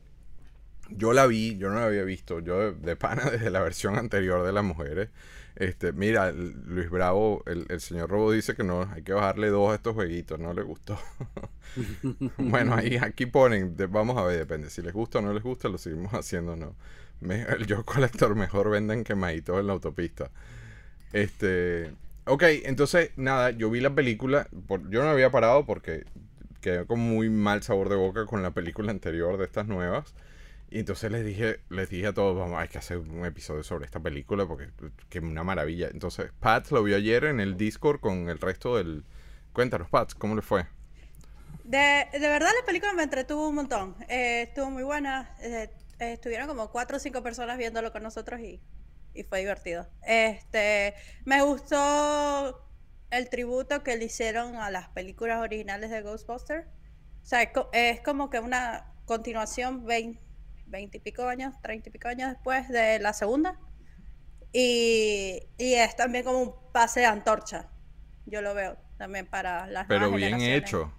Yo 0.91 1.13
la 1.13 1.27
vi, 1.27 1.59
yo 1.59 1.69
no 1.71 1.77
la 1.81 1.87
había 1.87 2.05
visto, 2.05 2.41
yo 2.41 2.73
de, 2.73 2.97
pana 2.97 3.25
desde 3.31 3.51
la 3.51 3.61
versión 3.61 3.97
anterior 3.99 4.45
de 4.45 4.53
las 4.53 4.65
mujeres. 4.65 5.11
Este, 5.57 5.93
mira, 5.93 6.31
Luis 6.33 6.89
Bravo, 6.89 7.43
el, 7.47 7.67
el 7.69 7.81
señor 7.81 8.11
Robo 8.11 8.31
dice 8.33 8.55
que 8.55 8.63
no, 8.65 8.83
hay 8.93 9.03
que 9.03 9.13
bajarle 9.13 9.49
dos 9.51 9.73
a 9.73 9.75
estos 9.75 9.95
jueguitos, 9.95 10.39
no 10.39 10.53
le 10.55 10.63
gustó. 10.63 10.99
bueno, 12.39 12.75
ahí 12.75 12.97
aquí 12.97 13.27
ponen, 13.27 13.75
vamos 13.91 14.17
a 14.17 14.23
ver, 14.25 14.39
depende, 14.39 14.71
si 14.71 14.83
les 14.83 14.93
gusta 14.93 15.19
o 15.19 15.23
no 15.23 15.33
les 15.33 15.43
gusta, 15.43 15.69
lo 15.69 15.79
seguimos 15.79 16.13
haciendo 16.15 16.57
no. 16.57 16.75
Me- 17.21 17.43
el 17.43 17.67
Yo 17.67 17.85
Collector 17.85 18.35
mejor 18.37 18.71
venden 18.71 19.05
quemaditos 19.05 19.59
en 19.61 19.67
la 19.67 19.73
autopista. 19.73 20.31
Este, 21.13 21.93
ok, 22.27 22.43
entonces, 22.65 23.13
nada, 23.17 23.51
yo 23.51 23.71
vi 23.71 23.81
la 23.81 23.95
película, 23.95 24.49
por- 24.67 24.89
yo 24.91 25.03
no 25.03 25.11
había 25.11 25.31
parado 25.31 25.67
porque 25.67 26.05
quedé 26.61 26.87
con 26.87 27.01
muy 27.01 27.31
mal 27.31 27.63
sabor 27.63 27.89
de 27.89 27.97
boca 27.97 28.27
con 28.27 28.43
la 28.43 28.53
película 28.53 28.91
anterior 28.93 29.39
de 29.39 29.45
estas 29.47 29.67
nuevas. 29.69 30.15
Y 30.71 30.81
entonces 30.81 31.11
les 31.11 31.25
dije, 31.25 31.61
les 31.71 31.89
dije 31.89 32.09
a 32.09 32.13
todos, 32.13 32.37
vamos, 32.37 32.59
hay 32.61 32.69
que 32.69 32.79
hacer 32.79 32.99
un 32.99 33.25
episodio 33.25 33.63
sobre 33.63 33.87
esta 33.87 34.01
película 34.01 34.47
porque 34.47 34.69
que 35.09 35.21
una 35.21 35.43
maravilla. 35.45 35.89
Entonces, 35.91 36.31
Pat 36.41 36.71
lo 36.71 36.83
vio 36.83 36.97
ayer 36.97 37.25
en 37.25 37.41
el 37.41 37.57
Discord 37.57 38.01
con 38.01 38.29
el 38.29 38.39
resto 38.39 38.77
del... 38.77 39.05
Cuéntanos, 39.53 39.89
Pat, 39.89 40.13
¿cómo 40.15 40.35
le 40.37 40.43
fue? 40.43 40.67
de, 41.65 42.07
de 42.13 42.29
verdad 42.29 42.49
la 42.59 42.67
película 42.67 42.93
me 42.95 43.03
entretuvo 43.03 43.49
un 43.49 43.55
montón. 43.55 43.97
Eh, 44.09 44.43
estuvo 44.49 44.71
muy 44.71 44.83
buena. 44.83 45.35
eh, 45.41 45.71
estuvieron 45.99 46.47
como 46.47 46.71
cuatro 46.71 46.97
o 46.97 47.01
cinco 47.01 47.23
personas 47.23 47.59
viéndolo 47.59 47.93
con 47.93 48.03
nosotros 48.03 48.41
y, 48.41 48.61
y 49.15 49.23
fue 49.25 49.41
divertido. 49.41 49.87
Este, 50.03 50.95
me 51.25 51.43
gustó 51.43 52.67
el 53.11 53.29
tributo 53.29 53.83
que 53.83 53.97
le 53.97 54.07
hicieron 54.07 54.57
a 54.57 54.71
las 54.71 54.89
películas 54.91 55.41
originales 55.41 55.91
de 55.91 56.03
Ghostbusters. 56.03 56.67
O 57.23 57.27
sea, 57.27 57.43
es, 57.43 57.51
es 57.73 58.01
como 58.01 58.31
que 58.31 58.39
una 58.41 58.95
continuación 59.05 59.85
20, 59.85 60.21
20 60.69 60.99
y 60.99 61.01
pico 61.01 61.27
años, 61.27 61.55
30 61.63 61.89
y 61.89 61.93
pico 61.93 62.09
años 62.09 62.31
después 62.31 62.69
de 62.69 62.99
la 63.01 63.13
segunda. 63.13 63.59
Y, 64.53 65.41
y 65.59 65.75
es 65.75 65.97
también 65.97 66.25
como 66.25 66.41
un 66.43 66.55
pase 66.73 67.01
de 67.01 67.07
antorcha. 67.07 67.71
Yo 68.27 68.43
lo 68.43 68.55
veo 68.55 68.79
también 68.97 69.27
para 69.27 69.67
las 69.67 69.87
Pero 69.87 70.09
nuevas 70.09 70.17
bien 70.17 70.41
hecho. 70.41 70.93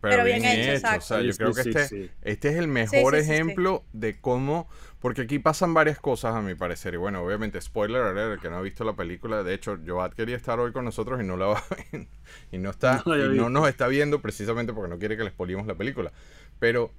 Pero 0.00 0.24
bien 0.24 0.44
hecho, 0.44 0.70
O 0.70 0.74
exacto. 0.74 1.00
sea, 1.00 1.20
yo 1.22 1.32
Sí, 1.32 1.38
creo 1.38 1.54
que 1.54 1.62
sí, 1.62 1.70
este, 1.70 1.88
sí. 1.88 2.10
este 2.22 2.48
es 2.50 2.56
el 2.56 2.68
mejor 2.68 3.14
sí, 3.16 3.22
sí, 3.24 3.26
sí. 3.26 3.32
ejemplo 3.32 3.84
de 3.92 4.20
cómo... 4.20 4.68
Porque 5.00 5.22
aquí 5.22 5.38
pasan 5.38 5.72
varias 5.74 5.98
cosas 5.98 6.34
a 6.34 6.42
mi 6.42 6.54
parecer. 6.54 6.94
Y 6.94 6.96
bueno, 6.98 7.22
obviamente, 7.22 7.60
spoiler 7.60 8.02
alert, 8.02 8.34
el 8.34 8.40
que 8.40 8.50
no 8.50 8.56
ha 8.56 8.62
visto 8.62 8.84
la 8.84 8.94
película. 8.94 9.42
De 9.42 9.54
hecho, 9.54 9.78
Joad 9.86 10.12
quería 10.12 10.36
estar 10.36 10.60
hoy 10.60 10.72
con 10.72 10.84
nosotros 10.84 11.20
y 11.20 11.24
no 11.24 11.36
la 11.36 11.46
va 11.46 11.58
a 11.58 11.64
ver. 11.92 12.08
Y 12.52 12.58
no 12.58 12.70
está... 12.70 13.02
No 13.06 13.16
y 13.16 13.36
no 13.36 13.48
nos 13.50 13.68
está 13.68 13.88
viendo 13.88 14.20
precisamente 14.22 14.72
porque 14.72 14.90
no 14.90 14.98
quiere 14.98 15.16
que 15.16 15.24
le 15.24 15.30
spoilemos 15.30 15.66
la 15.66 15.74
película. 15.74 16.12
Pero 16.58 16.92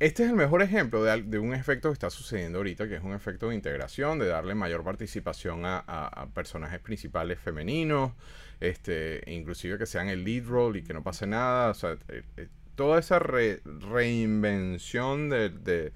este 0.00 0.22
es 0.24 0.30
el 0.30 0.36
mejor 0.36 0.62
ejemplo 0.62 1.02
de, 1.02 1.38
un 1.38 1.54
efecto 1.54 1.88
que 1.88 1.94
está 1.94 2.10
sucediendo 2.10 2.58
ahorita, 2.58 2.88
que 2.88 2.96
es 2.96 3.02
un 3.02 3.14
efecto 3.14 3.48
de 3.48 3.56
integración, 3.56 4.18
de 4.18 4.26
darle 4.26 4.54
mayor 4.54 4.84
participación 4.84 5.62
a, 5.64 6.28
personajes 6.34 6.78
principales 6.80 7.38
femeninos, 7.40 8.12
este, 8.60 9.22
inclusive 9.26 9.76
que 9.78 9.86
sean 9.86 10.08
el 10.08 10.24
lead 10.24 10.44
role 10.46 10.78
y 10.80 10.82
que 10.82 10.94
no 10.94 11.02
pase 11.02 11.26
nada. 11.26 11.70
O 11.70 11.74
sea, 11.74 11.96
eh, 12.08 12.22
eh, 12.36 12.48
toda 12.76 13.00
esa 13.00 13.18
re- 13.18 13.60
reinvención 13.64 15.30
de, 15.30 15.92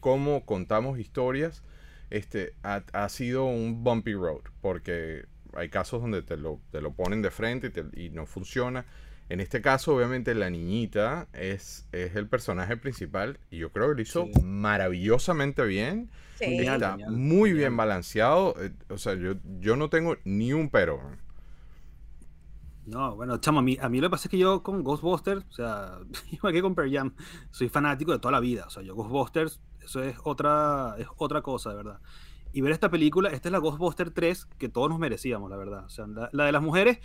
cómo 0.00 0.44
contamos 0.44 0.98
historias 0.98 1.62
este, 2.10 2.54
ha, 2.64 2.82
ha 2.92 3.08
sido 3.08 3.44
un 3.44 3.84
bumpy 3.84 4.14
road, 4.14 4.42
porque 4.60 5.26
hay 5.54 5.68
casos 5.68 6.00
donde 6.00 6.22
te 6.22 6.36
lo, 6.36 6.60
te 6.72 6.80
lo 6.80 6.92
ponen 6.92 7.22
de 7.22 7.30
frente 7.30 7.68
y, 7.68 7.70
te- 7.70 8.00
y 8.00 8.10
no 8.10 8.26
funciona. 8.26 8.84
En 9.28 9.40
este 9.40 9.62
caso, 9.62 9.94
obviamente, 9.96 10.34
la 10.34 10.50
niñita 10.50 11.28
es, 11.32 11.86
es 11.92 12.14
el 12.16 12.28
personaje 12.28 12.76
principal 12.76 13.40
y 13.50 13.58
yo 13.58 13.70
creo 13.72 13.88
que 13.90 13.94
lo 13.96 14.02
hizo 14.02 14.24
Sí. 14.26 14.32
maravillosamente 14.42 15.64
bien. 15.64 16.10
Sí. 16.36 16.44
Genial. 16.46 16.74
Está 16.74 16.98
muy 17.06 17.52
bien 17.52 17.76
balanceado. 17.76 18.54
eh, 18.62 18.72
O 18.90 18.98
sea, 18.98 19.14
yo, 19.14 19.34
yo 19.60 19.76
no 19.76 19.88
tengo 19.88 20.16
ni 20.24 20.52
un 20.52 20.68
pero. 20.70 21.00
No, 22.86 23.16
bueno, 23.16 23.38
chamo, 23.38 23.60
a 23.60 23.62
mí, 23.62 23.78
a 23.80 23.88
mí 23.88 23.98
lo 24.00 24.08
que 24.08 24.10
pasa 24.10 24.26
es 24.28 24.30
que 24.30 24.36
yo 24.38 24.62
con 24.62 24.82
Ghostbusters, 24.84 25.44
o 25.48 25.52
sea, 25.52 25.98
igual 26.32 26.52
que 26.52 26.60
con 26.60 26.74
Pearl 26.74 26.92
Jam, 26.92 27.14
soy 27.50 27.68
fanático 27.70 28.12
de 28.12 28.18
toda 28.18 28.32
la 28.32 28.40
vida. 28.40 28.64
O 28.66 28.70
sea, 28.70 28.82
yo 28.82 28.94
Ghostbusters, 28.94 29.60
eso 29.82 30.02
es 30.02 30.16
otra, 30.24 30.94
es 30.98 31.06
otra 31.16 31.40
cosa, 31.40 31.70
de 31.70 31.76
verdad. 31.76 32.00
Y 32.52 32.60
ver 32.60 32.72
esta 32.72 32.90
película, 32.90 33.30
esta 33.30 33.48
es 33.48 33.52
la 33.52 33.58
Ghostbuster 33.58 34.10
3 34.10 34.46
que 34.58 34.68
todos 34.68 34.88
nos 34.88 34.98
merecíamos, 34.98 35.50
la 35.50 35.56
verdad. 35.56 35.84
O 35.86 35.88
sea, 35.88 36.06
la, 36.06 36.28
la 36.32 36.44
de 36.44 36.52
las 36.52 36.62
mujeres, 36.62 37.00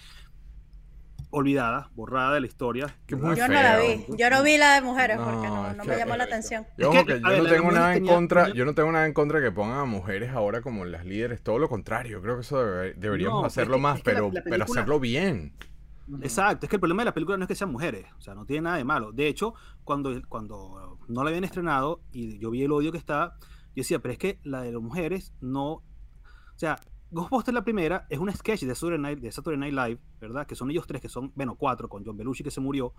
olvidada, 1.32 1.90
borrada 1.94 2.34
de 2.34 2.42
la 2.42 2.48
historia. 2.48 2.96
Que 3.06 3.16
¿verdad? 3.16 3.30
muy 3.30 3.38
Yo 3.38 3.48
no 3.48 3.54
la 3.54 3.78
vi. 3.78 4.06
Yo 4.18 4.30
no 4.30 4.44
vi 4.44 4.58
la 4.58 4.74
de 4.76 4.82
mujeres 4.82 5.18
No, 5.18 5.26
porque 5.26 5.48
no, 5.48 5.84
me 5.86 5.98
llamó 5.98 6.16
la 6.18 6.24
atención. 6.24 6.66
Yo, 6.78 6.92
Es 6.92 7.00
que, 7.00 7.06
que 7.14 7.22
yo 7.22 7.28
ver, 7.28 7.44
no 7.44 7.50
tengo 7.50 7.72
nada 7.72 7.94
en 7.94 8.00
tenía- 8.00 8.14
contra, 8.16 8.50
yo 8.50 8.66
no 8.66 8.74
tengo 8.74 8.92
nada 8.92 9.06
en 9.06 9.14
contra 9.14 9.40
de 9.40 9.46
que 9.46 9.52
pongan 9.52 9.80
a 9.80 9.86
mujeres 9.86 10.32
ahora 10.32 10.62
como 10.62 10.86
las 10.86 11.06
líderes, 11.06 11.42
todo 11.42 11.60
lo 11.60 11.70
contrario, 11.70 12.18
yo 12.18 12.22
creo 12.22 12.36
que 12.36 12.42
eso 12.42 12.60
debe- 12.64 12.94
deberíamos 12.96 13.42
No, 13.42 13.48
es 13.48 13.54
hacerlo 13.54 13.76
que- 13.76 13.82
más, 13.82 13.98
es 13.98 14.04
que 14.04 14.10
la- 14.12 14.16
pero, 14.16 14.28
la 14.28 14.32
pero 14.42 14.44
película- 14.56 14.82
hacerlo 14.82 15.00
bien. 15.00 15.54
Exacto, 16.24 16.66
es 16.66 16.70
que 16.72 16.76
el 16.78 16.80
problema 16.80 17.02
de 17.04 17.06
la 17.06 17.14
película 17.14 17.38
no 17.38 17.44
es 17.44 17.48
que 17.48 17.54
sean 17.56 17.72
mujeres, 17.72 18.08
o 18.18 18.22
sea, 18.22 18.34
no 18.34 18.44
tiene 18.46 18.64
nada 18.64 18.78
de 18.78 18.84
malo. 18.84 19.12
De 19.12 19.28
hecho, 19.28 19.54
cuando, 19.84 20.20
cuando 20.28 20.98
no 21.08 21.24
la 21.24 21.30
habían 21.30 21.44
estrenado 21.44 22.02
y 22.12 22.40
yo 22.40 22.50
vi 22.50 22.64
el 22.64 22.72
odio 22.72 22.92
que 22.92 22.98
estaba, 22.98 23.36
yo 23.40 23.76
decía, 23.84 24.00
pero 24.00 24.14
es 24.14 24.18
que 24.18 24.40
la 24.44 24.64
de 24.64 24.72
las 24.72 24.82
mujeres 24.82 25.34
no. 25.40 25.74
O 25.74 25.84
sea, 26.56 26.80
Ghostbusters 27.12 27.54
la 27.56 27.64
primera 27.64 28.06
es 28.10 28.20
un 28.20 28.32
sketch 28.32 28.64
de 28.64 28.76
Saturday 28.76 29.00
Night, 29.00 29.20
de 29.20 29.32
Saturday 29.32 29.60
Night 29.60 29.74
Live, 29.74 30.00
¿verdad? 30.22 30.46
Que 30.46 30.56
son 30.56 30.70
ellos 30.70 30.86
tres, 30.88 31.02
que 31.02 31.10
son, 31.10 31.32
bueno, 31.36 31.56
cuatro, 31.56 31.90
con 31.90 32.06
John 32.06 32.16
Belushi 32.18 32.44
que 32.44 32.52
se 32.52 32.62
murió. 32.62 32.94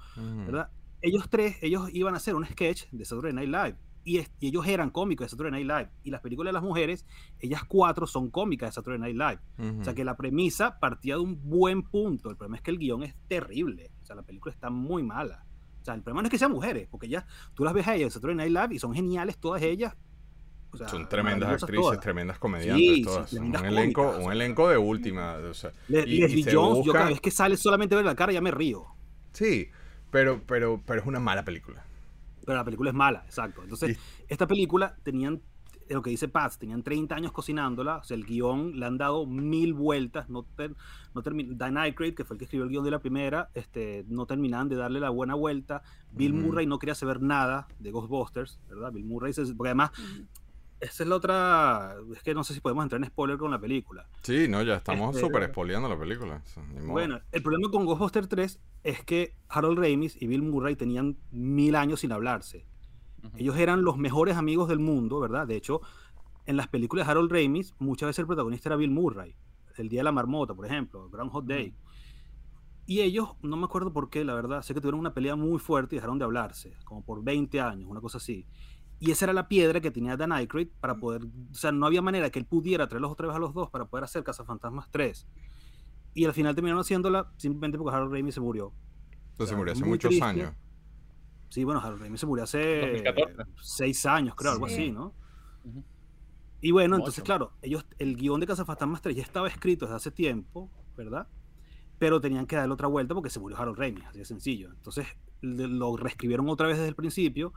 ¿verdad? 0.46 0.70
ellos 1.02 1.28
tres, 1.30 1.56
ellos 1.62 1.88
iban 1.94 2.12
a 2.14 2.18
hacer 2.18 2.34
un 2.34 2.44
sketch 2.44 2.84
de 2.90 3.04
Saturday 3.04 3.32
Night 3.32 3.48
Live. 3.48 3.76
Y, 4.04 4.18
es- 4.18 4.30
y 4.40 4.48
ellos 4.48 4.66
eran 4.66 4.90
cómicos 4.90 5.26
de 5.26 5.28
Saturday 5.30 5.52
Night 5.52 5.66
Live. 5.66 5.90
Y 6.02 6.10
las 6.10 6.20
películas 6.20 6.50
de 6.50 6.52
las 6.54 6.62
mujeres, 6.62 7.06
ellas 7.38 7.62
cuatro 7.64 8.06
son 8.06 8.30
cómicas 8.30 8.70
de 8.70 8.72
Saturday 8.74 8.98
Night 8.98 9.16
Live. 9.16 9.40
O 9.80 9.84
sea 9.84 9.94
que 9.94 10.04
la 10.04 10.16
premisa 10.16 10.78
partía 10.80 11.14
de 11.14 11.20
un 11.20 11.40
buen 11.48 11.82
punto. 11.84 12.30
El 12.30 12.36
problema 12.36 12.56
es 12.56 12.62
que 12.62 12.70
el 12.70 12.78
guion 12.78 13.02
es 13.02 13.14
terrible. 13.28 13.90
O 14.02 14.04
sea, 14.06 14.16
la 14.16 14.22
película 14.22 14.52
está 14.52 14.68
muy 14.70 15.02
mala. 15.02 15.46
O 15.80 15.84
sea, 15.84 15.94
el 15.94 16.02
problema 16.02 16.22
no 16.22 16.26
es 16.28 16.30
que 16.30 16.38
sean 16.38 16.52
mujeres, 16.52 16.86
porque 16.90 17.08
ya 17.08 17.26
tú 17.54 17.64
las 17.64 17.72
ves 17.72 17.86
a 17.88 17.94
ellas 17.94 18.06
en 18.06 18.10
Saturday 18.10 18.36
Night 18.36 18.50
Live 18.52 18.74
y 18.74 18.78
son 18.78 18.92
geniales 18.92 19.38
todas 19.38 19.62
ellas. 19.62 19.96
O 20.72 20.76
sea, 20.76 20.88
Son 20.88 21.08
tremendas 21.08 21.62
actrices, 21.62 21.82
todas. 21.84 22.00
tremendas 22.00 22.38
comediantes, 22.38 22.78
Sí, 22.86 22.94
sí, 22.96 23.02
todas. 23.02 23.32
un, 23.32 23.54
elenco, 23.56 24.02
cómicas, 24.04 24.24
un 24.24 24.32
elenco 24.32 24.68
de 24.68 24.78
última. 24.78 25.34
o 25.34 25.54
sea, 25.54 25.72
Le- 25.88 26.00
y- 26.08 26.14
y 26.16 26.20
Leslie 26.20 26.44
se 26.44 26.54
Jones, 26.54 26.84
yo 26.86 26.92
cada 26.92 27.08
vez 27.08 27.20
que 27.20 27.30
sale 27.30 27.56
solamente 27.56 27.96
ver 27.96 28.04
la 28.04 28.14
cara 28.14 28.32
ya 28.32 28.40
me 28.40 28.50
río. 28.52 28.84
Sí, 29.32 29.68
pero, 30.10 30.40
pero, 30.46 30.80
pero 30.86 31.00
es 31.00 31.06
una 31.06 31.18
mala 31.20 31.44
película. 31.44 31.84
Pero 32.44 32.56
la 32.58 32.64
película 32.64 32.90
es 32.90 32.96
mala, 32.96 33.22
exacto. 33.26 33.62
Entonces, 33.62 33.98
esta 34.28 34.46
película 34.46 34.96
tenían, 35.02 35.40
lo 35.88 36.02
que 36.02 36.10
dice 36.10 36.28
Paz, 36.28 36.58
tenían 36.58 36.82
30 36.84 37.14
años 37.16 37.32
cocinándola. 37.32 37.96
O 37.96 38.04
sea, 38.04 38.16
el 38.16 38.24
guion 38.24 38.78
le 38.78 38.86
han 38.86 38.96
dado 38.96 39.26
mil 39.26 39.74
vueltas. 39.74 40.28
No, 40.30 40.44
ter- 40.44 40.74
no 41.14 41.22
Dan 41.22 41.76
Aykroyd, 41.78 42.14
que 42.14 42.24
fue 42.24 42.34
el 42.34 42.38
que 42.38 42.44
escribió 42.44 42.64
el 42.64 42.70
guion 42.70 42.84
de 42.84 42.90
la 42.92 43.00
primera, 43.00 43.50
este, 43.54 44.04
no 44.08 44.24
terminaban 44.26 44.68
de 44.68 44.76
darle 44.76 45.00
la 45.00 45.10
buena 45.10 45.34
vuelta. 45.34 45.82
Bill. 46.12 46.32
Murray 46.32 46.66
no 46.66 46.78
quería 46.78 46.94
saber 46.94 47.20
nada 47.20 47.66
de 47.80 47.90
Ghostbusters, 47.90 48.58
¿verdad? 48.68 48.92
Bill 48.92 49.04
Murray, 49.04 49.32
se- 49.32 49.52
porque 49.54 49.68
además, 49.70 49.90
esa 50.80 51.02
es 51.02 51.08
la 51.08 51.16
otra. 51.16 51.96
Es 52.14 52.22
que 52.22 52.34
no 52.34 52.42
sé 52.44 52.54
si 52.54 52.60
podemos 52.60 52.82
entrar 52.84 53.00
en 53.02 53.06
spoiler 53.08 53.36
con 53.38 53.50
la 53.50 53.60
película. 53.60 54.08
Sí, 54.22 54.46
no, 54.48 54.62
ya 54.62 54.76
estamos 54.76 55.14
Este- 55.14 55.26
súper 55.26 55.48
spoileando 55.50 55.88
la 55.88 55.98
película. 55.98 56.42
Bueno, 56.86 57.20
el 57.32 57.42
problema 57.42 57.70
con 57.70 57.84
Ghostbusters 57.86 58.28
3 58.28 58.60
es 58.82 59.04
que 59.04 59.36
Harold 59.48 59.78
Ramis 59.78 60.20
y 60.20 60.26
Bill 60.26 60.42
Murray 60.42 60.76
tenían 60.76 61.16
mil 61.30 61.74
años 61.76 62.00
sin 62.00 62.12
hablarse. 62.12 62.66
Ellos 63.36 63.56
eran 63.58 63.82
los 63.84 63.98
mejores 63.98 64.36
amigos 64.36 64.68
del 64.68 64.78
mundo, 64.78 65.20
¿verdad? 65.20 65.46
De 65.46 65.56
hecho, 65.56 65.80
en 66.46 66.56
las 66.56 66.68
películas 66.68 67.06
de 67.06 67.10
Harold 67.12 67.30
Ramis, 67.30 67.74
muchas 67.78 68.06
veces 68.08 68.20
el 68.20 68.26
protagonista 68.26 68.70
era 68.70 68.76
Bill 68.76 68.90
Murray. 68.90 69.36
El 69.76 69.88
Día 69.88 70.00
de 70.00 70.04
la 70.04 70.12
Marmota, 70.12 70.54
por 70.54 70.64
ejemplo, 70.66 71.08
Groundhog 71.10 71.44
Day. 71.44 71.74
Y 72.86 73.02
ellos, 73.02 73.28
no 73.42 73.56
me 73.56 73.66
acuerdo 73.66 73.92
por 73.92 74.10
qué, 74.10 74.24
la 74.24 74.34
verdad, 74.34 74.62
sé 74.62 74.74
que 74.74 74.80
tuvieron 74.80 74.98
una 75.00 75.14
pelea 75.14 75.36
muy 75.36 75.58
fuerte 75.60 75.94
y 75.94 75.98
dejaron 75.98 76.18
de 76.18 76.24
hablarse, 76.24 76.72
como 76.84 77.04
por 77.04 77.22
20 77.22 77.60
años, 77.60 77.88
una 77.88 78.00
cosa 78.00 78.18
así. 78.18 78.46
Y 79.02 79.10
esa 79.10 79.24
era 79.24 79.32
la 79.32 79.48
piedra 79.48 79.80
que 79.80 79.90
tenía 79.90 80.16
Dan 80.16 80.30
Aykroyd 80.30 80.68
para 80.78 80.96
poder, 80.96 81.22
o 81.24 81.54
sea, 81.54 81.72
no 81.72 81.86
había 81.86 82.02
manera 82.02 82.28
que 82.30 82.38
él 82.38 82.44
pudiera 82.44 82.86
traerlos 82.86 83.10
otra 83.10 83.26
vez 83.28 83.34
a 83.36 83.38
los 83.38 83.54
dos 83.54 83.70
para 83.70 83.86
poder 83.86 84.04
hacer 84.04 84.22
Cazafantasmas 84.22 84.90
3. 84.90 85.26
Y 86.12 86.24
al 86.26 86.34
final 86.34 86.54
terminaron 86.54 86.80
haciéndola 86.82 87.32
simplemente 87.38 87.78
porque 87.78 87.96
Harold 87.96 88.12
Ramis 88.12 88.34
se 88.34 88.40
murió. 88.40 88.72
Entonces 89.32 89.48
sea, 89.48 89.56
murió 89.56 89.72
hace 89.72 89.84
muchos 89.86 90.08
triste. 90.10 90.24
años. 90.24 90.54
Sí, 91.48 91.64
bueno, 91.64 91.80
Harold 91.80 92.02
Ramis 92.02 92.20
se 92.20 92.26
murió 92.26 92.44
hace 92.44 92.80
2014. 92.80 93.42
seis 93.62 94.04
años, 94.06 94.34
creo, 94.34 94.52
algo 94.52 94.68
Sí. 94.68 94.74
así, 94.74 94.90
¿no? 94.92 95.14
Ujú. 95.64 95.82
Y 96.60 96.72
bueno, 96.72 96.96
entonces, 96.96 97.24
claro, 97.24 97.52
ellos, 97.62 97.86
el 97.98 98.16
guion 98.16 98.38
de 98.38 98.46
Cazafantasmas 98.46 99.00
3 99.00 99.16
ya 99.16 99.22
estaba 99.22 99.48
escrito 99.48 99.86
desde 99.86 99.96
hace 99.96 100.10
tiempo, 100.10 100.70
¿verdad? 100.94 101.26
Pero 101.98 102.20
tenían 102.20 102.46
que 102.46 102.56
darle 102.56 102.74
otra 102.74 102.86
vuelta 102.86 103.14
porque 103.14 103.30
se 103.30 103.40
murió 103.40 103.56
Harold 103.58 103.78
Ramis, 103.78 104.04
así 104.04 104.18
de 104.18 104.24
sencillo. 104.26 104.70
Entonces 104.72 105.06
lo 105.40 105.96
reescribieron 105.96 106.46
otra 106.50 106.66
vez 106.66 106.76
desde 106.76 106.88
el 106.90 106.94
principio. 106.94 107.54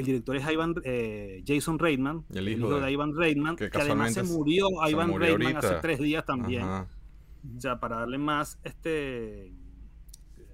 El 0.00 0.06
director 0.06 0.36
es 0.36 0.50
Ivan, 0.50 0.74
eh, 0.84 1.42
Jason 1.46 1.78
Reitman, 1.78 2.24
el 2.34 2.48
hijo 2.48 2.80
de- 2.80 2.90
Ivan 2.92 3.14
Reitman, 3.16 3.56
que 3.56 3.70
que, 3.70 3.78
además 3.80 4.12
se 4.14 4.22
murió 4.22 4.66
se 4.84 4.90
Ivan 4.90 5.08
murió 5.10 5.36
Reitman 5.36 5.56
hace 5.56 5.74
tres 5.76 5.98
días 6.00 6.24
también. 6.24 6.62
Ajá. 6.62 6.86
O 7.56 7.60
sea, 7.60 7.80
para 7.80 7.96
darle 8.00 8.18
más 8.18 8.58
este 8.64 9.52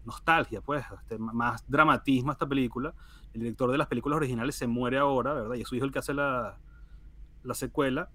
nostalgia, 0.05 0.61
pues, 0.61 0.85
este, 1.01 1.19
más 1.19 1.65
dramatismo 1.69 2.31
a 2.31 2.35
esta 2.35 2.47
película. 2.49 2.95
El 3.35 3.41
director 3.41 3.71
de 3.73 3.79
las 3.79 3.89
películas 3.89 4.17
originales 4.19 4.55
se 4.55 4.67
muere 4.67 4.99
ahora, 4.99 5.35
¿verdad? 5.35 5.57
Y 5.57 5.63
es 5.63 5.69
su 5.69 5.75
hijo 5.75 5.85
el 5.85 5.91
que 5.93 5.99
hace 5.99 6.15
la, 6.15 6.59
la 7.43 7.55
secuela. 7.55 8.09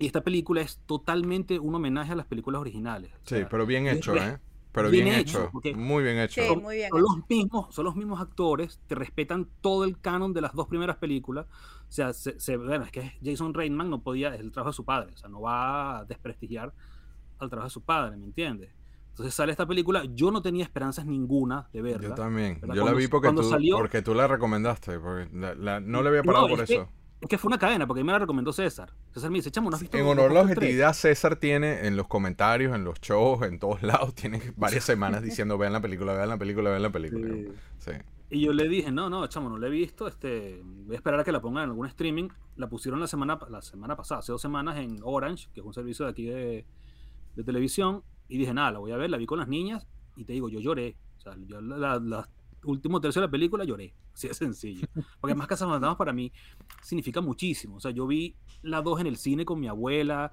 Y 0.00 0.06
esta 0.06 0.22
película 0.22 0.60
es 0.60 0.78
totalmente 0.86 1.58
un 1.58 1.74
homenaje 1.74 2.12
a 2.12 2.16
las 2.16 2.26
películas 2.26 2.60
originales. 2.60 3.12
O 3.12 3.18
Sí, 3.24 3.36
sea, 3.36 3.48
pero 3.48 3.64
bien 3.66 3.86
hecho, 3.86 4.14
¿eh? 4.16 4.38
Pero 4.72 4.90
bien 4.90 5.04
bien, 5.06 5.16
hecho, 5.20 5.50
Muy 5.74 6.02
bien 6.04 6.18
hecho. 6.18 6.40
Sí, 6.42 6.46
son, 6.46 6.62
muy 6.62 6.76
bien 6.76 6.90
son 6.90 6.98
hecho. 7.00 7.06
los 7.16 7.28
mismos, 7.28 7.74
son 7.74 7.84
los 7.84 7.96
mismos 7.96 8.20
actores, 8.20 8.80
te 8.86 8.94
respetan 8.94 9.48
todo 9.60 9.84
el 9.84 9.98
canon 10.00 10.32
de 10.34 10.40
las 10.40 10.52
dos 10.54 10.68
primeras 10.68 10.96
películas. 10.96 11.46
O 11.46 11.90
sea, 11.92 12.12
se, 12.12 12.38
se- 12.38 12.56
bueno, 12.56 12.84
es 12.84 12.92
que 12.92 13.12
Jason 13.24 13.54
Reitman 13.54 13.88
no 13.90 14.02
podía, 14.02 14.34
es 14.34 14.40
el 14.40 14.52
trabajo 14.52 14.70
de 14.72 14.76
su 14.76 14.84
padre, 14.84 15.12
o 15.14 15.16
sea, 15.16 15.28
no 15.28 15.40
va 15.40 15.98
a 16.00 16.04
desprestigiar 16.04 16.72
al 17.38 17.48
trabajo 17.48 17.68
de 17.68 17.72
su 17.72 17.82
padre, 17.82 18.16
¿me 18.16 18.24
entiendes? 18.26 18.70
Entonces 19.10 19.34
sale 19.34 19.50
esta 19.50 19.66
película, 19.66 20.04
yo 20.14 20.30
no 20.30 20.42
tenía 20.42 20.62
esperanzas 20.64 21.04
ninguna 21.06 21.68
de 21.72 21.82
verla. 21.82 22.10
Yo 22.10 22.14
también. 22.14 22.58
¿verdad? 22.60 22.74
Yo 22.76 22.84
la 22.84 22.92
vi 22.92 23.08
porque 23.08 23.26
cuando 23.26 23.42
tú, 23.42 23.48
salió- 23.50 23.76
porque 23.76 24.00
tú 24.02 24.14
la 24.14 24.28
recomendaste. 24.28 24.98
Porque 25.00 25.28
la- 25.36 25.54
la- 25.56 25.80
no 25.80 26.02
le 26.02 26.08
había 26.10 26.22
parado 26.22 26.46
No, 26.46 26.54
por 26.54 26.62
es 26.62 26.70
eso. 26.70 26.82
Es 26.82 26.88
que 27.26 27.38
fue 27.38 27.48
una 27.48 27.58
cadena, 27.58 27.86
porque 27.86 28.00
a 28.00 28.04
mí 28.04 28.06
me 28.06 28.12
la 28.12 28.20
recomendó 28.20 28.52
César. 28.52 28.92
César 29.12 29.30
me 29.30 29.38
dice, 29.38 29.50
chamo, 29.50 29.70
¿no 29.70 29.76
has 29.76 29.82
visto 29.82 29.96
En 29.96 30.04
honor 30.04 30.30
a 30.30 30.34
la 30.34 30.40
Ghostbusters 30.40 30.58
3?" 30.58 30.68
objetividad, 30.68 30.92
César 30.92 31.36
tiene 31.36 31.86
en 31.86 31.96
los 31.96 32.06
comentarios, 32.06 32.74
en 32.74 32.84
los 32.84 33.00
shows, 33.00 33.42
en 33.42 33.58
todos 33.58 33.82
lados, 33.84 34.14
tiene 34.14 34.40
varias 34.56 34.84
semanas 34.84 35.22
diciendo 35.22 35.58
vean 35.58 35.72
la 35.72 35.80
película, 35.80 36.12
vean 36.12 36.28
la 36.28 36.38
película, 36.38 36.70
vean 36.70 36.82
la 36.82 36.90
película. 36.90 37.28
Sí. 37.28 37.48
Sí. 37.78 37.92
Y 38.30 38.40
yo 38.42 38.52
le 38.52 38.68
dije, 38.68 38.92
no, 38.92 39.08
no, 39.08 39.26
chamo, 39.26 39.48
no 39.48 39.58
la 39.58 39.68
he 39.68 39.70
visto, 39.70 40.06
este, 40.06 40.60
voy 40.62 40.94
a 40.94 40.98
esperar 40.98 41.20
a 41.20 41.24
que 41.24 41.32
la 41.32 41.40
pongan 41.40 41.64
en 41.64 41.70
algún 41.70 41.86
streaming. 41.86 42.28
La 42.56 42.68
pusieron 42.68 43.00
la 43.00 43.06
semana, 43.06 43.38
la 43.48 43.62
semana 43.62 43.96
pasada, 43.96 44.20
hace 44.20 44.32
dos 44.32 44.42
semanas 44.42 44.76
en 44.76 45.00
Orange, 45.02 45.48
que 45.54 45.60
es 45.60 45.66
un 45.66 45.72
servicio 45.72 46.04
de 46.04 46.10
aquí 46.10 46.26
de, 46.26 46.66
de 47.36 47.44
televisión, 47.44 48.02
y 48.28 48.36
dije, 48.36 48.52
nada, 48.52 48.72
la 48.72 48.78
voy 48.80 48.92
a 48.92 48.96
ver, 48.96 49.08
la 49.08 49.16
vi 49.16 49.26
con 49.26 49.38
las 49.38 49.48
niñas, 49.48 49.86
y 50.14 50.24
te 50.24 50.34
digo, 50.34 50.48
yo 50.48 50.60
lloré. 50.60 50.96
O 51.16 51.20
sea, 51.20 51.36
yo 51.46 51.60
la 51.60 51.98
último 52.64 53.00
tercio 53.00 53.20
de 53.20 53.26
la 53.26 53.30
película 53.30 53.64
lloré, 53.64 53.94
así 54.14 54.28
de 54.28 54.34
sencillo. 54.34 54.88
Porque 54.94 55.32
además 55.32 55.46
Cazafantasmas 55.46 55.96
para 55.96 56.12
mí 56.12 56.32
significa 56.82 57.20
muchísimo. 57.20 57.76
O 57.76 57.80
sea, 57.80 57.90
yo 57.90 58.06
vi 58.06 58.36
la 58.62 58.82
2 58.82 59.00
en 59.00 59.06
el 59.06 59.16
cine 59.16 59.44
con 59.44 59.60
mi 59.60 59.68
abuela, 59.68 60.32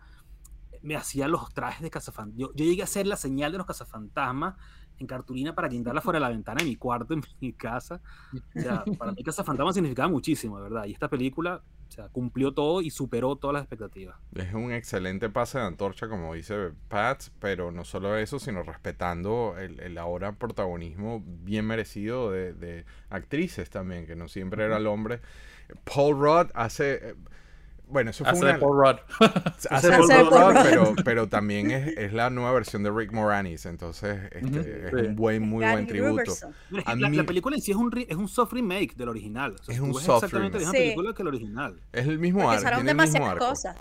me 0.82 0.96
hacía 0.96 1.28
los 1.28 1.52
trajes 1.54 1.82
de 1.82 1.90
cazafantasmas. 1.90 2.40
Yo, 2.40 2.54
yo 2.56 2.66
llegué 2.66 2.82
a 2.82 2.86
hacer 2.86 3.08
la 3.08 3.16
señal 3.16 3.52
de 3.52 3.58
los 3.58 3.68
cazafantasmas 3.68 4.56
en 5.00 5.08
cartulina 5.08 5.54
para 5.54 5.68
guindarla 5.68 6.02
fuera 6.02 6.18
de 6.18 6.22
la 6.22 6.30
ventana 6.30 6.60
de 6.60 6.66
mi 6.66 6.76
cuarto 6.76 7.14
en 7.14 7.22
mi 7.42 7.54
casa. 7.54 8.02
O 8.56 8.60
sea, 8.60 8.84
para 8.98 9.12
mí 9.12 9.24
Cazafantasmas 9.24 9.76
significaba 9.76 10.08
muchísimo, 10.08 10.58
de 10.58 10.64
verdad. 10.64 10.86
Y 10.86 10.94
esta 10.94 11.10
película, 11.10 11.64
sea, 11.96 12.10
cumplió 12.10 12.54
todo 12.54 12.82
y 12.82 12.89
superó 12.89 13.36
todas 13.36 13.54
las 13.54 13.64
expectativas. 13.64 14.18
Es 14.36 14.54
un 14.54 14.72
excelente 14.72 15.30
pase 15.30 15.58
de 15.58 15.66
antorcha, 15.66 16.08
como 16.08 16.34
dice 16.34 16.72
Pat, 16.88 17.24
pero 17.39 17.72
no 17.72 17.84
solo 17.86 18.18
eso, 18.18 18.39
sino 18.39 18.64
respetando 18.64 19.56
el, 19.58 19.80
el 19.80 19.98
ahora 19.98 20.34
protagonismo 20.34 21.24
bien 21.26 21.66
merecido 21.66 22.32
de, 22.32 22.54
de 22.54 22.86
actrices 23.10 23.70
también, 23.70 24.06
que 24.06 24.16
no 24.16 24.28
siempre 24.28 24.66
era 24.66 24.78
el 24.78 24.88
hombre. 24.88 25.22
Paul 25.84 26.18
Rudd 26.18 26.52
hace... 26.54 27.16
Bueno, 27.88 28.10
eso 28.10 28.24
fue 28.24 28.34
Hace 28.34 28.42
una... 28.44 28.54
de 28.54 28.60
Paul 28.60 28.78
Rudd. 28.78 28.98
hace 29.70 29.90
de 29.90 29.98
Paul 29.98 30.08
Paul 30.08 30.26
Rudd. 30.30 30.56
Rudd, 30.56 30.64
pero, 30.64 30.94
pero 31.04 31.28
también 31.28 31.72
es, 31.72 31.88
es 31.98 32.14
la 32.14 32.30
nueva 32.30 32.52
versión 32.54 32.84
de 32.84 32.92
Rick 32.92 33.12
Moranis, 33.12 33.66
entonces 33.66 34.20
este, 34.32 34.88
es 34.88 34.92
sí. 34.92 34.96
un 35.08 35.16
buen, 35.16 35.44
muy 35.44 35.64
buen 35.66 35.86
tributo. 35.88 36.32
Es 36.32 36.44
A 36.86 36.96
la, 36.96 37.10
mí- 37.10 37.18
la 37.18 37.24
película 37.26 37.56
en 37.56 37.62
sí 37.62 37.72
es 37.72 37.78
un, 37.78 37.92
re- 37.92 38.08
es 38.10 38.16
un 38.18 38.28
soft 38.28 38.54
remake 38.54 38.96
del 38.96 39.10
original. 39.10 39.56
O 39.60 39.64
sea, 39.64 39.76
Es 39.76 39.82
un 39.82 39.94
soft 39.94 40.24
exactamente 40.26 40.58
la 40.58 40.60
misma 40.60 40.72
remake. 40.72 40.78
Sí. 40.78 40.84
película 40.96 41.14
que 41.16 41.22
el 41.22 41.28
original. 41.28 41.80
Es 41.94 42.08
el 42.08 42.20
mismo 42.20 42.40
Porque 42.42 42.56
arco, 42.56 42.62
usaron 42.62 42.78
tiene 42.86 42.92
el 42.92 42.98
mismo 42.98 43.14
demasiadas 43.14 43.32
arco. 43.42 43.48
cosas. 43.50 43.78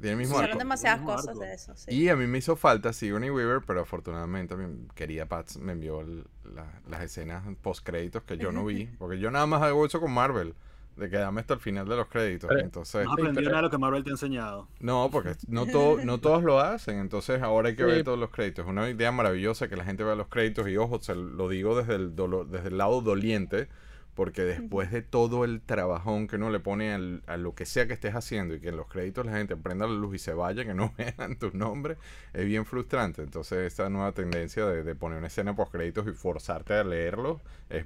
Tiene 0.00 0.12
el 0.12 0.16
mismo 0.18 0.34
Usaron 0.36 0.50
arco. 0.50 0.58
demasiadas 0.60 0.98
mismo 1.00 1.12
cosas 1.16 1.28
arco. 1.30 1.40
de 1.40 1.54
eso, 1.54 1.72
sí. 1.76 1.90
Y 1.94 2.08
a 2.08 2.14
mí 2.16 2.26
me 2.28 2.38
hizo 2.38 2.54
falta 2.54 2.92
Sigourney 2.92 3.30
Weaver, 3.30 3.62
pero 3.66 3.80
afortunadamente 3.80 4.54
mi 4.56 4.86
querida 4.94 5.26
Pat 5.26 5.56
me 5.56 5.72
envió 5.72 6.00
el- 6.00 6.24
la- 6.54 6.80
las 6.88 7.02
escenas 7.02 7.42
post 7.60 7.84
créditos 7.84 8.22
que 8.22 8.38
yo 8.38 8.52
no 8.52 8.64
vi, 8.64 8.86
porque 8.98 9.18
yo 9.18 9.32
nada 9.32 9.46
más 9.46 9.60
hago 9.62 9.84
eso 9.84 10.00
con 10.00 10.12
Marvel, 10.12 10.54
de 10.98 11.08
quedarme 11.10 11.40
hasta 11.40 11.54
el 11.54 11.60
final 11.60 11.88
de 11.88 11.96
los 11.96 12.06
créditos. 12.08 12.48
Pero- 12.48 12.60
Entonces, 12.60 13.04
No 13.04 13.12
aprendió 13.12 13.34
pero- 13.36 13.46
nada 13.50 13.58
de 13.58 13.62
lo 13.62 13.70
que 13.70 13.78
Marvel 13.78 14.04
te 14.04 14.10
ha 14.10 14.12
enseñado. 14.12 14.68
no, 14.80 15.08
porque 15.10 15.34
no, 15.46 15.66
todo, 15.66 16.04
no 16.04 16.18
todos 16.18 16.42
lo 16.42 16.60
hacen, 16.60 16.98
entonces 16.98 17.40
ahora 17.42 17.68
hay 17.68 17.76
que 17.76 17.84
Sí. 17.84 17.90
ver 17.90 18.04
todos 18.04 18.18
los 18.18 18.30
créditos. 18.30 18.64
Es 18.64 18.70
una 18.70 18.88
idea 18.90 19.12
maravillosa 19.12 19.68
que 19.68 19.76
la 19.76 19.84
gente 19.84 20.04
vea 20.04 20.14
los 20.14 20.28
créditos 20.28 20.68
y 20.68 20.76
ojo, 20.76 20.98
se 21.00 21.14
lo 21.14 21.48
digo 21.48 21.76
desde 21.76 21.94
el, 21.94 22.14
dolo- 22.16 22.44
desde 22.44 22.68
el 22.68 22.78
lado 22.78 23.00
doliente, 23.00 23.68
porque 24.14 24.42
después 24.42 24.90
de 24.90 25.00
todo 25.00 25.44
el 25.44 25.60
trabajón 25.60 26.26
que 26.26 26.34
uno 26.34 26.50
le 26.50 26.58
pone 26.58 26.92
al- 26.92 27.22
a 27.28 27.36
lo 27.36 27.54
que 27.54 27.64
sea 27.64 27.86
que 27.86 27.92
estés 27.92 28.16
haciendo 28.16 28.52
y 28.56 28.60
que 28.60 28.70
en 28.70 28.76
los 28.76 28.88
créditos 28.88 29.24
la 29.24 29.30
gente 29.32 29.56
prenda 29.56 29.86
la 29.86 29.92
luz 29.94 30.16
y 30.16 30.18
se 30.18 30.32
vaya, 30.34 30.64
que 30.64 30.74
no 30.74 30.92
vean 30.98 31.38
tus 31.38 31.54
nombres, 31.54 31.98
es 32.32 32.44
bien 32.44 32.66
frustrante. 32.66 33.22
Entonces 33.22 33.58
esta 33.58 33.88
nueva 33.88 34.10
tendencia 34.10 34.66
de, 34.66 34.82
de 34.82 34.94
poner 34.96 35.18
una 35.18 35.28
escena 35.28 35.54
post 35.54 35.70
créditos 35.70 36.08
y 36.08 36.10
forzarte 36.10 36.74
a 36.74 36.82
leerlo 36.82 37.40
es, 37.70 37.84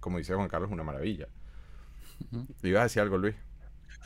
como 0.00 0.16
dice 0.16 0.34
Juan 0.34 0.48
Carlos, 0.48 0.70
una 0.70 0.82
maravilla. 0.82 1.28
Ujú. 2.20 2.46
¿Ibas 2.62 2.80
a 2.80 2.84
decir 2.84 3.02
algo, 3.02 3.18
Luis? 3.18 3.36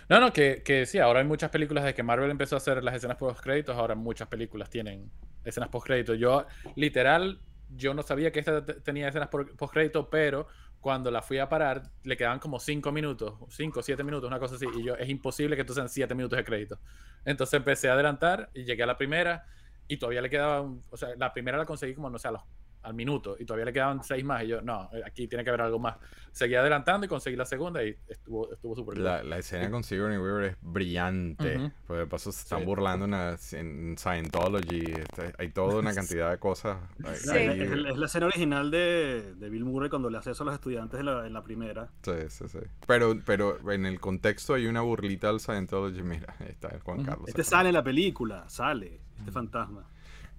No, 0.08 0.18
no, 0.20 0.32
que, 0.32 0.62
que 0.64 0.86
sí, 0.86 0.98
ahora 0.98 1.20
hay 1.20 1.26
muchas 1.26 1.50
películas 1.50 1.84
de 1.84 1.94
que 1.94 2.02
Marvel 2.02 2.30
empezó 2.30 2.56
a 2.56 2.58
hacer 2.58 2.82
las 2.82 2.94
escenas 2.96 3.16
post 3.16 3.40
créditos, 3.40 3.76
ahora 3.76 3.94
muchas 3.94 4.28
películas 4.28 4.68
tienen 4.70 5.10
escenas 5.44 5.68
post 5.68 5.86
créditos. 5.86 6.18
Yo, 6.18 6.46
literal, 6.74 7.40
yo 7.68 7.94
no 7.94 8.02
sabía 8.02 8.32
que 8.32 8.40
esta 8.40 8.64
te- 8.64 8.74
tenía 8.80 9.08
escenas 9.08 9.28
post 9.28 9.72
créditos, 9.72 10.08
pero 10.10 10.48
cuando 10.80 11.10
la 11.10 11.22
fui 11.22 11.38
a 11.38 11.48
parar, 11.48 11.82
le 12.02 12.16
quedaban 12.16 12.38
como 12.40 12.58
5 12.58 12.90
minutos, 12.90 13.34
5 13.50 13.80
o 13.80 13.82
7 13.82 14.02
minutos, 14.02 14.26
una 14.28 14.38
cosa 14.40 14.56
así, 14.56 14.66
y 14.72 14.82
yo, 14.84 14.96
es 14.96 15.08
imposible 15.08 15.54
que 15.54 15.62
esto 15.62 15.74
sean 15.74 15.88
7 15.88 16.14
minutos 16.14 16.36
de 16.38 16.44
crédito. 16.44 16.80
Entonces 17.24 17.54
empecé 17.54 17.88
a 17.88 17.92
adelantar 17.94 18.50
y 18.54 18.64
llegué 18.64 18.82
a 18.82 18.86
la 18.86 18.96
primera 18.96 19.44
y 19.86 19.98
todavía 19.98 20.22
le 20.22 20.30
quedaba, 20.30 20.62
o 20.62 20.96
sea, 20.96 21.10
la 21.16 21.32
primera 21.32 21.58
la 21.58 21.66
conseguí 21.66 21.94
como, 21.94 22.10
no 22.10 22.18
sé, 22.18 22.28
a 22.28 22.32
los 22.32 22.42
al 22.82 22.94
minuto 22.94 23.36
y 23.38 23.44
todavía 23.44 23.66
le 23.66 23.72
quedaban 23.72 24.02
seis 24.02 24.24
más. 24.24 24.42
Y 24.44 24.48
yo, 24.48 24.62
no, 24.62 24.88
eh, 24.92 25.02
aquí 25.04 25.28
tiene 25.28 25.44
que 25.44 25.50
haber 25.50 25.62
algo 25.62 25.78
más. 25.78 25.96
Seguí 26.32 26.54
adelantando 26.54 27.04
y 27.06 27.08
conseguí 27.08 27.36
la 27.36 27.44
segunda 27.44 27.82
y 27.84 27.94
estuvo 28.08 28.52
estuvo 28.52 28.74
súper 28.76 28.94
cool. 28.94 29.04
La, 29.04 29.22
la 29.22 29.38
escena 29.38 29.70
con 29.70 29.82
Sigourney 29.84 30.16
Weaver 30.18 30.44
es 30.44 30.56
brillante. 30.60 31.72
Pues 31.86 31.98
de 32.00 32.06
paso 32.06 32.30
se 32.32 32.40
están 32.42 32.60
Sí. 32.60 32.64
burlando 32.66 33.04
en, 33.06 33.10
la- 33.10 33.38
en 33.52 33.96
Scientology. 33.98 34.84
este, 34.92 35.32
hay 35.38 35.48
toda 35.50 35.76
una 35.80 35.92
cantidad 35.94 36.30
de 36.30 36.38
cosas. 36.38 36.78
Sí. 37.14 37.30
ahí- 37.30 37.60
Es, 37.60 37.70
es 37.72 37.96
la 37.98 38.06
escena 38.06 38.26
original 38.26 38.70
de, 38.70 39.34
de 39.36 39.50
Bill 39.50 39.64
Murray 39.64 39.90
cuando 39.90 40.08
le 40.10 40.18
hace 40.18 40.30
eso 40.30 40.42
a 40.44 40.46
los 40.46 40.54
estudiantes 40.54 41.00
en 41.00 41.06
la, 41.06 41.26
en 41.26 41.32
la 41.32 41.42
primera. 41.42 41.88
Sí, 42.02 42.12
sí, 42.28 42.48
sí. 42.48 42.58
Pero, 42.86 43.14
pero 43.26 43.70
en 43.72 43.86
el 43.86 44.00
contexto 44.00 44.54
hay 44.54 44.66
una 44.66 44.80
burlita 44.82 45.28
al 45.28 45.40
Scientology. 45.40 46.02
Mira, 46.02 46.36
ahí 46.38 46.48
está 46.50 46.68
el 46.68 46.80
Juan. 46.80 47.04
Carlos. 47.04 47.28
Este 47.28 47.44
sale 47.44 47.68
en 47.70 47.74
la 47.74 47.82
película, 47.84 48.48
sale, 48.48 49.00
este 49.18 49.32
fantasma. 49.32 49.84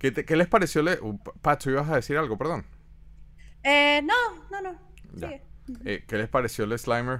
¿Qué, 0.02 0.12
te- 0.12 0.26
qué 0.26 0.36
les 0.36 0.48
pareció? 0.48 0.82
Le... 0.82 1.00
uh, 1.00 1.20
tú 1.60 1.70
ibas 1.70 1.88
a 1.88 1.96
decir 1.98 2.18
algo, 2.18 2.36
perdón. 2.36 2.66
Eh, 3.62 4.02
no, 4.04 4.16
no, 4.50 4.60
no. 4.62 4.80
Ya. 5.14 5.28
sigue. 5.28 5.44
Eh, 5.86 6.04
¿Qué 6.08 6.18
les 6.18 6.28
pareció 6.28 6.66
el 6.66 6.78
Slimer? 6.80 7.20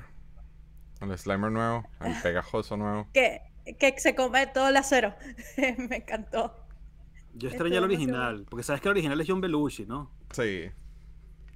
El 1.00 1.16
Slimer 1.16 1.52
nuevo, 1.52 1.88
el 2.00 2.20
pegajoso 2.24 2.78
nuevo. 2.78 3.08
Que, 3.14 3.42
que 3.80 3.94
se 4.00 4.16
come 4.16 4.48
todo 4.48 4.70
el 4.70 4.78
acero. 4.78 5.14
Me 5.78 5.98
encantó. 5.98 6.58
Yo 7.36 7.50
extrañé 7.50 7.78
el 7.78 7.84
original, 7.84 8.48
porque 8.50 8.64
sabes 8.64 8.82
que 8.82 8.88
el 8.88 8.94
original 8.94 9.22
es 9.22 9.28
John 9.30 9.42
Belushi, 9.42 9.86
¿no? 9.86 10.12
Sí. 10.32 10.72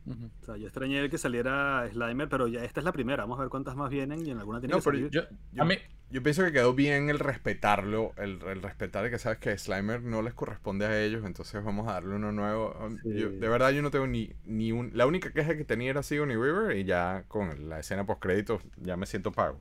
Ujú. 0.06 0.30
O 0.42 0.46
sea, 0.46 0.58
yo 0.58 0.66
extrañé 0.68 1.00
el 1.00 1.10
que 1.10 1.18
saliera 1.18 1.88
Slimer, 1.92 2.30
pero 2.30 2.48
ya 2.48 2.64
esta 2.64 2.80
es 2.80 2.84
la 2.86 2.92
primera. 2.92 3.24
Vamos 3.24 3.40
a 3.40 3.42
ver 3.42 3.50
cuántas 3.50 3.76
más 3.76 3.90
vienen 3.90 4.26
y 4.26 4.30
en 4.32 4.38
alguna 4.38 4.60
tiene 4.60 4.74
No, 4.74 4.80
que 4.80 4.84
pero 4.84 4.98
salir. 4.98 5.10
Yo, 5.12 5.22
Yo- 5.52 5.64
a 5.64 5.66
mí, 5.66 5.76
Yo 6.12 6.22
pienso 6.22 6.44
que 6.44 6.52
quedó 6.52 6.76
bien 6.76 7.10
el 7.10 7.18
respetarlo, 7.18 8.14
el, 8.18 8.40
el 8.44 8.62
respetar 8.62 9.10
que 9.10 9.18
sabes 9.18 9.40
que 9.40 9.58
Slimer 9.58 10.04
no 10.04 10.22
les 10.22 10.36
corresponde 10.36 10.86
a 10.86 11.02
ellos, 11.04 11.26
entonces 11.26 11.64
vamos 11.64 11.88
a 11.88 11.94
darle 11.94 12.16
uno 12.16 12.32
nuevo. 12.32 12.76
Um, 12.80 12.98
Sí. 13.02 13.14
yo- 13.20 13.32
de 13.32 13.48
verdad 13.50 13.72
yo 13.72 13.82
no 13.82 13.90
tengo 13.90 14.06
ni, 14.06 14.32
ni 14.46 14.72
un... 14.72 14.92
La 14.94 15.08
única 15.08 15.32
queja 15.34 15.58
que 15.58 15.66
tenía 15.66 15.90
era 15.90 16.04
Sigourney 16.04 16.38
Weaver 16.38 16.78
y 16.78 16.84
ya 16.86 17.26
con 17.28 17.68
la 17.70 17.80
escena 17.80 18.06
post 18.06 18.22
créditos 18.22 18.62
ya 18.78 18.96
me 18.98 19.08
siento 19.08 19.32
pago. 19.32 19.60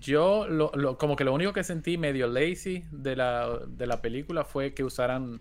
yo 0.00 0.46
lo, 0.48 0.70
lo- 0.74 0.98
como 0.98 1.16
que 1.16 1.24
lo 1.24 1.32
único 1.32 1.52
que 1.54 1.64
sentí 1.64 1.96
medio 1.96 2.26
lazy 2.26 2.84
de 2.92 3.16
la, 3.16 3.58
de 3.66 3.86
la 3.86 4.02
película 4.02 4.44
fue 4.44 4.74
que 4.74 4.84
usaran. 4.84 5.40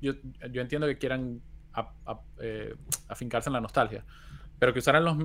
Yo, 0.00 0.14
yo 0.50 0.62
entiendo 0.62 0.86
que 0.86 0.96
quieran 0.96 1.42
a- 1.74 1.92
a- 2.06 2.20
eh, 2.40 2.74
afincarse 3.08 3.48
en 3.48 3.54
la 3.54 3.60
nostalgia, 3.60 4.04
pero 4.58 4.72
que 4.72 4.78
usaran 4.80 5.04
los 5.04 5.16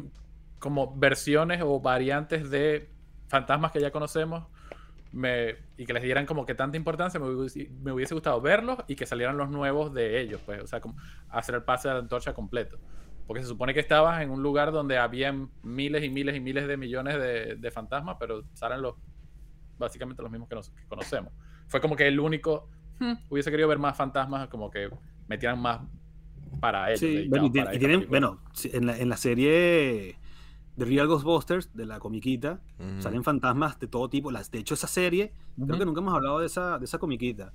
como 0.59 0.95
versiones 0.95 1.61
o 1.63 1.80
variantes 1.80 2.49
de 2.49 2.89
fantasmas 3.27 3.72
que 3.72 3.80
ya 3.81 3.91
conocemos 3.91 4.45
me, 5.11 5.55
y 5.77 5.85
que 5.85 5.93
les 5.93 6.03
dieran 6.03 6.26
como 6.26 6.45
que 6.45 6.55
tanta 6.55 6.76
importancia, 6.77 7.19
me 7.19 7.27
hubiese, 7.30 7.69
me 7.81 7.91
hubiese 7.91 8.13
gustado 8.13 8.41
verlos 8.41 8.77
y 8.88 8.95
que 8.95 9.05
salieran 9.05 9.38
los 9.38 9.49
nuevos 9.49 9.93
de 9.93 10.19
ellos, 10.19 10.41
pues, 10.45 10.61
o 10.61 10.67
sea, 10.67 10.81
como 10.81 10.95
hacer 11.30 11.55
el 11.55 11.63
pase 11.63 11.88
de 11.88 11.93
la 11.93 11.99
antorcha 12.01 12.34
completo. 12.34 12.77
Porque 13.26 13.41
se 13.41 13.47
supone 13.47 13.73
que 13.73 13.80
estabas 13.80 14.22
en 14.22 14.30
un 14.30 14.43
lugar 14.43 14.72
donde 14.72 14.97
habían 14.97 15.49
miles 15.63 16.03
y 16.03 16.09
miles 16.09 16.35
y 16.35 16.39
miles 16.39 16.67
de 16.67 16.77
millones 16.77 17.15
de, 17.19 17.55
de 17.55 17.72
fantasmas, 17.72 18.17
pero 18.19 18.43
salen 18.53 18.81
los 18.81 18.95
básicamente 19.77 20.22
los 20.22 20.31
mismos 20.31 20.47
que, 20.49 20.55
nos- 20.55 20.69
que 20.69 20.85
conocemos. 20.88 21.34
Fue 21.67 21.81
como 21.81 21.95
que 21.95 22.07
el 22.07 22.19
único, 22.19 22.69
hmm, 22.99 23.13
hubiese 23.30 23.49
querido 23.51 23.67
ver 23.69 23.80
más 23.80 23.97
fantasmas, 23.97 24.47
como 24.49 24.69
que 24.69 24.89
metieran 25.27 25.59
más 25.59 25.81
para 26.60 26.90
ellos. 26.90 26.99
Sí, 26.99 27.27
bueno, 27.30 27.45
y, 27.45 27.49
tiene- 27.52 27.65
para 27.65 27.76
y 27.76 27.80
tienen, 27.80 28.06
bueno, 28.10 28.40
en 28.64 28.86
la, 28.86 28.98
en 28.98 29.10
la 29.10 29.18
serie 29.18 30.18
de 30.76 30.86
Real 30.86 31.07
Ghostbusters, 31.07 31.73
de 31.73 31.86
la 31.86 31.99
comiquita, 31.99 32.60
Ujú. 32.80 33.02
salen 33.02 33.23
fantasmas 33.23 33.80
de 33.80 33.88
todo 33.88 34.10
tipo. 34.10 34.32
Las, 34.32 34.52
de 34.52 34.60
hecho, 34.60 34.73
esa 34.73 34.88
serie, 34.88 35.32
creo 35.56 35.68
Ujú. 35.69 35.77
que 35.80 35.86
nunca 35.86 36.02
hemos 36.02 36.14
hablado 36.14 36.40
de 36.40 36.48
esa, 36.48 36.77
de 36.80 36.86
esa 36.86 36.98
comiquita. 36.98 37.53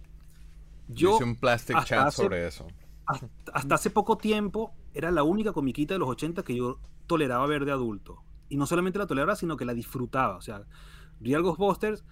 Yo 0.88 1.14
hice 1.16 1.24
un 1.24 1.36
plastic 1.36 1.76
hasta 1.76 1.88
chat 1.88 2.06
hace- 2.08 2.22
sobre 2.22 2.46
eso. 2.46 2.66
hasta, 3.06 3.28
hasta 3.52 3.74
hace 3.74 3.90
poco 3.90 4.16
tiempo, 4.16 4.72
era 4.94 5.10
la 5.10 5.22
única 5.22 5.52
comiquita 5.52 5.94
de 5.94 5.98
los 5.98 6.08
80 6.08 6.42
que 6.42 6.56
yo 6.56 6.78
toleraba 7.06 7.46
ver 7.46 7.64
de 7.64 7.72
adulto. 7.72 8.22
Y 8.48 8.56
no 8.56 8.66
solamente 8.66 8.98
la 8.98 9.06
toleraba, 9.06 9.36
sino 9.36 9.56
que 9.56 9.64
la 9.64 9.74
disfrutaba. 9.74 10.36
O 10.36 10.40
sea, 10.40 10.62
Real 11.20 11.42
Ghostbusters, 11.42 12.04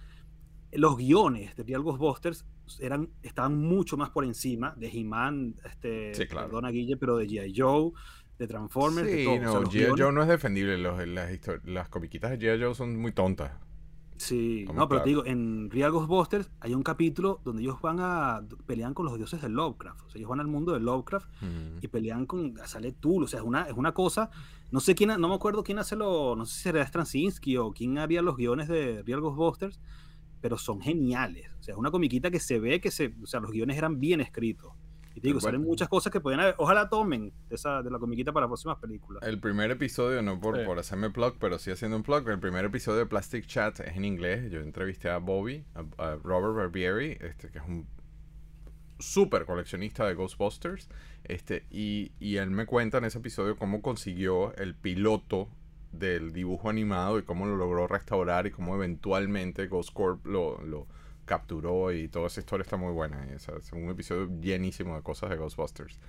los 0.71 0.95
guiones 0.97 1.55
de 1.55 1.63
Real 1.63 1.81
Ghostbusters 1.81 2.45
eran, 2.79 3.09
estaban 3.23 3.57
mucho 3.57 3.97
más 3.97 4.09
por 4.09 4.25
encima 4.25 4.73
de 4.77 4.87
He-Man, 4.87 5.55
este, 5.65 6.13
Sí, 6.13 6.27
claro. 6.27 6.47
perdona 6.47 6.69
Guille, 6.69 6.97
pero 6.97 7.17
de 7.17 7.27
G.I. 7.27 7.53
Joe, 7.55 7.91
de 8.37 8.47
Transformers, 8.47 9.07
de 9.07 9.17
Sí. 9.17 9.27
O 9.27 9.31
sea, 9.33 9.41
no, 9.41 9.61
los 9.61 9.73
G.I. 9.73 9.93
Joe 9.97 10.11
no 10.11 10.21
es 10.21 10.27
defendible. 10.27 10.77
Los, 10.77 11.05
las, 11.07 11.29
las 11.65 11.89
comiquitas 11.89 12.31
de 12.31 12.39
G.I. 12.39 12.63
Joe 12.63 12.75
son 12.75 12.97
muy 12.97 13.11
tontas. 13.11 13.51
Sí, 14.19 14.65
no, 14.73 14.89
pero 14.89 15.01
te 15.01 15.09
digo, 15.09 15.25
en 15.25 15.69
Real 15.71 15.91
Ghostbusters 15.91 16.51
hay 16.59 16.73
un 16.73 16.83
capítulo 16.83 17.39
donde 17.45 17.61
ellos 17.61 17.79
van 17.81 17.99
a 18.01 18.41
pelean 18.65 18.93
con 18.93 19.05
los 19.05 19.15
dioses 19.15 19.41
de 19.41 19.47
Lovecraft. 19.47 20.01
O 20.01 20.09
sea, 20.09 20.19
ellos 20.19 20.29
van 20.29 20.41
al 20.41 20.47
mundo 20.47 20.73
de 20.73 20.81
Lovecraft 20.81 21.29
y 21.81 21.87
pelean 21.87 22.25
con 22.25 22.55
sale 22.65 22.91
Tul, 22.91 23.23
o 23.23 23.27
sea, 23.27 23.39
es 23.39 23.45
una, 23.45 23.63
es 23.63 23.73
una 23.77 23.93
cosa, 23.93 24.29
no 24.71 24.81
sé 24.81 24.93
quién, 24.93 25.09
no 25.21 25.29
me 25.29 25.35
acuerdo 25.35 25.63
quién 25.63 25.79
hace 25.79 25.95
lo, 25.95 26.35
no 26.35 26.45
sé 26.45 26.53
si 26.53 26.63
será 26.63 26.85
Straczynski 26.85 27.55
o 27.55 27.71
quién 27.71 27.97
haría 27.97 28.21
los 28.21 28.35
guiones 28.35 28.67
de 28.67 29.03
Real 29.03 29.21
Ghostbusters, 29.21 29.79
pero 30.41 30.57
son 30.57 30.81
geniales, 30.81 31.49
o 31.59 31.63
sea, 31.63 31.73
es 31.73 31.77
una 31.77 31.91
comiquita 31.91 32.31
que 32.31 32.39
se 32.39 32.59
ve 32.59 32.79
que 32.81 32.91
se, 32.91 33.13
o 33.21 33.25
sea, 33.27 33.39
los 33.39 33.51
guiones 33.51 33.77
eran 33.77 33.99
bien 33.99 34.21
escritos. 34.21 34.73
Y 35.15 35.21
te 35.21 35.27
digo, 35.29 35.39
Bueno. 35.39 35.57
salen 35.57 35.61
muchas 35.67 35.89
cosas 35.89 36.13
que 36.13 36.21
pueden 36.21 36.39
haber, 36.39 36.55
ojalá 36.59 36.87
tomen 36.87 37.33
de 37.49 37.55
esa 37.55 37.81
de 37.81 37.89
la 37.91 37.97
comiquita 37.99 38.31
para 38.31 38.47
próximas 38.47 38.77
películas. 38.77 39.21
El 39.23 39.39
primer 39.39 39.69
episodio, 39.71 40.21
no 40.21 40.39
por, 40.39 40.57
Sí. 40.57 40.63
por 40.65 40.77
hacerme 40.79 41.09
plug, 41.09 41.35
pero 41.39 41.57
sí 41.59 41.71
haciendo 41.71 41.97
un 41.97 42.03
plug. 42.03 42.29
El 42.29 42.39
primer 42.39 42.63
episodio 42.63 42.99
de 42.99 43.05
Plastic 43.07 43.45
Chat 43.47 43.79
es 43.81 43.97
en 43.97 44.05
inglés. 44.05 44.49
Yo 44.51 44.61
entrevisté 44.61 45.09
a 45.09 45.17
Bobby, 45.17 45.65
a, 45.75 45.79
a 46.03 46.15
Robert 46.17 46.55
Barbieri, 46.55 47.17
este, 47.19 47.49
que 47.49 47.57
es 47.57 47.63
un 47.67 47.87
súper 48.99 49.45
coleccionista 49.45 50.05
de 50.07 50.13
Ghostbusters. 50.13 50.89
Este, 51.23 51.65
y, 51.69 52.11
y 52.19 52.37
él 52.37 52.51
me 52.51 52.65
cuenta 52.65 52.99
en 52.99 53.05
ese 53.05 53.17
episodio 53.17 53.57
cómo 53.57 53.81
consiguió 53.81 54.53
el 54.55 54.75
piloto 54.75 55.49
del 55.91 56.31
dibujo 56.33 56.69
animado 56.69 57.19
y 57.19 57.23
cómo 57.23 57.45
lo 57.45 57.55
logró 57.55 57.87
restaurar 57.87 58.47
y 58.47 58.51
cómo 58.51 58.75
eventualmente 58.75 59.67
Ghost 59.67 59.91
Corp 59.93 60.25
lo, 60.25 60.61
lo 60.63 60.87
capturó 61.25 61.91
y 61.91 62.07
toda 62.07 62.27
esa 62.27 62.39
historia 62.39 62.63
está 62.63 62.77
muy 62.77 62.91
buena. 62.93 63.25
y 63.29 63.33
esa- 63.35 63.55
es 63.57 63.71
un 63.73 63.89
episodio 63.89 64.29
llenísimo 64.41 64.95
de 64.95 65.01
cosas 65.03 65.29
de 65.29 65.35
Ghostbusters. 65.37 65.99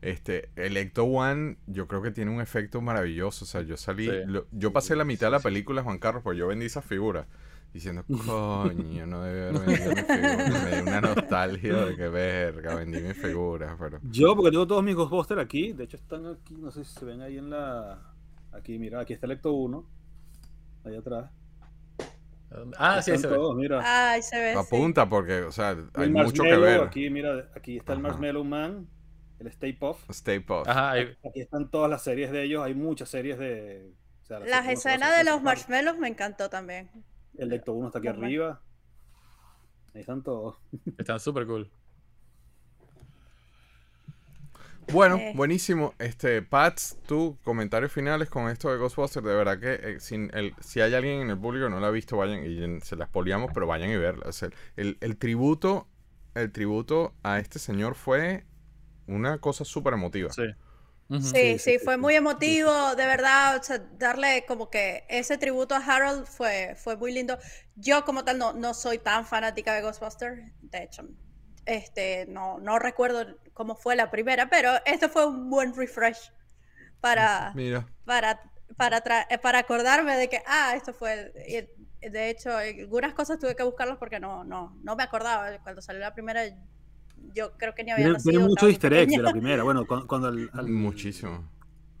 Este, 0.00 0.50
el 0.56 0.76
Ecto 0.76 1.04
One, 1.04 1.56
yo 1.66 1.88
creo 1.88 2.02
que 2.02 2.10
tiene 2.12 2.30
un 2.30 2.40
efecto 2.40 2.80
maravilloso. 2.80 3.44
O 3.44 3.48
sea, 3.48 3.62
yo 3.62 3.76
salí, 3.76 4.06
Sí. 4.06 4.12
lo- 4.26 4.46
yo 4.52 4.72
pasé 4.72 4.94
la 4.94 5.04
mitad 5.04 5.26
de 5.26 5.30
la 5.32 5.40
película, 5.40 5.82
Juan 5.82 5.98
Carlos, 5.98 6.22
porque 6.22 6.38
yo 6.38 6.46
vendí 6.46 6.66
esas 6.66 6.84
figuras. 6.84 7.26
Diciendo, 7.72 8.02
coño, 8.26 9.06
no 9.06 9.22
debe 9.22 9.48
haber 9.48 9.66
vendido 9.66 9.90
mis 9.94 10.04
figuras. 10.06 10.62
Me 10.64 10.70
dio 10.70 10.82
una 10.84 11.00
nostalgia 11.02 11.84
de 11.84 11.96
que 11.96 12.08
verga, 12.08 12.74
vendí 12.76 13.00
mis 13.00 13.16
figuras, 13.16 13.76
pero. 13.78 13.98
Yo, 14.04 14.34
porque 14.36 14.50
tengo 14.52 14.66
todos 14.66 14.82
mis 14.84 14.94
Ghostbusters 14.94 15.40
aquí, 15.42 15.72
de 15.72 15.84
hecho 15.84 15.96
están 15.98 16.26
aquí, 16.26 16.54
no 16.56 16.70
sé 16.70 16.84
si 16.84 16.94
se 16.94 17.04
ven 17.04 17.20
ahí 17.20 17.36
en 17.36 17.50
la, 17.50 17.98
aquí, 18.52 18.78
mira, 18.78 19.00
aquí 19.00 19.12
está 19.12 19.26
el 19.26 19.32
Ecto 19.32 19.52
1, 19.52 19.84
ahí 20.84 20.96
atrás. 20.96 21.30
Ah, 22.78 23.02
sí, 23.02 23.16
se 23.18 23.26
ve. 23.26 23.34
todos, 23.34 23.54
mira. 23.56 23.80
Ay, 23.84 24.22
se 24.22 24.38
ve. 24.40 24.52
sí. 24.54 24.58
Apunta 24.58 25.06
porque, 25.08 25.42
o 25.42 25.52
sea, 25.52 25.76
hay 25.94 26.08
mucho 26.10 26.42
que 26.42 26.56
ver. 26.56 26.80
Aquí, 26.80 27.10
mira, 27.10 27.50
aquí 27.54 27.76
está 27.76 27.92
el 27.92 27.98
Ajá. 27.98 28.08
Marshmallow 28.08 28.42
Man, 28.44 28.88
el 29.38 29.46
Stay 29.48 29.74
Puff. 29.74 30.08
Stay 30.10 30.40
Puft. 30.40 30.66
Ajá, 30.66 30.92
ahí- 30.92 31.16
Aquí 31.28 31.40
están 31.40 31.70
todas 31.70 31.90
las 31.90 32.02
series 32.02 32.30
de 32.32 32.44
ellos, 32.44 32.62
hay 32.64 32.74
muchas 32.74 33.10
series 33.10 33.38
de... 33.38 33.92
o 34.22 34.24
sea, 34.24 34.38
Las 34.40 34.66
escenas 34.66 35.16
de 35.18 35.24
los 35.24 35.42
marshmallows 35.42 35.98
me 35.98 36.08
encantó 36.08 36.48
también. 36.48 36.90
El 37.36 37.52
Ecto 37.52 37.74
1 37.74 37.88
está 37.88 37.98
aquí 37.98 38.08
Normal. 38.08 38.24
arriba. 38.24 38.62
Ahí 39.94 40.00
están 40.00 40.22
todos. 40.22 40.56
están 40.98 41.20
súper 41.20 41.46
cool. 41.46 41.70
Bueno, 44.90 45.18
Eh. 45.18 45.32
buenísimo. 45.32 45.94
Este, 45.98 46.40
Pats, 46.42 46.98
tú, 47.06 47.38
comentarios 47.44 47.92
finales 47.92 48.30
con 48.30 48.48
esto 48.48 48.70
de 48.72 48.78
Ghostbusters. 48.78 49.24
De 49.26 49.34
verdad 49.34 49.60
que 49.60 49.74
eh, 49.96 50.00
sin 50.00 50.30
el, 50.34 50.54
si 50.60 50.80
hay 50.80 50.94
alguien 50.94 51.20
en 51.22 51.30
el 51.30 51.38
público 51.38 51.66
que 51.66 51.70
no 51.70 51.80
la 51.80 51.88
ha 51.88 51.90
visto, 51.90 52.16
vayan 52.16 52.44
y 52.46 52.80
se 52.80 52.96
las 52.96 53.08
poliamos, 53.10 53.50
pero 53.52 53.66
vayan 53.66 53.90
y 53.90 53.96
verla. 53.96 54.24
O 54.28 54.32
sea, 54.32 54.48
el, 54.76 54.96
el 55.00 55.18
tributo, 55.18 55.88
el 56.34 56.50
tributo 56.52 57.14
a 57.22 57.38
este 57.38 57.58
señor 57.58 57.94
fue 57.96 58.46
una 59.06 59.38
cosa 59.40 59.64
súper 59.64 59.94
emotiva. 59.94 60.36
Sí. 60.36 60.42
Sí, 61.20 61.34
Sí, 61.34 61.58
sí, 61.58 61.78
sí, 61.78 61.78
fue 61.80 61.96
sí, 61.96 61.98
muy 61.98 62.14
sí. 62.14 62.16
emotivo, 62.16 62.94
de 62.96 63.06
verdad, 63.06 63.56
o 63.58 63.62
sea, 63.62 63.78
darle 63.98 64.44
como 64.46 64.70
que 64.70 65.04
ese 65.08 65.38
tributo 65.38 65.74
a 65.74 65.78
Harold 65.78 66.26
fue, 66.26 66.74
fue 66.76 66.96
muy 66.96 67.12
lindo. 67.12 67.38
Yo 67.76 68.04
como 68.04 68.24
tal 68.24 68.38
no, 68.38 68.52
no 68.54 68.74
soy 68.74 68.98
tan 68.98 69.26
fanática 69.26 69.74
de 69.74 69.82
Ghostbusters, 69.82 70.40
de 70.62 70.84
hecho, 70.84 71.04
este, 71.68 72.26
no, 72.26 72.58
no 72.58 72.78
recuerdo 72.78 73.26
cómo 73.54 73.76
fue 73.76 73.94
la 73.94 74.10
primera, 74.10 74.48
pero 74.50 74.70
este 74.86 75.08
fue 75.08 75.26
un 75.26 75.48
buen 75.50 75.74
refresh 75.76 76.32
para, 77.00 77.52
Mira. 77.54 77.86
para, 78.04 78.40
para, 78.76 79.02
tra- 79.04 79.26
eh, 79.30 79.38
para 79.38 79.60
acordarme 79.60 80.16
de 80.16 80.28
que, 80.28 80.42
ah, 80.46 80.74
esto 80.76 80.92
fue, 80.92 81.32
el- 81.46 81.68
de 82.12 82.30
hecho, 82.30 82.56
algunas 82.56 83.12
cosas 83.14 83.38
tuve 83.38 83.54
que 83.56 83.62
buscarlas 83.64 83.98
porque 83.98 84.20
no, 84.20 84.44
no, 84.44 84.76
no 84.82 84.96
me 84.96 85.02
acordaba, 85.02 85.50
cuando 85.62 85.82
salió 85.82 86.00
la 86.00 86.14
primera, 86.14 86.42
yo 87.34 87.52
creo 87.56 87.74
que 87.74 87.82
ni 87.84 87.90
había 87.90 88.08
nacido. 88.08 88.30
tiene 88.32 88.46
muchos 88.46 88.68
easter 88.70 88.92
eggs 88.94 89.16
de 89.16 89.22
la 89.22 89.32
primera. 89.32 89.62
Bueno, 89.64 89.86
cuando, 89.86 90.06
cuando 90.06 90.28
el- 90.28 90.50
al- 90.52 90.68
Muchísimo. 90.68 91.50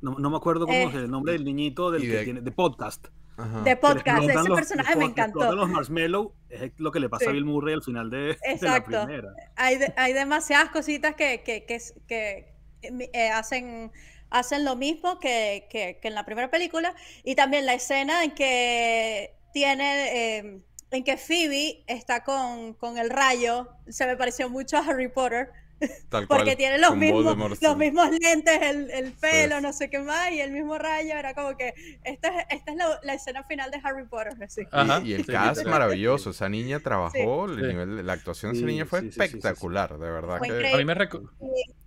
No, 0.00 0.16
no 0.18 0.30
me 0.30 0.36
acuerdo 0.36 0.64
cómo 0.66 0.78
Eh. 0.78 0.84
es 0.84 0.94
el 0.94 1.10
nombre 1.10 1.32
del 1.32 1.44
niñito 1.44 1.90
del 1.90 2.02
que 2.02 2.08
de- 2.08 2.24
tiene, 2.24 2.40
de 2.40 2.52
podcast. 2.52 3.08
Ajá. 3.38 3.60
De 3.62 3.76
podcast, 3.76 4.22
ese 4.24 4.34
los- 4.34 4.58
personaje 4.58 4.96
me 4.96 5.04
encantó. 5.06 5.52
los 5.54 5.68
marshmallow 5.70 6.34
es 6.50 6.72
lo 6.76 6.90
que 6.90 7.00
le 7.00 7.08
pasa 7.08 7.24
Sí. 7.24 7.30
a 7.30 7.32
Bill 7.32 7.44
Murray 7.44 7.74
al 7.74 7.82
final 7.82 8.10
de, 8.10 8.18
de 8.18 8.38
la 8.44 8.52
Exacto. 8.52 9.04
primera. 9.06 9.28
hay, 9.56 9.78
de- 9.78 9.94
hay 9.96 10.12
demasiadas 10.12 10.70
cositas 10.70 11.14
que, 11.14 11.42
que, 11.44 11.64
que, 11.64 11.78
que 12.08 12.54
eh, 12.82 13.30
hacen, 13.30 13.90
hacen 14.30 14.64
lo 14.64 14.76
mismo 14.76 15.18
que, 15.20 15.66
que- 15.70 15.98
que 16.02 16.08
en 16.08 16.14
la 16.14 16.24
primera 16.24 16.50
película. 16.50 16.94
Y 17.24 17.34
también 17.36 17.64
la 17.64 17.74
escena 17.74 18.24
en 18.24 18.32
que 18.34 19.34
tiene, 19.52 20.38
eh, 20.38 20.60
en 20.90 21.04
que 21.04 21.16
Phoebe 21.16 21.84
está 21.86 22.24
con, 22.24 22.74
con 22.74 22.98
el 22.98 23.08
rayo, 23.10 23.68
se 23.88 24.04
me 24.06 24.16
pareció 24.16 24.50
mucho 24.50 24.76
a 24.76 24.80
Harry 24.80 25.08
Potter. 25.08 25.50
Tal 26.08 26.26
cual. 26.26 26.40
Porque 26.40 26.56
tiene 26.56 26.78
los 26.78 26.96
mismos, 26.96 27.60
los 27.62 27.76
mismos 27.76 28.10
lentes, 28.10 28.62
el, 28.62 28.90
el 28.90 29.12
pelo, 29.12 29.56
sí. 29.56 29.62
no 29.62 29.72
sé 29.72 29.90
qué 29.90 29.98
más, 30.00 30.30
y 30.32 30.40
el 30.40 30.50
mismo 30.50 30.76
rayo. 30.78 31.14
Era 31.14 31.34
como 31.34 31.56
que 31.56 31.74
esta 32.04 32.28
es, 32.40 32.46
esta 32.50 32.70
es 32.72 32.76
la, 32.76 33.00
la 33.02 33.14
escena 33.14 33.44
final 33.44 33.70
de 33.70 33.80
Harry 33.84 34.04
Potter. 34.06 34.32
así. 34.42 34.62
Y- 34.62 34.66
Ajá, 34.72 35.00
y, 35.04 35.12
el 35.14 35.24
sí, 35.24 35.32
cast 35.32 35.58
literal. 35.58 35.70
maravilloso. 35.80 36.30
Esa 36.30 36.48
niña 36.48 36.80
trabajó, 36.80 37.46
el 37.46 37.56
Sí. 37.56 37.62
nivel 37.66 37.96
de 37.96 38.02
la 38.02 38.12
actuación 38.14 38.52
de 38.52 38.58
esa 38.58 38.66
niña 38.66 38.86
fue 38.86 39.00
sí, 39.00 39.06
sí, 39.06 39.12
sí, 39.12 39.20
sí, 39.20 39.28
sí. 39.28 39.36
espectacular, 39.36 39.98
de 39.98 40.10
verdad. 40.10 40.40
Que-. 40.40 40.72
A 40.74 40.76
mí 40.76 40.84
me, 40.84 40.94
reco- 40.94 41.28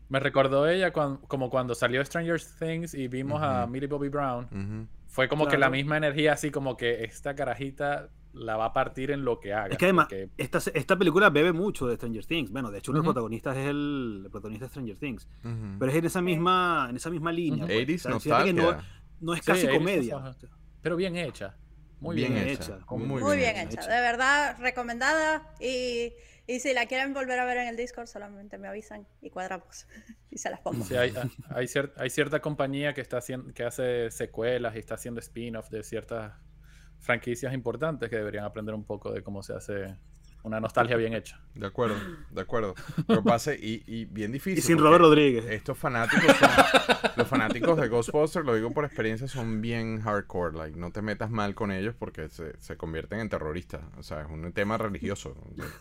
me 0.09 0.19
recordó 0.19 0.67
ella 0.69 0.91
cuan- 0.93 1.17
como 1.27 1.49
cuando 1.49 1.75
salió 1.75 2.03
Stranger 2.05 2.39
Things 2.59 2.93
y 2.93 3.07
vimos 3.07 3.41
a 3.41 3.63
Ujú. 3.63 3.71
Millie 3.73 3.87
Bobby 3.87 4.09
Brown. 4.09 4.45
Ujú. 4.45 4.87
Fue 5.11 5.27
como 5.27 5.47
que 5.47 5.57
la 5.57 5.69
misma 5.69 5.97
energía, 5.97 6.33
así 6.33 6.51
como 6.51 6.77
que 6.77 7.03
esta 7.03 7.35
carajita 7.35 8.09
la 8.33 8.55
va 8.55 8.65
a 8.67 8.73
partir 8.73 9.11
en 9.11 9.25
lo 9.25 9.41
que 9.41 9.53
haga. 9.53 9.67
Es 9.67 9.77
que 9.77 9.85
además, 9.85 10.05
porque- 10.05 10.29
esta, 10.37 10.59
esta 10.73 10.97
película 10.97 11.29
bebe 11.29 11.51
mucho 11.51 11.85
de 11.85 11.95
Stranger 11.97 12.25
Things. 12.25 12.49
Bueno, 12.49 12.71
de 12.71 12.79
hecho, 12.79 12.91
uno 12.91 13.01
de 13.01 13.05
los 13.05 13.13
protagonistas 13.13 13.57
es 13.57 13.67
el, 13.67 14.21
el 14.25 14.31
protagonista 14.31 14.65
de 14.65 14.69
Stranger 14.69 14.97
Things. 14.97 15.27
Pero 15.77 15.91
es 15.91 15.97
en 15.97 16.05
esa 16.05 16.21
misma, 16.21 16.87
en 16.89 16.95
esa 16.95 17.09
misma 17.09 17.31
línea. 17.33 17.65
Ujú. 17.65 17.73
pues. 17.73 17.87
80s 17.87 18.05
O 18.15 18.19
sea, 18.19 18.19
fíjate 18.21 18.45
que 18.45 18.53
no, 19.19 19.33
es 19.33 19.41
casi 19.41 19.67
80s 19.67 19.77
comedia. 19.77 20.35
pero 20.81 20.95
bien 20.95 21.17
hecha. 21.17 21.57
Muy 21.99 22.15
bien, 22.15 22.33
bien, 22.33 22.47
hecha. 22.47 22.77
hecha. 22.77 22.79
Muy, 22.89 23.05
Muy 23.05 23.37
bien, 23.37 23.53
bien 23.53 23.67
hecha. 23.67 23.81
hecha, 23.81 23.93
de 23.93 24.01
verdad, 24.01 24.55
recomendada. 24.59 25.53
Y, 25.59 26.13
y 26.47 26.59
si 26.59 26.73
la 26.73 26.85
quieren 26.85 27.13
volver 27.13 27.39
a 27.39 27.45
ver 27.45 27.57
en 27.57 27.67
el 27.67 27.77
Discord, 27.77 28.07
solamente 28.07 28.57
me 28.57 28.67
avisan 28.67 29.07
y 29.21 29.29
cuadramos. 29.29 29.87
y 30.31 30.37
se 30.37 30.49
las 30.49 30.59
pongo. 30.59 30.85
Hay, 30.97 31.13
hay 31.95 32.09
cierta 32.09 32.39
compañía 32.41 32.93
que 32.93 33.01
está 33.01 33.17
haciendo, 33.17 33.53
que 33.53 33.63
hace 33.63 34.11
secuelas 34.11 34.75
y 34.75 34.79
está 34.79 34.95
haciendo 34.95 35.19
spin-off 35.19 35.69
de 35.69 35.83
ciertas 35.83 36.33
franquicias 36.99 37.53
importantes 37.53 38.09
que 38.09 38.15
deberían 38.15 38.45
aprender 38.45 38.75
un 38.75 38.85
poco 38.85 39.11
de 39.11 39.23
cómo 39.23 39.41
se 39.43 39.53
hace 39.53 39.97
una 40.43 40.59
nostalgia 40.59 40.95
bien 40.97 41.13
hecha. 41.13 41.39
De 41.55 41.67
acuerdo, 41.67 41.95
de 42.29 42.41
acuerdo. 42.41 42.75
Pero 43.07 43.23
pase, 43.23 43.57
y, 43.61 43.83
y 43.85 44.05
bien 44.05 44.31
difícil. 44.31 44.59
Y 44.59 44.61
sin 44.61 44.77
Robert 44.77 45.01
Rodríguez. 45.03 45.45
Estos 45.45 45.77
fanáticos 45.77 46.35
son, 46.37 46.49
los 47.17 47.27
fanáticos 47.27 47.77
de 47.77 47.87
Ghostbusters, 47.87 48.45
lo 48.45 48.55
digo 48.55 48.71
por 48.71 48.85
experiencia, 48.85 49.27
son 49.27 49.61
bien 49.61 50.01
hardcore. 50.01 50.57
Like, 50.57 50.77
no 50.79 50.91
te 50.91 51.01
metas 51.01 51.29
mal 51.29 51.53
con 51.55 51.71
ellos 51.71 51.93
porque 51.97 52.29
se, 52.29 52.59
se 52.59 52.77
convierten 52.77 53.19
en 53.19 53.29
terroristas. 53.29 53.81
O 53.97 54.03
sea, 54.03 54.21
es 54.21 54.29
un 54.29 54.51
tema 54.53 54.77
religioso. 54.77 55.35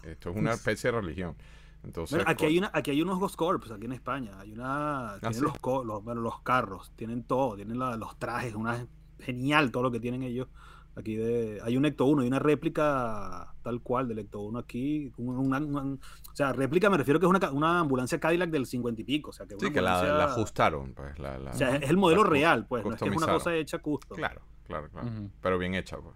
Esto 0.05 0.31
es 0.31 0.37
una 0.37 0.53
especie 0.53 0.91
de 0.93 1.01
religión. 1.01 1.37
Entonces, 1.83 2.19
Bueno, 2.19 2.31
aquí 2.31 2.45
hay, 2.45 2.59
una, 2.59 2.71
aquí 2.75 2.91
hay 2.91 3.01
unos 3.01 3.19
Ghost 3.19 3.37
Corps, 3.37 3.71
aquí 3.71 3.87
en 3.87 3.93
España. 3.93 4.33
Hay 4.39 4.53
una. 4.53 5.17
Tienen 5.21 5.29
Ah, 5.31 5.33
sí. 5.33 5.41
los, 5.41 5.59
co- 5.61 5.83
los, 5.83 6.05
bueno, 6.05 6.21
los 6.21 6.41
carros, 6.43 6.93
tienen 6.97 7.23
todo, 7.23 7.57
tienen 7.57 7.79
la- 7.79 7.97
los 7.97 8.19
trajes, 8.19 8.55
una 8.55 8.87
genial 9.19 9.71
todo 9.71 9.85
lo 9.85 9.91
que 9.91 9.99
tienen 10.01 10.23
ellos. 10.23 10.49
Aquí 11.01 11.17
de, 11.17 11.59
hay 11.63 11.77
un 11.77 11.85
Ecto 11.85 12.05
1, 12.07 12.23
hay 12.23 12.29
una 12.29 12.39
réplica 12.39 13.53
tal 13.63 13.81
cual 13.83 14.09
del 14.09 14.19
Ecto 14.21 14.41
1 14.41 14.59
aquí. 14.59 15.13
un- 15.17 15.37
una- 15.37 15.59
una- 15.59 15.83
o 15.95 16.35
sea, 16.35 16.53
réplica 16.53 16.89
me 16.91 16.97
refiero 16.97 17.19
que 17.21 17.27
es 17.27 17.31
una, 17.31 17.51
una 17.51 17.81
ambulancia 17.81 18.19
Cadillac 18.21 18.51
del 18.51 18.67
50 18.67 19.01
y 19.01 19.05
pico. 19.05 19.31
O 19.31 19.33
sea, 19.33 19.47
que 19.47 19.57
Sí, 19.59 19.71
que 19.73 19.81
la, 19.81 20.03
la 20.05 20.25
ajustaron. 20.25 20.95
Pues, 20.95 21.19
la, 21.19 21.39
la- 21.39 21.51
O 21.51 21.55
sea, 21.55 21.77
es 21.77 21.91
el 21.91 21.97
modelo 21.97 22.25
real, 22.25 22.67
pues. 22.67 22.85
No 22.85 22.93
es 22.95 23.01
que 23.03 23.09
es 23.09 23.17
una 23.17 23.27
cosa 23.33 23.55
hecha 23.55 23.79
custom. 23.79 24.17
Claro, 24.17 24.41
claro, 24.67 24.89
claro. 24.91 25.09
Ujú. 25.09 25.31
Pero 25.43 25.59
bien 25.59 25.75
hecha, 25.75 25.97
pues. 25.99 26.15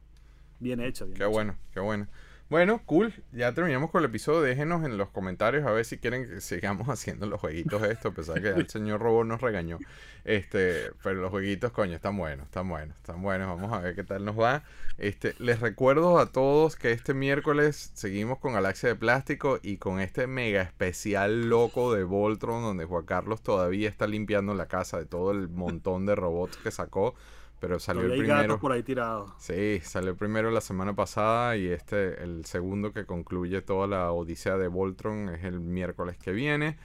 Bien 0.61 0.81
hecha, 0.81 1.05
bien 1.05 1.17
Qué 1.17 1.25
hecha. 1.25 1.31
bueno, 1.33 1.57
qué 1.73 1.81
bueno. 1.81 2.07
Bueno, 2.55 2.81
cool. 2.87 3.13
Ya 3.33 3.53
terminamos 3.53 3.91
con 3.91 3.99
el 3.99 4.05
episodio. 4.05 4.41
Déjenos 4.41 4.85
en 4.85 4.97
los 4.97 5.11
comentarios 5.11 5.67
a 5.67 5.73
ver 5.73 5.85
si 5.85 5.99
quieren 5.99 6.25
que 6.25 6.41
sigamos 6.41 6.89
haciendo 6.89 7.27
los 7.27 7.41
jueguitos 7.41 7.83
estos. 7.83 8.13
A 8.13 8.15
pesar 8.15 8.41
que 8.41 8.51
el 8.51 8.69
señor 8.69 9.01
Robot 9.01 9.27
nos 9.27 9.41
regañó. 9.41 9.81
Este, 10.25 10.93
pero 11.03 11.21
los 11.21 11.33
jueguitos, 11.33 11.73
coño, 11.73 11.97
están 11.97 12.17
buenos, 12.17 12.47
están 12.47 12.69
buenos, 12.69 12.97
están 12.99 13.21
buenos. 13.23 13.49
Vamos 13.49 13.73
a 13.73 13.81
ver 13.81 13.97
qué 13.97 14.05
tal 14.05 14.25
nos 14.25 14.39
va. 14.39 14.63
Este, 14.99 15.35
les 15.41 15.59
recuerdo 15.59 16.21
a 16.21 16.31
todos 16.31 16.77
que 16.77 16.93
este 16.93 17.13
miércoles 17.13 17.91
seguimos 17.95 18.39
con 18.39 18.53
Galaxia 18.53 18.91
de 18.91 18.95
Plástico 18.95 19.59
y 19.61 19.79
con 19.79 19.99
este 19.99 20.29
mega 20.29 20.63
especial 20.63 21.49
loco 21.49 21.93
de 21.93 22.05
Voltron, 22.05 22.63
donde 22.63 22.85
Juan 22.85 23.05
Carlos 23.05 23.43
todavía 23.43 23.89
está 23.89 24.07
limpiando 24.07 24.55
la 24.55 24.67
casa 24.67 24.97
de 25.01 25.07
todo 25.07 25.33
el 25.33 25.49
montón 25.49 26.07
de 26.07 26.15
robots 26.15 26.57
que 26.59 26.71
sacó. 26.71 27.17
Pero 27.61 27.79
salió 27.79 28.03
Todavía 28.03 28.23
el 28.25 28.29
primero. 28.31 28.61
por 28.61 28.73
ahí 28.73 28.83
tirados. 28.83 29.33
Sí, 29.39 29.81
salió 29.83 30.17
primero 30.17 30.51
la 30.51 30.61
semana 30.61 30.95
pasada 30.95 31.57
y 31.57 31.67
este, 31.69 32.23
el 32.23 32.45
segundo 32.45 32.93
que 32.93 33.07
concluye 33.07 33.63
toda 33.63 33.87
la 33.87 34.13
odisea 34.13 34.59
de 34.59 34.69
Voltron 34.69 35.29
es 35.31 35.45
el 35.45 35.61
miércoles 35.61 36.19
que 36.19 36.33
viene. 36.33 36.77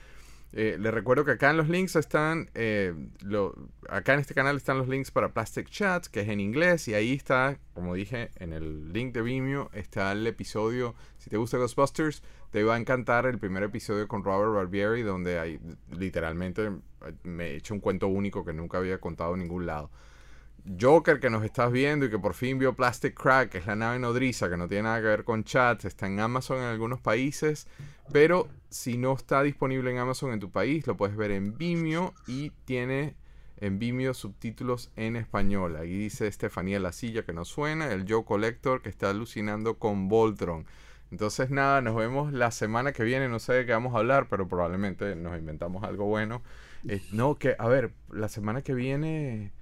Eh, 0.52 0.78
les 0.80 0.92
recuerdo 0.92 1.24
que 1.24 1.32
acá 1.32 1.50
en 1.50 1.58
los 1.58 1.68
links 1.68 1.94
están, 1.94 2.50
eh, 2.54 2.92
lo- 3.20 3.54
acá 3.88 4.14
en 4.14 4.20
este 4.20 4.34
canal 4.34 4.56
están 4.56 4.78
los 4.78 4.88
links 4.88 5.12
para 5.12 5.28
Plastic 5.32 5.68
Chats, 5.68 6.08
que 6.08 6.22
es 6.22 6.28
en 6.28 6.40
inglés, 6.40 6.88
y 6.88 6.94
ahí 6.94 7.12
está, 7.12 7.58
como 7.72 7.94
dije, 7.94 8.30
en 8.36 8.52
el 8.52 8.92
link 8.92 9.12
de 9.14 9.22
Vimeo 9.22 9.70
está 9.74 10.10
el 10.10 10.26
episodio, 10.26 10.96
si 11.18 11.30
te 11.30 11.36
gusta 11.36 11.56
Ghostbusters, 11.56 12.24
te 12.50 12.64
va 12.64 12.74
a 12.74 12.78
encantar 12.78 13.26
el 13.26 13.38
primer 13.38 13.62
episodio 13.62 14.08
con 14.08 14.24
Robert 14.24 14.52
Barbieri, 14.52 15.02
donde 15.02 15.38
hay, 15.38 15.60
literalmente 15.90 16.66
eh, 16.66 17.12
me 17.22 17.50
he 17.50 17.56
hecho 17.56 17.72
un 17.74 17.80
cuento 17.80 18.08
único 18.08 18.44
que 18.44 18.52
nunca 18.52 18.78
había 18.78 18.98
contado 18.98 19.34
en 19.34 19.40
ningún 19.40 19.66
lado. 19.66 19.90
Joker 20.80 21.20
que 21.20 21.30
nos 21.30 21.44
estás 21.44 21.72
viendo 21.72 22.06
y 22.06 22.10
que 22.10 22.18
por 22.18 22.34
fin 22.34 22.58
vio 22.58 22.74
Plastic 22.74 23.14
Crack, 23.14 23.50
que 23.50 23.58
es 23.58 23.66
la 23.66 23.76
nave 23.76 23.98
nodriza, 23.98 24.48
que 24.50 24.56
no 24.56 24.68
tiene 24.68 24.84
nada 24.84 25.00
que 25.00 25.06
ver 25.06 25.24
con 25.24 25.44
chat, 25.44 25.84
está 25.84 26.06
en 26.06 26.20
Amazon 26.20 26.58
en 26.58 26.64
algunos 26.64 27.00
países, 27.00 27.66
pero 28.12 28.48
si 28.68 28.96
no 28.96 29.14
está 29.14 29.42
disponible 29.42 29.90
en 29.90 29.98
Amazon 29.98 30.32
en 30.32 30.40
tu 30.40 30.50
país, 30.50 30.86
lo 30.86 30.96
puedes 30.96 31.16
ver 31.16 31.30
en 31.30 31.56
Vimeo 31.56 32.14
y 32.26 32.50
tiene 32.64 33.14
en 33.58 33.78
Vimeo 33.78 34.14
subtítulos 34.14 34.90
en 34.96 35.16
español. 35.16 35.76
Ahí 35.76 35.96
dice 35.96 36.26
Estefanía 36.26 36.80
La 36.80 36.92
Silla 36.92 37.24
que 37.24 37.32
nos 37.32 37.48
suena, 37.48 37.92
el 37.92 38.06
Joe 38.08 38.24
Collector 38.24 38.82
que 38.82 38.88
está 38.88 39.10
alucinando 39.10 39.78
con 39.78 40.08
Voltron. 40.08 40.66
Entonces 41.10 41.50
nada, 41.50 41.80
nos 41.80 41.96
vemos 41.96 42.32
la 42.32 42.50
semana 42.52 42.92
que 42.92 43.02
viene, 43.02 43.28
no 43.28 43.38
sé 43.38 43.52
de 43.52 43.66
qué 43.66 43.72
vamos 43.72 43.94
a 43.94 43.98
hablar, 43.98 44.28
pero 44.30 44.48
probablemente 44.48 45.16
nos 45.16 45.36
inventamos 45.36 45.82
algo 45.82 46.06
bueno. 46.06 46.42
Eh, 46.88 47.02
no, 47.12 47.36
que, 47.36 47.56
a 47.58 47.68
ver, 47.68 47.92
la 48.10 48.28
semana 48.28 48.62
que 48.62 48.74
viene... 48.74 49.52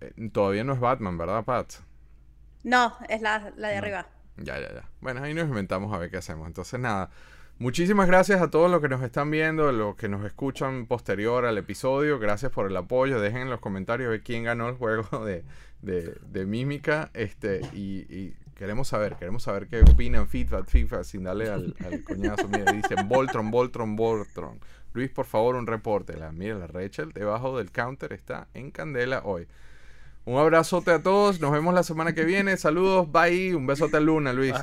Eh, 0.00 0.30
Todavía 0.32 0.64
no 0.64 0.72
es 0.72 0.80
Batman, 0.80 1.18
¿verdad, 1.18 1.44
Pat? 1.44 1.72
No, 2.62 2.94
es 3.08 3.22
la, 3.22 3.52
la 3.56 3.68
de 3.68 3.76
No. 3.76 3.78
arriba. 3.78 4.06
Ya, 4.36 4.58
ya, 4.60 4.72
ya. 4.72 4.88
Bueno, 5.00 5.22
ahí 5.22 5.34
nos 5.34 5.48
inventamos 5.48 5.92
a 5.94 5.98
ver 5.98 6.10
qué 6.10 6.18
hacemos. 6.18 6.46
Entonces, 6.46 6.78
nada. 6.80 7.10
Muchísimas 7.58 8.06
gracias 8.06 8.40
a 8.40 8.48
todos 8.50 8.70
los 8.70 8.80
que 8.80 8.88
nos 8.88 9.02
están 9.02 9.30
viendo, 9.30 9.70
los 9.70 9.94
que 9.96 10.08
nos 10.08 10.24
escuchan 10.24 10.86
posterior 10.86 11.44
al 11.44 11.58
episodio. 11.58 12.18
Gracias 12.18 12.50
por 12.50 12.66
el 12.66 12.76
apoyo. 12.76 13.20
Dejen 13.20 13.42
en 13.42 13.50
los 13.50 13.60
comentarios 13.60 14.08
ver 14.10 14.22
quién 14.22 14.44
ganó 14.44 14.68
el 14.70 14.76
juego 14.76 15.24
de, 15.26 15.44
de, 15.82 16.16
de 16.26 16.46
mímica. 16.46 17.10
Este, 17.12 17.60
y, 17.74 18.06
y 18.08 18.34
queremos 18.54 18.88
saber, 18.88 19.16
queremos 19.16 19.42
saber 19.42 19.68
qué 19.68 19.82
opinan 19.82 20.26
FIFA, 20.26 20.64
FIFA, 20.64 21.04
sin 21.04 21.24
darle 21.24 21.50
al, 21.50 21.74
al 21.84 22.02
coñazo. 22.04 22.48
Mira, 22.48 22.72
dicen 22.72 23.06
Voltron, 23.08 23.50
Voltron, 23.50 23.94
Voltron. 23.94 24.58
Luis, 24.94 25.10
por 25.10 25.26
favor, 25.26 25.54
un 25.56 25.66
reporte. 25.66 26.16
La, 26.16 26.32
mira, 26.32 26.54
la 26.56 26.66
Rachel 26.66 27.12
debajo 27.12 27.58
del 27.58 27.70
counter 27.72 28.14
está 28.14 28.48
en 28.54 28.70
candela 28.70 29.20
hoy. 29.24 29.46
Un 30.24 30.38
abrazote 30.38 30.90
a 30.90 31.02
todos. 31.02 31.40
Nos 31.40 31.52
vemos 31.52 31.74
la 31.74 31.82
semana 31.82 32.14
que 32.14 32.24
viene. 32.24 32.56
Saludos. 32.56 33.10
Bye. 33.10 33.54
Un 33.54 33.66
besote 33.66 33.96
a 33.96 34.00
Luna, 34.00 34.32
Luis. 34.32 34.54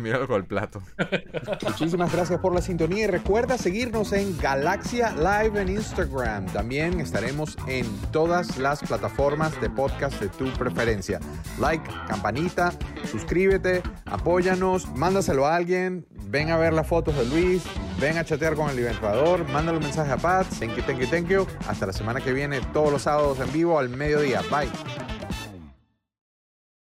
Míralo 0.00 0.26
con 0.26 0.36
el 0.36 0.44
plato. 0.44 0.82
Muchísimas 1.62 2.12
gracias 2.12 2.40
por 2.40 2.54
la 2.54 2.62
sintonía 2.62 3.04
y 3.04 3.06
recuerda 3.06 3.58
seguirnos 3.58 4.12
en 4.12 4.36
Galaxia 4.38 5.12
Live 5.12 5.60
en 5.60 5.68
Instagram. 5.68 6.46
También 6.46 7.00
estaremos 7.00 7.56
en 7.66 7.86
todas 8.12 8.58
las 8.58 8.80
plataformas 8.80 9.60
de 9.60 9.70
podcast 9.70 10.20
de 10.20 10.28
tu 10.28 10.50
preferencia. 10.52 11.20
Like, 11.58 11.88
campanita, 12.08 12.72
suscríbete, 13.10 13.82
apóyanos, 14.06 14.88
mándaselo 14.96 15.46
a 15.46 15.56
alguien, 15.56 16.06
ven 16.28 16.50
a 16.50 16.56
ver 16.56 16.72
las 16.72 16.86
fotos 16.86 17.16
de 17.16 17.26
Luis, 17.26 17.62
ven 18.00 18.18
a 18.18 18.24
chatear 18.24 18.54
con 18.54 18.70
el 18.70 18.78
inventador, 18.78 19.46
mándale 19.48 19.78
un 19.78 19.84
mensaje 19.84 20.12
a 20.12 20.16
Pat. 20.16 20.46
Thank 20.58 20.76
you, 20.76 20.82
thank 20.82 20.98
you, 20.98 21.06
thank 21.06 21.28
you. 21.28 21.46
Hasta 21.68 21.86
la 21.86 21.92
semana 21.92 22.20
que 22.20 22.32
viene, 22.32 22.60
todos 22.72 22.90
los 22.90 23.02
sábados 23.02 23.38
en 23.40 23.52
vivo 23.52 23.78
al 23.78 23.88
mediodía. 23.88 24.40
Bye. 24.50 24.70